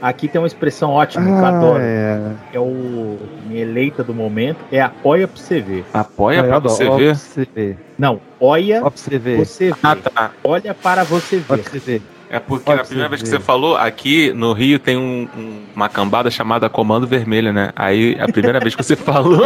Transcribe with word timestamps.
aqui 0.00 0.28
tem 0.28 0.40
uma 0.40 0.46
expressão 0.46 0.90
ótima 0.90 1.24
que 1.24 1.30
eu 1.30 1.44
Ah, 1.44 1.48
adoro. 1.48 1.78
é. 1.82 2.20
É 2.54 2.58
o 2.60 3.18
minha 3.46 3.62
eleita 3.62 4.02
do 4.02 4.14
momento. 4.14 4.58
É 4.72 4.80
apoia 4.80 5.26
pra 5.28 5.36
você 5.40 5.60
ver. 5.60 5.84
Apoia 5.92 6.42
pra 6.42 6.56
adoro. 6.56 6.74
você 6.74 6.84
ver? 6.90 7.06
Pra 7.06 7.14
você 7.14 7.48
ver. 7.54 7.78
Não, 7.98 8.20
olha 8.40 8.80
pra 8.80 8.90
você 8.90 9.18
ver. 9.18 9.38
você 9.46 9.72
Ah, 9.82 9.94
ver. 9.94 10.02
tá. 10.02 10.30
Olha 10.44 10.74
para 10.74 11.04
você 11.04 11.36
ver. 11.38 11.44
pra 11.46 11.56
você 11.58 11.78
ver. 11.78 12.02
É 12.32 12.38
porque 12.38 12.70
na 12.70 12.76
pra 12.76 12.84
primeira 12.84 13.08
vez 13.08 13.22
que 13.22 13.28
você 13.28 13.40
falou, 13.40 13.76
aqui 13.76 14.32
no 14.32 14.52
Rio 14.52 14.78
tem 14.78 14.96
um- 14.96 15.28
um- 15.36 15.62
uma 15.74 15.88
cambada 15.88 16.30
chamada 16.30 16.68
Comando 16.70 17.04
Vermelho, 17.04 17.52
né? 17.52 17.72
Aí 17.74 18.16
a 18.20 18.28
primeira 18.30 18.60
vez 18.60 18.76
que 18.76 18.84
você 18.84 18.94
falou, 18.94 19.40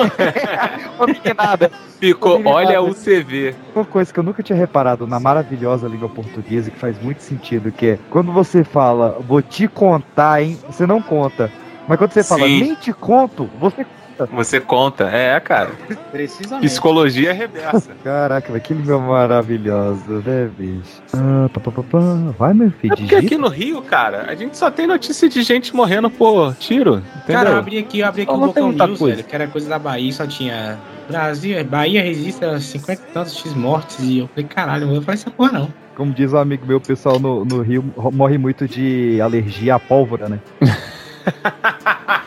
meninada, 1.07 1.71
ficou 1.99 2.41
olha 2.47 2.81
o 2.83 2.95
CV. 2.95 3.55
Uma 3.75 3.85
coisa 3.85 4.13
que 4.13 4.19
eu 4.19 4.25
nunca 4.25 4.43
tinha 4.43 4.59
reparado 4.59 5.07
na 5.07 5.19
maravilhosa 5.19 5.89
língua 5.89 6.09
portuguesa, 6.09 6.71
que 6.71 6.79
faz 6.79 7.01
muito 7.03 7.23
sentido, 7.23 7.73
que 7.73 7.87
é 7.87 7.99
quando 8.11 8.33
você 8.33 8.63
fala, 8.63 9.19
vou 9.27 9.41
te 9.41 9.67
contar, 9.67 10.43
hein? 10.43 10.59
Você 10.69 10.87
não 10.87 11.01
conta. 11.01 11.51
Mas 11.89 11.99
quando 11.99 12.13
você 12.13 12.23
fala, 12.23 12.47
Sim. 12.47 12.61
nem 12.61 12.75
te 12.75 12.93
conto, 12.93 13.49
você. 13.61 13.87
Você 14.33 14.61
conta. 14.61 15.05
É, 15.05 15.39
cara. 15.41 15.71
Precisamente. 16.13 16.67
Psicologia 16.69 17.33
reversa. 17.33 17.91
Caraca, 18.03 18.53
velho, 18.53 18.63
que 18.63 18.75
língua 18.75 18.99
maravilhosa, 18.99 20.21
né, 20.25 20.51
bicho? 20.57 21.03
Ah, 21.13 21.49
pá, 21.53 21.61
pá, 21.61 21.71
pá, 21.71 21.83
pá. 21.83 21.99
Vai, 22.39 22.55
meu 22.55 22.71
filho, 22.71 22.93
É 22.93 22.97
porque 22.97 23.15
digita. 23.17 23.27
aqui 23.27 23.37
no 23.37 23.49
Rio, 23.49 23.83
cara, 23.83 24.27
a 24.29 24.35
gente 24.35 24.57
só 24.57 24.71
tem 24.71 24.87
notícia 24.87 25.29
de 25.29 25.43
gente 25.43 25.75
morrendo 25.75 26.09
por 26.11 26.55
tiro. 26.57 26.97
Entendeu? 27.17 27.35
Cara, 27.35 27.51
eu 27.51 27.57
abri 27.57 27.79
aqui, 27.79 28.01
eu 28.01 28.07
abri 28.07 28.23
aqui 28.23 28.31
Só 28.31 28.37
o 28.37 28.41
não 28.41 28.47
tem 28.53 28.63
Bocão 28.63 28.69
muita 28.69 28.87
News, 28.87 28.99
coisa. 28.99 29.17
velho, 29.17 29.29
que 29.29 29.35
era 29.35 29.47
coisa 29.47 29.69
da 29.69 29.79
Bahia, 29.79 30.13
só 30.13 30.27
tinha 30.27 30.79
Brasil, 31.09 31.65
Bahia 31.65 32.03
registra 32.03 32.59
50 32.59 32.93
e 32.93 33.13
tantos 33.13 33.37
X 33.37 33.55
mortes, 33.55 33.99
e 34.01 34.19
eu 34.21 34.29
falei, 34.29 34.45
caralho, 34.49 34.87
não 34.87 34.95
vou 34.95 35.03
falar 35.03 35.15
essa 35.15 35.31
porra 35.31 35.53
não. 35.53 35.69
Como 35.95 36.13
diz 36.13 36.33
um 36.33 36.39
amigo 36.39 36.67
meu, 36.67 36.79
o 36.79 36.81
pessoal 36.81 37.21
no, 37.21 37.45
no 37.45 37.63
Rio 37.63 37.85
morre 38.13 38.37
muito 38.39 38.67
de 38.67 39.21
alergia 39.21 39.75
à 39.77 39.79
pólvora, 39.79 40.29
né? 40.29 40.41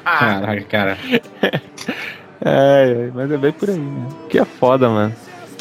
Caraca, 0.04 0.62
cara. 0.64 0.98
É, 2.40 3.10
mas 3.16 3.32
é 3.32 3.38
bem 3.38 3.52
por 3.52 3.68
aí, 3.68 3.76
né? 3.78 4.08
Que 4.30 4.38
é 4.38 4.46
foda, 4.46 4.88
mano. 4.88 5.14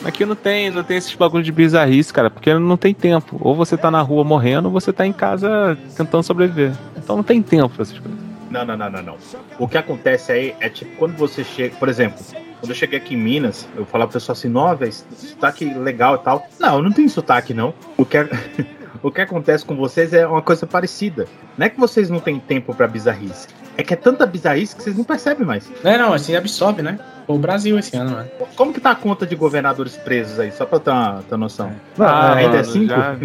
Aqui 0.04 0.26
não 0.26 0.36
tem, 0.36 0.70
não 0.70 0.84
tem 0.84 0.98
esses 0.98 1.14
bagulho 1.14 1.42
de 1.42 1.50
bizarrice, 1.50 2.12
cara, 2.12 2.28
porque 2.30 2.52
não 2.52 2.76
tem 2.76 2.92
tempo. 2.92 3.38
Ou 3.40 3.56
você 3.56 3.78
tá 3.78 3.90
na 3.90 4.02
rua 4.02 4.22
morrendo, 4.22 4.66
ou 4.66 4.72
você 4.72 4.92
tá 4.92 5.06
em 5.06 5.12
casa 5.12 5.76
tentando 5.96 6.22
sobreviver. 6.22 6.72
Então 6.96 7.16
não 7.16 7.24
tem 7.24 7.42
tempo 7.42 7.70
pra 7.70 7.82
essas 7.82 7.98
coisas. 7.98 8.20
Não, 8.50 8.64
não, 8.64 8.76
não, 8.76 8.90
não, 8.90 9.02
não. 9.02 9.16
O 9.58 9.66
que 9.66 9.78
acontece 9.78 10.30
aí 10.30 10.54
é 10.60 10.68
tipo 10.68 10.94
quando 10.96 11.16
você 11.16 11.42
chega, 11.42 11.74
por 11.76 11.88
exemplo, 11.88 12.22
quando 12.60 12.70
eu 12.70 12.74
cheguei 12.76 12.98
aqui 12.98 13.14
em 13.14 13.18
Minas, 13.18 13.66
eu 13.74 13.86
falava 13.86 14.10
pro 14.10 14.20
pessoal 14.20 14.34
assim, 14.36 14.52
velho, 14.78 14.92
sotaque 14.92 15.64
legal 15.64 16.16
e 16.16 16.18
tal. 16.18 16.46
Não, 16.60 16.82
não 16.82 16.92
tem 16.92 17.08
sotaque, 17.08 17.54
não. 17.54 17.72
O 17.96 18.04
que, 18.04 18.18
é- 18.18 18.28
o 19.02 19.10
que 19.10 19.22
acontece 19.22 19.64
com 19.64 19.74
vocês 19.74 20.12
é 20.12 20.26
uma 20.26 20.42
coisa 20.42 20.66
parecida. 20.66 21.26
Não 21.56 21.66
é 21.66 21.68
que 21.70 21.78
vocês 21.80 22.10
não 22.10 22.20
têm 22.20 22.38
tempo 22.38 22.74
pra 22.74 22.86
bizarrice. 22.86 23.48
É 23.78 23.82
que 23.82 23.92
é 23.92 23.96
tanta 23.96 24.24
bizarrice 24.26 24.74
que 24.74 24.82
vocês 24.82 24.96
não 24.96 25.04
percebem 25.04 25.46
mais. 25.46 25.70
Não, 25.84 25.90
é 25.90 25.98
não, 25.98 26.12
assim 26.12 26.34
absorve, 26.34 26.80
né? 26.82 26.98
O 27.26 27.36
Brasil 27.38 27.78
esse 27.78 27.94
ano, 27.96 28.12
mano. 28.12 28.28
Como 28.54 28.72
que 28.72 28.80
tá 28.80 28.92
a 28.92 28.94
conta 28.94 29.26
de 29.26 29.34
governadores 29.34 29.96
presos 29.96 30.38
aí? 30.38 30.52
Só 30.52 30.64
pra 30.64 30.76
eu 30.76 30.80
ter 30.80 30.90
uma, 30.92 31.22
ter 31.28 31.34
uma 31.34 31.38
noção. 31.38 31.70
Não, 31.98 32.06
Ah, 32.06 32.34
é, 32.40 32.44
Ainda 32.44 32.58
é 32.58 32.62
cinco? 32.64 32.86
já- 32.86 33.16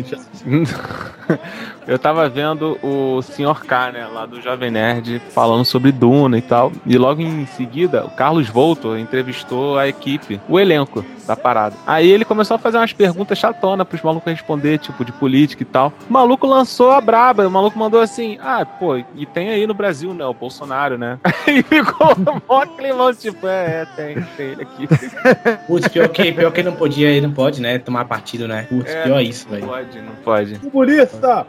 Eu 1.87 1.97
tava 1.97 2.27
vendo 2.29 2.77
o 2.83 3.21
Sr. 3.21 3.65
K, 3.65 3.91
né, 3.91 4.05
lá 4.07 4.25
do 4.25 4.41
Jovem 4.41 4.69
Nerd, 4.71 5.21
falando 5.31 5.65
sobre 5.65 5.91
Duna 5.91 6.37
e 6.37 6.41
tal. 6.41 6.71
E 6.85 6.97
logo 6.97 7.21
em 7.21 7.45
seguida, 7.45 8.05
o 8.05 8.09
Carlos 8.11 8.47
Volto 8.47 8.97
entrevistou 8.97 9.77
a 9.77 9.87
equipe, 9.87 10.39
o 10.47 10.59
elenco 10.59 11.03
da 11.27 11.35
parada. 11.35 11.75
Aí 11.85 12.09
ele 12.09 12.25
começou 12.25 12.55
a 12.55 12.57
fazer 12.59 12.77
umas 12.77 12.93
perguntas 12.93 13.37
chatonas 13.37 13.87
pros 13.87 14.01
malucos 14.01 14.31
responder, 14.31 14.77
tipo, 14.79 15.03
de 15.05 15.11
política 15.11 15.63
e 15.63 15.65
tal. 15.65 15.91
O 16.09 16.13
maluco 16.13 16.45
lançou 16.45 16.91
a 16.91 17.01
braba, 17.01 17.47
o 17.47 17.51
maluco 17.51 17.77
mandou 17.77 17.99
assim: 18.01 18.20
ah, 18.41 18.65
pô, 18.65 18.97
e 19.15 19.25
tem 19.25 19.49
aí 19.49 19.65
no 19.67 19.73
Brasil, 19.73 20.13
né, 20.13 20.25
o 20.25 20.33
Bolsonaro, 20.33 20.97
né? 20.97 21.19
Aí 21.47 21.63
ficou 21.63 22.15
mó 22.47 22.65
climão, 22.65 23.13
tipo, 23.13 23.47
é, 23.47 23.81
é, 23.81 23.85
tem, 23.95 24.21
tem 24.37 24.45
ele 24.51 24.61
aqui. 24.63 24.87
Putz, 25.67 25.87
pior 25.87 26.07
que, 26.09 26.31
pior 26.31 26.51
que 26.51 26.59
ele 26.61 26.69
não 26.69 26.75
podia, 26.77 27.09
ele 27.09 27.27
não 27.27 27.33
pode, 27.33 27.61
né? 27.61 27.77
Tomar 27.79 28.05
partido, 28.05 28.47
né? 28.47 28.65
Putz, 28.69 28.89
É. 28.91 29.03
pior 29.03 29.19
isso, 29.21 29.45
Não 29.49 29.55
velho. 29.55 29.67
pode, 29.67 30.01
não 30.01 30.15
pode. 30.23 30.59
Comunista! 30.59 31.45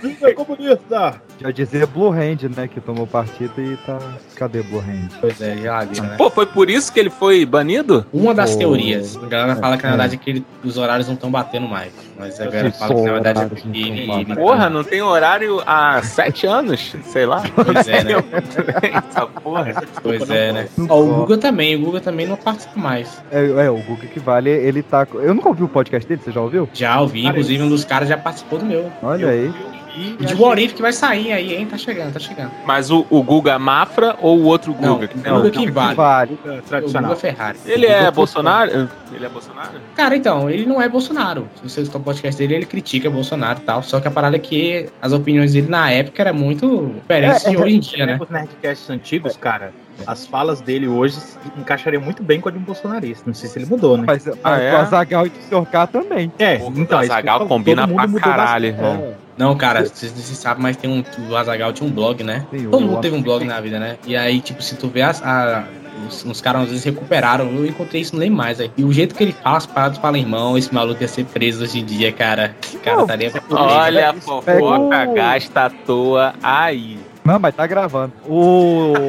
Filho 0.00 0.16
é 0.26 0.32
comunista! 0.32 1.20
Já 1.40 1.50
dizia 1.50 1.86
Blue 1.86 2.10
Hand, 2.10 2.42
né? 2.56 2.68
Que 2.68 2.80
tomou 2.80 3.06
partido 3.06 3.52
e 3.60 3.76
tá. 3.78 3.98
Cadê 4.36 4.62
Blue 4.62 4.78
Hand? 4.80 5.08
Pois 5.20 5.40
é, 5.40 5.56
já 5.58 5.84
né? 5.84 6.14
Pô, 6.16 6.30
foi 6.30 6.46
por 6.46 6.68
isso 6.70 6.92
que 6.92 6.98
ele 7.00 7.10
foi 7.10 7.44
banido? 7.44 8.04
Uma 8.12 8.32
das 8.34 8.52
Pô. 8.52 8.58
teorias. 8.58 9.16
A 9.16 9.26
galera 9.26 9.56
fala 9.56 9.76
que 9.76 9.82
na 9.82 9.88
É. 9.88 9.92
verdade 9.92 10.16
que 10.16 10.30
ele- 10.30 10.44
os 10.64 10.76
horários 10.76 11.06
não 11.06 11.14
estão 11.14 11.30
batendo 11.30 11.68
mais. 11.68 11.92
Mas 12.18 12.40
a 12.40 12.44
galera 12.44 12.70
fala 12.72 12.94
que 12.94 13.00
na 13.02 13.12
verdade 13.12 13.40
é 13.40 13.46
porque 13.46 13.68
ele. 13.68 14.10
ele 14.10 14.34
Porra, 14.36 14.70
não 14.70 14.84
tem 14.84 15.02
horário 15.02 15.60
há 15.66 16.00
sete 16.02 16.46
anos? 16.46 16.94
Sei 17.04 17.26
lá. 17.26 17.42
Pois 17.54 17.88
é, 17.88 18.04
né? 18.04 18.12
Essa 19.08 19.26
porra. 19.26 19.82
Pois 20.02 20.30
é, 20.30 20.52
né? 20.52 20.68
Ó, 20.88 21.00
o 21.00 21.14
Guga 21.14 21.38
também, 21.38 21.74
o 21.76 21.80
Guga 21.80 22.00
também 22.00 22.26
não 22.26 22.36
participa 22.36 22.78
mais. 22.78 23.20
É, 23.30 23.44
é, 23.66 23.70
o 23.70 23.78
Guga 23.78 24.06
que 24.06 24.20
vale, 24.20 24.50
ele 24.50 24.82
tá. 24.82 25.06
Eu 25.14 25.34
nunca 25.34 25.48
ouvi 25.48 25.64
o 25.64 25.68
podcast 25.68 26.08
dele, 26.08 26.20
você 26.22 26.30
já 26.32 26.40
ouviu? 26.40 26.68
Já 26.72 27.00
ouvi, 27.00 27.26
inclusive 27.26 27.62
um 27.62 27.68
dos 27.68 27.84
caras 27.84 28.08
já 28.08 28.16
participou 28.16 28.58
do 28.58 28.64
meu. 28.66 28.90
Olha 29.02 29.28
aí. 29.28 29.51
E 29.96 30.16
de 30.24 30.34
Warif 30.34 30.74
que 30.74 30.82
vai 30.82 30.92
sair 30.92 31.32
aí, 31.32 31.54
hein? 31.54 31.66
Tá 31.66 31.76
chegando, 31.76 32.12
tá 32.12 32.18
chegando. 32.20 32.50
Mas 32.64 32.90
o, 32.90 33.06
o 33.10 33.22
Guga 33.22 33.58
Mafra 33.58 34.16
ou 34.20 34.38
o 34.38 34.44
outro 34.44 34.74
Não, 34.80 34.94
Guga? 34.94 35.08
que 35.08 35.18
o 35.18 35.22
tem 35.22 35.32
Guga 35.32 35.50
que 35.50 35.70
vale. 35.70 35.94
vale. 35.94 36.38
Guga 36.42 36.58
O 36.58 36.62
tradicional. 36.62 37.10
Guga 37.10 37.20
Ferrari. 37.20 37.58
Ele 37.66 37.86
é 37.86 37.98
Guga 37.98 38.10
Bolsonaro? 38.10 38.88
Ele 39.12 39.26
é 39.26 39.28
Bolsonaro? 39.28 39.70
Cara, 39.94 40.16
então, 40.16 40.48
ele 40.48 40.64
não 40.64 40.80
é 40.80 40.88
Bolsonaro. 40.88 41.46
Se 41.56 41.68
você 41.68 41.80
escutar 41.82 41.98
o 41.98 42.02
podcast 42.02 42.38
dele, 42.38 42.54
ele 42.54 42.66
critica 42.66 43.10
Bolsonaro 43.10 43.58
e 43.60 43.62
tal. 43.62 43.82
Só 43.82 44.00
que 44.00 44.08
a 44.08 44.10
parada 44.10 44.36
é 44.36 44.38
que 44.38 44.88
as 45.00 45.12
opiniões 45.12 45.52
dele 45.52 45.68
na 45.68 45.90
época 45.90 46.22
eram 46.22 46.34
muito 46.34 46.94
diferentes 47.00 47.44
É, 47.44 47.50
de 47.50 47.56
hoje 47.58 47.76
em 47.76 47.80
dia, 47.80 48.06
né? 48.06 48.18
Os 48.20 48.30
Nerdcasts 48.30 48.88
antigos, 48.88 49.36
cara, 49.36 49.72
as 50.06 50.26
falas 50.26 50.60
dele 50.60 50.88
hoje 50.88 51.14
se 51.16 51.36
encaixariam 51.58 52.02
muito 52.02 52.22
bem 52.22 52.40
com 52.40 52.48
a 52.48 52.52
de 52.52 52.58
um 52.58 52.62
bolsonarista. 52.62 53.24
Não 53.26 53.34
sei 53.34 53.48
se 53.48 53.58
ele 53.58 53.66
mudou, 53.66 53.96
né? 53.96 54.04
Mas, 54.06 54.26
Ah, 54.28 54.34
mas 54.42 54.62
é? 54.62 54.72
o 54.72 54.76
Azagal 54.78 55.26
e 55.26 55.30
o 55.30 55.32
Sr. 55.48 55.66
K 55.70 55.86
também. 55.86 56.32
É, 56.38 56.58
Pô, 56.58 56.72
então. 56.76 57.00
o 57.00 57.06
falo, 57.06 57.46
combina 57.46 57.86
pra 57.88 58.08
caralho, 58.20 58.66
irmão. 58.66 59.14
Não, 59.36 59.56
cara, 59.56 59.84
vocês 59.86 60.12
não 60.14 60.22
sabem, 60.22 60.62
mas 60.62 60.76
tem 60.76 60.90
um. 60.90 61.02
O 61.30 61.36
Azagal 61.36 61.72
tinha 61.72 61.88
um 61.88 61.92
blog, 61.92 62.22
né? 62.22 62.46
Tem 62.50 62.64
Todo 62.64 62.80
mundo 62.84 63.00
teve 63.00 63.16
um 63.16 63.22
blog 63.22 63.44
na 63.44 63.60
vida, 63.60 63.78
né? 63.78 63.96
E 64.06 64.14
aí, 64.16 64.40
tipo, 64.40 64.62
se 64.62 64.76
tu 64.76 64.88
vê 64.88 65.02
as, 65.02 65.22
a- 65.24 65.64
os, 66.06 66.24
os 66.24 66.40
caras 66.40 66.62
às 66.62 66.68
vezes 66.68 66.84
recuperaram, 66.84 67.46
eu 67.50 67.64
encontrei 67.66 68.02
isso, 68.02 68.14
não 68.14 68.20
lembro 68.20 68.36
mais. 68.38 68.60
Aí. 68.60 68.70
E 68.76 68.84
o 68.84 68.92
jeito 68.92 69.14
que 69.14 69.22
ele 69.22 69.32
fala, 69.32 69.56
as 69.56 69.66
paradas 69.66 69.98
fala, 69.98 70.18
irmão, 70.18 70.58
esse 70.58 70.72
maluco 70.74 71.00
ia 71.02 71.08
ser 71.08 71.24
preso 71.24 71.64
hoje 71.64 71.80
em 71.80 71.84
dia, 71.84 72.12
cara. 72.12 72.54
Esse 72.62 72.76
cara 72.78 72.96
Não, 72.96 73.02
estaria. 73.04 73.32
Olha 73.50 74.10
a 74.10 74.14
fofoca 74.14 75.06
gasta 75.14 75.66
à 75.66 75.70
toa 75.70 76.34
aí. 76.42 76.98
Não, 77.24 77.38
mas 77.38 77.54
tá 77.54 77.66
gravando. 77.66 78.12
O. 78.26 78.94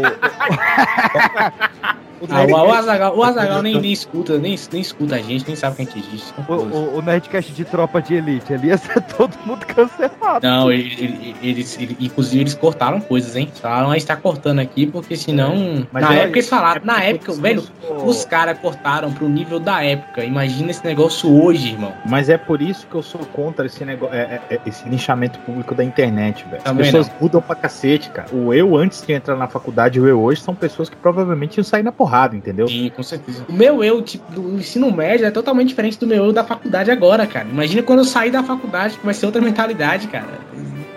o, 2.24 2.34
Ah, 2.34 2.44
o, 2.64 2.70
o 2.70 2.74
Azagal, 2.74 3.18
o 3.18 3.24
Azagal 3.24 3.62
nem, 3.62 3.80
nem 3.80 3.92
escuta, 3.92 4.38
nem, 4.38 4.58
nem 4.72 4.82
escuta 4.82 5.16
a 5.16 5.20
gente, 5.20 5.46
nem 5.46 5.56
sabe 5.56 5.76
quem 5.78 5.86
que 5.86 6.00
existe. 6.00 6.34
o, 6.48 6.54
o- 6.54 6.98
o 6.98 7.02
Nerdcast 7.02 7.52
de 7.52 7.66
tropa 7.66 8.02
de 8.02 8.16
elite, 8.16 8.54
ali 8.54 8.68
ia 8.68 8.78
ser 8.78 9.02
todo 9.18 9.34
mundo 9.46 9.66
cancelado. 9.66 10.46
Não, 10.48 10.72
ele- 10.72 10.94
ele- 10.98 11.36
eles, 11.42 11.78
ele- 11.80 11.98
inclusive 12.00 12.42
eles 12.44 12.54
cortaram 12.54 13.00
coisas, 13.00 13.36
hein? 13.36 13.50
Falaram, 13.62 13.92
a 13.92 13.94
gente 13.94 14.06
tá 14.08 14.16
cortando 14.16 14.60
aqui, 14.60 14.86
porque 14.88 15.16
senão. 15.16 15.86
Mas 15.92 16.04
na 16.04 16.14
é- 16.16 16.20
época 16.24 16.40
eles 16.40 16.50
falaram, 16.50 16.82
é 16.82 16.86
na 16.86 16.94
porque 16.94 17.08
época, 17.10 17.34
velho, 17.34 17.60
os- 17.62 17.72
os 18.18 18.26
caras 18.26 18.58
cortaram 18.60 19.12
pro 19.12 19.28
nível 19.28 19.60
da 19.60 19.84
época. 19.84 20.24
Imagina 20.24 20.72
esse 20.72 20.84
negócio 20.86 21.30
hoje, 21.44 21.70
irmão. 21.70 21.94
Mas 22.06 22.30
é 22.30 22.38
por 22.38 22.62
isso 22.62 22.88
que 22.88 22.96
eu 22.96 23.04
sou 23.04 23.22
contra 23.34 23.66
esse 23.66 23.84
negócio, 23.84 24.16
é, 24.16 24.40
é- 24.50 24.56
é 24.56 24.60
esse 24.66 24.88
linchamento 24.88 25.40
público 25.40 25.76
da 25.76 25.84
internet, 25.84 26.46
velho. 26.50 26.62
As 26.64 26.72
pessoas 26.78 27.12
mudam 27.20 27.42
pra 27.42 27.56
cacete, 27.56 28.10
cara. 28.10 28.28
O 28.34 28.54
eu 28.54 28.76
antes 28.78 29.02
de 29.06 29.14
entrar 29.14 29.36
na 29.36 29.48
faculdade 29.48 29.98
e 29.98 30.02
o 30.02 30.08
eu 30.08 30.22
hoje 30.22 30.42
são 30.42 30.56
pessoas 30.56 30.90
que 30.90 30.96
provavelmente 30.96 31.58
iam 31.58 31.64
sair 31.64 31.84
na 31.84 31.92
porrada, 31.92 32.13
entendeu? 32.36 32.68
Sim, 32.68 32.92
com 32.96 33.04
certeza. 33.04 33.46
O 33.48 33.54
meu 33.54 33.84
eu, 33.84 34.02
tipo, 34.02 34.32
do 34.32 34.58
ensino 34.58 34.92
médio 34.92 35.26
é 35.26 35.32
totalmente 35.32 35.70
diferente 35.70 36.00
do 36.00 36.08
meu 36.08 36.26
eu 36.26 36.34
da 36.34 36.44
faculdade 36.44 36.92
agora, 36.92 37.26
cara. 37.26 37.48
Imagina 37.50 37.82
quando 37.82 38.00
eu 38.00 38.06
sair 38.06 38.32
da 38.32 38.44
faculdade, 38.44 38.98
que 38.98 39.06
vai 39.06 39.14
ser 39.14 39.26
outra 39.26 39.42
mentalidade, 39.42 40.08
cara. 40.08 40.28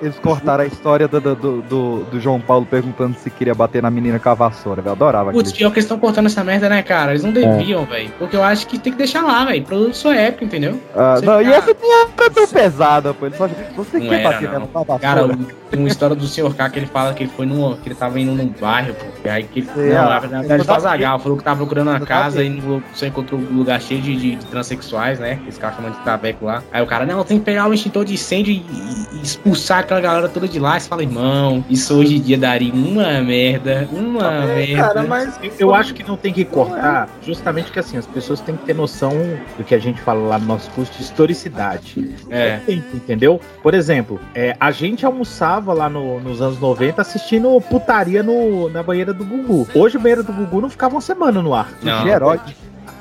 Eles 0.02 0.18
cortaram 0.18 0.64
a 0.64 0.66
história 0.66 1.08
do, 1.08 1.20
do, 1.20 1.34
do, 1.62 2.04
do 2.10 2.20
João 2.20 2.40
Paulo 2.40 2.66
perguntando 2.66 3.16
se 3.18 3.30
queria 3.30 3.54
bater 3.54 3.82
na 3.82 3.90
menina 3.90 4.18
com 4.18 4.28
a 4.28 4.34
vassoura, 4.34 4.82
velho. 4.82 4.90
Eu 4.90 4.92
adorava 4.92 5.32
Putz, 5.32 5.52
pior 5.52 5.70
que 5.70 5.76
eles 5.78 5.84
estão 5.84 5.98
cortando 5.98 6.26
essa 6.26 6.44
merda, 6.44 6.68
né, 6.68 6.82
cara? 6.82 7.12
Eles 7.12 7.24
não 7.24 7.32
deviam, 7.32 7.84
velho. 7.86 8.10
Porque 8.18 8.36
eu 8.36 8.42
acho 8.42 8.66
que 8.66 8.78
tem 8.78 8.92
que 8.92 8.98
deixar 8.98 9.22
lá, 9.22 9.44
velho. 9.44 9.64
Produto 9.64 9.94
sua 9.94 10.14
época, 10.16 10.44
entendeu? 10.44 10.78
Ah, 10.94 11.20
não, 11.22 11.40
e 11.40 11.46
essa 11.52 11.74
tinha 11.74 12.06
era 12.18 12.30
tão 12.30 12.46
pesada, 12.46 13.14
pô. 13.14 13.26
Ele 13.26 13.36
só, 13.36 13.48
você 13.76 13.98
Não 13.98 14.08
quer 14.08 14.20
era, 14.20 14.30
bater 14.30 14.44
não. 14.44 14.52
nela 14.52 14.66
com 14.72 14.78
a 14.78 14.82
vassoura? 14.82 14.98
Cara, 15.00 15.38
tem 15.70 15.80
uma 15.80 15.88
história 15.88 16.14
do 16.14 16.26
senhor 16.28 16.54
K 16.54 16.70
que 16.70 16.78
ele 16.78 16.86
fala 16.86 17.12
que 17.14 17.22
ele 17.24 17.32
foi 17.36 17.46
num. 17.46 17.76
que 17.76 17.88
ele 17.88 17.94
tava 17.94 18.20
indo 18.20 18.32
num 18.32 18.48
bairro, 18.60 18.94
pô. 18.94 19.04
E 19.24 19.28
aí 19.28 19.44
que 19.44 19.60
ele. 19.60 19.68
É, 19.76 19.94
não, 19.94 20.08
na 20.08 20.18
verdade, 20.18 20.64
tava- 20.64 20.76
Azagal, 20.76 21.18
falou 21.18 21.38
que 21.38 21.44
tava 21.44 21.56
procurando 21.56 21.88
uma 21.90 22.00
casa 22.00 22.42
e 22.44 22.62
só 22.92 23.06
encontrou 23.06 23.40
um 23.40 23.56
lugar 23.56 23.80
cheio 23.80 24.00
de, 24.02 24.14
de, 24.14 24.36
de 24.36 24.46
transexuais, 24.46 25.18
né? 25.18 25.38
Esse 25.48 25.58
cara 25.58 25.74
chamando 25.74 25.94
de 25.96 26.02
traveco 26.02 26.44
lá. 26.44 26.62
Aí 26.72 26.82
o 26.82 26.86
cara, 26.86 27.06
não, 27.06 27.24
tem 27.24 27.38
que 27.38 27.44
pegar 27.44 27.66
o 27.68 27.72
extintor 27.74 28.04
de 28.04 28.14
incêndio 28.14 28.52
e, 28.52 28.56
e- 28.58 29.16
e 29.18 29.22
expulsar 29.22 29.85
aquela 29.86 30.00
galera 30.00 30.28
toda 30.28 30.46
de 30.48 30.58
lá, 30.58 30.78
você 30.78 30.88
fala, 30.88 31.02
irmão, 31.02 31.64
isso 31.70 31.94
hoje 31.94 32.16
em 32.16 32.20
dia 32.20 32.36
daria 32.36 32.72
uma 32.72 33.20
merda, 33.22 33.88
uma 33.92 34.26
É, 34.44 34.46
merda. 34.66 34.82
cara, 34.82 35.02
mas 35.04 35.38
eu, 35.42 35.52
eu 35.58 35.74
acho 35.74 35.94
que 35.94 36.02
não 36.06 36.16
tem 36.16 36.32
que 36.32 36.44
cortar, 36.44 37.08
justamente 37.22 37.70
que 37.72 37.78
assim, 37.78 37.96
as 37.96 38.06
pessoas 38.06 38.40
têm 38.40 38.56
que 38.56 38.64
ter 38.64 38.74
noção 38.74 39.12
do 39.56 39.64
que 39.64 39.74
a 39.74 39.78
gente 39.78 40.00
fala 40.00 40.20
lá 40.28 40.38
no 40.38 40.46
nosso 40.46 40.70
curso 40.72 40.92
de 40.96 41.02
historicidade. 41.02 42.14
É. 42.28 42.58
Tem, 42.66 42.84
Entendeu? 42.92 43.40
Por 43.62 43.74
exemplo, 43.74 44.20
é, 44.34 44.56
a 44.58 44.70
gente 44.70 45.06
almoçava 45.06 45.72
lá 45.72 45.88
no- 45.88 46.20
nos 46.20 46.42
anos 46.42 46.58
90 46.60 47.00
assistindo 47.02 47.60
putaria 47.60 48.22
no, 48.22 48.68
na 48.68 48.82
banheira 48.82 49.14
do 49.14 49.24
Gugu. 49.24 49.68
Hoje 49.74 49.96
a 49.96 50.00
banheira 50.00 50.22
do 50.22 50.32
Gugu 50.32 50.60
não 50.60 50.68
ficava 50.70 50.94
uma 50.94 51.00
semana 51.00 51.40
no 51.40 51.54
ar. 51.54 51.70
Não. 51.82 52.02
Gerote. 52.04 52.56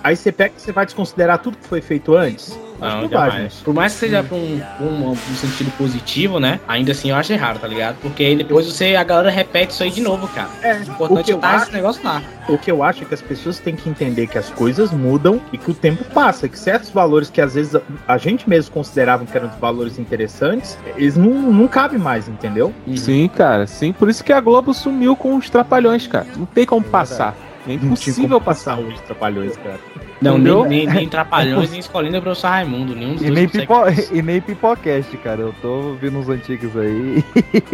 Aí 0.06 0.16
você 0.16 0.32
pega 0.32 0.54
e 0.56 0.62
você 0.62 0.72
vai 0.72 0.86
desconsiderar 0.86 1.40
tudo 1.40 1.58
que 1.58 1.68
foi 1.68 1.82
feito 1.82 2.16
antes? 2.16 2.56
Acho 2.80 3.08
Não. 3.10 3.50
Por 3.64 3.74
mais 3.74 3.94
que 3.94 4.00
seja 4.00 4.22
pra 4.22 4.36
um, 4.38 4.62
um, 4.82 5.12
um 5.12 5.16
sentido 5.16 5.72
positivo, 5.78 6.40
né? 6.40 6.60
Ainda 6.68 6.92
assim 6.92 7.10
eu 7.10 7.16
acho 7.16 7.34
errado, 7.34 7.58
tá 7.60 7.68
ligado? 7.68 7.96
Porque 8.02 8.24
aí 8.24 8.36
depois 8.36 8.68
você, 8.68 8.96
a 8.96 9.04
galera 9.04 9.32
repete 9.32 9.74
isso 9.74 9.82
aí 9.82 9.90
de 9.90 10.02
novo, 10.02 10.28
cara. 10.28 10.50
É, 10.62 10.74
O 10.74 10.78
o 10.78 10.82
importante 10.84 11.32
é 11.32 11.34
eu 11.34 11.38
estar 11.38 11.56
acho- 11.56 11.64
esse 11.64 11.74
negócio 11.74 12.04
lá. 12.04 12.22
O 12.48 12.58
que 12.58 12.70
eu 12.70 12.84
acho 12.84 13.02
é 13.02 13.06
que 13.06 13.14
as 13.16 13.22
pessoas 13.22 13.58
têm 13.60 13.76
que 13.76 13.90
entender 13.90 14.28
que 14.28 14.38
as 14.38 14.50
coisas 14.52 14.92
mudam 14.92 15.42
e 15.52 15.58
que 15.58 15.72
o 15.72 15.74
tempo 15.74 16.04
passa, 16.14 16.48
que 16.48 16.60
certos 16.60 16.92
valores 16.92 17.30
que 17.32 17.42
às 17.42 17.56
vezes 17.56 17.74
a, 17.74 17.82
a 18.08 18.18
gente 18.20 18.48
mesmo 18.48 18.72
considerava 18.72 19.26
que 19.26 19.36
eram 19.36 19.50
valores 19.60 19.98
interessantes, 19.98 20.78
eles 20.98 21.16
não, 21.18 21.32
não 21.32 21.68
cabem 21.68 21.98
mais, 21.98 22.28
entendeu? 22.28 22.72
Sim, 22.96 23.28
cara, 23.30 23.66
sim. 23.66 23.92
Por 23.92 24.10
isso 24.10 24.24
que 24.24 24.32
a 24.34 24.40
Globo 24.42 24.72
sumiu 24.74 25.16
com 25.16 25.36
os 25.36 25.50
trapalhões, 25.50 26.06
cara. 26.06 26.28
Não 26.36 26.46
tem 26.46 26.66
como 26.66 26.86
É 26.86 26.90
passar. 26.90 27.36
É 27.68 27.74
impossível 27.74 28.40
passar. 28.40 28.80
hoje 28.80 29.02
trapalhões, 29.04 29.56
cara. 29.58 29.80
Não, 30.22 30.38
nem, 30.38 30.66
nem, 30.66 30.88
nem 30.88 31.08
Trapalhões, 31.16 31.72
nem 31.72 31.80
Escolinha 31.80 32.14
do 32.14 32.22
Professor 32.22 32.48
Raimundo. 32.48 32.96
Nenhum 32.96 33.14
dos 33.14 33.22
E 33.22 33.26
dois 33.26 33.36
nem, 33.36 33.48
pipo... 33.48 33.74
e 34.12 34.22
nem 34.22 34.42
Pipocast, 34.42 35.18
cara. 35.18 35.42
Eu 35.42 35.54
tô 35.62 35.68
ouvindo 35.68 36.18
uns 36.18 36.30
antigos 36.30 36.76
aí. 36.78 37.24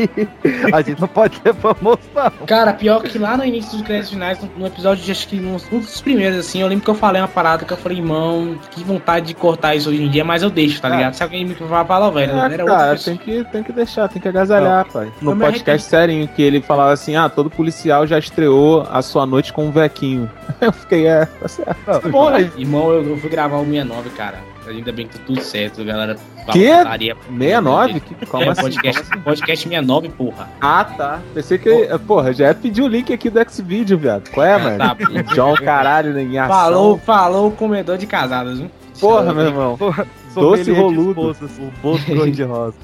a 0.74 0.82
gente 0.82 1.00
não 1.00 1.08
pode 1.08 1.38
ser 1.42 1.54
famoso, 1.56 2.00
não. 2.16 2.32
Cara, 2.46 2.74
pior 2.74 3.02
que 3.04 3.18
lá 3.18 3.38
no 3.38 3.46
início 3.46 3.72
dos 3.78 3.82
créditos 3.82 4.12
finais, 4.12 4.40
no, 4.58 4.66
episódio 4.68 5.04
de 5.04 5.12
acho 5.12 5.28
que 5.28 5.40
um, 5.40 5.80
dos 5.80 6.02
primeiros, 6.02 6.40
assim, 6.40 6.62
eu 6.62 6.68
lembro 6.68 6.84
que 6.84 6.90
eu 6.90 6.96
falei 6.96 7.22
uma 7.22 7.28
parada 7.28 7.66
que 7.66 7.74
eu 7.74 7.78
falei, 7.78 7.98
irmão, 7.98 8.58
que 8.72 8.84
vontade 8.84 9.28
de 9.28 9.34
cortar 9.34 9.76
isso 9.76 9.90
hoje 9.90 10.04
em 10.04 10.10
dia, 10.10 10.24
mas 10.24 10.44
eu 10.44 10.50
deixo, 10.50 10.82
tá 10.82 10.88
Ah. 10.88 10.92
ligado? 10.92 11.14
Se 11.14 11.24
alguém 11.24 11.46
me 11.46 11.56
falar, 11.56 11.86
fala, 11.86 12.12
velho, 12.12 12.32
É, 12.34 12.54
era 12.54 12.66
cara, 12.66 12.92
pessoa. 12.94 13.16
tem 13.16 13.26
que, 13.44 13.44
tem 13.52 13.64
que 13.64 13.72
deixar, 13.72 14.08
tem 14.10 14.22
que 14.22 14.28
agasalhar, 14.28 14.86
pai. 14.92 15.12
No 15.22 15.36
podcast 15.36 15.88
serinho 15.88 16.28
que 16.28 16.42
ele 16.42 16.62
falava 16.62 16.92
assim: 16.92 17.16
ah, 17.16 17.30
todo 17.30 17.50
policial 17.50 18.06
já 18.08 18.18
estreou 18.20 18.88
a 18.92 19.02
sua 19.02 19.26
noite 19.26 19.52
com 19.54 19.66
um 19.66 19.72
vequinho. 19.72 20.30
Eu 20.62 20.72
fiquei, 20.72 21.08
é, 21.08 21.26
tá 21.26 21.48
certo. 21.48 22.10
Não, 22.10 22.31
Porra, 22.32 22.52
Irmão, 22.58 22.92
eu, 22.92 23.10
eu 23.10 23.18
fui 23.18 23.30
gravar 23.30 23.58
o 23.58 23.66
69, 23.66 24.10
cara. 24.12 24.40
Ainda 24.68 24.92
bem 24.92 25.08
que 25.08 25.18
tá 25.18 25.24
tudo 25.26 25.42
certo, 25.42 25.84
galera. 25.84 26.16
Falaria- 26.46 27.16
69? 27.28 28.00
Que, 28.00 28.26
como 28.28 28.44
É, 28.44 28.50
assim? 28.50 28.62
podcast, 28.62 29.18
podcast 29.24 29.64
69, 29.68 30.10
porra. 30.10 30.50
Ah, 30.62 30.84
tá. 30.86 31.20
Pensei 31.34 31.58
que. 31.58 31.88
Porra, 32.08 32.32
já 32.34 32.48
ia 32.48 32.54
pedir 32.54 32.82
o 32.84 32.88
link 32.88 33.12
aqui 33.12 33.30
do 33.30 33.40
X-Video, 33.40 33.98
viado. 33.98 34.30
Qual 34.30 34.46
é, 34.46 34.58
mano? 34.58 34.78
Tá, 34.78 34.96
John 35.34 35.56
caralho 35.56 36.18
em 36.20 36.38
ação. 36.38 36.56
falou, 36.56 36.98
falou 37.00 37.48
o 37.48 37.52
comedor 37.52 37.98
de 37.98 38.06
casadas, 38.06 38.60
viu? 38.60 38.70
Porra, 39.00 39.34
meu 39.34 39.46
irmão. 39.48 39.78
Doce 39.78 40.06
Sommelier 40.34 40.64
de 40.66 40.72
roludo. 40.74 41.32
esposas, 41.32 41.58
O 41.58 41.72
bolo 41.82 42.00
cor-de-rosa. 42.06 42.76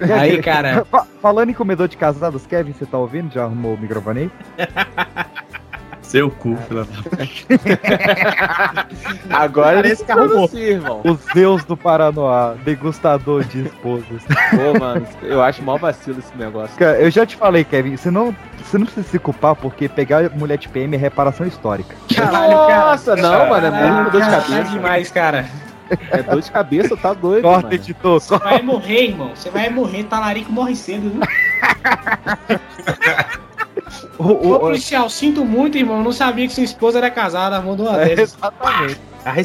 Aí, 0.20 0.40
cara, 0.40 0.84
Fa- 0.90 1.06
Falando 1.20 1.50
em 1.50 1.54
comedor 1.54 1.88
de 1.88 1.96
casados, 1.96 2.46
Kevin, 2.46 2.72
você 2.72 2.86
tá 2.86 2.96
ouvindo? 2.96 3.32
Já 3.34 3.42
arrumou 3.42 3.74
o 3.74 3.78
microfone 3.78 4.30
aí? 4.56 4.66
Seu 6.08 6.30
cu, 6.30 6.56
filha 6.66 6.84
da 6.84 8.86
Agora 9.38 9.80
eles 9.80 10.02
sim, 10.50 10.58
irmão. 10.58 11.02
O 11.04 11.18
Zeus 11.34 11.66
do 11.66 11.76
Paranoá, 11.76 12.54
degustador 12.64 13.44
de 13.44 13.66
esposas. 13.66 14.22
Pô, 14.24 14.78
mano, 14.80 15.06
eu 15.20 15.42
acho 15.42 15.62
mó 15.62 15.76
vacilo 15.76 16.18
esse 16.18 16.34
negócio. 16.34 16.74
Cara, 16.78 16.98
eu 16.98 17.10
já 17.10 17.26
te 17.26 17.36
falei, 17.36 17.62
Kevin, 17.62 17.94
você 17.94 18.10
não, 18.10 18.34
você 18.56 18.78
não 18.78 18.86
precisa 18.86 19.06
se 19.06 19.18
culpar 19.18 19.54
porque 19.54 19.86
pegar 19.86 20.30
mulher 20.30 20.56
de 20.56 20.66
PM 20.70 20.96
é 20.96 20.98
reparação 20.98 21.46
histórica. 21.46 21.94
caralho, 22.14 22.56
cara. 22.56 22.86
Nossa, 22.86 23.14
não, 23.14 23.50
mano, 23.50 23.66
é 23.66 23.92
muito 23.92 24.10
dor 24.10 24.22
de 24.22 24.30
cabeça. 24.30 24.64
demais, 24.64 25.10
cara. 25.10 25.44
É 26.10 26.22
dor 26.22 26.40
de 26.40 26.50
cabeça, 26.50 26.96
tá 26.96 27.12
doido. 27.12 27.42
Corta, 27.42 27.64
mano. 27.64 27.74
editor. 27.74 28.18
Você 28.18 28.38
vai 28.38 28.62
morrer, 28.62 29.08
irmão. 29.08 29.32
Você 29.34 29.50
vai 29.50 29.68
morrer, 29.68 30.04
talarico 30.04 30.50
morre 30.50 30.74
cedo, 30.74 31.10
viu? 31.10 31.20
O, 34.18 34.24
Ô, 34.24 34.26
o, 34.26 34.54
o, 34.54 34.60
policial, 34.60 35.08
sinto 35.08 35.44
muito, 35.44 35.78
irmão. 35.78 36.02
Não 36.02 36.12
sabia 36.12 36.46
que 36.46 36.52
sua 36.52 36.64
esposa 36.64 36.98
era 36.98 37.10
casada. 37.10 37.60
Mandou 37.60 37.86
uma 37.88 38.02
é, 38.02 38.12
exatamente. 38.12 39.00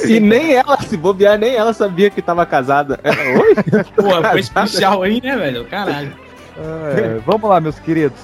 E 0.07 0.19
nem 0.19 0.53
ela, 0.53 0.77
se 0.81 0.95
bobear, 0.95 1.37
nem 1.37 1.55
ela 1.55 1.73
sabia 1.73 2.09
que 2.09 2.21
tava 2.21 2.45
casada. 2.45 2.99
É, 3.03 3.09
Oi? 3.09 3.55
Porra, 3.95 4.29
foi 4.31 4.39
esse 4.39 4.51
policial 4.51 5.03
aí, 5.03 5.21
né, 5.21 5.35
velho? 5.35 5.65
Caralho. 5.65 6.13
É, 6.57 7.19
vamos 7.25 7.49
lá, 7.49 7.59
meus 7.59 7.79
queridos. 7.79 8.19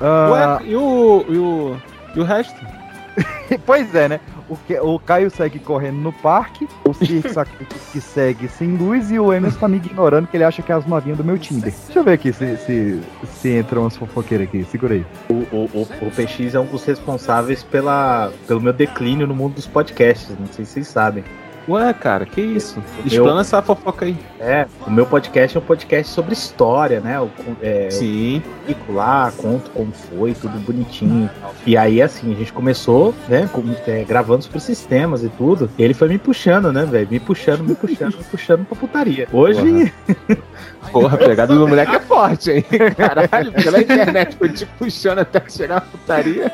Ah, 0.00 0.58
Ué, 0.60 0.66
e 0.68 0.76
o, 0.76 1.24
e 1.28 1.38
o. 1.38 1.76
E 2.14 2.20
o 2.20 2.24
resto? 2.24 2.58
pois 3.64 3.94
é, 3.94 4.08
né? 4.08 4.20
O, 4.48 4.56
que, 4.56 4.78
o 4.78 4.98
Caio 4.98 5.30
segue 5.30 5.58
correndo 5.58 5.96
no 5.96 6.12
parque, 6.12 6.68
o 6.84 6.94
Cirque 6.94 7.66
que 7.92 8.00
segue 8.00 8.48
sem 8.48 8.76
luz 8.76 9.10
e 9.10 9.18
o 9.18 9.32
Emerson 9.32 9.58
tá 9.58 9.68
me 9.68 9.76
ignorando 9.76 10.28
que 10.28 10.36
ele 10.36 10.44
acha 10.44 10.62
que 10.62 10.70
é 10.70 10.74
as 10.74 10.86
novinhas 10.86 11.18
do 11.18 11.24
meu 11.24 11.38
Tinder. 11.38 11.72
Deixa 11.72 11.98
eu 11.98 12.04
ver 12.04 12.12
aqui 12.12 12.32
se, 12.32 12.56
se, 12.58 13.00
se 13.26 13.58
entram 13.58 13.82
umas 13.82 13.96
fofoqueiras 13.96 14.46
aqui. 14.46 14.64
Segura 14.64 14.94
aí. 14.94 15.06
O, 15.28 15.34
o, 15.34 15.64
o, 15.74 15.82
o 15.82 16.10
PX 16.10 16.54
é 16.54 16.60
um 16.60 16.66
dos 16.66 16.84
responsáveis 16.84 17.62
pela, 17.62 18.32
pelo 18.46 18.60
meu 18.60 18.72
declínio 18.72 19.26
no 19.26 19.34
mundo 19.34 19.54
dos 19.54 19.66
podcasts. 19.66 20.36
Não 20.38 20.46
sei 20.46 20.64
se 20.64 20.72
vocês 20.72 20.88
sabem. 20.88 21.24
Ué, 21.68 21.92
cara, 21.92 22.24
que 22.24 22.40
isso? 22.40 22.80
Explana 23.04 23.40
essa 23.40 23.60
fofoca 23.60 24.04
aí. 24.04 24.16
É, 24.38 24.66
o 24.86 24.90
meu 24.90 25.04
podcast 25.04 25.56
é 25.56 25.60
um 25.60 25.64
podcast 25.64 26.12
sobre 26.12 26.32
história, 26.32 27.00
né? 27.00 27.20
O, 27.20 27.28
é, 27.60 27.90
Sim. 27.90 28.36
eu 28.68 28.74
fico 28.74 28.92
lá, 28.92 29.32
conto 29.36 29.70
como 29.72 29.90
foi, 29.92 30.32
tudo 30.34 30.58
bonitinho 30.60 31.28
e. 31.66 31.72
E 31.72 31.76
aí, 31.76 32.00
assim, 32.00 32.32
a 32.32 32.36
gente 32.36 32.52
começou, 32.52 33.12
né, 33.28 33.48
com- 33.52 33.64
é, 33.86 34.04
gravando 34.04 34.44
sobre 34.44 34.60
sistemas 34.60 35.24
e 35.24 35.28
tudo. 35.28 35.68
E 35.76 35.82
ele 35.82 35.92
foi 35.94 36.08
me 36.08 36.18
puxando, 36.18 36.72
né, 36.72 36.84
velho? 36.84 37.08
Me 37.10 37.18
puxando, 37.18 37.64
me 37.64 37.74
puxando, 37.74 38.16
me 38.16 38.24
puxando 38.24 38.64
pra 38.64 38.76
putaria. 38.78 39.26
Hoje, 39.32 39.92
Porra, 40.92 41.14
a 41.14 41.18
pegada 41.18 41.54
do 41.54 41.66
moleque 41.68 41.94
é 41.96 42.00
forte, 42.00 42.50
hein? 42.50 42.64
Caralho, 42.96 43.52
pela 43.52 43.80
internet 43.80 44.36
foi 44.36 44.48
te 44.50 44.66
puxando 44.78 45.20
até 45.20 45.42
chegar 45.48 45.76
na 45.76 45.80
putaria. 45.80 46.50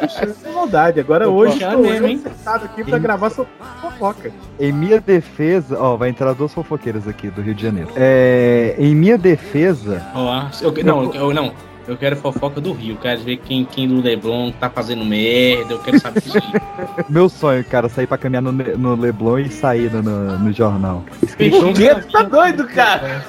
puxando 0.00 0.34
sem 0.34 0.52
maldade. 0.52 1.00
Agora 1.00 1.24
Tô 1.24 1.32
hoje 1.32 1.58
mesmo, 1.64 1.86
eu 1.86 2.06
hein? 2.06 2.18
sentado 2.22 2.64
aqui 2.64 2.84
pra 2.84 2.98
gravar 2.98 3.30
sobre 3.30 3.52
fofoca. 3.80 4.30
Em 4.58 4.72
minha 4.72 5.00
defesa, 5.00 5.78
ó, 5.78 5.96
vai 5.96 6.08
entrar 6.08 6.32
duas 6.34 6.52
fofoqueiras 6.52 7.06
aqui 7.08 7.28
do 7.28 7.42
Rio 7.42 7.54
de 7.54 7.62
Janeiro. 7.62 7.90
É, 7.96 8.74
em 8.78 8.94
minha 8.94 9.18
defesa, 9.18 10.02
Ó, 10.14 10.44
eu, 10.60 10.84
não, 10.84 11.14
eu, 11.14 11.34
não. 11.34 11.52
Eu 11.86 11.96
quero 11.96 12.14
fofoca 12.16 12.60
do 12.60 12.72
Rio. 12.72 12.96
Quero 12.96 13.20
ver 13.22 13.38
quem, 13.38 13.64
quem 13.64 13.88
do 13.88 14.00
Leblon 14.00 14.52
tá 14.52 14.70
fazendo 14.70 15.04
merda. 15.04 15.74
Eu 15.74 15.78
quero 15.80 15.98
saber 16.00 16.20
disso 16.20 16.38
aí. 16.38 16.60
meu 17.10 17.28
sonho, 17.28 17.64
cara, 17.64 17.88
sair 17.88 18.06
pra 18.06 18.16
caminhar 18.16 18.40
no, 18.42 18.52
no 18.52 18.94
Leblon 18.94 19.40
e 19.40 19.48
sair 19.50 19.90
no, 19.92 20.00
no, 20.02 20.38
no 20.38 20.52
jornal. 20.52 21.04
O 21.22 21.74
quê? 21.74 21.94
Tu 21.94 22.12
tá 22.12 22.22
doido, 22.22 22.66
cara? 22.68 23.24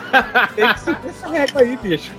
Tem 0.55 0.71
que 0.71 0.79
seguir 0.79 1.37
essa 1.37 1.59
aí, 1.59 1.77
bicho. 1.77 2.11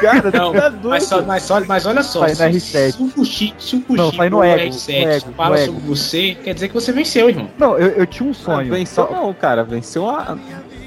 Cara, 0.00 0.30
Não, 0.30 0.52
tá 0.52 0.68
doido. 0.70 0.88
mas, 0.88 1.02
só, 1.04 1.22
mas, 1.22 1.42
só, 1.42 1.60
mas 1.66 1.84
olha 1.84 2.02
só, 2.02 2.26
Sai 2.28 2.52
no 2.52 2.60
se, 2.60 2.76
R7. 2.78 2.92
se 2.92 3.02
um 3.02 3.10
fuxi, 3.10 3.54
se 3.58 3.76
um 3.76 3.84
Não, 3.90 4.04
fuxi 4.06 4.16
sai 4.16 4.30
no 4.30 4.36
ou 4.38 4.44
ego, 4.44 4.74
R7 4.74 5.04
no 5.04 5.10
ego, 5.10 5.32
fala 5.36 5.56
no 5.58 5.66
sobre 5.66 5.80
você, 5.82 6.34
quer 6.42 6.54
dizer 6.54 6.68
que 6.68 6.74
você 6.74 6.92
venceu, 6.92 7.28
irmão. 7.28 7.50
não, 7.58 7.78
eu, 7.78 7.88
eu 7.88 8.06
tinha 8.06 8.26
um 8.28 8.32
sonho. 8.32 8.72
Venceu 8.72 9.06
Só- 9.06 9.12
não, 9.12 9.34
cara. 9.34 9.62
Venceu 9.62 10.08
a. 10.08 10.38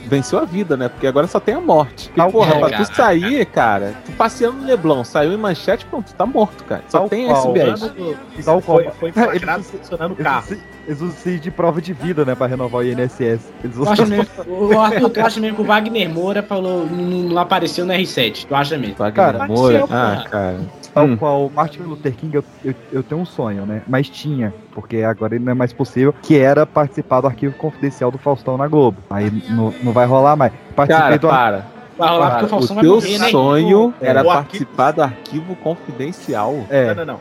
Venceu 0.07 0.39
a 0.39 0.45
vida, 0.45 0.77
né? 0.77 0.87
Porque 0.89 1.05
agora 1.05 1.27
só 1.27 1.39
tem 1.39 1.55
a 1.55 1.59
morte. 1.61 2.09
E, 2.15 2.31
porra, 2.31 2.51
qual, 2.55 2.69
pra 2.69 2.77
tu 2.85 2.95
sair, 2.95 3.45
cara, 3.45 3.93
tu 4.05 4.11
passeando 4.13 4.57
no 4.57 4.65
Leblon, 4.65 5.03
saiu 5.03 5.33
em 5.33 5.37
manchete, 5.37 5.85
pronto, 5.85 6.07
tu 6.07 6.15
tá 6.15 6.25
morto, 6.25 6.63
cara. 6.63 6.83
Só 6.87 6.99
Tal 6.99 7.09
tem 7.09 7.27
qual. 7.27 7.37
esse 7.37 7.51
viés. 7.53 8.45
Tal 8.45 8.61
Foi, 8.61 8.83
qual. 8.85 8.95
foi 8.95 9.09
Ele 9.15 9.25
flagrado 9.25 9.61
estacionando 9.61 10.13
o 10.13 10.17
carro. 10.17 10.47
Eles, 10.87 11.01
usam 11.01 11.09
isso 11.33 11.39
de 11.41 11.51
prova 11.51 11.81
de 11.81 11.91
vida, 11.91 12.23
né? 12.23 12.33
Pra 12.33 12.47
renovar 12.47 12.81
o 12.81 12.83
INSS. 12.85 13.19
Eles 13.63 13.75
usam 13.77 13.93
mesmo, 14.07 14.27
o 14.47 14.79
Arthur, 14.79 15.09
tu 15.09 15.19
acha 15.19 15.39
mesmo 15.39 15.57
que 15.57 15.61
o 15.61 15.65
Wagner 15.65 16.09
Moura 16.09 16.41
falou, 16.41 16.85
não, 16.85 16.97
não 17.23 17.37
apareceu 17.41 17.85
no 17.85 17.93
R7? 17.93 18.45
Tu 18.47 18.55
acha 18.55 18.77
mesmo? 18.77 18.95
Wagner 18.97 19.13
Cara, 19.13 19.47
Moura. 19.47 19.77
aconteceu, 19.79 19.97
Ah, 19.97 20.23
cara. 20.29 20.59
Tal 20.98 21.06
Hum. 21.06 21.18
qual 21.18 21.51
Martin 21.54 21.82
Luther 21.84 22.12
King, 22.16 22.36
eu, 22.38 22.44
eu, 22.66 22.74
eu 22.92 23.04
tenho 23.04 23.22
um 23.22 23.25
sonho, 23.25 23.66
né? 23.68 23.84
Mas 23.88 24.10
tinha, 24.10 24.51
porque 24.74 24.98
agora 25.04 25.36
ele 25.36 25.44
não 25.46 25.51
é 25.51 25.56
mais 25.56 25.72
possível, 25.72 26.13
que 26.24 26.38
era 26.38 26.66
participar 26.66 27.22
do 27.22 27.27
arquivo 27.27 27.54
confidencial 27.56 28.10
do 28.10 28.18
Faustão 28.18 28.58
na 28.58 28.68
Globo. 28.68 28.98
Aí 29.10 29.32
não, 29.50 29.72
não 29.84 29.92
vai 29.92 30.08
rolar 30.08 30.36
mais. 30.36 30.51
Participei 30.75 31.20
Cara, 31.20 31.20
do 31.20 31.27
para. 31.27 31.66
Cara, 31.98 32.13
o 32.13 32.56
o 32.58 32.66
vai 32.68 32.84
teu 32.84 32.94
morrer, 32.96 33.18
né? 33.20 33.30
sonho 33.30 33.94
É, 34.01 34.08
era 34.08 34.24
o 34.24 34.30
arquivo- 34.30 34.66
participar 34.66 34.92
do 34.92 35.01
arquivo 35.04 35.56
confidencial. 35.58 36.66
É, 36.70 36.94
Não, 36.94 37.06
não, 37.06 37.13
não. 37.13 37.20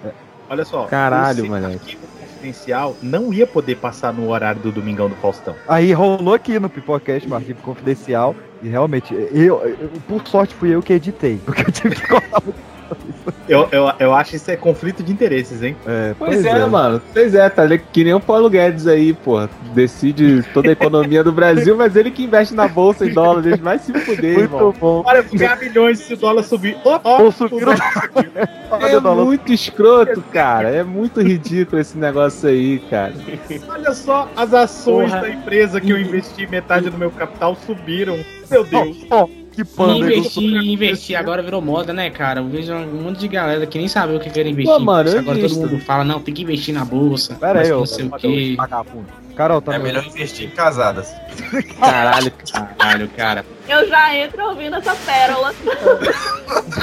Olha 0.48 0.64
só. 0.64 0.84
Caralho, 0.86 1.46
moleque. 1.46 1.74
arquivo 1.74 2.02
confidencial 2.20 2.96
não 3.02 3.32
ia 3.32 3.46
poder 3.46 3.76
passar 3.76 4.12
no 4.12 4.28
horário 4.30 4.60
do 4.60 4.70
Domingão 4.72 5.08
do 5.08 5.16
Faustão. 5.16 5.54
aí 5.68 5.92
rolou 5.92 6.34
aqui 6.34 6.58
no 6.58 6.68
Pipocast, 6.70 7.28
um 7.28 7.34
arquivo 7.34 7.60
confidencial, 7.62 8.34
E 8.62 8.68
realmente, 8.68 9.12
eu, 9.12 9.60
eu- 9.66 9.90
por 10.08 10.26
sorte 10.26 10.54
fui 10.54 10.70
eu 10.74 10.80
que 10.82 10.92
editei, 10.94 11.38
porque 11.44 11.60
eu 11.60 11.70
tive 11.72 11.94
que 11.94 12.08
cortar. 12.08 12.42
Eu, 13.48 13.68
eu, 13.70 13.90
eu 13.98 14.14
acho 14.14 14.34
isso 14.36 14.50
é 14.50 14.56
conflito 14.56 15.02
de 15.02 15.12
interesses, 15.12 15.62
hein? 15.62 15.76
É, 15.86 16.14
Pois, 16.18 16.44
é, 16.44 16.66
mano. 16.66 17.00
Pois 17.12 17.34
é, 17.34 17.48
tá 17.48 17.64
li- 17.64 17.78
que 17.92 18.02
nem 18.04 18.12
o 18.14 18.20
Paulo 18.20 18.50
Guedes 18.50 18.86
aí, 18.86 19.12
pô. 19.12 19.48
Decide 19.74 20.42
toda 20.54 20.68
a 20.68 20.72
economia 20.72 21.22
do 21.22 21.30
Brasil, 21.32 21.76
mas 21.76 21.94
ele 21.96 22.10
que 22.10 22.24
investe 22.24 22.54
na 22.54 22.66
bolsa 22.66 23.06
em 23.06 23.12
dólares. 23.12 23.58
Vai 23.60 23.78
se 23.78 23.92
fuder, 23.92 24.38
irmão. 24.40 24.60
Muito 24.64 24.78
bom. 24.80 25.02
Olha, 25.06 25.22
ganhar 25.22 25.58
milhões 25.58 25.98
se 26.00 26.14
o 26.14 26.16
dólar 26.16 26.42
subir. 26.42 26.76
Ou 26.84 27.30
subiram. 27.32 27.72
Olha 28.70 28.86
É 28.86 28.96
o 28.96 29.00
dólar. 29.00 29.24
muito 29.24 29.52
escroto, 29.52 30.22
cara. 30.32 30.70
É 30.70 30.82
muito 30.82 31.20
ridículo 31.20 31.80
esse 31.80 31.96
negócio 31.96 32.48
aí, 32.48 32.78
cara. 32.90 33.12
olha 33.68 33.92
só, 33.92 34.28
as 34.36 34.52
ações 34.54 35.10
Porra. 35.10 35.22
da 35.22 35.30
empresa 35.30 35.80
que 35.80 35.90
eu 35.90 35.98
investi 35.98 36.46
metade 36.46 36.90
do 36.90 36.98
meu 36.98 37.10
capital 37.10 37.56
subiram. 37.66 38.18
Meu 38.50 38.64
Deus. 38.64 38.96
Ó, 39.10 39.28
que 39.56 39.64
panda. 39.64 40.14
investir, 40.14 40.54
investir 40.64 41.16
agora 41.18 41.42
virou 41.42 41.62
moda, 41.62 41.92
né, 41.92 42.10
cara? 42.10 42.40
Eu 42.40 42.48
vejo 42.48 42.72
um 42.74 43.02
monte 43.02 43.18
de 43.18 43.28
galera 43.28 43.66
que 43.66 43.78
nem 43.78 43.88
sabe 43.88 44.14
o 44.14 44.20
que 44.20 44.30
quer 44.30 44.46
investir. 44.46 44.72
Pô, 44.72 44.78
mano, 44.78 45.08
eu 45.08 45.18
agora 45.18 45.38
todo 45.40 45.56
mundo 45.56 45.78
fala, 45.80 46.04
não, 46.04 46.20
tem 46.20 46.34
que 46.34 46.42
investir 46.42 46.74
na 46.74 46.84
bolsa. 46.84 47.34
Pera 47.34 47.62
aí, 47.62 47.70
não 47.70 47.86
sei 47.86 48.06
o 48.06 48.10
quê. 48.12 48.56
Carol, 49.34 49.60
tá 49.60 49.74
É 49.74 49.78
me 49.78 49.84
melhor 49.84 50.06
investir 50.06 50.46
em 50.46 50.50
casadas. 50.50 51.12
Caralho. 51.78 52.32
Caralho, 52.78 53.08
cara. 53.16 53.44
Eu 53.68 53.88
já 53.88 54.14
entro 54.16 54.44
ouvindo 54.48 54.76
essa 54.76 54.94
pérola. 54.94 55.52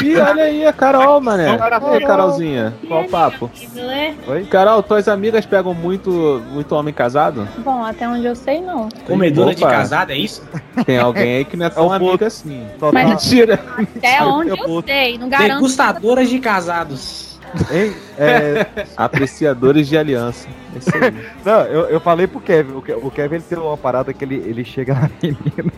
Ih, 0.03 0.17
olha 0.17 0.43
aí 0.43 0.65
a 0.65 0.73
Carol, 0.73 1.21
mané. 1.21 1.49
Aí, 1.49 2.05
Carolzinha? 2.05 2.73
Qual 2.87 3.03
o 3.03 3.09
papo? 3.09 3.49
Lê? 3.73 4.43
Carol, 4.45 4.83
tuas 4.83 5.07
amigas 5.07 5.45
pegam 5.45 5.73
muito, 5.73 6.41
muito 6.51 6.75
homem 6.75 6.93
casado? 6.93 7.47
Bom, 7.59 7.83
até 7.83 8.07
onde 8.07 8.25
eu 8.25 8.35
sei, 8.35 8.59
não. 8.61 8.89
Comedora 9.07 9.55
de 9.55 9.63
Opa. 9.63 9.71
casada, 9.71 10.13
é 10.13 10.17
isso? 10.17 10.43
Tem 10.85 10.97
alguém 10.97 11.37
aí 11.37 11.45
que 11.45 11.55
não 11.55 11.65
é 11.67 11.69
tão 11.69 11.85
É 11.85 11.87
um 11.87 11.93
amiga 11.93 12.27
assim. 12.27 12.65
Mas- 12.91 13.07
Mentira. 13.09 13.59
Até 13.97 14.21
onde 14.23 14.49
eu 14.49 14.83
sei. 14.85 15.17
Não 15.17 15.29
garanto. 15.29 15.53
Degustadoras 15.55 16.29
de 16.29 16.39
casados. 16.39 17.32
Hein? 17.71 17.95
É, 18.17 18.65
Apreciadores 18.97 19.87
de 19.87 19.97
aliança. 19.97 20.47
É 20.75 20.77
isso 20.79 20.89
aí. 20.95 21.13
não, 21.45 21.61
eu, 21.63 21.81
eu 21.89 21.99
falei 21.99 22.25
pro 22.27 22.39
Kevin. 22.39 22.73
O, 22.73 22.81
Ke- 22.81 22.93
o 22.93 23.11
Kevin 23.11 23.35
ele 23.35 23.43
tem 23.47 23.57
uma 23.57 23.77
parada 23.77 24.11
que 24.13 24.23
ele, 24.25 24.35
ele 24.35 24.63
chega 24.65 24.93
na 24.95 25.09
menina. 25.21 25.71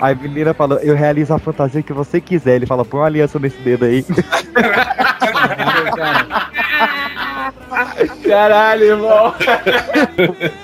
A 0.00 0.14
menina 0.14 0.52
fala: 0.54 0.76
Eu 0.82 0.94
realizo 0.94 1.32
a 1.32 1.38
fantasia 1.38 1.82
que 1.82 1.92
você 1.92 2.20
quiser. 2.20 2.56
Ele 2.56 2.66
fala: 2.66 2.84
Põe 2.84 3.00
uma 3.00 3.06
aliança 3.06 3.38
nesse 3.38 3.58
dedo 3.58 3.84
aí. 3.86 4.02
Caralho, 4.02 5.92
cara. 5.96 6.26
Caralho, 8.28 8.84
irmão. 8.84 9.34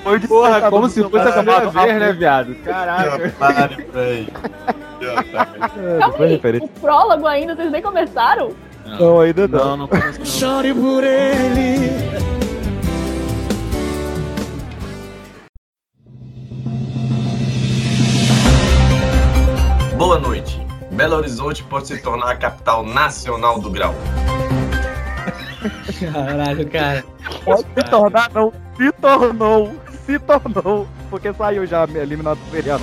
Foi 0.03 0.19
de 0.19 0.29
Porra, 0.29 0.71
como 0.71 0.89
se 0.89 1.03
fosse 1.03 1.17
a 1.29 1.43
pai, 1.43 1.61
primeira 1.69 1.71
vez, 1.71 1.99
né, 1.99 2.13
viado? 2.13 2.55
Caralho. 2.57 3.33
É, 5.03 5.99
Calma 5.99 6.15
foi 6.17 6.27
aí, 6.53 6.59
o 6.61 6.69
prólogo 6.69 7.27
ainda, 7.27 7.57
vocês 7.57 7.73
nem 7.73 7.83
começaram? 7.83 8.53
Não, 8.87 9.21
ainda 9.21 9.49
não. 9.49 9.59
Não, 9.59 9.77
não 9.77 9.89
conheço 9.89 10.19
não. 10.19 10.27
Chore 10.27 10.75
por 10.75 11.05
ele. 11.05 12.23
Boa 19.97 20.19
noite. 20.19 20.61
Belo 20.93 21.17
Horizonte 21.17 21.63
pode 21.65 21.87
se 21.87 22.03
tornar 22.03 22.33
a 22.33 22.37
capital 22.37 22.85
nacional 22.85 23.59
do 23.61 23.71
grau. 23.71 23.95
Caralho, 26.13 26.69
cara. 26.69 27.05
Pode 27.45 27.67
se 27.75 27.85
tornar, 27.91 28.31
não. 28.35 28.53
Se 28.77 28.93
tornou. 28.93 29.73
Se 30.05 30.19
tornou. 30.19 30.87
Porque 31.09 31.33
saiu 31.33 31.67
já 31.67 31.85
eliminado 31.85 32.39
do 32.39 32.51
feriado. 32.51 32.83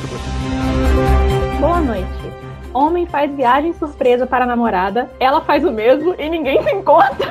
Boa 1.59 1.81
noite. 1.81 2.48
Homem 2.73 3.05
faz 3.07 3.31
viagem 3.35 3.73
surpresa 3.73 4.27
para 4.27 4.43
a 4.43 4.47
namorada, 4.47 5.09
ela 5.19 5.41
faz 5.41 5.63
o 5.65 5.71
mesmo 5.71 6.15
e 6.19 6.29
ninguém 6.29 6.61
se 6.63 6.71
encontra. 6.71 7.29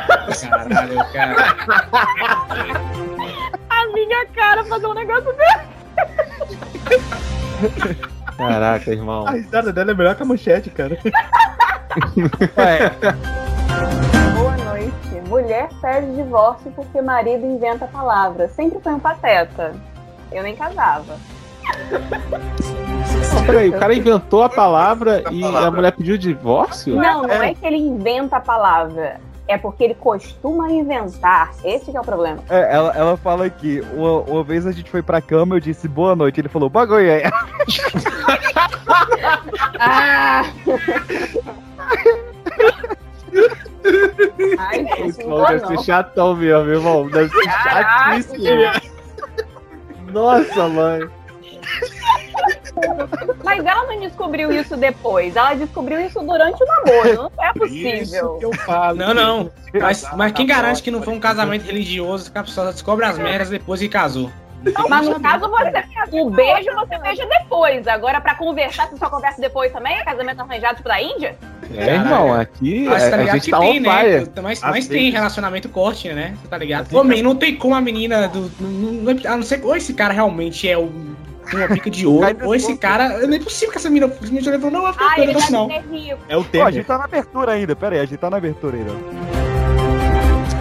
Caralho, 0.51 1.13
cara. 1.13 1.37
A 3.71 3.87
minha 3.93 4.27
cara 4.35 4.65
fazer 4.65 4.87
um 4.87 4.95
negócio 4.95 5.33
desse. 5.35 5.69
Caraca, 8.37 8.91
irmão. 8.91 9.27
A 9.27 9.31
risada 9.33 9.73
dela 9.73 9.93
é 9.93 9.95
melhor 9.95 10.15
que 10.17 10.23
a 10.23 10.27
manchete, 10.27 10.71
cara. 10.71 10.99
É, 12.57 12.91
Boa 14.37 14.57
noite. 14.59 15.29
Mulher 15.29 15.69
pede 15.81 16.15
divórcio 16.15 16.71
porque 16.73 17.01
marido 17.01 17.47
inventa 17.47 17.87
palavras. 17.87 18.53
Sempre 18.53 18.79
foi 18.81 18.93
um 18.93 19.01
pateta. 19.01 19.75
Eu 20.31 20.43
nem 20.43 20.55
casava. 20.55 21.17
Peraí, 23.53 23.69
o 23.71 23.79
cara 23.79 23.95
inventou 23.95 24.43
a 24.43 24.49
palavra 24.49 25.23
e 25.33 25.43
a 25.45 25.71
mulher 25.71 25.93
pediu 25.93 26.17
divórcio? 26.19 26.97
Não, 26.97 27.23
não 27.23 27.31
É. 27.43 27.51
é 27.51 27.55
que 27.55 27.67
ele 27.67 27.77
inventa 27.79 28.37
a 28.37 28.41
palavra. 28.41 29.21
É 29.47 29.57
porque 29.57 29.83
ele 29.83 29.95
costuma 29.95 30.71
inventar. 30.71 31.51
Esse 31.65 31.91
que 31.91 31.97
é 31.97 32.01
o 32.01 32.05
problema. 32.05 32.39
é, 32.51 32.75
ela, 32.75 32.93
ela 32.95 33.17
fala 33.17 33.47
aqui, 33.47 33.83
uma, 33.95 34.19
uma 34.21 34.45
vez 34.45 34.67
a 34.67 34.73
gente 34.73 34.91
foi 34.91 35.01
pra 35.03 35.23
cama, 35.23 35.57
eu 35.57 35.61
disse 35.61 35.89
boa 35.89 36.15
noite, 36.15 36.39
ele 36.39 36.51
falou 36.51 36.69
bagulho 36.69 37.11
aí. 37.11 37.23
Ah! 39.81 40.43
Ai, 44.59 44.85
gente, 44.85 45.25
não 45.27 45.39
dá 45.39 45.47
deve 45.49 45.67
ser 45.67 45.75
não. 45.75 45.83
chatão 45.85 46.37
mesmo, 46.37 46.71
irmão. 46.71 47.09
Deve 47.09 47.31
ser 47.31 47.51
chatíssimo. 47.51 48.45
Nossa, 50.13 50.69
mãe. 50.69 51.09
Mas 53.45 53.65
ela 53.65 53.87
não 53.87 54.01
descobriu 54.01 54.53
isso 54.53 54.77
depois. 54.77 55.35
Ela 55.37 55.55
descobriu 55.55 56.01
isso 56.01 56.21
durante 56.21 56.63
o 56.63 56.67
namoro. 56.67 57.31
Não 57.37 57.45
é 57.45 57.53
possível. 57.53 58.37
que 58.39 58.45
eu 58.45 58.53
falo. 58.55 58.97
Não, 58.97 59.15
não. 59.15 59.51
Mas, 59.75 60.07
mas 60.17 60.33
quem 60.33 60.47
garante 60.47 60.83
que 60.83 60.91
não 60.91 61.03
foi 61.03 61.15
um 61.15 61.21
casamento 61.21 61.65
religioso 61.65 62.31
que 62.31 62.39
a 62.39 62.43
pessoa 62.43 62.73
descobre 62.73 63.05
as 63.05 63.19
merdas 63.19 63.51
depois 63.51 63.81
que 63.81 63.89
casou? 63.89 64.31
Mas 64.89 65.09
no 65.09 65.21
caso, 65.21 65.49
você, 65.49 66.21
o 66.21 66.31
beijo 66.31 66.75
você 66.75 66.99
beija 66.99 67.25
depois. 67.27 67.87
Agora, 67.87 68.21
pra 68.21 68.35
conversar, 68.35 68.89
você 68.89 68.97
só 68.97 69.09
conversa 69.09 69.41
depois 69.41 69.73
também? 69.73 69.97
É 69.97 70.03
casamento 70.03 70.41
arranjado 70.41 70.77
tipo 70.77 70.89
da 70.89 71.01
Índia? 71.01 71.37
É, 71.77 71.95
irmão, 71.95 72.35
aqui 72.35 72.87
Mas 72.89 73.05
a, 73.05 73.11
tá 73.11 73.15
a 73.15 73.19
ligado 73.19 73.35
gente 73.37 73.45
que 73.45 73.51
tá 73.53 73.59
on 73.61 73.63
tem, 73.63 73.81
né? 73.81 73.91
fire. 74.21 74.31
Mas, 74.43 74.61
mas 74.61 74.89
tem 74.89 74.99
vezes. 74.99 75.15
relacionamento 75.15 75.69
corte, 75.69 76.09
né? 76.13 76.35
Você 76.43 76.49
tá 76.49 76.59
ligado? 76.59 76.93
Man, 77.05 77.23
não 77.23 77.37
tem 77.37 77.55
como 77.55 77.75
a 77.75 77.81
menina 77.81 78.27
do. 78.27 78.51
não- 78.59 79.15
não- 79.15 79.33
A 79.33 79.37
não 79.37 79.43
ser 79.45 79.59
que 79.59 79.67
ou 79.67 79.77
esse 79.77 79.95
cara 79.95 80.13
realmente 80.13 80.69
é 80.69 80.77
o. 80.77 80.91
Uma 81.53 81.69
pica 81.69 81.91
de 81.91 82.07
ouro, 82.07 82.27
ou 82.43 82.55
esse 82.55 82.77
cara. 82.77 83.27
Não 83.27 83.35
é 83.35 83.39
possível 83.39 83.73
que 83.73 83.79
essa 83.79 83.89
menina 83.89 84.09
simplesmente 84.13 84.49
olhou 84.49 84.61
falou, 84.61 84.83
não, 84.83 84.87
Ah, 84.87 85.15
ele 85.17 85.31
ele, 85.33 85.35
deve 85.41 85.53
não. 85.53 85.69
rico. 85.69 86.19
É 86.29 86.37
o 86.37 86.43
Pô, 86.43 86.49
a 86.49 86.51
tempo. 86.51 86.71
gente 86.73 86.87
tá 86.87 86.99
na 86.99 87.05
abertura 87.05 87.53
ainda, 87.53 87.75
pera 87.77 87.95
aí, 87.95 88.01
a 88.01 88.05
gente 88.05 88.19
tá 88.19 88.29
na 88.31 88.37
abertura 88.37 88.77
ainda. 88.77 88.93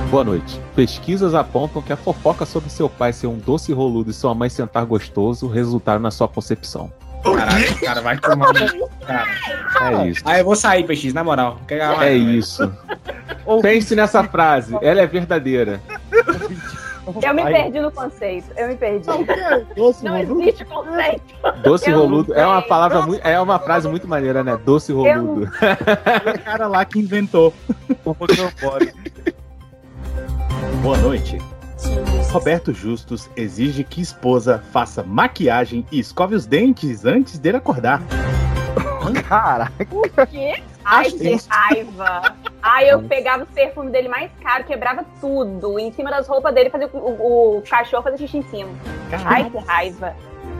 Boa 0.10 0.24
noite. 0.24 0.62
Pesquisas 0.74 1.36
apontam 1.36 1.82
que 1.82 1.91
a 1.91 1.98
fofoca 1.98 2.46
sobre 2.46 2.70
seu 2.70 2.88
pai 2.89 3.12
ser 3.12 3.27
um 3.27 3.38
doce 3.38 3.74
roludo 3.74 4.10
e 4.10 4.13
sua 4.13 4.34
mãe 4.34 4.50
sentar 4.50 4.86
gostoso 4.86 5.48
resultaram 5.48 6.00
na 6.00 6.12
sua 6.12 6.27
concepção. 6.29 6.89
Caralho, 7.24 7.75
cara, 7.82 8.01
vai 8.01 8.17
tomar 8.17 8.53
no. 8.53 8.88
Cara. 9.06 10.03
É 10.03 10.08
isso. 10.08 10.22
Ah, 10.24 10.39
eu 10.39 10.46
vou 10.46 10.56
sair, 10.56 10.86
PX, 10.86 11.13
na 11.13 11.24
moral. 11.25 11.60
É 12.00 12.13
isso. 12.13 12.72
Pense 13.62 13.96
nessa 13.96 14.24
frase, 14.24 14.77
ela 14.82 15.01
é 15.01 15.08
verdadeira. 15.08 15.82
Eu 17.22 17.34
me 17.34 17.44
perdi 17.44 17.80
no 17.80 17.92
conceito. 17.92 18.48
Eu 18.58 18.68
me 18.68 18.76
perdi. 18.76 19.08
Doce, 19.76 20.04
Não 20.04 20.18
Roludo. 20.18 20.42
existe 20.42 20.66
conceito. 20.66 21.22
Doce 21.64 21.90
Eu 21.90 22.00
roludo 22.00 22.34
é 22.34 22.46
uma 22.46 22.62
palavra 22.62 23.02
muito, 23.02 23.26
é 23.26 23.40
uma 23.40 23.60
frase 23.60 23.88
muito 23.88 24.08
maneira, 24.08 24.44
né? 24.44 24.58
Doce 24.58 24.92
roludo. 24.92 25.46
o 25.46 26.40
cara 26.44 26.68
lá 26.68 26.84
que 26.86 27.00
inventou. 27.00 27.54
pouquinho 28.04 28.52
fora. 28.58 28.86
Boa 30.82 30.98
noite. 30.98 31.38
Roberto 32.32 32.74
Justus 32.74 33.30
exige 33.36 33.84
que 33.84 34.02
esposa 34.02 34.62
faça 34.72 35.02
maquiagem 35.04 35.86
e 35.92 36.00
escove 36.00 36.36
os 36.36 36.46
dentes 36.46 37.06
antes 37.06 37.40
dele 37.40 37.58
acordar. 37.58 38.02
Caraca. 39.28 39.72
O 39.92 40.28
quê? 40.28 40.62
Ai, 40.84 41.10
que 41.12 41.38
raiva. 41.48 42.36
Ai, 42.70 42.92
eu 42.92 43.02
pegava 43.04 43.44
o 43.44 43.48
perfume 43.48 43.90
dele 43.92 44.10
mais 44.10 44.30
caro, 44.44 44.66
quebrava 44.66 45.06
tudo. 45.22 45.80
Em 45.80 45.90
cima 45.94 46.10
das 46.10 46.28
roupas 46.28 46.54
dele, 46.54 46.70
fazia 46.70 46.90
o, 46.92 46.98
o- 46.98 47.58
o 47.60 47.62
cachorro 47.62 48.04
fazer 48.04 48.18
xixi 48.18 48.40
em 48.40 48.44
cima. 48.44 48.70
Ai, 49.26 49.50
que 49.50 49.58
raiva. 49.58 50.14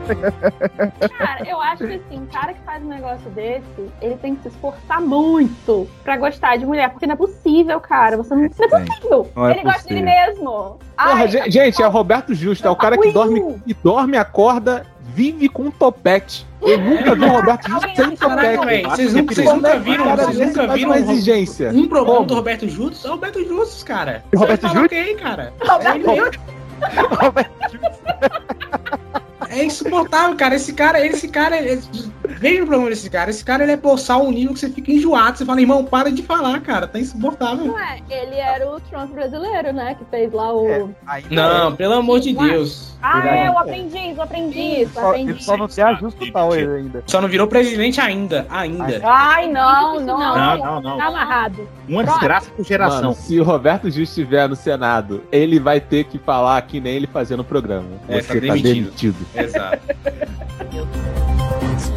Cara, 1.18 1.46
eu 1.46 1.60
acho 1.60 1.86
que 1.86 1.94
assim, 1.94 2.20
um 2.22 2.26
cara 2.26 2.54
que 2.54 2.60
faz 2.62 2.82
um 2.82 2.88
negócio 2.88 3.28
desse, 3.30 3.90
ele 4.00 4.16
tem 4.16 4.34
que 4.36 4.42
se 4.42 4.48
esforçar 4.48 5.00
muito 5.02 5.86
pra 6.02 6.16
gostar 6.16 6.56
de 6.56 6.64
mulher, 6.64 6.88
porque 6.90 7.06
não 7.06 7.12
é 7.12 7.16
possível, 7.16 7.78
cara. 7.80 8.16
Você 8.16 8.34
não, 8.34 8.42
não 8.42 8.46
é 8.46 8.86
possível. 8.86 9.30
Não 9.36 9.46
é 9.48 9.52
ele 9.52 9.62
gosta 9.64 9.88
dele 9.88 10.00
possível. 10.02 10.26
mesmo. 10.26 10.50
Porra, 10.50 10.78
Ai, 10.96 11.28
ge- 11.28 11.50
gente, 11.50 11.82
é 11.82 11.86
o 11.86 11.90
Roberto 11.90 12.34
Justo, 12.34 12.66
é 12.66 12.70
o 12.70 12.76
cara 12.76 12.96
que 12.96 13.12
dorme, 13.12 13.60
que 13.66 13.74
dorme, 13.74 14.16
acorda, 14.16 14.86
vive 15.02 15.46
com 15.48 15.64
um 15.64 15.70
topete. 15.70 16.46
Eu 16.60 16.78
nunca 16.78 17.14
vi 17.14 17.24
o 17.24 17.28
Roberto 17.28 17.70
Justo 17.70 17.88
sem 17.96 18.16
topete. 18.16 18.66
velho. 18.66 18.90
Vocês 18.90 19.14
nunca, 19.14 19.34
vocês 19.34 19.48
é 19.48 19.52
nunca 19.54 19.78
viram, 19.78 20.04
o 20.04 20.08
cara 20.08 20.24
vocês 20.24 20.38
nunca 20.48 20.66
viram 20.74 20.90
uma 20.90 20.96
um- 20.96 21.12
exigência. 21.12 21.70
um 21.70 21.88
Como? 21.88 22.24
do 22.26 22.34
Roberto 22.34 22.68
Justus? 22.68 23.04
É 23.04 23.08
o 23.08 23.12
Roberto 23.12 23.44
Justus, 23.46 23.82
cara. 23.84 24.24
Roberto 24.34 24.60
Você 24.60 24.66
vai 24.66 24.74
falar 24.74 24.86
o 24.86 24.88
quê, 24.88 25.14
cara? 25.14 25.52
É 25.84 25.94
ele 25.94 26.06
mesmo. 26.06 26.30
É 29.50 29.64
insuportável, 29.64 30.36
cara. 30.36 30.54
Esse 30.56 30.72
cara, 30.74 31.04
esse 31.04 31.26
cara, 31.28 31.58
esse- 31.60 32.12
veja 32.38 32.62
o 32.62 32.66
problema 32.66 32.90
desse 32.90 33.10
cara. 33.10 33.30
Esse 33.30 33.44
cara 33.44 33.62
ele 33.62 33.72
é 33.72 33.76
boçal 33.76 34.24
um 34.24 34.30
nível 34.30 34.54
que 34.54 34.60
você 34.60 34.70
fica 34.70 34.92
enjoado. 34.92 35.38
Você 35.38 35.44
fala, 35.44 35.60
irmão, 35.60 35.84
para 35.84 36.10
de 36.10 36.22
falar, 36.22 36.60
cara. 36.60 36.86
Tá 36.86 36.98
insuportável. 36.98 37.66
Não 37.66 37.78
é, 37.78 37.98
ele 38.08 38.36
era 38.36 38.68
o 38.70 38.80
Trump 38.80 39.12
brasileiro, 39.12 39.72
né? 39.72 39.94
Que 39.94 40.04
fez 40.06 40.32
lá 40.32 40.52
o. 40.54 40.68
É, 40.68 40.86
ainda 41.06 41.28
Não, 41.30 41.76
pelo 41.76 41.94
amor 41.94 42.20
de 42.20 42.32
Deus. 42.32 42.96
Ah, 43.00 43.20
Verdade. 43.20 43.38
é, 43.38 43.50
o 43.50 43.58
aprendiz, 43.58 44.18
o 44.18 44.22
aprendiz. 44.22 44.88
Isso, 44.88 44.94
Só, 44.94 45.08
aprendi. 45.10 45.30
ele 45.30 45.42
só 45.42 45.56
não 45.56 45.68
tem 45.68 45.84
ajuste 45.84 46.32
tal 46.32 46.54
ele 46.54 46.76
ainda. 46.78 47.04
Só 47.06 47.20
não 47.20 47.28
virou 47.28 47.46
presidente 47.46 48.00
ainda. 48.00 48.46
Ainda. 48.50 49.00
Ai, 49.04 49.46
não, 49.46 50.00
não. 50.00 50.18
Não, 50.18 50.58
não, 50.58 50.80
não. 50.80 50.96
Tá 50.98 51.06
amarrado. 51.06 51.68
Uma 51.88 52.04
desgraça 52.04 52.50
por 52.50 52.64
geração. 52.64 53.02
Mano, 53.02 53.14
se 53.14 53.38
o 53.38 53.44
Roberto 53.44 53.84
Justo 53.84 54.02
estiver 54.02 54.48
no 54.48 54.56
Senado, 54.56 55.22
ele 55.30 55.60
vai 55.60 55.80
ter 55.80 56.04
que 56.04 56.18
falar 56.18 56.60
que 56.62 56.80
nem 56.80 56.96
ele 56.96 57.06
fazia 57.06 57.36
no 57.36 57.44
programa. 57.44 57.86
É, 58.08 58.20
Você 58.20 58.40
tá 58.40 58.46
tá 58.48 58.54
demitido. 58.54 58.64
demitido. 58.64 59.26
Exato. 59.34 59.80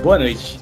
Boa 0.04 0.18
noite. 0.18 0.60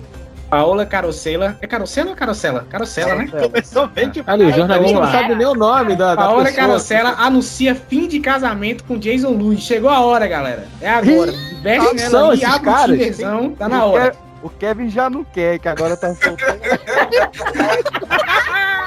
Paola 0.49 0.85
Carosella. 0.85 1.57
É 1.61 1.67
Carosella 1.67 2.09
ou 2.09 2.15
Carosella? 2.15 2.65
Carosella, 2.69 3.15
né? 3.15 3.27
Começou 3.27 3.87
bem 3.87 4.09
de 4.09 4.23
Ali, 4.25 4.45
o 4.45 4.51
jornalista 4.51 4.99
não 4.99 5.11
sabe 5.11 5.35
nem 5.35 5.45
o 5.45 5.53
nome 5.53 5.95
da, 5.95 6.15
da 6.15 6.23
Paola 6.23 6.45
pessoa. 6.45 6.67
Carosella 6.67 7.09
anuncia 7.19 7.75
fim 7.75 8.07
de 8.07 8.19
casamento 8.19 8.83
com 8.83 8.97
Jason 8.97 9.29
Luiz. 9.29 9.61
Chegou 9.61 9.89
a 9.89 9.99
hora, 9.99 10.27
galera. 10.27 10.67
É 10.81 10.89
agora. 10.89 11.31
Veste 11.61 11.95
nela 11.95 12.33
esses 12.33 12.45
abre 12.45 13.11
o 13.23 13.55
Tá 13.55 13.69
na 13.69 13.85
hora. 13.85 14.15
O 14.41 14.49
Kevin 14.49 14.89
já 14.89 15.09
não 15.09 15.23
quer, 15.23 15.59
que 15.59 15.67
agora 15.67 15.95
tá 15.97 16.15
solteiro. 16.15 16.59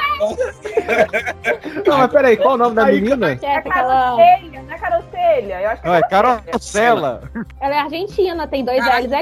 Não, 1.86 1.98
mas 1.98 2.10
peraí, 2.12 2.36
qual 2.36 2.54
o 2.54 2.56
nome 2.56 2.76
da 2.76 2.86
menina? 2.86 3.32
É 3.32 3.38
É 3.42 3.56
aquela... 3.56 4.16
carocelha, 4.16 4.62
não 4.62 4.72
é 4.72 4.78
carocelha. 4.78 5.60
Eu 5.62 5.70
acho 5.70 5.82
que 5.82 5.88
é. 5.88 6.00
Carocela. 6.02 7.22
Ela 7.60 7.74
é 7.74 7.78
argentina, 7.78 8.46
tem 8.46 8.64
dois 8.64 8.82
L's 8.84 9.12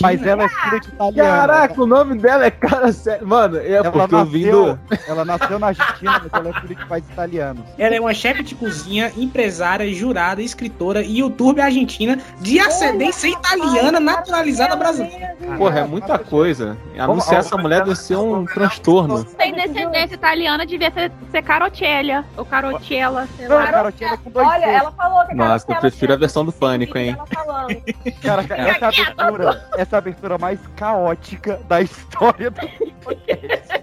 Mas 0.00 0.26
ela 0.26 0.44
é 0.44 0.48
filha 0.48 0.80
de 0.80 0.88
italiana. 0.88 1.30
Caraca, 1.30 1.82
o 1.82 1.86
nome 1.86 2.18
dela 2.18 2.44
é 2.46 2.50
cara 2.50 2.92
sério. 2.92 3.26
Mano, 3.26 3.56
é 3.58 3.72
Ela 3.72 3.90
porque 3.90 4.14
nasceu, 4.14 4.78
ela 5.08 5.24
nasceu 5.24 5.58
na 5.58 5.66
Argentina, 5.68 6.22
mas 6.22 6.32
ela 6.32 6.48
é 6.48 6.60
filha 6.60 6.74
de 6.74 6.86
pais 6.86 7.04
italianos. 7.10 7.64
Ela 7.78 7.94
é 7.94 8.00
uma 8.00 8.14
chefe 8.14 8.42
de 8.42 8.54
cozinha, 8.54 9.12
empresária, 9.16 9.92
jurada, 9.94 10.42
escritora 10.42 11.02
e 11.02 11.18
youtuber 11.18 11.64
argentina 11.64 12.18
de 12.40 12.58
ascendência 12.58 13.28
italiana 13.28 14.00
naturalizada 14.00 14.76
brasileira. 14.76 15.36
Porra, 15.56 15.80
é 15.80 15.84
muita 15.84 16.18
coisa. 16.18 16.76
Anunciar 16.98 17.40
essa 17.40 17.56
mulher 17.56 17.84
deve 17.84 17.96
ser 17.96 18.16
um 18.16 18.44
transtorno. 18.44 19.24
Tem 19.24 19.54
descendência 19.54 20.14
italiana, 20.14 20.66
devia 20.66 20.90
ser, 20.90 21.12
ser 21.30 21.42
Carocella. 21.42 22.24
Ou 22.36 22.44
Carocella, 22.44 23.28
sei 23.36 23.48
Não, 23.48 23.56
lá. 23.56 23.66
Carocela 23.66 24.16
com 24.16 24.30
dois 24.30 24.46
Olha, 24.46 24.64
ela 24.66 24.92
falou 24.92 25.26
que 25.26 25.32
a 25.32 25.34
Nossa, 25.34 25.66
eu 25.68 25.76
prefiro 25.76 26.12
a 26.12 26.16
tinha 26.16 26.18
versão 26.18 26.44
do 26.44 26.52
Pânico, 26.52 26.98
hein? 26.98 27.16
ela 27.16 27.26
falando. 27.26 27.82
Cara, 28.22 28.42
essa 28.42 28.54
é 28.54 28.84
a 28.84 28.88
abertura, 28.88 29.68
essa 29.76 29.94
é 29.94 29.96
a 29.96 29.98
abertura 29.98 30.38
mais 30.38 30.58
caótica 30.76 31.60
da 31.68 31.80
história 31.80 32.50
do 32.50 32.60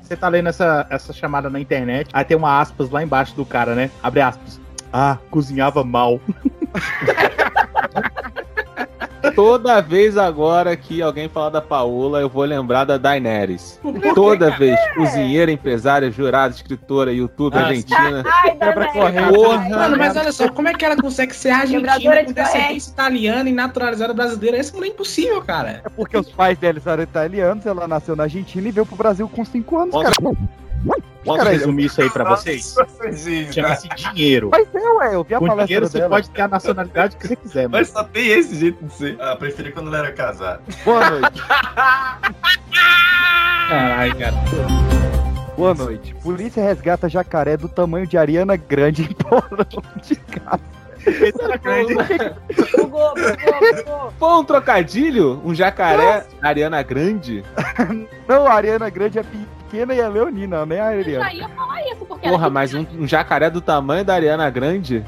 Você 0.01 0.15
tá 0.15 0.27
lendo 0.27 0.49
essa, 0.49 0.85
essa 0.89 1.13
chamada 1.13 1.49
na 1.49 1.59
internet, 1.59 2.09
aí 2.13 2.25
tem 2.25 2.37
uma 2.37 2.59
aspas 2.59 2.89
lá 2.89 3.03
embaixo 3.03 3.35
do 3.35 3.45
cara, 3.45 3.75
né? 3.75 3.89
Abre 4.01 4.21
aspas. 4.21 4.59
Ah, 4.91 5.17
cozinhava 5.29 5.83
mal. 5.83 6.19
Toda 9.35 9.81
vez 9.81 10.17
agora 10.17 10.75
que 10.75 11.01
alguém 11.01 11.29
falar 11.29 11.49
da 11.49 11.61
Paola, 11.61 12.19
eu 12.19 12.29
vou 12.29 12.43
lembrar 12.43 12.83
da 12.83 12.97
Daenerys. 12.97 13.79
Toda 14.13 14.51
vez. 14.51 14.77
Cozinheira, 14.95 15.51
empresária, 15.51 16.11
jurada, 16.11 16.53
escritora, 16.53 17.11
youtuber 17.13 17.59
Ah, 17.61 17.67
argentina. 17.67 18.23
Ai. 18.25 18.57
Porra. 19.33 19.69
Mano, 19.69 19.97
mas 19.97 20.15
olha 20.17 20.31
só, 20.31 20.49
como 20.49 20.67
é 20.67 20.73
que 20.73 20.83
ela 20.85 20.95
consegue 20.97 21.35
ser 21.35 21.49
argentina 21.51 21.93
com 21.93 22.25
de 22.27 22.33
descendência 22.33 22.91
italiana 22.91 23.49
e 23.49 23.53
naturalizada 23.53 24.13
brasileira? 24.13 24.57
Essa 24.57 24.75
mulher 24.75 24.89
é 24.89 24.91
impossível, 24.93 25.41
cara. 25.41 25.81
É 25.85 25.89
porque 25.89 26.17
os 26.17 26.29
pais 26.29 26.57
deles 26.57 26.85
eram 26.85 27.03
italianos, 27.03 27.65
ela 27.65 27.87
nasceu 27.87 28.15
na 28.15 28.23
Argentina 28.23 28.67
e 28.67 28.71
veio 28.71 28.85
pro 28.85 28.95
Brasil 28.95 29.27
com 29.29 29.43
5 29.45 29.77
anos, 29.77 29.91
Posso- 29.91 30.21
cara. 30.21 30.35
Posso 31.23 31.37
Cara, 31.37 31.51
resumir 31.51 31.85
isso 31.85 32.01
aí 32.01 32.09
pra 32.09 32.25
vocês? 32.25 32.75
Chama-se 33.53 33.87
dinheiro. 33.89 34.49
Mas 34.51 34.67
é, 34.73 34.79
ué, 34.79 35.15
eu 35.15 35.23
vi 35.23 35.33
a 35.35 35.39
Com 35.39 35.47
palestra 35.47 35.67
dinheiro 35.67 35.87
você 35.87 35.97
dela. 35.99 36.09
pode 36.09 36.29
ter 36.29 36.41
a 36.41 36.47
nacionalidade 36.49 37.15
que 37.15 37.27
você 37.27 37.35
quiser, 37.37 37.61
mano. 37.63 37.77
Mas 37.77 37.89
só 37.89 38.03
tem 38.03 38.27
esse 38.27 38.55
jeito 38.55 38.83
de 38.83 38.93
ser. 38.93 39.17
Ah, 39.21 39.35
preferi 39.35 39.71
quando 39.71 39.87
ela 39.87 39.99
era 39.99 40.11
casada. 40.11 40.61
Boa 40.83 41.09
noite. 41.09 41.41
Caralho, 43.69 44.15
cara. 44.17 44.35
Boa 45.55 45.73
noite. 45.73 46.13
Polícia 46.15 46.61
resgata 46.61 47.07
jacaré 47.07 47.55
do 47.55 47.69
tamanho 47.69 48.05
de 48.05 48.17
Ariana 48.17 48.57
Grande 48.57 49.03
em 49.03 49.13
porão 49.13 49.65
de 50.01 50.15
casa. 50.15 50.59
Esse 51.05 51.41
era 51.41 51.57
grande. 51.57 51.93
Bugou, 51.93 53.13
bugou, 53.13 53.13
bugou. 53.13 54.13
Foi 54.17 54.29
um 54.29 54.43
trocadilho? 54.43 55.41
Um 55.45 55.53
jacaré 55.53 56.25
Ariana 56.41 56.81
Grande? 56.81 57.43
Não, 58.27 58.47
Ariana 58.47 58.89
Grande 58.89 59.19
é 59.19 59.23
pequena 59.23 59.62
e 59.93 59.99
é 59.99 60.07
leonina, 60.07 60.65
nem 60.65 60.79
a 60.79 60.93
Eu 60.93 60.99
Ariana. 60.99 61.25
já 61.25 61.33
ia 61.33 61.49
falar 61.49 61.81
isso, 61.87 62.05
porque 62.05 62.29
Porra, 62.29 62.49
mas 62.49 62.73
um, 62.73 62.85
um 62.99 63.07
jacaré 63.07 63.49
do 63.49 63.59
tamanho 63.59 64.05
da 64.05 64.13
Ariana 64.13 64.49
Grande? 64.49 65.03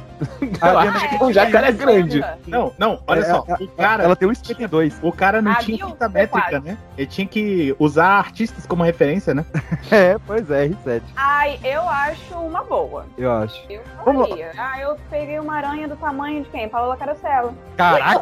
A 0.62 0.68
Eu 0.72 0.80
acho 0.80 1.10
que 1.10 1.24
um 1.24 1.32
jacaré 1.34 1.72
grande. 1.72 2.24
Não, 2.48 2.74
não, 2.78 3.00
olha 3.08 3.20
É, 3.20 3.24
só. 3.24 3.46
é, 3.48 3.54
O 3.64 3.68
cara, 3.70 4.04
Ela 4.04 4.16
tem 4.16 4.28
1,52. 4.28 4.94
o 5.02 5.12
cara 5.12 5.42
não 5.42 5.52
Ah, 5.52 5.56
tinha 5.56 5.78
viu? 5.78 5.88
fita 5.90 6.10
Foi 6.10 6.20
métrica, 6.22 6.60
né? 6.60 6.78
Ele 6.98 7.08
tinha 7.08 7.28
que 7.28 7.76
usar 7.80 8.08
artistas 8.18 8.66
como 8.66 8.84
referência, 8.84 9.34
né? 9.34 9.46
É, 9.92 10.18
pois 10.26 10.50
é, 10.50 10.68
R7, 10.68 11.02
Ai, 11.16 11.60
eu 11.64 11.82
acho 11.88 12.34
uma 12.36 12.64
boa. 12.64 13.06
eu 13.18 13.32
acho. 13.32 13.62
Eu 13.70 13.82
faria. 14.04 14.52
Ah, 14.58 14.80
eu 14.82 14.98
peguei 15.10 15.40
uma 15.40 15.56
aranha 15.56 15.88
do 15.88 15.96
tamanho 15.96 16.44
de 16.44 16.50
quem? 16.50 16.68
Paola 16.68 16.98
Carosella. 16.98 17.54
Caralho! 17.78 18.22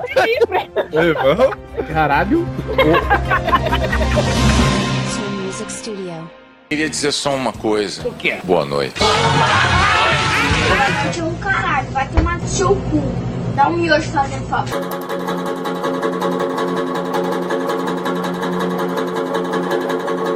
Caralho. 1.94 2.48
Music 5.46 5.72
Studio. 5.72 6.30
Queria 6.74 6.90
dizer 6.90 7.12
só 7.12 7.36
uma 7.36 7.54
coisa. 7.54 8.02
O 8.08 8.12
quê? 8.16 8.40
Boa 8.44 8.66
noite. 8.66 9.00
Vai 10.70 11.22
um 11.22 11.36
caralho, 11.36 11.92
vai 11.92 12.08
tomar 12.08 12.40
no 12.40 12.48
seu 12.48 12.70
cu. 12.76 13.04
Dá 13.56 13.70
um 13.70 13.78
miojo 13.78 14.10
fazendo 14.10 14.48
favor. 14.48 14.82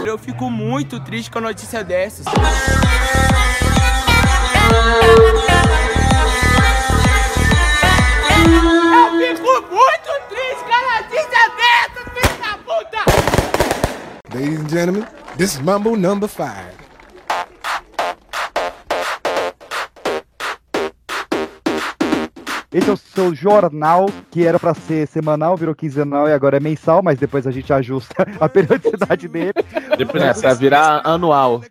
Eu 0.06 0.20
fico 0.20 0.52
muito 0.52 1.00
triste 1.00 1.32
com 1.32 1.40
a 1.40 1.42
notícia 1.42 1.84
dessas. 1.84 2.28
Eu 2.28 2.34
fico 9.34 9.66
muito 9.72 10.12
triste 10.30 10.64
com 10.68 10.76
a 10.76 11.02
notícia 11.02 11.50
dessas, 11.58 12.06
filho 12.14 12.38
da 12.38 12.54
puta! 12.60 13.02
Ladies 14.36 14.60
and 14.60 14.70
gentlemen, 14.70 15.04
this 15.38 15.56
is 15.56 15.62
Mambo 15.62 15.96
number 15.96 16.28
five. 16.28 16.76
Esse 22.74 22.90
é 22.90 22.94
o 22.94 22.98
seu 22.98 23.34
jornal, 23.34 24.08
que 24.30 24.46
era 24.46 24.60
pra 24.60 24.74
ser 24.74 25.08
semanal, 25.08 25.56
virou 25.56 25.74
quinzenal 25.74 26.28
e 26.28 26.34
agora 26.34 26.58
é 26.58 26.60
mensal, 26.60 27.02
mas 27.02 27.18
depois 27.18 27.48
a 27.48 27.52
gente 27.52 27.72
ajusta 27.72 28.14
a 28.40 28.50
periodicidade 28.50 29.28
dele. 29.28 29.54
Depois 29.98 30.22
É, 30.22 30.34
pra 30.34 30.54
virar 30.54 31.02
anual. 31.04 31.62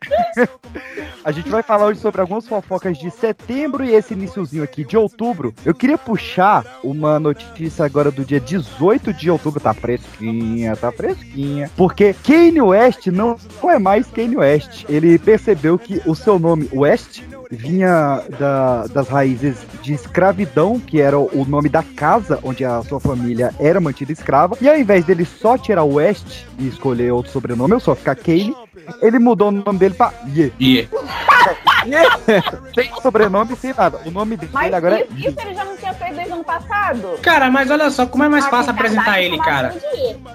A 1.25 1.33
gente 1.33 1.49
vai 1.49 1.62
falar 1.62 1.87
hoje 1.87 2.01
sobre 2.01 2.20
algumas 2.20 2.46
fofocas 2.46 2.96
de 2.99 3.11
setembro 3.11 3.85
e 3.85 3.92
esse 3.92 4.14
iniciozinho 4.14 4.62
aqui 4.62 4.85
de 4.85 4.96
outubro. 4.96 5.53
Eu 5.64 5.75
queria 5.75 5.99
puxar 5.99 6.64
uma 6.85 7.18
notícia 7.18 7.85
agora 7.85 8.11
do 8.11 8.25
dia 8.25 8.38
18 8.38 9.12
de 9.12 9.31
outubro, 9.31 9.59
tá 9.59 9.75
fresquinha, 9.75 10.77
tá 10.77 10.92
fresquinha, 10.92 11.70
porque 11.77 12.14
Kanye 12.14 12.61
West 12.62 13.07
não 13.09 13.37
é 13.64 13.79
mais 13.79 14.07
Kanye 14.07 14.37
West. 14.37 14.85
Ele 14.88 15.18
percebeu 15.18 15.79
que 15.79 16.01
o 16.07 16.14
seu 16.14 16.38
nome 16.38 16.68
West 16.72 17.22
vinha 17.51 18.22
da- 18.38 18.87
das 18.88 19.09
raízes 19.09 19.57
de 19.83 19.94
escravidão, 19.94 20.79
que 20.81 21.01
era 21.01 21.18
o 21.18 21.44
nome 21.44 21.68
da 21.68 21.83
casa 21.83 22.38
onde 22.42 22.64
a 22.64 22.83
sua 22.83 23.01
família 23.01 23.55
era 23.59 23.81
mantida 23.81 24.12
escrava. 24.12 24.57
E 24.61 24.68
ao 24.68 24.77
invés 24.77 25.05
dele 25.05 25.25
só 25.25 25.57
tirar 25.57 25.85
o 25.85 25.94
West 25.94 26.44
e 26.59 26.66
escolher 26.68 27.12
outro 27.12 27.33
sobrenome, 27.33 27.75
ou 27.75 27.81
só 27.81 27.94
ficar 27.94 28.16
Kane, 28.16 28.55
ele 29.01 29.19
mudou 29.19 29.49
o 29.49 29.53
nome 29.53 29.79
dele 29.79 29.95
pra 29.95 30.12
Ye. 30.35 30.53
Ie. 30.59 30.89
Sem 32.75 32.91
sobrenome, 33.01 33.55
sem 33.57 33.73
nada. 33.73 34.01
O 34.05 34.11
nome 34.11 34.37
dele 34.37 34.51
Mas 34.53 34.75
agora 34.75 34.99
é 34.99 35.07
isso, 35.17 35.29
isso 35.29 35.41
ele 35.41 35.55
já 35.55 35.65
não 35.65 35.77
tinha 35.77 35.95
feito 35.95 36.15
desde 36.17 36.33
o 36.33 36.35
ano 36.35 36.45
passado. 36.45 37.19
Cara, 37.23 37.49
mas 37.49 37.71
olha 37.71 37.89
só, 37.91 38.05
como 38.07 38.25
é 38.25 38.29
mais 38.29 38.47
fácil 38.47 38.73
apresentar 38.73 39.12
verdade, 39.12 39.25
ele, 39.27 39.39
cara? 39.39 39.75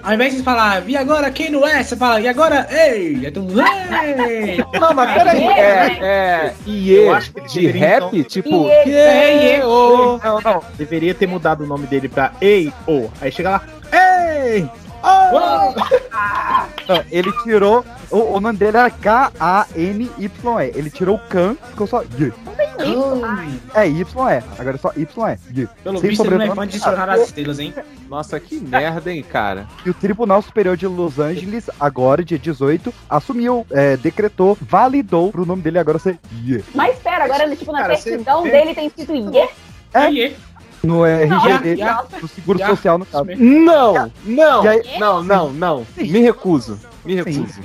Ao 0.02 0.14
invés 0.14 0.34
de 0.34 0.42
falar, 0.42 0.80
vi 0.80 0.96
agora 0.96 1.30
quem 1.30 1.50
não 1.50 1.66
é, 1.66 1.82
você 1.82 1.94
fala, 1.94 2.20
e 2.20 2.26
agora, 2.28 2.66
ei! 2.70 3.26
Aí 3.26 3.30
todo 3.30 3.44
mundo, 3.44 3.60
ei! 3.60 4.64
Não, 4.80 4.94
mas 4.94 5.12
peraí. 5.12 5.44
É, 5.44 6.54
é 6.64 7.10
acho 7.12 7.32
que 7.32 7.40
ele 7.40 7.48
de 7.48 7.66
rap? 7.78 8.04
então- 8.12 8.24
Tipo, 8.24 8.66
yeah, 8.86 9.58
IE. 9.58 9.62
oh. 9.64 10.18
Não, 10.24 10.40
não. 10.40 10.62
Deveria 10.78 11.14
ter 11.14 11.26
mudado 11.26 11.64
o 11.64 11.66
nome 11.66 11.86
dele 11.86 12.08
pra 12.08 12.32
Ei, 12.40 12.72
ô. 12.86 13.08
Aí 13.20 13.30
chega 13.30 13.50
lá, 13.50 13.62
Ei! 13.92 14.68
Oh! 15.04 15.74
não, 16.88 17.04
Ele 17.10 17.30
tirou. 17.42 17.84
O, 18.12 18.36
o 18.36 18.40
nome 18.40 18.58
dele 18.58 18.76
era 18.76 18.90
K-A-N-Y-E. 18.90 20.72
Ele 20.74 20.90
tirou 20.90 21.16
o 21.16 21.18
Khan, 21.18 21.56
ficou 21.70 21.86
só 21.86 22.02
Ye. 22.02 22.32
É 23.74 23.88
Y 23.88 24.28
é. 24.28 24.42
Agora 24.58 24.76
é 24.76 24.78
só 24.78 24.92
Y 24.94 25.28
é. 25.28 25.38
Gui. 25.50 25.68
Pelo 25.82 25.98
Sem 25.98 26.10
visto, 26.10 26.26
ele 26.26 26.36
não 26.36 26.44
é 26.44 26.54
fã 26.54 26.66
de 26.66 26.74
Dicionário 26.74 27.14
das 27.14 27.28
Estrelas, 27.28 27.58
hein? 27.58 27.74
Nossa, 28.10 28.38
que 28.38 28.60
merda, 28.60 29.10
hein, 29.10 29.22
cara. 29.22 29.66
E 29.86 29.90
o 29.90 29.94
Tribunal 29.94 30.42
Superior 30.42 30.76
de 30.76 30.86
Los 30.86 31.18
Angeles, 31.18 31.70
agora, 31.80 32.22
dia 32.22 32.38
18, 32.38 32.92
assumiu, 33.08 33.66
é, 33.70 33.96
decretou, 33.96 34.58
validou 34.60 35.32
pro 35.32 35.46
nome 35.46 35.62
dele 35.62 35.78
agora 35.78 35.98
ser 35.98 36.18
Ye. 36.44 36.62
Mas 36.74 36.98
pera, 36.98 37.24
agora, 37.24 37.56
tipo, 37.56 37.72
na 37.72 37.80
Cara, 37.80 37.96
certidão 37.96 38.42
dele 38.42 38.74
tem 38.74 38.88
escrito 38.88 39.14
Ye. 39.14 39.38
É? 39.38 39.48
Aí, 39.94 40.36
No 40.82 41.06
RG 41.06 41.76
no 42.20 42.28
Seguro 42.28 42.58
já. 42.58 42.66
Social, 42.68 42.98
no 42.98 43.06
caso. 43.06 43.24
Não, 43.36 44.10
não, 44.24 44.62
não, 44.98 45.22
não, 45.22 45.52
não. 45.52 45.86
Me 45.96 46.20
recuso. 46.20 46.78
Me 47.04 47.14
recuso. 47.16 47.60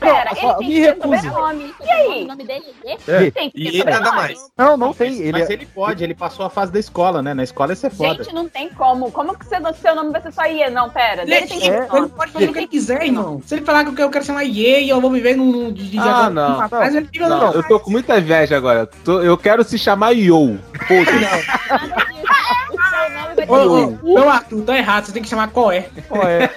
Pera, 0.00 0.34
só- 0.34 0.58
ele 0.58 0.58
tem 0.58 0.68
me 0.68 0.74
que 0.74 0.80
ter 0.80 0.86
recuso. 0.88 1.16
sobrenome. 1.22 1.74
E 1.84 1.90
aí? 1.90 2.24
O 2.24 2.26
nome 2.26 2.44
dele 2.44 2.64
é 2.84 2.92
É. 3.26 3.30
Tem 3.30 3.50
que 3.50 3.60
E 3.60 3.64
ter 3.64 3.68
ele 3.68 3.84
nada 3.84 3.96
sobrenome. 3.96 4.16
mais. 4.16 4.50
Não, 4.58 4.76
não 4.76 4.92
tem. 4.92 5.18
Ele 5.20 5.32
Mas 5.32 5.48
é- 5.50 5.52
ele 5.52 5.66
pode, 5.66 6.02
ele 6.02 6.14
passou 6.14 6.44
a 6.44 6.50
fase 6.50 6.72
da 6.72 6.78
escola, 6.80 7.22
né? 7.22 7.32
Na 7.34 7.44
escola 7.44 7.72
isso 7.72 7.86
é 7.86 7.90
foda. 7.90 8.24
Gente, 8.24 8.34
não 8.34 8.48
tem 8.48 8.68
como. 8.70 9.10
Como 9.12 9.36
que 9.38 9.46
você, 9.46 9.56
seu 9.80 9.94
nome 9.94 10.10
vai 10.10 10.20
ser 10.22 10.32
só 10.32 10.42
Ye? 10.44 10.68
Não, 10.70 10.90
pera. 10.90 11.24
Dele 11.24 11.46
tem 11.46 11.60
que 11.60 11.68
É. 11.68 11.80
ter 11.82 11.82
Ele 11.92 12.00
nome. 12.00 12.08
pode 12.08 12.32
fazer 12.32 12.48
o 12.48 12.52
que 12.52 12.58
ele 12.58 12.66
quiser, 12.68 13.02
irmão. 13.04 13.40
Se 13.46 13.54
ele 13.54 13.64
falar 13.64 13.84
que 13.84 13.90
eu 13.90 13.94
quero- 13.94 14.08
eu 14.08 14.10
quero 14.12 14.24
chamar 14.24 14.42
Ye 14.42 14.80
e 14.84 14.88
eu 14.88 15.00
vou 15.00 15.10
viver 15.10 15.36
num 15.36 15.52
num- 15.52 15.72
de, 15.72 15.88
de 15.90 15.98
Ah, 15.98 16.02
agora 16.02 16.30
não. 16.30 16.68
trás, 16.68 16.94
ele 16.94 17.06
fica 17.06 17.28
Não, 17.28 17.38
não. 17.38 17.52
eu 17.52 17.62
tô 17.68 17.78
com 17.78 17.90
muita 17.90 18.18
inveja 18.18 18.56
agora. 18.56 18.86
Tô- 19.04 19.20
eu 19.22 19.36
quero 19.38 19.62
se 19.62 19.78
chamar 19.78 20.10
Yo. 20.12 20.58
Foda-se. 20.88 21.20
Nada 21.20 21.36
disso. 21.36 22.22
O 22.72 22.76
seu 22.76 23.10
nome 23.10 23.34
vai 23.34 23.46
ter 23.46 23.50
Ô, 23.50 24.20
ô, 24.20 24.24
ô, 24.24 24.28
Arthur, 24.28 24.62
tá 24.64 24.76
errado. 24.78 25.04
Você 25.06 25.12
tem 25.12 25.22
que 25.22 25.28
chamar 25.28 25.48
Coé. 25.50 25.88
Qual 26.08 26.22
é? 26.26 26.48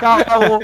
Calma, 0.00 0.60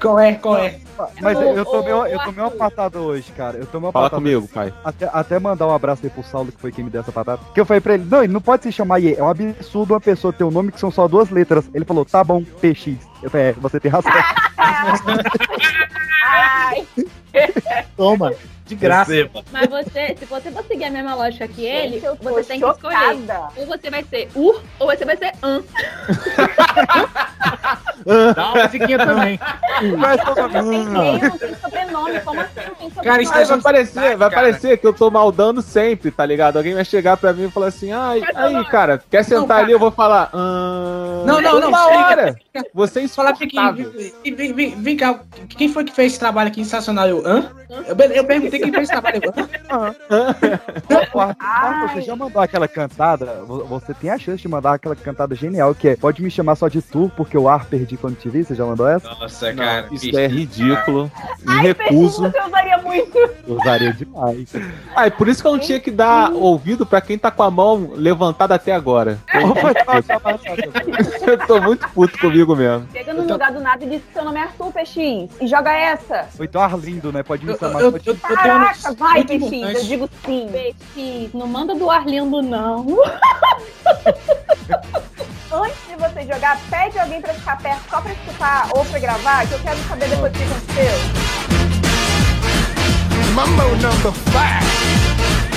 Coé, 0.00 0.34
Coé. 0.34 0.78
Mas 1.20 1.40
eu, 1.40 1.56
eu 1.56 1.64
tomei, 1.64 1.92
uma- 1.92 2.08
eu 2.08 2.18
tomei 2.20 2.40
uma 2.44 2.50
patada 2.50 2.98
hoje, 3.00 3.30
cara. 3.32 3.58
Eu 3.58 3.66
tomei 3.66 3.86
uma 3.86 3.92
Fala 3.92 4.10
patada. 4.10 4.22
comigo, 4.22 4.46
pai. 4.48 4.72
Até, 4.84 5.08
até 5.12 5.38
mandar 5.38 5.66
um 5.66 5.74
abraço 5.74 6.02
aí 6.04 6.10
pro 6.10 6.22
Saulo, 6.22 6.52
que 6.52 6.60
foi 6.60 6.70
quem 6.72 6.84
me 6.84 6.90
deu 6.90 7.00
essa 7.00 7.12
patada. 7.12 7.40
Que 7.54 7.60
eu 7.60 7.66
falei 7.66 7.80
pra 7.80 7.94
ele, 7.94 8.04
não, 8.08 8.22
ele 8.22 8.32
não 8.32 8.40
pode 8.40 8.62
se 8.64 8.72
chamar 8.72 8.98
Ye. 8.98 9.14
É 9.16 9.22
um 9.22 9.28
absurdo 9.28 9.94
uma 9.94 10.00
pessoa 10.00 10.32
ter 10.32 10.44
um 10.44 10.50
nome 10.50 10.70
que 10.72 10.80
são 10.80 10.90
só 10.90 11.08
duas 11.08 11.30
letras. 11.30 11.64
Ele 11.74 11.84
falou, 11.84 12.04
tá 12.04 12.22
bom, 12.22 12.42
PX. 12.60 12.96
Eu 13.22 13.30
falei, 13.30 13.46
é, 13.48 13.52
você 13.52 13.80
tem 13.80 13.90
razão. 13.90 14.12
Toma, 17.96 18.32
de 18.66 18.74
graça. 18.74 19.12
Receba. 19.12 19.42
Mas 19.52 19.68
você, 19.68 20.16
se 20.18 20.24
você 20.24 20.50
for 20.50 20.64
seguir 20.64 20.84
a 20.84 20.90
mesma 20.90 21.14
lógica 21.14 21.46
que 21.48 21.64
ele, 21.64 22.00
gente, 22.00 22.18
você 22.22 22.44
tem 22.44 22.60
que 22.60 22.66
escolher. 22.66 22.96
chocada. 22.96 23.48
Ou 23.56 23.66
você 23.66 23.90
vai 23.90 24.04
ser 24.04 24.28
Ur, 24.34 24.60
ou 24.78 24.86
você 24.86 25.04
vai 25.04 25.16
ser 25.16 25.32
An. 25.42 25.62
Dá 28.34 28.52
uma 28.52 28.62
musiquinha 28.64 28.98
também. 28.98 29.40
Mas, 29.98 30.20
Não 30.24 30.34
tem 30.34 30.84
não 30.84 31.38
tem 31.38 31.54
sobrenome. 31.56 32.20
Como 32.20 32.40
assim 32.40 32.50
não 32.68 32.74
tem 32.74 32.88
sobrenome? 32.90 33.04
Cara, 33.04 33.22
isso 33.22 33.34
Aí 33.34 33.44
vai 33.44 33.60
parecer, 33.60 34.16
vai 34.16 34.30
cara. 34.30 34.42
parecer 34.42 34.76
que 34.78 34.86
eu 34.86 34.92
tô 34.92 35.10
maldando 35.10 35.60
sempre, 35.62 36.10
tá 36.10 36.24
ligado? 36.24 36.56
Alguém 36.56 36.74
vai 36.74 36.84
chegar 36.84 37.16
pra 37.16 37.32
mim 37.32 37.46
e 37.46 37.50
falar 37.50 37.66
assim, 37.66 37.92
ai, 37.92 38.22
aí, 38.34 38.64
cara, 38.66 39.02
quer 39.10 39.24
sentar 39.24 39.48
cara. 39.48 39.62
ali? 39.62 39.72
Eu 39.72 39.78
vou 39.78 39.90
falar, 39.90 40.30
"Ah, 40.32 41.22
Não, 41.26 41.40
não, 41.40 41.60
não, 41.60 41.68
Uma 41.68 41.86
hora! 41.88 42.36
Você 42.72 43.00
é 43.00 43.08
Falar 43.08 43.30
aqui, 43.30 43.44
insuportável. 43.46 43.92
vem, 44.24 44.52
vem, 44.54 44.80
vem, 44.80 44.96
cá, 44.96 45.20
quem 45.48 45.68
foi 45.68 45.84
que 45.84 45.92
fez 45.92 46.12
esse 46.12 46.20
trabalho 46.20 46.48
aqui 46.48 46.62
sensacional? 46.64 47.08
Eu, 47.08 47.22
hã? 47.26 47.50
Eu, 47.88 47.96
eu 48.12 48.24
perguntei 48.24 48.60
quem 48.60 48.70
fez 48.70 48.84
esse 48.84 48.92
trabalho. 48.92 49.20
Eu, 49.24 49.32
hã? 49.70 49.94
Arthur, 50.94 51.36
Arthur, 51.40 51.88
você 51.94 52.00
já 52.02 52.14
mandou 52.16 52.40
aquela 52.40 52.68
cantada? 52.68 53.42
Vo- 53.44 53.64
Você 53.64 53.92
tem 53.94 54.10
a 54.10 54.18
chance 54.18 54.40
de 54.42 54.48
mandar 54.48 54.74
aquela 54.74 54.94
cantada 54.94 55.34
genial 55.34 55.74
que 55.74 55.88
é 55.88 55.96
Pode 55.96 56.22
me 56.22 56.30
chamar 56.30 56.54
só 56.54 56.68
de 56.68 56.80
tu, 56.82 57.10
porque 57.16 57.36
o 57.36 57.48
ar 57.48 57.64
perdi 57.66 57.93
quando 57.96 58.16
te 58.16 58.28
vi. 58.28 58.44
Você 58.44 58.54
já 58.54 58.64
mandou 58.64 58.88
essa? 58.88 59.08
Nossa, 59.08 59.52
Não, 59.52 59.64
cara. 59.64 59.88
isso 59.92 60.18
é 60.18 60.26
ridículo. 60.26 61.10
Me 61.42 61.54
Ai, 61.54 61.62
recuso. 61.62 62.22
Você 62.22 62.40
usaria 62.40 62.78
muito. 62.78 63.18
Eu 63.18 63.56
usaria 63.56 63.92
demais. 63.92 64.48
Ah, 64.94 65.06
e 65.06 65.10
por 65.10 65.28
isso 65.28 65.42
que 65.42 65.48
eu 65.48 65.52
não 65.52 65.58
tinha 65.58 65.80
que 65.80 65.90
dar 65.90 66.32
ouvido 66.32 66.86
pra 66.86 67.00
quem 67.00 67.18
tá 67.18 67.30
com 67.30 67.42
a 67.42 67.50
mão 67.50 67.92
levantada 67.94 68.54
até 68.54 68.72
agora. 68.72 69.18
Eu 71.26 71.38
tô 71.46 71.60
muito 71.60 71.88
puto 71.90 72.18
comigo 72.18 72.54
mesmo. 72.54 72.86
Chega 72.92 73.12
no 73.14 73.26
lugar 73.26 73.52
do 73.52 73.60
nada 73.60 73.84
e 73.84 73.88
diz 73.88 74.02
que 74.02 74.12
seu 74.12 74.24
nome 74.24 74.38
é 74.38 74.42
Arthur 74.42 74.72
PX. 74.72 75.40
E 75.40 75.46
joga 75.46 75.72
essa. 75.72 76.26
Ou 76.38 76.44
então 76.44 76.60
Arlindo, 76.60 77.12
né? 77.12 77.22
Pode 77.22 77.44
me 77.44 77.52
Eu, 77.52 77.58
chamar 77.58 77.80
eu, 77.80 77.90
eu, 77.90 78.00
eu 78.04 78.16
Caraca, 78.16 78.92
vai, 78.94 79.20
importante. 79.20 79.74
Eu 79.74 79.84
digo 79.84 80.08
sim. 80.24 80.48
PX, 80.50 81.32
não 81.34 81.46
manda 81.46 81.74
do 81.74 81.90
Arlindo, 81.90 82.42
não. 82.42 82.86
Antes 85.54 85.86
de 85.86 85.94
você 85.94 86.22
jogar, 86.22 86.58
pede 86.68 86.98
alguém 86.98 87.20
pra 87.22 87.32
ficar 87.32 87.56
perto 87.58 87.88
só 87.88 88.00
pra 88.00 88.12
escutar 88.12 88.68
ou 88.74 88.84
pra 88.86 88.98
gravar, 88.98 89.46
que 89.46 89.52
eu 89.52 89.60
quero 89.60 89.78
saber 89.88 90.08
depois 90.08 90.32
o 90.32 90.36
que 90.36 90.42
aconteceu. 90.42 90.94
Mambo 93.34 93.62
number 93.76 94.12
five. 94.32 95.53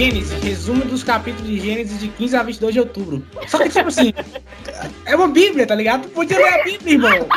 Gênesis, 0.00 0.42
resumo 0.42 0.82
dos 0.86 1.04
capítulos 1.04 1.46
de 1.46 1.60
Gênesis 1.60 2.00
de 2.00 2.08
15 2.08 2.34
a 2.34 2.42
22 2.42 2.72
de 2.72 2.80
outubro. 2.80 3.22
Só 3.46 3.58
que, 3.58 3.68
tipo 3.68 3.88
assim, 3.88 4.14
é 5.04 5.14
uma 5.14 5.28
bíblia, 5.28 5.66
tá 5.66 5.74
ligado? 5.74 6.04
Tu 6.04 6.08
podia 6.08 6.38
ler 6.38 6.54
a 6.54 6.64
bíblia, 6.64 6.94
irmão. 6.94 7.28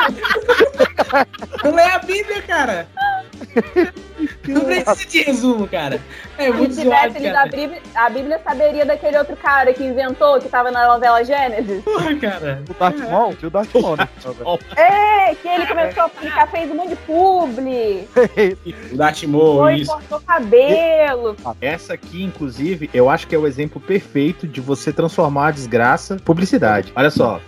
Tu 1.60 1.70
lê 1.70 1.82
a 1.82 1.98
bíblia, 1.98 2.40
cara. 2.40 2.88
Não 4.48 4.60
precisa 4.62 5.06
de 5.06 5.22
resumo, 5.22 5.66
cara. 5.66 6.00
É 6.38 6.46
Se 6.46 6.52
muito 6.52 6.76
tivesse 6.76 6.84
zoado, 6.84 7.18
lido 7.18 7.36
a. 7.36 7.44
Bíblia, 7.46 7.82
a 7.94 8.10
Bíblia 8.10 8.40
saberia 8.42 8.84
daquele 8.84 9.18
outro 9.18 9.36
cara 9.36 9.72
que 9.72 9.82
inventou, 9.82 10.38
que 10.40 10.48
tava 10.48 10.70
na 10.70 10.86
novela 10.86 11.24
Gênesis. 11.24 11.82
Porra, 11.82 12.14
cara. 12.16 12.62
O 12.68 12.74
Darth 12.74 12.98
Maul? 12.98 13.34
Tinha 13.34 13.48
o 13.48 13.50
Darth 13.50 13.74
Maul, 13.74 13.96
né? 13.96 14.08
É, 14.76 15.34
que 15.34 15.48
ele 15.48 15.66
começou 15.66 16.04
a 16.04 16.08
publicar, 16.08 16.46
fez 16.48 16.70
um 16.70 16.74
monte 16.74 16.90
de 16.90 16.96
publi, 16.96 18.08
O 18.92 18.96
Datimor, 18.96 19.58
foi, 19.58 19.74
isso. 19.76 19.90
cortou 19.90 20.20
cabelo. 20.20 21.36
Essa 21.60 21.94
aqui, 21.94 22.22
inclusive, 22.22 22.90
eu 22.92 23.08
acho 23.08 23.26
que 23.26 23.34
é 23.34 23.38
o 23.38 23.46
exemplo 23.46 23.80
perfeito 23.80 24.46
de 24.46 24.60
você 24.60 24.92
transformar 24.92 25.48
a 25.48 25.50
desgraça 25.50 26.14
em 26.14 26.18
publicidade. 26.18 26.92
Olha 26.94 27.10
só. 27.10 27.40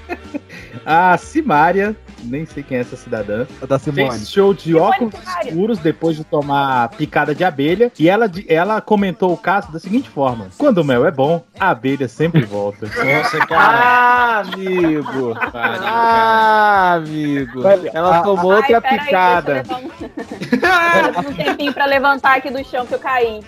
a 0.84 1.16
Simária, 1.16 1.96
nem 2.24 2.46
sei 2.46 2.62
quem 2.62 2.78
é 2.78 2.80
essa 2.80 2.96
cidadã, 2.96 3.46
Da 3.68 3.78
Simone. 3.78 4.10
fez 4.10 4.30
show 4.30 4.52
de 4.54 4.62
Simone 4.62 4.80
óculos 4.80 5.14
escuros 5.44 5.78
depois 5.78 6.16
de 6.16 6.24
tomar 6.24 6.88
picada 6.90 7.34
de 7.34 7.44
abelha. 7.44 7.92
E 7.98 8.08
ela, 8.08 8.30
ela 8.48 8.80
comentou 8.80 9.32
o 9.32 9.36
caso 9.36 9.70
da 9.72 9.78
seguinte 9.78 10.08
forma: 10.08 10.48
Quando 10.58 10.78
o 10.78 10.84
mel 10.84 11.06
é 11.06 11.10
bom, 11.10 11.44
a 11.58 11.70
abelha 11.70 12.08
sempre 12.08 12.42
volta. 12.44 12.86
Nossa, 13.04 13.38
cara. 13.46 13.78
Ah, 13.84 14.40
amigo! 14.40 15.34
Ah, 15.52 16.94
amigo! 16.94 17.62
Ela 17.92 18.22
tomou 18.22 18.52
Ai, 18.52 18.56
outra 18.58 18.80
peraí, 18.80 18.98
picada. 19.00 19.62
deixa 19.62 19.72
eu 19.72 19.78
levar 19.78 21.26
um... 21.26 21.30
um 21.30 21.34
tempinho 21.34 21.72
pra 21.72 21.86
levantar 21.86 22.36
aqui 22.36 22.50
do 22.50 22.64
chão 22.64 22.86
que 22.86 22.94
eu 22.94 22.98
caí. 22.98 23.40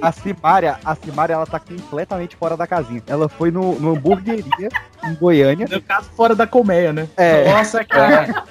A 0.00 0.12
Simária, 0.12 0.78
a 0.84 0.94
Simária, 0.94 1.34
ela 1.34 1.46
tá 1.46 1.58
completamente 1.58 2.36
fora 2.36 2.56
da 2.56 2.66
casinha. 2.66 3.02
Ela 3.06 3.28
foi 3.28 3.50
no, 3.50 3.78
no 3.80 3.96
hamburgueria 3.96 4.68
em 5.04 5.14
Goiânia. 5.14 5.66
No 5.70 5.82
caso, 5.82 6.08
fora 6.16 6.34
da 6.34 6.46
colmeia, 6.46 6.92
né? 6.92 7.08
É, 7.16 7.52
Nossa, 7.52 7.84
cara. 7.84 8.44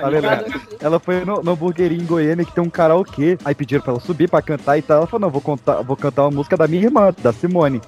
tá 0.00 0.08
lembrado? 0.08 0.44
Ela 0.80 1.00
foi 1.00 1.24
no, 1.24 1.42
no 1.42 1.52
hamburgueria 1.52 1.98
em 1.98 2.06
Goiânia 2.06 2.44
que 2.44 2.52
tem 2.52 2.62
um 2.62 2.70
karaokê. 2.70 3.36
Aí 3.44 3.54
pediram 3.54 3.82
pra 3.82 3.92
ela 3.92 4.00
subir 4.00 4.28
pra 4.28 4.40
cantar 4.40 4.78
e 4.78 4.82
tal. 4.82 4.98
Ela 4.98 5.06
falou: 5.06 5.22
não, 5.22 5.30
vou, 5.30 5.40
contar, 5.40 5.82
vou 5.82 5.96
cantar 5.96 6.22
uma 6.22 6.30
música 6.30 6.56
da 6.56 6.68
minha 6.68 6.84
irmã, 6.84 7.12
da 7.18 7.32
Simone. 7.32 7.82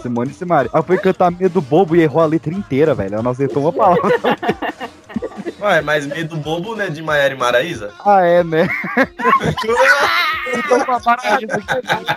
Simone 0.00 0.30
e 0.30 0.34
Simária. 0.34 0.70
Ela 0.72 0.82
foi 0.82 0.98
cantar 0.98 1.32
Medo 1.32 1.60
Bobo 1.60 1.96
e 1.96 2.00
errou 2.00 2.22
a 2.22 2.26
letra 2.26 2.54
inteira, 2.54 2.94
velho. 2.94 3.14
Ela 3.14 3.22
não 3.22 3.32
acertou 3.32 3.62
uma 3.62 3.72
palavra. 3.72 4.12
Ué, 5.62 5.80
mas 5.80 6.06
medo 6.06 6.36
bobo, 6.36 6.74
né, 6.74 6.90
de 6.90 7.00
Maiara 7.00 7.34
e 7.34 7.38
Maraísa? 7.38 7.92
Ah, 8.04 8.22
é, 8.22 8.42
né? 8.42 8.68
Então. 10.54 10.84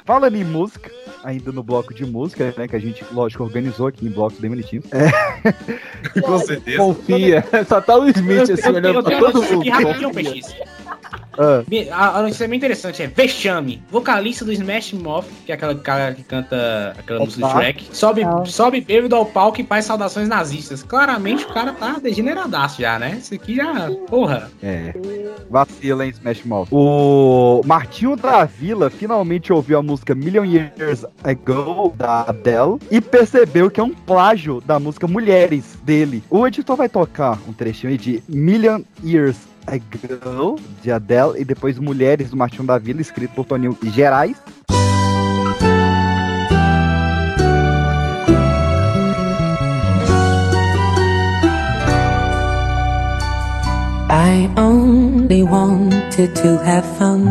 Falando 0.04 0.36
em 0.36 0.44
música, 0.44 0.92
ainda 1.24 1.52
no 1.52 1.64
bloco 1.64 1.94
de 1.94 2.06
música, 2.06 2.54
né? 2.58 2.68
Que 2.68 2.76
a 2.76 2.80
gente, 2.80 3.06
lógico, 3.12 3.44
organizou 3.44 3.88
aqui 3.88 4.06
em 4.06 4.10
blocos 4.10 4.40
bem 4.40 4.50
bonitinhos. 4.50 4.86
É, 4.92 6.20
Com 6.22 6.40
certeza. 6.40 6.78
Confia. 6.78 7.44
Só 7.68 7.80
tá 7.80 7.96
o 7.98 8.10
Smith 8.10 8.50
assim, 8.50 8.70
olhando 8.70 9.04
pra 9.04 9.20
todo 9.20 9.42
mundo. 9.42 9.62
aqui 9.62 9.70
rapidinho, 9.70 10.12
Me- 11.68 11.90
A, 11.90 12.20
a 12.20 12.22
notícia 12.22 12.46
é 12.46 12.48
bem 12.48 12.58
interessante, 12.58 13.02
é 13.04 13.08
Vexame, 13.08 13.82
vocalista 13.92 14.46
do 14.46 14.52
Smash 14.54 14.94
Mouth, 14.94 15.26
que 15.46 15.52
é 15.52 15.56
aquela 15.56 15.76
cara 15.76 16.14
que 16.14 16.24
canta 16.24 16.96
aquela 16.98 17.20
música 17.20 17.42
do 17.42 17.48
Opa. 17.48 17.60
Shrek, 17.60 17.88
sobe, 17.92 18.24
Ah. 18.24 18.44
sobe 18.46 18.82
bêbado 18.82 19.16
ao 19.16 19.26
palco 19.26 19.60
e 19.60 19.64
faz 19.66 19.86
saudações 19.86 20.28
nazistas. 20.28 20.82
Claramente 20.84 21.46
o 21.46 21.50
cara 21.54 21.74
tá 21.74 22.00
degeneradaço 22.02 22.82
já, 22.82 22.98
né? 23.00 23.18
Isso 23.20 23.34
aqui 23.34 23.56
já, 23.56 23.90
porra. 24.08 24.50
é. 24.64 24.94
Vacila, 25.50 26.06
hein, 26.06 26.12
Smash 26.12 26.44
Mouth. 26.44 26.68
O 26.72 27.62
Martinho 27.66 28.16
da 28.16 28.46
Vila 28.46 28.90
finalmente 28.90 29.52
ouviu 29.54 29.78
a 29.80 29.84
música 29.84 30.16
Million 30.16 30.44
Years 30.46 31.06
Ago, 31.24 31.94
da 31.96 32.22
Adele, 32.22 32.78
e 32.90 33.00
percebeu 33.02 33.70
que 33.70 33.80
é 33.80 33.84
um 33.84 33.94
plágio 33.94 34.62
da 34.66 34.80
música 34.80 35.08
Mulheres, 35.08 35.78
dele. 35.84 36.24
O 36.30 36.46
editor 36.48 36.76
vai 36.76 36.90
tocar 36.90 37.40
um 37.48 37.54
trechinho 37.54 37.92
aí 37.92 37.98
de 37.98 38.24
Million 38.28 38.82
Years 39.04 39.38
é 39.68 39.80
Girl, 39.80 40.56
de 40.82 40.92
Adele, 40.92 41.40
e 41.40 41.46
depois 41.46 41.80
Mulheres 41.80 42.30
do 42.30 42.38
Martinho 42.38 42.66
da 42.66 42.78
Vila, 42.78 43.02
escrito 43.02 43.34
por 43.34 43.46
Toninho 43.46 43.78
Gerais. 43.84 44.38
I 54.10 54.50
only 54.58 55.44
wanted 55.44 56.36
to 56.36 56.58
have 56.64 56.86
fun, 56.98 57.26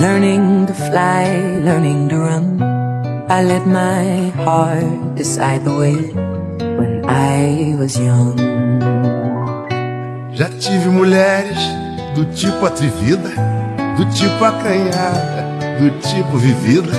learning 0.00 0.66
to 0.66 0.74
fly, 0.74 1.26
learning 1.62 2.08
to 2.08 2.16
run. 2.16 2.62
I 3.28 3.42
let 3.42 3.66
my 3.66 4.30
heart 4.44 5.14
decide 5.16 5.64
the 5.64 5.74
way 5.74 5.96
when 6.76 7.04
I 7.06 7.74
was 7.78 7.98
young. 7.98 8.93
Já 10.34 10.48
tive 10.48 10.88
mulheres 10.88 11.56
do 12.16 12.24
tipo 12.24 12.66
atrevida, 12.66 13.30
do 13.96 14.04
tipo 14.06 14.44
acanhada, 14.44 15.46
do 15.78 15.90
tipo 16.00 16.36
vivida, 16.36 16.92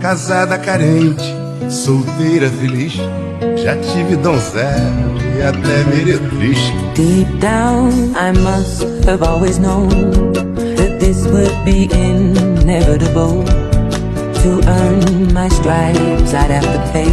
casada 0.00 0.56
carente, 0.58 1.22
solteira 1.68 2.48
feliz. 2.48 2.94
Já 3.62 3.76
tive 3.76 4.16
donzela 4.16 4.70
e 5.38 5.42
até 5.42 5.84
meretriz. 5.94 6.58
Deep 6.94 7.28
down, 7.38 7.90
I 8.16 8.32
must 8.38 8.82
have 9.06 9.22
always 9.22 9.58
known 9.58 9.88
that 10.76 10.98
this 10.98 11.26
would 11.26 11.54
be 11.66 11.88
inevitable. 11.92 13.44
To 14.42 14.60
earn 14.66 15.34
my 15.34 15.48
stripes, 15.50 16.32
I'd 16.32 16.50
have 16.50 16.64
to 16.64 16.92
pay, 16.92 17.12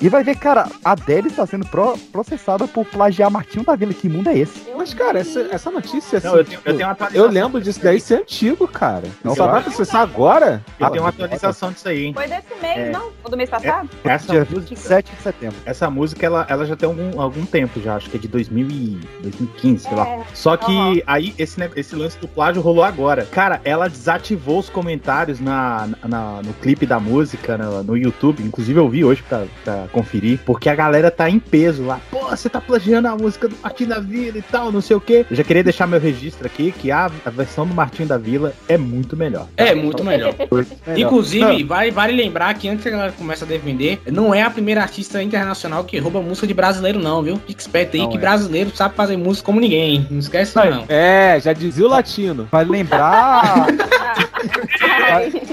E 0.00 0.08
vai 0.08 0.24
ver, 0.24 0.36
cara, 0.36 0.66
a 0.82 0.92
Adele 0.92 1.28
está 1.28 1.44
sendo 1.46 1.66
pro- 1.66 1.96
processada 2.10 2.66
por 2.66 2.86
plagiar 2.86 3.30
Martinho 3.30 3.64
da 3.64 3.76
Vila. 3.76 3.92
Que 3.92 4.08
mundo 4.08 4.28
é 4.30 4.38
esse? 4.38 4.70
Mas, 4.74 4.94
cara, 4.94 5.18
essa, 5.18 5.40
essa 5.52 5.70
notícia. 5.70 6.18
Não, 6.24 6.30
assim, 6.30 6.38
eu 6.38 6.44
tenho- 6.44 6.60
eu 6.64 6.76
tenho 6.76 6.88
uma 6.88 6.96
eu 7.12 7.26
lembro 7.28 7.60
disso 7.60 7.80
daí 7.82 8.00
ser 8.00 8.20
antigo, 8.20 8.66
cara. 8.66 9.04
Não 9.22 9.34
só 9.36 9.46
vai 9.46 9.62
processar 9.62 10.00
agora? 10.00 10.64
Eu 10.78 10.88
tenho 10.90 11.02
uma 11.02 11.10
atualização 11.10 11.70
disso 11.70 11.86
aí, 11.88 12.06
hein? 12.06 12.14
Foi 12.14 12.26
desse 12.26 12.46
mês, 12.76 12.88
É. 12.88 12.90
não? 12.90 13.10
Ou 13.24 13.30
do 13.30 13.36
mês 13.36 13.50
passado? 13.50 13.88
Essa 14.04 14.32
Dia 14.32 14.40
música, 14.40 14.60
27 14.60 15.14
de 15.14 15.22
setembro. 15.22 15.56
essa 15.64 15.90
música 15.90 16.24
ela, 16.26 16.46
ela 16.48 16.64
já 16.64 16.74
tem 16.76 16.88
algum, 16.88 17.20
algum 17.20 17.44
tempo 17.44 17.80
já, 17.80 17.96
acho 17.96 18.08
que 18.10 18.16
é 18.16 18.20
de 18.20 18.28
2000 18.28 18.66
e 18.70 19.00
2015, 19.22 19.84
sei 19.84 19.94
lá. 19.96 20.08
É. 20.08 20.20
Só 20.34 20.56
que 20.56 20.72
Aham. 20.72 21.00
aí 21.06 21.34
esse, 21.38 21.58
ne- 21.60 21.70
esse 21.76 21.94
lance 21.94 22.18
do 22.18 22.26
plágio 22.28 22.62
rolou 22.62 22.82
agora. 22.84 23.26
Cara, 23.30 23.60
ela 23.64 23.88
desativou 23.88 24.58
os 24.58 24.68
comentários 24.70 25.40
na, 25.40 25.88
na- 26.06 26.40
no 26.44 26.52
clipe 26.54 26.86
da 26.86 26.98
música, 26.98 27.56
no, 27.58 27.82
no 27.82 27.96
YouTube. 27.96 28.42
Inclusive 28.42 28.78
eu 28.78 28.88
vi 28.88 29.04
hoje 29.04 29.22
pra, 29.22 29.44
pra 29.64 29.86
conferir, 29.92 30.40
porque 30.46 30.68
a 30.68 30.74
galera 30.74 31.10
tá 31.10 31.28
em 31.28 31.38
peso 31.38 31.84
lá. 31.84 32.00
Pô, 32.10 32.28
você 32.28 32.48
tá 32.48 32.60
plagiando 32.60 33.08
a 33.08 33.16
música 33.16 33.48
do 33.48 33.56
Martinho 33.62 33.90
da 33.90 34.00
Vila 34.00 34.38
e 34.38 34.42
tal, 34.42 34.72
não 34.72 34.80
sei 34.80 34.96
o 34.96 35.00
quê. 35.00 35.26
Eu 35.30 35.36
já 35.36 35.44
queria 35.44 35.62
deixar 35.64 35.86
meu 35.86 36.00
registro 36.00 36.46
aqui 36.46 36.72
que 36.72 36.90
a, 36.90 37.10
a 37.24 37.30
versão 37.30 37.66
do 37.66 37.74
Martinho 37.74 38.08
da 38.08 38.16
Vila 38.16 38.52
é 38.68 38.78
muito 38.78 39.16
melhor. 39.16 39.46
É, 39.56 39.74
muito 39.74 40.02
melhor. 40.04 40.34
Melhor. 40.86 40.98
Inclusive, 40.98 41.64
vale, 41.64 41.90
vale 41.90 42.12
lembrar 42.12 42.50
que 42.60 42.68
antes 42.68 42.82
que 42.82 42.88
a 42.88 42.92
galera 42.92 43.12
comece 43.16 43.42
a 43.42 43.46
defender, 43.46 44.00
não 44.10 44.34
é 44.34 44.42
a 44.42 44.50
primeira 44.50 44.82
artista 44.82 45.22
internacional 45.22 45.82
que 45.84 45.98
rouba 45.98 46.20
música 46.20 46.46
de 46.46 46.52
brasileiro, 46.54 46.98
não, 47.00 47.22
viu? 47.22 47.40
Fique 47.46 47.60
esperto 47.62 47.96
aí 47.96 48.02
Não 48.02 48.10
que 48.10 48.16
é. 48.18 48.20
brasileiro 48.20 48.70
sabe 48.76 48.94
fazer 48.94 49.16
música 49.16 49.46
como 49.46 49.58
ninguém. 49.58 49.94
hein? 49.96 50.06
Não 50.10 50.18
esquece 50.18 50.50
isso, 50.58 50.70
não. 50.70 50.84
É, 50.88 51.40
já 51.40 51.52
dizia 51.54 51.86
o 51.86 51.88
latino. 51.88 52.46
Vai 52.52 52.64
lembrar. 52.64 53.66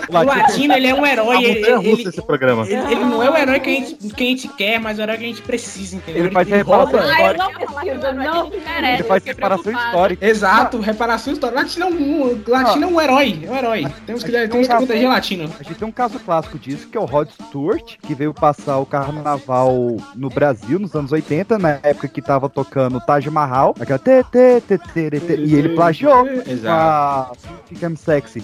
O 0.10 0.14
latino, 0.24 0.74
ele 0.74 0.88
é 0.88 0.96
um 0.96 1.06
herói. 1.06 1.36
A 1.38 1.42
Ele, 1.44 1.66
ele, 1.90 2.02
esse 2.04 2.22
programa. 2.22 2.66
ele- 2.66 2.76
ele 2.94 3.04
não 3.06 3.22
é 3.22 3.30
o 3.30 3.36
herói 3.38 3.60
que 3.60 3.70
a, 3.70 3.74
gente, 3.74 3.96
que 3.96 4.24
a 4.24 4.28
gente 4.28 4.48
quer, 4.50 4.80
mas 4.80 4.98
é 5.00 5.02
o 5.02 5.04
herói 5.04 5.18
que 5.18 5.24
a 5.26 5.28
gente 5.28 5.42
precisa, 5.42 5.96
entendeu? 5.98 6.26
Ele 6.26 6.32
faz 6.34 6.48
reparação 6.48 7.00
Ah, 7.00 7.12
histórica. 7.12 7.48
Ele 8.94 9.04
faz 9.04 9.24
reparação 9.24 9.72
histórica. 9.74 10.26
Exato, 10.26 10.80
reparação 10.80 11.34
histórica. 11.34 11.62
Latino 11.62 11.86
é 11.86 11.90
um, 11.90 12.44
latino 12.48 12.84
é 12.84 12.88
um 12.88 13.02
herói, 13.02 13.40
é 13.44 13.52
um 13.52 13.56
herói. 13.56 13.88
Temos 14.06 14.24
que, 14.24 14.32
temos 14.32 14.68
que 14.68 14.76
proteger 14.76 15.10
latino. 15.10 15.50
A 15.60 15.64
gente 15.64 15.76
tem 15.76 15.88
um 15.88 15.92
caso 15.92 16.20
clássico 16.20 16.58
disso, 16.58 16.88
que 16.88 16.98
é 16.98 17.02
o 17.02 17.06
Rod 17.06 17.30
Stewart, 17.30 17.96
que 18.02 18.14
veio 18.16 18.34
passar 18.34 18.78
o 18.78 18.86
carnaval 18.86 19.98
no 20.16 20.30
Brasil 20.30 20.80
nos 20.80 20.96
anos 20.96 21.12
80, 21.12 21.58
na 21.58 21.80
época 21.84 22.08
que 22.08 22.22
tava 22.22 22.50
tocando 22.50 23.00
Taj 23.02 23.30
Mahal, 23.30 23.76
aquela 23.80 24.00
tê, 24.00 24.24
tê, 24.24 24.62
tê, 24.62 24.78
tê, 24.78 25.10
tê, 25.10 25.20
tê, 25.20 25.36
e 25.38 25.56
ele 25.56 25.70
plagiou 25.70 26.26
com 26.26 26.70
a 26.70 27.32
Fica 27.68 27.92
Sexy. 27.96 28.44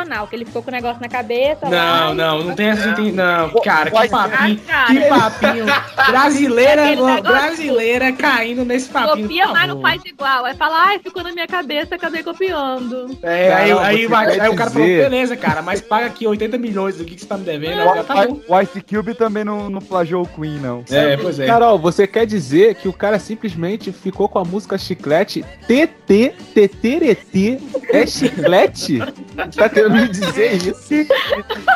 é, 0.00 0.04
que 0.04 0.10
não 0.10 0.10
foi 0.10 0.10
intencional, 0.10 0.26
que 0.26 0.36
ele 0.36 0.44
ficou 0.44 0.62
com 0.62 0.70
o 0.70 0.72
negócio 0.72 1.00
na 1.00 1.08
cabeça. 1.08 1.66
Não, 1.68 1.70
lá, 1.70 2.14
não, 2.14 2.44
não 2.44 2.54
tem 2.54 2.66
essa 2.68 2.94
gente. 2.94 3.12
Não, 3.12 3.50
cara, 3.62 3.90
que 3.90 4.08
papinho. 4.08 4.60
Ah, 4.68 4.70
cara. 4.70 5.00
Que 5.00 5.08
papinho. 5.08 5.66
Brasileira, 6.10 6.82
brasileira 7.22 8.12
caindo 8.12 8.64
nesse 8.64 8.88
papinho. 8.88 9.22
Copia, 9.28 9.48
mas 9.48 9.68
não 9.68 9.80
faz 9.80 10.02
igual. 10.04 10.44
Aí 10.44 10.54
fala, 10.54 10.86
ai, 10.86 10.98
ficou 10.98 11.22
na 11.22 11.32
minha 11.32 11.46
cabeça, 11.46 11.94
acabei 11.94 12.22
copiando. 12.22 13.18
É, 13.22 13.52
aí, 13.52 13.70
Não, 13.70 13.78
aí, 13.78 14.06
vai- 14.06 14.40
aí 14.40 14.48
o 14.48 14.56
cara 14.56 14.70
falou, 14.70 14.86
beleza, 14.86 15.36
cara, 15.36 15.62
mas 15.62 15.80
paga 15.80 16.06
aqui 16.06 16.26
80 16.26 16.58
milhões 16.58 16.96
do 16.96 17.04
que 17.04 17.14
que 17.14 17.20
você 17.20 17.26
tá 17.26 17.36
me 17.36 17.44
devendo. 17.44 17.80
Aí, 17.80 18.04
tá 18.04 18.26
o 18.48 18.60
Ice 18.60 18.80
Cube 18.82 19.14
também 19.14 19.44
não, 19.44 19.68
não 19.70 19.80
plagiou 19.80 20.22
o 20.22 20.26
Queen, 20.26 20.58
não. 20.58 20.84
É, 20.90 21.16
pois 21.16 21.38
é. 21.38 21.46
Carol, 21.46 21.78
você 21.78 22.06
quer 22.06 22.26
dizer 22.26 22.74
que 22.76 22.88
o 22.88 22.92
cara 22.92 23.18
simplesmente 23.18 23.92
ficou 23.92 24.28
com 24.28 24.38
a 24.38 24.44
música 24.44 24.76
chiclete 24.78 25.44
TT, 25.66 26.34
TTRT, 26.54 27.58
é 27.90 28.06
chiclete? 28.06 28.98
Tá 29.56 29.68
querendo 29.68 29.92
me 29.94 30.08
dizer 30.08 30.54
isso? 30.54 30.94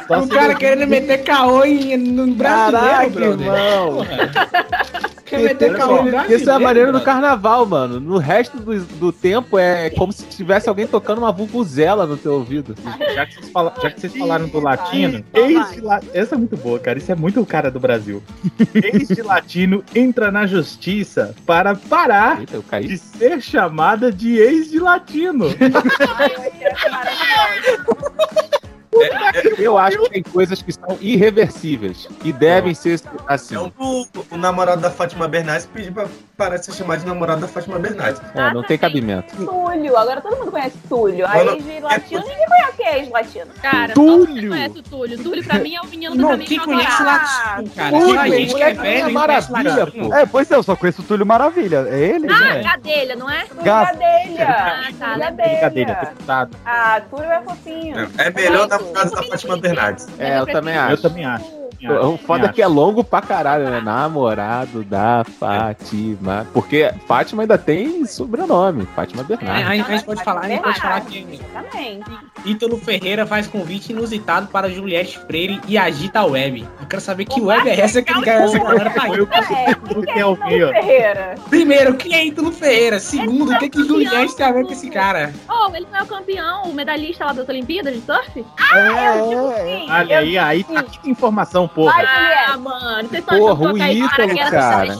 o 0.08 0.28
cara 0.28 0.54
querendo 0.54 0.86
meter 0.86 1.24
caô 1.24 1.64
em, 1.64 1.96
no 1.96 2.26
brasileiro, 2.34 2.86
Caraca, 2.88 3.10
brother. 3.10 3.46
irmão. 3.46 4.06
Quer 5.36 5.42
meter 5.42 5.72
brasileiro. 5.72 6.32
Isso 6.34 6.50
é 6.50 6.52
a 6.52 6.58
maneira 6.58 6.92
do 6.92 7.00
carnaval, 7.00 7.66
mano. 7.66 7.98
No 8.00 8.18
resto 8.18 8.58
do, 8.58 8.78
do 8.84 9.12
tempo 9.12 9.58
é 9.58 9.90
como 9.90 10.12
se 10.12 10.24
tivesse 10.24 10.68
alguém 10.68 10.86
tocando 10.86 11.18
uma 11.18 11.32
vuvuzela 11.32 12.06
no 12.06 12.16
teu 12.16 12.34
ouvido. 12.34 12.74
Já 13.14 13.26
que 13.26 13.34
vocês, 13.34 13.48
fala- 13.50 13.74
já 13.82 13.90
que 13.90 14.00
vocês 14.00 14.16
falaram 14.16 14.48
do 14.48 14.60
latino, 14.60 15.24
ex 15.34 15.72
de 15.72 15.80
la- 15.80 16.00
essa 16.12 16.34
é 16.34 16.38
muito 16.38 16.56
boa, 16.56 16.78
cara. 16.78 16.98
Isso 16.98 17.10
é 17.10 17.14
muito 17.14 17.40
o 17.40 17.46
cara 17.46 17.70
do 17.70 17.80
Brasil. 17.80 18.22
Ex 18.74 19.08
de 19.08 19.22
latino 19.22 19.84
entra 19.94 20.30
na 20.30 20.46
justiça 20.46 21.34
para 21.46 21.74
parar 21.74 22.40
Eita, 22.40 22.56
eu 22.56 22.62
caí. 22.62 22.86
de 22.88 22.98
ser 22.98 23.40
chamada 23.40 24.10
de 24.12 24.38
ex 24.38 24.70
de 24.70 24.78
latino. 24.78 25.46
Ai, 26.18 26.32
eu 26.60 26.72
achei 26.72 27.78
essa 29.02 29.18
maravilhosa. 29.18 29.62
Eu 29.62 29.78
acho 29.78 29.98
que 30.02 30.10
tem 30.10 30.22
coisas 30.22 30.62
que 30.62 30.72
são 30.72 30.98
irreversíveis 31.00 32.08
e 32.24 32.32
devem 32.32 32.74
ser 32.74 33.00
assim. 33.26 33.54
É 33.54 33.58
o, 33.58 34.06
o, 34.30 34.36
namorado 34.36 34.80
da 34.80 34.90
Fátima 34.90 35.28
Bernardes 35.28 35.66
pediu 35.66 35.92
pra 35.92 36.06
parar 36.36 36.56
de 36.56 36.64
ser 36.66 36.72
chamado 36.72 37.00
de 37.00 37.06
namorado 37.06 37.40
da 37.40 37.48
Fátima 37.48 37.78
Bernardes. 37.78 38.20
É, 38.34 38.52
não 38.52 38.62
tem 38.62 38.78
cabimento. 38.78 39.34
Túlio, 39.36 39.96
agora 39.96 40.20
todo 40.20 40.36
mundo 40.36 40.50
conhece 40.50 40.76
Túlio. 40.88 41.26
A 41.26 41.34
Mano, 41.34 41.50
ex 41.52 41.64
de 41.64 41.80
latino, 41.80 42.20
ninguém 42.22 42.46
conhece 42.46 42.82
a 42.82 42.96
ex 42.98 43.06
de 43.06 43.12
latino. 43.12 43.46
Cara, 43.62 43.94
Túlio! 43.94 44.26
todo 44.26 44.28
mundo 44.28 44.48
conhece 44.48 44.78
o 44.78 44.82
Túlio. 44.82 45.22
Túlio, 45.22 45.44
pra 45.44 45.58
mim, 45.58 45.74
é 45.74 45.80
o 45.80 45.86
menino 45.86 46.16
do 46.16 46.22
Não, 46.22 46.28
caminho 46.30 46.48
quem 46.48 46.58
conhece 46.60 47.02
latino, 47.02 47.70
cara? 47.70 47.90
Túlio, 47.90 48.20
a 48.20 48.28
gente 48.28 48.54
que 48.54 48.62
é 48.62 48.74
velho, 48.74 49.08
é 49.08 49.12
maravilha, 49.12 49.86
pô. 49.86 50.14
É, 50.14 50.26
pois 50.26 50.50
é, 50.50 50.54
eu 50.56 50.62
só 50.62 50.76
conheço 50.76 51.02
o 51.02 51.04
Túlio 51.04 51.26
Maravilha. 51.26 51.86
É 51.88 51.98
ele, 51.98 52.26
Ah, 52.30 52.40
né? 52.40 52.62
Gadelha, 52.62 53.16
não 53.16 53.30
é? 53.30 53.44
Gadelha. 53.62 54.48
Ah, 54.48 54.88
tá. 54.98 55.14
Túlio 55.14 55.32
Brincadeira, 55.34 55.60
Gadelha. 55.60 55.94
deputado. 55.94 56.56
Ah, 56.64 57.00
Túlio 57.10 57.30
é 57.30 57.42
fofinho. 57.42 58.10
É 58.18 58.30
melhor 58.30 58.66
da 58.66 58.78
casa 58.92 59.16
da 59.16 59.22
Fátima 59.22 59.56
Bernardes. 59.56 60.06
É, 60.18 60.38
eu 60.38 60.46
também 60.46 60.74
Eu 60.74 60.80
acho. 60.82 61.02
também 61.02 61.24
acho. 61.24 61.63
O 61.82 62.16
foda 62.18 62.46
é 62.46 62.48
que 62.52 62.62
é 62.62 62.66
longo 62.66 63.02
pra 63.04 63.20
caralho, 63.22 63.68
né? 63.70 63.80
Namorado 63.80 64.82
da 64.84 65.24
Fátima. 65.38 66.46
Porque 66.52 66.90
Fátima 67.06 67.42
ainda 67.42 67.58
tem 67.58 68.04
sobrenome, 68.06 68.86
Fátima 68.94 69.22
É, 69.22 69.24
Bernardes. 69.24 69.66
a, 69.68 69.74
gente- 69.92 70.04
pode 70.04 70.24
falar, 70.24 70.40
a 70.42 70.48
gente 70.48 70.62
pode 70.62 70.80
falar 70.80 71.00
que. 71.02 71.26
Ítalo 72.44 72.76
Ferreira 72.78 73.26
faz 73.26 73.46
convite 73.46 73.92
inusitado 73.92 74.48
para 74.48 74.68
Juliette 74.70 75.18
Freire 75.20 75.60
e 75.66 75.78
agita 75.78 76.20
a 76.20 76.24
web. 76.26 76.66
Eu 76.80 76.86
quero 76.86 77.00
saber 77.02 77.24
que 77.24 77.40
web 77.40 77.68
é 77.68 77.80
essa 77.80 78.02
que 78.02 78.12
ele 78.12 78.22
quer 78.22 78.42
essa 78.42 78.58
galera 78.58 78.90
tá 78.90 79.08
indo. 79.08 79.28
É, 79.32 79.74
quem 80.04 80.14
é 80.14 80.20
é 80.20 80.26
o 80.26 80.34
Rio. 80.34 80.68
Ferreira? 80.68 81.34
Primeiro, 81.48 81.94
quem 81.94 82.14
é 82.14 82.24
Ítalo 82.26 82.52
Ferreira? 82.52 83.00
Segundo, 83.00 83.52
o 83.52 83.58
que, 83.58 83.68
que 83.70 83.84
Juliette 83.84 84.36
tem 84.36 84.46
a 84.46 84.52
ver 84.52 84.64
com 84.64 84.72
esse 84.72 84.90
cara? 84.90 85.32
Oh, 85.48 85.74
ele 85.74 85.86
não 85.90 85.98
é 85.98 86.02
o 86.02 86.06
campeão, 86.06 86.62
o 86.64 86.74
medalhista 86.74 87.24
lá 87.26 87.32
das 87.32 87.48
Olimpíadas 87.48 87.94
de 87.94 88.00
surf? 88.02 88.32
Sim, 88.34 89.86
Olha 89.90 90.18
aí, 90.18 90.38
aí 90.38 90.64
tá 90.64 90.80
aqui 90.80 91.10
informação, 91.10 91.63
porra. 91.68 91.92
Vai, 92.02 92.04
Ah, 92.46 92.56
mano, 92.58 93.08
vocês 93.08 93.24
Porra, 93.24 93.72
o 93.72 93.78
Ítalo, 93.78 94.50
cara. 94.50 94.94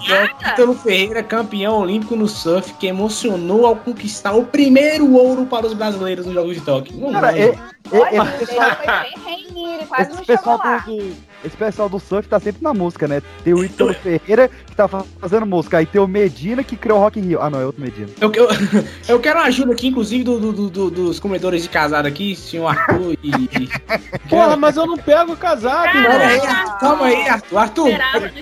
Ítalo 0.53 0.74
Ferreira, 0.74 1.22
campeão 1.22 1.79
olímpico 1.81 2.16
no 2.16 2.27
surf, 2.29 2.74
que 2.74 2.87
emocionou 2.87 3.66
ao 3.66 3.77
conquistar 3.77 4.33
o 4.33 4.44
primeiro 4.44 5.12
ouro 5.14 5.46
para 5.46 5.66
os 5.66 5.72
brasileiros 5.74 6.24
nos 6.27 6.35
Jogos 6.35 6.55
de 6.57 6.61
Tóquio. 6.62 6.96
Não, 6.98 7.12
Cara, 7.12 7.33
não. 7.33 7.38
é, 7.38 7.42
é, 7.46 7.59
Olha, 7.92 8.29
esse 8.29 8.46
pessoal, 8.46 8.70
foi 8.77 8.87
bem 9.03 9.14
reininho, 9.24 9.74
ele 9.74 9.87
quase 9.87 10.03
esse 10.11 10.16
não 10.18 10.24
pessoal 10.24 10.57
chegou 10.59 10.70
lá. 10.72 10.79
do, 10.79 10.96
do- 10.96 11.34
esse 11.44 11.57
pessoal 11.57 11.88
do 11.88 11.98
surf 12.00 12.28
tá 12.28 12.40
sempre 12.40 12.62
na 12.62 12.72
música, 12.74 13.07
né? 13.07 13.22
Tem 13.42 13.52
o 13.54 13.64
Ítalo 13.64 13.92
Ferreira 14.02 14.48
que 14.66 14.74
tá 14.74 14.88
fa- 14.88 15.04
fazendo 15.20 15.46
música. 15.46 15.78
Aí 15.78 15.87
tem 15.87 16.00
o 16.00 16.07
Medina 16.07 16.62
que 16.64 16.76
criou 16.76 16.98
o 16.98 17.00
Rock 17.02 17.18
in 17.20 17.22
Rio. 17.22 17.40
Ah, 17.42 17.50
não, 17.50 17.61
é 17.61 17.66
outro 17.66 17.80
Medina. 17.83 18.09
Eu, 18.20 18.33
eu, 18.33 18.48
eu 19.09 19.20
quero 19.20 19.40
ajuda 19.40 19.72
aqui, 19.72 19.88
inclusive, 19.88 20.24
do, 20.24 20.38
do- 20.52 20.70
do- 20.70 20.90
dos 20.90 21.20
comedores 21.20 21.62
de 21.62 21.68
casado 21.68 22.07
aqui, 22.07 22.35
senhor 22.35 22.66
Arthur 22.68 23.16
e. 23.22 23.30
e- 23.30 23.68
Porra, 24.28 24.57
mas 24.57 24.76
eu 24.76 24.87
não 24.87 24.96
pego 24.96 25.37
casado, 25.37 25.92
Calma 25.92 26.07
aí. 26.24 26.38
Arthur, 26.40 26.78
calma 26.78 27.07
aí, 27.07 27.28
Arthur. 27.28 27.59
Arthur, 27.59 27.88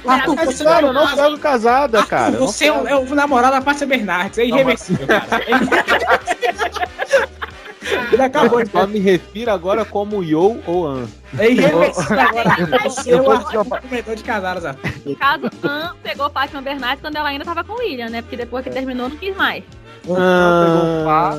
Arthur, 0.07 0.39
É 0.41 0.45
você 0.47 0.65
sério, 0.65 0.89
eu 0.89 0.93
não 0.93 1.15
pego 1.15 1.39
casada, 1.39 2.05
cara. 2.07 2.39
Você 2.39 2.67
é 2.67 2.73
o, 2.73 2.89
é 2.89 2.97
o 2.97 3.15
namorado 3.15 3.55
da 3.57 3.61
Pátria 3.61 3.87
Bernardes, 3.87 4.39
é 4.39 4.47
irreversível, 4.47 5.07
cara. 5.07 5.27
Ele 8.23 8.27
acabou 8.27 8.63
de 8.63 8.71
Só 8.73 8.87
me 8.87 8.99
refiro 8.99 9.51
agora 9.51 9.85
como 9.85 10.23
Yo 10.23 10.61
ou 10.67 10.87
An. 10.87 11.07
É 11.39 11.51
irreversível 11.51 12.21
agora. 12.21 12.83
Você 12.85 13.11
é 13.11 13.15
Eu 13.15 13.21
o 13.21 13.23
vou 13.25 13.33
Arthur, 13.33 13.65
comedor 13.65 14.17
de 14.17 14.31
Arthur. 14.31 14.77
No 15.05 15.17
caso, 15.17 15.51
Anne 15.63 15.91
pegou 16.03 16.31
Fátima 16.31 16.63
Bernardes 16.63 17.01
quando 17.01 17.17
ela 17.17 17.29
ainda 17.29 17.45
tava 17.45 17.65
com 17.65 17.73
o 17.73 17.79
William, 17.79 18.09
né? 18.11 18.23
Porque 18.23 18.37
depois 18.37 18.65
que 18.65 18.71
terminou, 18.71 19.09
não 19.09 19.17
quis 19.17 19.37
mais. 19.37 19.65
Ah, 20.11 21.35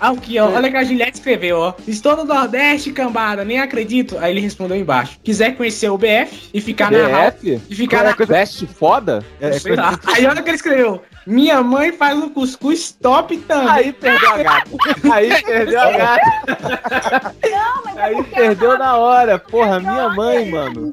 Ah, 0.00 0.08
aqui, 0.10 0.38
ó. 0.38 0.50
Olha 0.50 0.68
o 0.68 0.70
que 0.70 0.76
a 0.76 0.84
Juliette 0.84 1.18
escreveu, 1.18 1.58
ó. 1.58 1.74
Estou 1.86 2.16
no 2.16 2.24
Nordeste, 2.24 2.92
cambada, 2.92 3.44
nem 3.44 3.60
acredito. 3.60 4.18
Aí 4.18 4.32
ele 4.32 4.40
respondeu 4.40 4.76
embaixo. 4.76 5.18
Quiser 5.22 5.56
conhecer 5.56 5.88
o 5.90 5.98
BF 5.98 6.50
e 6.52 6.60
ficar 6.60 6.90
na 6.90 7.08
house. 7.08 7.34
BF? 7.34 7.60
E 7.70 7.74
ficar 7.74 8.04
na 8.04 8.26
Best 8.26 8.66
foda? 8.66 9.24
É, 9.40 9.52
Sei 9.52 9.76
lá. 9.76 9.98
Aí 10.06 10.26
olha 10.26 10.40
o 10.40 10.44
que 10.44 10.50
ele 10.50 10.56
escreveu. 10.56 11.02
Minha 11.26 11.62
mãe 11.62 11.92
faz 11.92 12.18
um 12.18 12.28
cuscuz 12.28 12.92
top 12.92 13.36
também. 13.38 13.68
Aí 13.68 13.92
perdeu 13.92 14.30
a 14.30 14.42
gata. 14.42 14.70
Aí 15.12 15.42
perdeu 15.42 15.80
a 15.80 15.92
gata. 15.92 17.34
Não, 17.50 17.84
mas 17.84 17.96
é 17.96 18.02
Aí 18.02 18.22
perdeu 18.24 18.70
ela 18.70 18.78
na 18.78 18.96
hora. 18.96 19.38
Porra, 19.38 19.80
minha 19.80 20.08
mãe, 20.10 20.50
mano. 20.50 20.92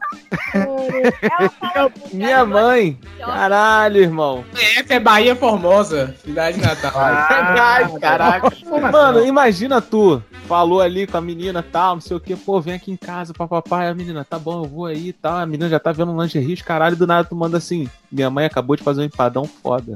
ela 0.53 1.49
fala 1.49 1.91
Minha 2.13 2.45
mãe. 2.45 2.99
Caralho, 3.19 3.97
irmão. 3.97 4.45
BF 4.53 4.93
é 4.93 4.99
Bahia 4.99 5.35
Formosa, 5.35 6.15
cidade 6.23 6.59
natal. 6.59 6.91
Ai, 6.95 7.99
caraca. 7.99 8.51
Mano, 8.91 9.25
imagina 9.25 9.81
tu. 9.81 10.21
Falou 10.47 10.81
ali 10.81 11.07
com 11.07 11.15
a 11.15 11.21
menina 11.21 11.63
tal, 11.63 11.95
não 11.95 12.01
sei 12.01 12.17
o 12.17 12.19
que, 12.19 12.35
pô, 12.35 12.59
vem 12.59 12.73
aqui 12.73 12.91
em 12.91 12.97
casa, 12.97 13.33
papapá. 13.33 13.87
A 13.87 13.93
menina, 13.93 14.25
tá 14.25 14.37
bom, 14.37 14.63
eu 14.63 14.69
vou 14.69 14.85
aí 14.85 15.07
e 15.09 15.13
tal. 15.13 15.37
A 15.37 15.45
menina 15.45 15.69
já 15.69 15.79
tá 15.79 15.93
vendo 15.93 16.11
um 16.11 16.21
lingerie, 16.21 16.57
caralho, 16.57 16.97
do 16.97 17.07
nada 17.07 17.27
tu 17.27 17.35
manda 17.35 17.57
assim. 17.57 17.87
Minha 18.11 18.29
mãe 18.29 18.45
acabou 18.45 18.75
de 18.75 18.83
fazer 18.83 19.01
um 19.01 19.05
empadão 19.05 19.45
foda. 19.45 19.95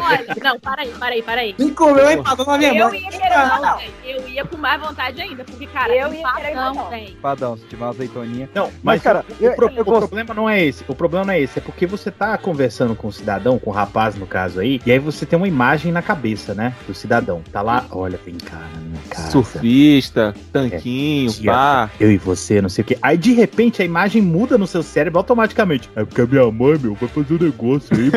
Olha, 0.00 0.26
não, 0.42 0.58
para 0.58 0.82
aí, 0.82 0.88
para 0.90 1.14
aí, 1.14 1.22
para 1.22 1.40
aí. 1.42 1.52
Quem 1.52 1.68
comeu 1.74 2.10
empadão 2.10 2.46
na 2.46 2.58
minha 2.58 2.74
Eu 2.74 2.88
mãe? 2.88 3.00
ia 3.02 3.10
querer 3.10 3.28
não, 3.36 3.76
velho. 3.76 3.92
Eu 4.04 4.28
ia 4.28 4.44
com 4.44 4.56
mais 4.56 4.80
vontade 4.80 5.20
ainda, 5.20 5.44
porque, 5.44 5.66
cara, 5.66 5.94
Eu 5.94 6.12
ia 6.12 6.32
querer 6.32 6.50
empadão, 6.52 6.72
empadão. 6.72 6.90
velho. 6.90 7.16
Padão, 7.22 7.56
se 7.56 7.64
tiver 7.66 7.84
uma 7.84 7.90
azeitoninha. 7.90 8.48
Não, 8.54 8.64
mas, 8.82 8.82
Mas, 8.82 9.02
cara, 9.02 9.24
o, 9.28 9.42
o 9.42 9.46
eu- 9.46 9.54
pro- 9.54 9.68
eu 9.74 9.82
o 9.82 9.84
problema 9.84 10.34
não 10.34 10.48
é 10.48 10.64
esse. 10.64 10.84
O 10.88 10.94
problema 10.94 11.26
não 11.26 11.32
é 11.34 11.40
esse. 11.40 11.58
É 11.58 11.62
porque 11.62 11.86
você 11.86 12.10
tá 12.10 12.36
conversando 12.38 12.94
com 12.96 13.08
o 13.08 13.12
cidadão, 13.12 13.58
com 13.58 13.70
o 13.70 13.72
rapaz 13.72 14.14
no 14.16 14.26
caso 14.26 14.60
aí, 14.60 14.80
e 14.86 14.90
aí 14.92 14.98
você 14.98 15.26
tem 15.26 15.36
uma 15.36 15.48
imagem 15.48 15.92
na 15.92 16.00
cabeça, 16.02 16.54
né? 16.54 16.74
Do 16.86 16.94
cidadão. 16.94 17.42
Tá 17.52 17.60
lá, 17.62 17.84
olha, 17.90 18.18
vem 18.24 18.36
cá 18.36 18.56
na 18.56 18.80
minha 18.80 19.02
casa. 19.10 19.30
Surfista, 19.30 20.34
tanquinho, 20.52 21.30
tia. 21.32 21.52
bar. 21.52 21.90
Eu 22.00 22.10
e 22.10 22.16
você, 22.16 22.60
não 22.62 22.68
sei 22.68 22.82
o 22.82 22.86
que. 22.86 22.98
Aí 23.02 23.16
de 23.16 23.32
repente 23.32 23.82
a 23.82 23.84
imagem 23.84 24.22
muda 24.22 24.56
no 24.58 24.66
seu 24.66 24.82
cérebro 24.82 25.18
automaticamente. 25.18 25.88
É 25.94 26.04
porque 26.04 26.20
a 26.22 26.26
minha 26.26 26.50
mãe, 26.50 26.78
meu, 26.78 26.94
vai 26.94 27.08
fazer 27.08 27.34
um 27.34 27.44
negócio 27.44 27.88
aí. 27.96 28.10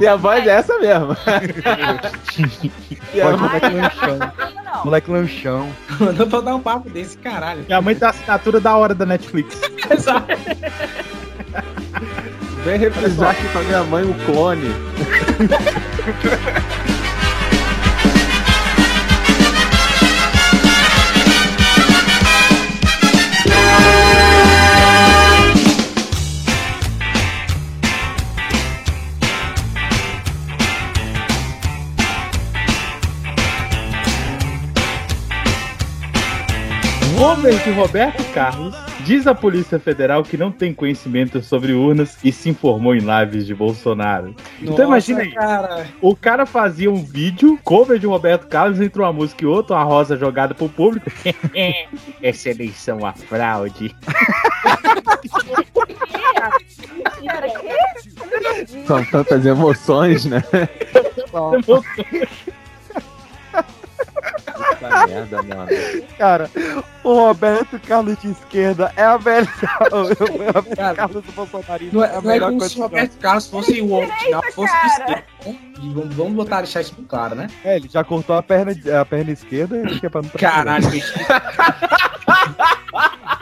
E 0.00 0.06
a 0.06 0.16
voz 0.16 0.35
é 0.44 0.48
essa 0.48 0.78
mesmo. 0.78 1.16
Pode 3.22 3.40
moleque 3.40 3.68
lanchão. 3.68 4.32
Moleque 4.84 5.10
lanchão. 5.10 5.72
Mandou 6.00 6.26
pra 6.26 6.40
dar 6.40 6.54
um 6.56 6.60
papo 6.60 6.90
desse, 6.90 7.16
caralho. 7.18 7.64
minha 7.66 7.80
mãe 7.80 7.94
tem 7.94 8.08
assinatura 8.08 8.60
da 8.60 8.76
hora 8.76 8.94
da 8.94 9.06
Netflix. 9.06 9.60
Exato. 9.90 10.26
Vem 12.64 12.78
reprisar 12.78 13.30
aqui 13.30 13.48
com 13.48 13.58
a 13.58 13.62
minha 13.62 13.84
mãe 13.84 14.04
o 14.04 14.14
clone. 14.26 14.74
Robert 37.16 37.74
Roberto 37.74 38.22
Carlos 38.34 38.76
diz 39.00 39.26
à 39.26 39.34
Polícia 39.34 39.78
Federal 39.78 40.22
que 40.22 40.36
não 40.36 40.52
tem 40.52 40.74
conhecimento 40.74 41.42
sobre 41.42 41.72
urnas 41.72 42.18
e 42.22 42.30
se 42.30 42.50
informou 42.50 42.94
em 42.94 43.00
lives 43.00 43.46
de 43.46 43.54
Bolsonaro. 43.54 44.34
então 44.60 44.84
imagina 44.84 45.22
aí, 45.22 45.32
cara. 45.32 45.86
o 46.02 46.14
cara 46.14 46.44
fazia 46.44 46.90
um 46.90 47.02
vídeo, 47.02 47.58
cover 47.64 47.98
de 47.98 48.06
Roberto 48.06 48.46
Carlos, 48.48 48.80
entre 48.82 49.00
uma 49.00 49.12
música 49.14 49.44
e 49.44 49.46
outra, 49.46 49.76
uma 49.76 49.84
rosa 49.84 50.14
jogada 50.14 50.54
pro 50.54 50.68
público. 50.68 51.10
Essa 52.22 52.50
eleição 52.50 52.98
é 52.98 53.02
uma 53.02 53.12
fraude. 53.14 53.96
São 58.86 59.04
tantas 59.06 59.46
emoções, 59.46 60.26
né? 60.26 60.42
Puta 64.88 65.06
merda, 65.06 65.42
mano. 65.42 65.68
Cara, 66.18 66.50
o 67.04 67.14
Roberto 67.14 67.80
Carlos 67.80 68.16
de 68.18 68.30
esquerda 68.30 68.92
é 68.96 69.04
a 69.04 69.18
melhor. 69.18 69.48
O 69.92 70.32
Roberto 70.32 70.76
Cara, 70.76 70.94
Carlos 70.94 71.24
do 71.24 71.32
Bolsonaro 71.32 71.84
Não 71.92 72.04
é 72.04 72.06
é, 72.06 72.10
a 72.10 72.20
não 72.20 72.30
é 72.30 72.34
melhor 72.34 72.48
como 72.48 72.58
coisa 72.58 72.68
se 72.68 72.74
que 72.74 72.80
o 72.80 72.84
Roberto 72.84 73.18
Carlos 73.18 73.46
fosse 73.46 73.80
o 73.80 73.92
original, 73.92 74.42
fosse 74.52 74.80
de 74.80 74.86
esquerda. 74.86 75.24
E 75.46 75.92
vamos, 75.92 76.14
vamos 76.14 76.32
botar, 76.34 76.58
deixar 76.58 76.80
isso 76.80 76.94
claro, 77.08 77.34
né? 77.34 77.48
É, 77.64 77.76
ele 77.76 77.88
já 77.88 78.02
cortou 78.02 78.36
a 78.36 78.42
perna, 78.42 78.72
a 79.00 79.04
perna 79.04 79.30
esquerda 79.30 79.82
e 79.90 80.00
que 80.00 80.06
é 80.06 80.08
pra 80.08 80.22
não 80.22 80.30
Caralho, 80.38 80.88
bicho. 80.90 81.12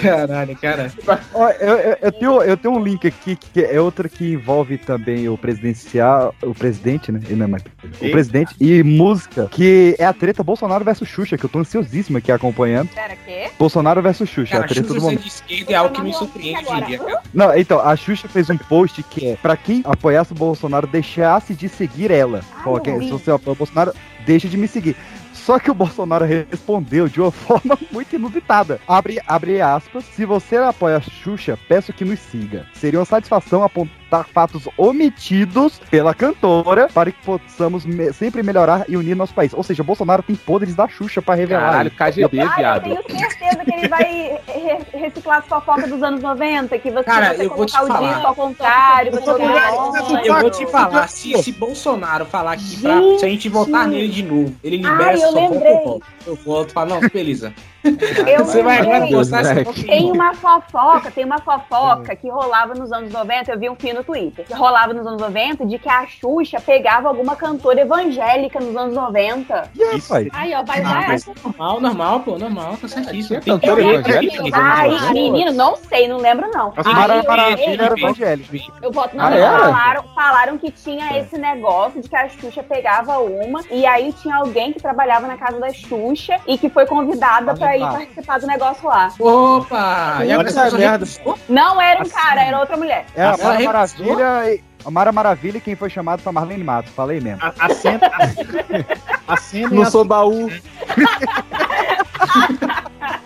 Caralho, 0.00 0.56
cara. 0.56 0.92
Ó, 1.34 1.48
eu, 1.50 1.76
eu- 1.78 1.96
eu 2.02 2.12
tenho, 2.12 2.42
eu 2.42 2.56
tenho 2.56 2.74
um 2.74 2.82
link 2.82 3.06
aqui 3.06 3.36
que 3.36 3.62
é 3.62 3.80
outra 3.80 4.08
que 4.08 4.32
envolve 4.32 4.78
também 4.78 5.28
o 5.28 5.36
presidencial, 5.38 6.34
o 6.42 6.54
presidente, 6.54 7.10
né? 7.10 7.20
Não, 7.30 7.48
mas, 7.48 7.62
o 7.62 7.88
Eita. 8.04 8.10
presidente 8.10 8.54
e 8.60 8.82
música, 8.82 9.48
que 9.50 9.94
é 9.98 10.04
a 10.04 10.12
treta 10.12 10.42
Bolsonaro 10.42 10.84
versus 10.84 11.08
Xuxa, 11.08 11.36
que 11.36 11.44
eu 11.44 11.50
tô 11.50 11.58
ansiosíssimo 11.58 12.18
aqui 12.18 12.30
acompanhando. 12.32 12.88
Pera, 12.94 13.16
quê? 13.24 13.48
Bolsonaro 13.58 14.00
versus 14.02 14.28
Xuxa, 14.28 14.52
Cara, 14.52 14.64
a 14.64 14.68
treta 14.68 14.86
Xuxa 14.88 14.98
do 15.00 15.02
momento. 15.04 15.22
de 15.22 15.28
esquerda 15.28 15.72
é 15.72 15.76
algo 15.76 15.94
que 15.94 16.02
me 16.02 16.12
surpreende 16.12 16.64
hoje 16.66 16.80
em 16.82 16.84
dia. 16.86 16.98
cara. 16.98 17.20
Não, 17.32 17.56
então, 17.56 17.80
a 17.80 17.96
Xuxa 17.96 18.28
fez 18.28 18.48
um 18.50 18.56
post 18.58 19.02
que 19.04 19.26
é 19.28 19.36
pra 19.36 19.56
quem 19.56 19.82
apoiasse 19.84 20.32
o 20.32 20.34
Bolsonaro, 20.36 20.86
deixasse 20.86 21.54
de 21.54 21.68
seguir 21.68 22.10
ela. 22.10 22.40
Quem- 22.82 22.98
vi. 22.98 23.06
se 23.06 23.12
você 23.12 23.30
apoia 23.30 23.52
o 23.52 23.56
Bolsonaro, 23.56 23.92
deixa 24.26 24.48
de 24.48 24.56
me 24.56 24.66
seguir. 24.68 24.96
Só 25.44 25.58
que 25.58 25.70
o 25.70 25.74
Bolsonaro 25.74 26.24
respondeu 26.24 27.06
de 27.06 27.20
uma 27.20 27.30
forma 27.30 27.78
muito 27.92 28.16
inusitada. 28.16 28.80
Abre, 28.88 29.20
abre 29.26 29.60
aspas. 29.60 30.02
Se 30.04 30.24
você 30.24 30.56
apoia 30.56 30.96
a 30.96 31.00
Xuxa, 31.00 31.58
peço 31.68 31.92
que 31.92 32.04
nos 32.04 32.18
siga. 32.18 32.66
Seria 32.72 32.98
uma 32.98 33.04
satisfação 33.04 33.62
apontar 33.62 34.03
fatos 34.22 34.68
omitidos 34.76 35.80
pela 35.90 36.14
cantora 36.14 36.88
para 36.92 37.10
que 37.10 37.18
possamos 37.24 37.84
me- 37.84 38.12
sempre 38.12 38.42
melhorar 38.42 38.84
e 38.88 38.96
unir 38.96 39.16
nosso 39.16 39.34
país. 39.34 39.52
Ou 39.52 39.62
seja, 39.62 39.82
o 39.82 39.84
Bolsonaro 39.84 40.22
tem 40.22 40.36
podres 40.36 40.74
da 40.74 40.86
Xuxa 40.86 41.20
para 41.20 41.34
revelar. 41.34 41.70
Caralho, 41.72 41.90
KGB, 41.90 42.40
Ah, 42.40 42.44
eu 42.44 42.56
viado. 42.56 42.82
tenho 42.84 43.02
certeza 43.30 43.64
que 43.64 43.74
ele 43.74 43.88
vai 43.88 44.38
re- 44.46 44.78
reciclar 44.98 45.38
as 45.38 45.46
fofocas 45.46 45.90
dos 45.90 46.02
anos 46.02 46.20
90, 46.22 46.78
que 46.78 46.90
você, 46.90 47.04
Cara, 47.04 47.34
você 47.34 47.46
eu 47.46 47.50
vou 47.56 47.66
te 47.66 47.72
colocar 47.72 47.84
o 47.84 47.96
falar. 47.98 48.12
disco 48.12 48.26
ao 48.28 48.34
contrário, 48.34 49.12
você 49.12 49.30
Eu 49.30 50.34
Eu 50.34 50.40
vou 50.40 50.50
te 50.50 50.66
falar, 50.66 51.08
se, 51.08 51.42
se 51.42 51.52
Bolsonaro 51.52 52.24
falar 52.26 52.52
aqui 52.52 52.80
pra, 52.80 53.00
se 53.18 53.24
a 53.24 53.28
gente 53.28 53.48
votar 53.48 53.88
nele 53.88 54.08
de 54.08 54.22
novo, 54.22 54.54
ele 54.62 54.76
libera 54.76 55.06
Ai, 55.06 55.14
eu 55.14 55.18
só 55.32 55.48
lembrei. 55.50 55.72
eu 55.72 55.84
volto. 55.84 56.06
Eu 56.26 56.36
volto 56.36 56.70
e 56.70 56.72
falo, 56.72 56.90
não, 56.90 57.08
beleza. 57.08 57.52
Eu 58.26 58.44
Você 58.44 58.62
vai 58.62 58.82
moleque. 58.82 59.64
foto 59.64 59.84
Tem 59.84 60.10
uma 60.10 60.34
fofoca, 60.34 61.10
tem 61.10 61.24
uma 61.24 61.38
fofoca 61.38 62.16
que 62.16 62.28
rolava 62.30 62.74
nos 62.74 62.92
anos 62.92 63.12
90, 63.12 63.52
eu 63.52 63.58
vi 63.58 63.68
um 63.70 63.74
fio 63.76 63.94
no 63.94 64.04
Twitter, 64.04 64.44
que 64.46 64.54
rolava 64.54 64.92
nos 64.94 65.06
anos 65.06 65.20
90 65.20 65.66
de 65.66 65.78
que 65.78 65.88
a 65.88 66.06
Xuxa 66.06 66.60
pegava 66.60 67.08
alguma 67.08 67.36
cantora 67.36 67.80
evangélica 67.82 68.58
nos 68.60 68.74
anos 68.76 68.94
90. 68.94 69.70
E 69.74 69.82
aí, 69.82 70.00
pai? 70.02 70.28
Aí, 70.32 70.54
ó, 70.54 70.62
vai 70.62 70.80
Ah, 70.80 70.88
lá. 70.90 71.04
mas- 71.08 71.26
Normal, 71.44 71.80
normal, 71.80 72.20
pô, 72.20 72.38
normal, 72.38 72.76
tá 72.80 72.88
certíssimo. 72.88 73.40
Cantora 73.42 73.76
Tem 73.76 74.02
que- 74.02 74.10
evangélica 74.10 74.58
Ai, 74.60 74.90
90? 74.90 75.12
menino, 75.12 75.52
não 75.52 75.76
sei, 75.76 76.08
não 76.08 76.16
lembro 76.18 76.50
não. 76.50 76.72
Mara 76.84 77.22
Maravilha 77.22 77.82
era 77.82 77.86
eu- 77.94 77.98
evangélico. 77.98 78.56
Eu 78.82 78.90
voto 78.92 79.16
não, 79.16 79.24
Ah, 79.24 79.30
falaram, 79.30 80.04
falaram 80.14 80.58
que 80.58 80.70
tinha 80.70 81.18
esse 81.18 81.36
negócio 81.38 82.00
de 82.00 82.08
que 82.08 82.16
a 82.16 82.28
Xuxa 82.28 82.62
pegava 82.62 83.18
uma 83.18 83.60
e 83.70 83.84
aí 83.86 84.12
tinha 84.12 84.36
alguém 84.36 84.72
que 84.72 84.80
trabalhava 84.80 85.26
na 85.26 85.36
casa 85.36 85.58
da 85.60 85.72
Xuxa 85.72 86.36
e 86.46 86.56
que 86.58 86.68
foi 86.68 86.86
convidada 86.86 87.54
pra 87.54 87.73
ir 87.76 87.82
Ah. 87.82 87.92
participar 87.92 88.40
do 88.40 88.46
negócio 88.46 88.88
lá. 88.88 89.12
Opa! 89.18 90.18
E 90.24 90.32
agora 90.32 90.48
essa 90.48 90.70
merda. 90.76 91.06
Não 91.48 91.80
era 91.80 92.00
um 92.00 92.02
Assim. 92.02 92.10
cara, 92.14 92.42
era 92.42 92.58
outra 92.60 92.76
mulher. 92.76 93.06
É 93.14 93.24
a 93.24 93.36
Mara? 93.36 93.60
Maravilha. 93.64 94.52
e- 94.54 94.64
A 94.86 94.90
Mara 94.90 95.12
Maravilha 95.12 95.56
e 95.56 95.60
quem 95.62 95.74
foi 95.74 95.88
chamado 95.88 96.20
foi 96.20 96.28
a 96.28 96.32
Marlene 96.34 96.62
Matos. 96.62 96.92
Falei 96.92 97.18
mesmo. 97.18 97.40
A, 97.42 97.54
a 97.58 97.70
cena. 97.70 98.00
A, 99.26 99.34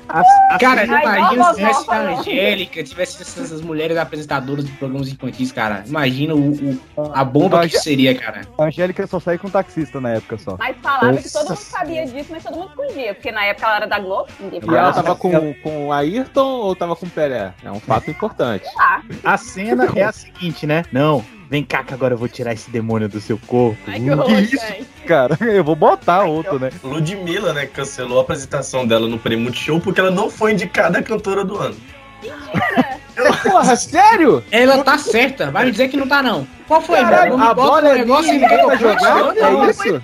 a 0.08 0.24
cena 0.24 0.24
Não 0.24 0.28
sou 0.28 0.48
baú. 0.48 0.58
Cara, 0.58 0.84
imagina 0.84 1.44
se 1.44 1.54
tivesse 1.56 1.90
a. 1.90 2.18
Angélica, 2.18 2.84
tivesse 2.84 3.22
essas 3.22 3.60
mulheres 3.60 3.96
apresentadoras 3.96 4.64
de 4.64 4.72
programas 4.72 5.08
infantis, 5.08 5.52
cara. 5.52 5.84
Imagina 5.86 6.34
o, 6.34 6.52
o- 6.52 6.80
a 7.14 7.24
bomba 7.24 7.68
que 7.68 7.78
seria, 7.78 8.14
cara. 8.14 8.42
A 8.58 8.64
Angélica 8.64 9.06
só 9.06 9.20
saiu 9.20 9.38
com 9.38 9.48
taxista 9.50 10.00
na 10.00 10.10
época 10.10 10.38
só. 10.38 10.56
Mas 10.58 10.76
falava 10.82 11.16
que 11.16 11.30
todo 11.32 11.48
Nossa. 11.48 11.54
mundo 11.54 11.58
sabia 11.58 12.06
disso, 12.06 12.28
mas 12.30 12.42
todo 12.42 12.56
mundo 12.56 12.70
escondia. 12.70 13.14
Porque 13.14 13.30
na 13.32 13.44
época 13.44 13.66
ela 13.66 13.76
era 13.76 13.86
da 13.86 13.98
Globo, 13.98 14.28
E 14.40 14.74
ela 14.74 14.92
tava 14.92 15.14
com, 15.16 15.54
com 15.62 15.86
o 15.88 15.92
Ayrton 15.92 16.46
ou 16.60 16.74
tava 16.76 16.96
com 16.96 17.06
o 17.06 17.10
Pelé? 17.10 17.52
É 17.64 17.70
um 17.70 17.80
fato 17.80 18.10
importante. 18.10 18.64
Ah, 18.78 19.00
A 19.24 19.36
cena 19.36 19.86
é 19.94 20.02
a 20.04 20.12
seguinte, 20.12 20.66
né? 20.66 20.84
Não, 20.92 21.24
vem 21.48 21.64
cá 21.64 21.82
que 21.82 21.94
agora 21.94 22.14
eu 22.14 22.18
vou 22.18 22.28
tirar 22.28 22.52
esse 22.52 22.70
demônio 22.70 23.08
do 23.08 23.20
seu 23.20 23.38
corpo. 23.46 23.78
ai, 23.86 24.00
que 24.00 24.10
horror, 24.10 24.28
gente. 24.28 24.86
Cara, 25.06 25.36
eu 25.40 25.64
vou 25.64 25.74
botar 25.74 26.24
outro, 26.24 26.58
né? 26.58 26.70
Ludmilla, 26.82 27.52
né, 27.52 27.66
cancelou 27.66 28.18
a 28.18 28.22
apresentação 28.22 28.86
dela 28.86 29.08
no 29.08 29.18
Prêmio 29.18 29.44
Multishow 29.44 29.80
porque 29.80 30.00
ela 30.00 30.10
não 30.10 30.30
foi 30.30 30.52
indicada 30.52 30.98
a 30.98 31.02
cantora 31.02 31.44
do 31.44 31.56
ano. 31.56 31.76
Porra, 33.42 33.76
sério? 33.76 34.44
Ela 34.50 34.82
tá 34.84 34.96
certa, 34.98 35.50
vai 35.50 35.64
me 35.64 35.70
dizer 35.72 35.88
que 35.88 35.96
não 35.96 36.06
tá, 36.06 36.22
não. 36.22 36.46
Qual 36.68 36.80
foi, 36.80 37.00
Caralho, 37.00 37.36
mano? 37.38 37.50
a 37.50 37.54
bola 37.54 37.88
é 37.88 38.04
minha, 38.04 38.20
e 38.34 38.38
ninguém 38.38 38.66
vai 38.66 38.76
jogar? 38.78 39.36
É 39.36 39.70
isso? 39.70 40.02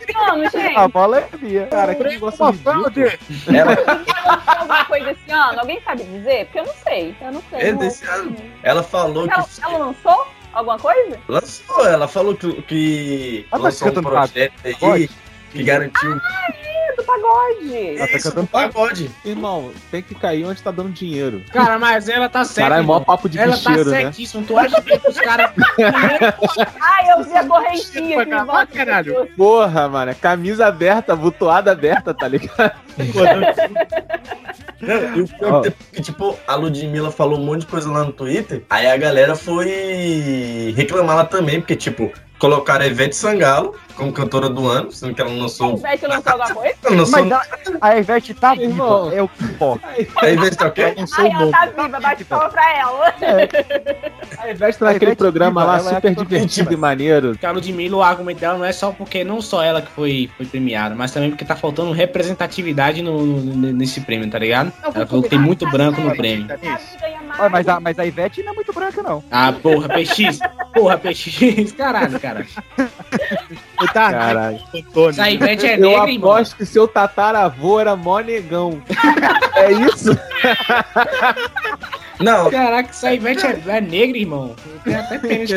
A 0.76 0.88
bola 0.88 1.18
é 1.18 1.28
minha. 1.40 1.66
Cara, 1.66 1.95
que 1.95 2.03
negócio 2.05 2.47
ridículo. 2.51 3.07
Ela 3.47 3.59
Ela 3.59 3.74
lançou 3.74 4.57
alguma 4.59 4.84
coisa 4.86 5.11
esse 5.11 5.32
ano? 5.32 5.61
Alguém 5.61 5.80
sabe 5.84 6.05
dizer? 6.05 6.47
Porque 6.47 6.59
eu 6.61 6.64
não 6.64 6.74
sei. 6.82 7.16
Eu 7.20 7.32
não 7.32 7.42
sei. 7.51 7.61
é 7.61 7.72
não 7.72 7.78
desse 7.78 8.07
ouço. 8.09 8.20
ano. 8.20 8.36
Ela 8.62 8.82
falou 8.82 9.28
Ela, 9.30 9.42
que 9.42 9.62
ela 9.62 9.78
lançou 9.78 10.26
alguma 10.55 10.78
coisa? 10.78 11.20
lançou, 11.28 11.86
ela 11.86 12.09
falou 12.09 12.34
que, 12.34 12.62
que 12.62 13.46
Ah, 13.50 13.57
tá 13.59 13.62
lançou 13.64 13.88
um 13.88 14.02
projeto 14.02 14.52
aí 14.64 15.09
que 15.52 15.62
garantiu 15.62 16.14
do 16.14 16.20
pagode. 17.14 17.96
Ela 17.96 18.08
tá 18.08 18.16
isso 18.16 18.28
cantando 18.28 18.46
do 18.46 18.50
pagode. 18.50 19.10
Irmão, 19.24 19.70
tem 19.90 20.02
que 20.02 20.14
cair 20.14 20.44
onde 20.44 20.62
tá 20.62 20.70
dando 20.70 20.90
dinheiro. 20.90 21.42
Cara, 21.52 21.78
mas 21.78 22.08
ela 22.08 22.28
tá 22.28 22.44
certa. 22.44 22.70
Caralho, 22.70 22.86
mó 22.86 22.94
irmão. 22.94 23.04
papo 23.04 23.28
de 23.28 23.38
Ela 23.38 23.56
bicheiro, 23.56 23.84
tá 23.84 23.90
né? 23.90 24.00
certíssima. 24.02 24.44
Tu 24.46 24.58
acha 24.58 24.82
que 24.82 25.08
os 25.08 25.20
caras. 25.20 25.50
Ai, 26.80 27.12
eu 27.12 27.24
vi 27.24 27.36
a 27.36 27.46
correntinha 27.46 28.22
aqui 28.22 28.32
em 28.32 28.44
volta. 28.44 28.66
caralho. 28.66 29.28
Porra, 29.36 29.88
mano, 29.88 30.10
é 30.10 30.14
camisa 30.14 30.66
aberta, 30.66 31.14
butoada 31.16 31.72
aberta, 31.72 32.12
tá 32.14 32.28
ligado? 32.28 32.72
Não, 34.80 35.16
e 35.16 35.22
o 35.22 35.28
pior 35.28 35.62
que, 35.92 36.02
tipo, 36.02 36.38
a 36.46 36.54
Ludmilla 36.54 37.10
falou 37.10 37.38
um 37.38 37.44
monte 37.44 37.60
de 37.60 37.66
coisa 37.66 37.90
lá 37.90 38.04
no 38.04 38.12
Twitter, 38.12 38.62
aí 38.68 38.86
a 38.86 38.96
galera 38.96 39.34
foi 39.34 40.74
reclamar 40.76 41.16
lá 41.16 41.24
também, 41.24 41.60
porque, 41.60 41.74
tipo, 41.74 42.12
colocaram 42.38 42.84
a 42.84 42.86
Ivete 42.88 43.16
Sangalo 43.16 43.74
como 43.97 44.12
cantora 44.12 44.49
do 44.49 44.66
ano, 44.68 44.90
sendo 44.92 45.14
que 45.14 45.20
ela 45.20 45.30
não 45.30 45.40
lançou. 45.40 45.76
Ivete 45.76 46.07
lançou 46.07 46.32
alguma 46.32 46.55
coisa? 46.55 46.74
Ela 46.84 46.97
lançou 46.97 47.24
Mas 47.24 47.32
a, 47.32 47.42
a 47.80 47.97
Ivete 47.99 48.34
tá 48.34 48.53
viva, 48.55 48.64
Irmão. 48.64 49.12
é 49.12 49.22
o 49.22 49.28
que 49.28 49.45
importa. 49.45 49.88
a 50.16 50.28
Ivete 50.30 50.57
tá 50.57 50.66
o 50.66 50.70
quê? 50.72 50.82
Ai, 50.82 51.30
ela 51.30 51.51
tá 51.51 51.66
viva, 51.82 52.01
bate 52.01 52.24
palma 52.24 52.49
pra 52.51 52.78
ela. 52.78 53.14
A 54.38 54.51
Ivete 54.51 54.78
tá 54.78 54.86
A 54.86 54.92
naquele 54.92 55.11
Ivete 55.12 55.18
programa 55.18 55.61
viva, 55.62 55.72
lá 55.72 55.78
ela 55.78 55.90
é 55.90 55.95
super 55.95 56.09
actor 56.11 56.26
divertido 56.26 56.72
e 56.72 56.76
maneiro. 56.76 57.38
A 57.42 57.51
Ludmilla, 57.51 57.97
o 57.97 58.03
argumento 58.03 58.40
dela 58.40 58.59
não 58.59 58.64
é 58.64 58.72
só 58.72 58.90
porque 58.90 59.24
não 59.24 59.40
só 59.40 59.62
ela 59.62 59.80
que 59.80 59.90
foi, 59.92 60.28
foi 60.36 60.45
premiada, 60.45 60.95
mas 60.95 61.12
também 61.12 61.30
porque 61.30 61.45
tá 61.45 61.57
faltando 61.57 61.92
representatividade 61.92 63.01
no, 63.01 63.24
no- 63.24 63.72
nesse 63.72 64.01
prêmio, 64.03 64.28
tá 64.28 64.38
ligado? 64.38 64.72
Ela 64.95 65.07
falou 65.07 65.22
que 65.22 65.30
tem 65.30 65.38
muito 65.38 65.66
branco 65.70 66.01
no 66.01 66.14
prêmio. 66.14 66.47
Olha, 67.38 67.49
mas, 67.49 67.66
a, 67.68 67.80
mas 67.80 67.99
a 67.99 68.05
Ivete 68.07 68.42
não 68.42 68.53
é 68.53 68.55
muito 68.55 68.72
branca, 68.72 69.03
não. 69.03 69.24
Ah, 69.30 69.53
porra, 69.53 69.88
PX. 69.88 70.38
Porra, 70.74 70.99
PX. 70.99 71.72
Caralho, 71.78 72.20
cara. 72.20 72.47
Tá, 73.92 74.10
Caralho. 74.12 74.60
Antônio. 74.74 75.10
Essa 75.10 75.30
Ivete 75.30 75.66
é 75.66 75.74
Eu 75.76 75.80
negra, 75.80 76.10
irmão. 76.10 76.32
aposto 76.32 76.56
que 76.56 76.64
seu 76.66 76.86
tataravô 76.88 77.80
era 77.80 77.96
mó 77.96 78.20
negão. 78.20 78.80
é 79.56 79.72
isso? 79.72 80.10
Não, 82.20 82.50
Caraca, 82.50 82.90
essa 82.90 83.12
Ivete 83.12 83.44
é, 83.46 83.60
é 83.66 83.80
negra, 83.80 84.18
irmão. 84.18 84.54
Eu 84.66 84.80
tenho 84.80 85.00
até 85.00 85.18
pena 85.18 85.44
de 85.46 85.54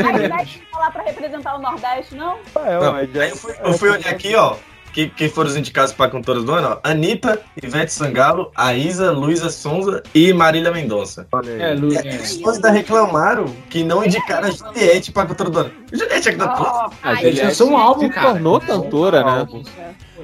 lá 0.73 0.91
pra 0.91 1.03
representar 1.03 1.55
o 1.55 1.61
Nordeste, 1.61 2.15
não? 2.15 2.37
É, 2.55 2.79
não. 2.79 2.95
Aí 2.95 3.29
eu 3.29 3.35
fui, 3.35 3.55
eu 3.63 3.73
fui 3.73 3.89
olhar 3.89 4.09
aqui, 4.11 4.35
ó. 4.35 4.55
Que, 4.97 5.07
que 5.09 5.29
foram 5.29 5.47
os 5.47 5.55
indicados 5.55 5.93
para 5.93 6.09
cantoras 6.09 6.43
do 6.43 6.51
ano. 6.51 6.79
Anitta, 6.83 7.39
Ivete 7.61 7.93
Sangalo, 7.93 8.51
a 8.55 8.73
Isa, 8.73 9.11
Luísa 9.11 9.51
Sonza 9.51 10.01
e 10.11 10.33
Marília 10.33 10.71
Mendonça. 10.71 11.27
É, 11.59 11.75
Lu, 11.75 11.93
E 11.93 11.97
é. 11.97 11.99
as 11.99 12.17
pessoas 12.17 12.55
ainda 12.55 12.71
reclamaram 12.71 13.45
que 13.69 13.83
não 13.83 14.03
indicaram 14.03 14.47
a 14.47 14.51
Juliette 14.51 15.11
pra 15.11 15.27
cantora 15.27 15.49
do 15.51 15.59
ano. 15.59 15.71
Juliette 15.93 16.29
é 16.29 16.33
cantora. 16.33 16.89
A 17.03 17.11
Eles 17.11 17.19
Juliette 17.21 17.43
lançou 17.43 17.69
um 17.69 17.77
álbum, 17.77 18.07
se 18.07 18.09
cara. 18.09 18.31
tornou 18.31 18.59
cantora, 18.59 19.23
né? 19.23 19.47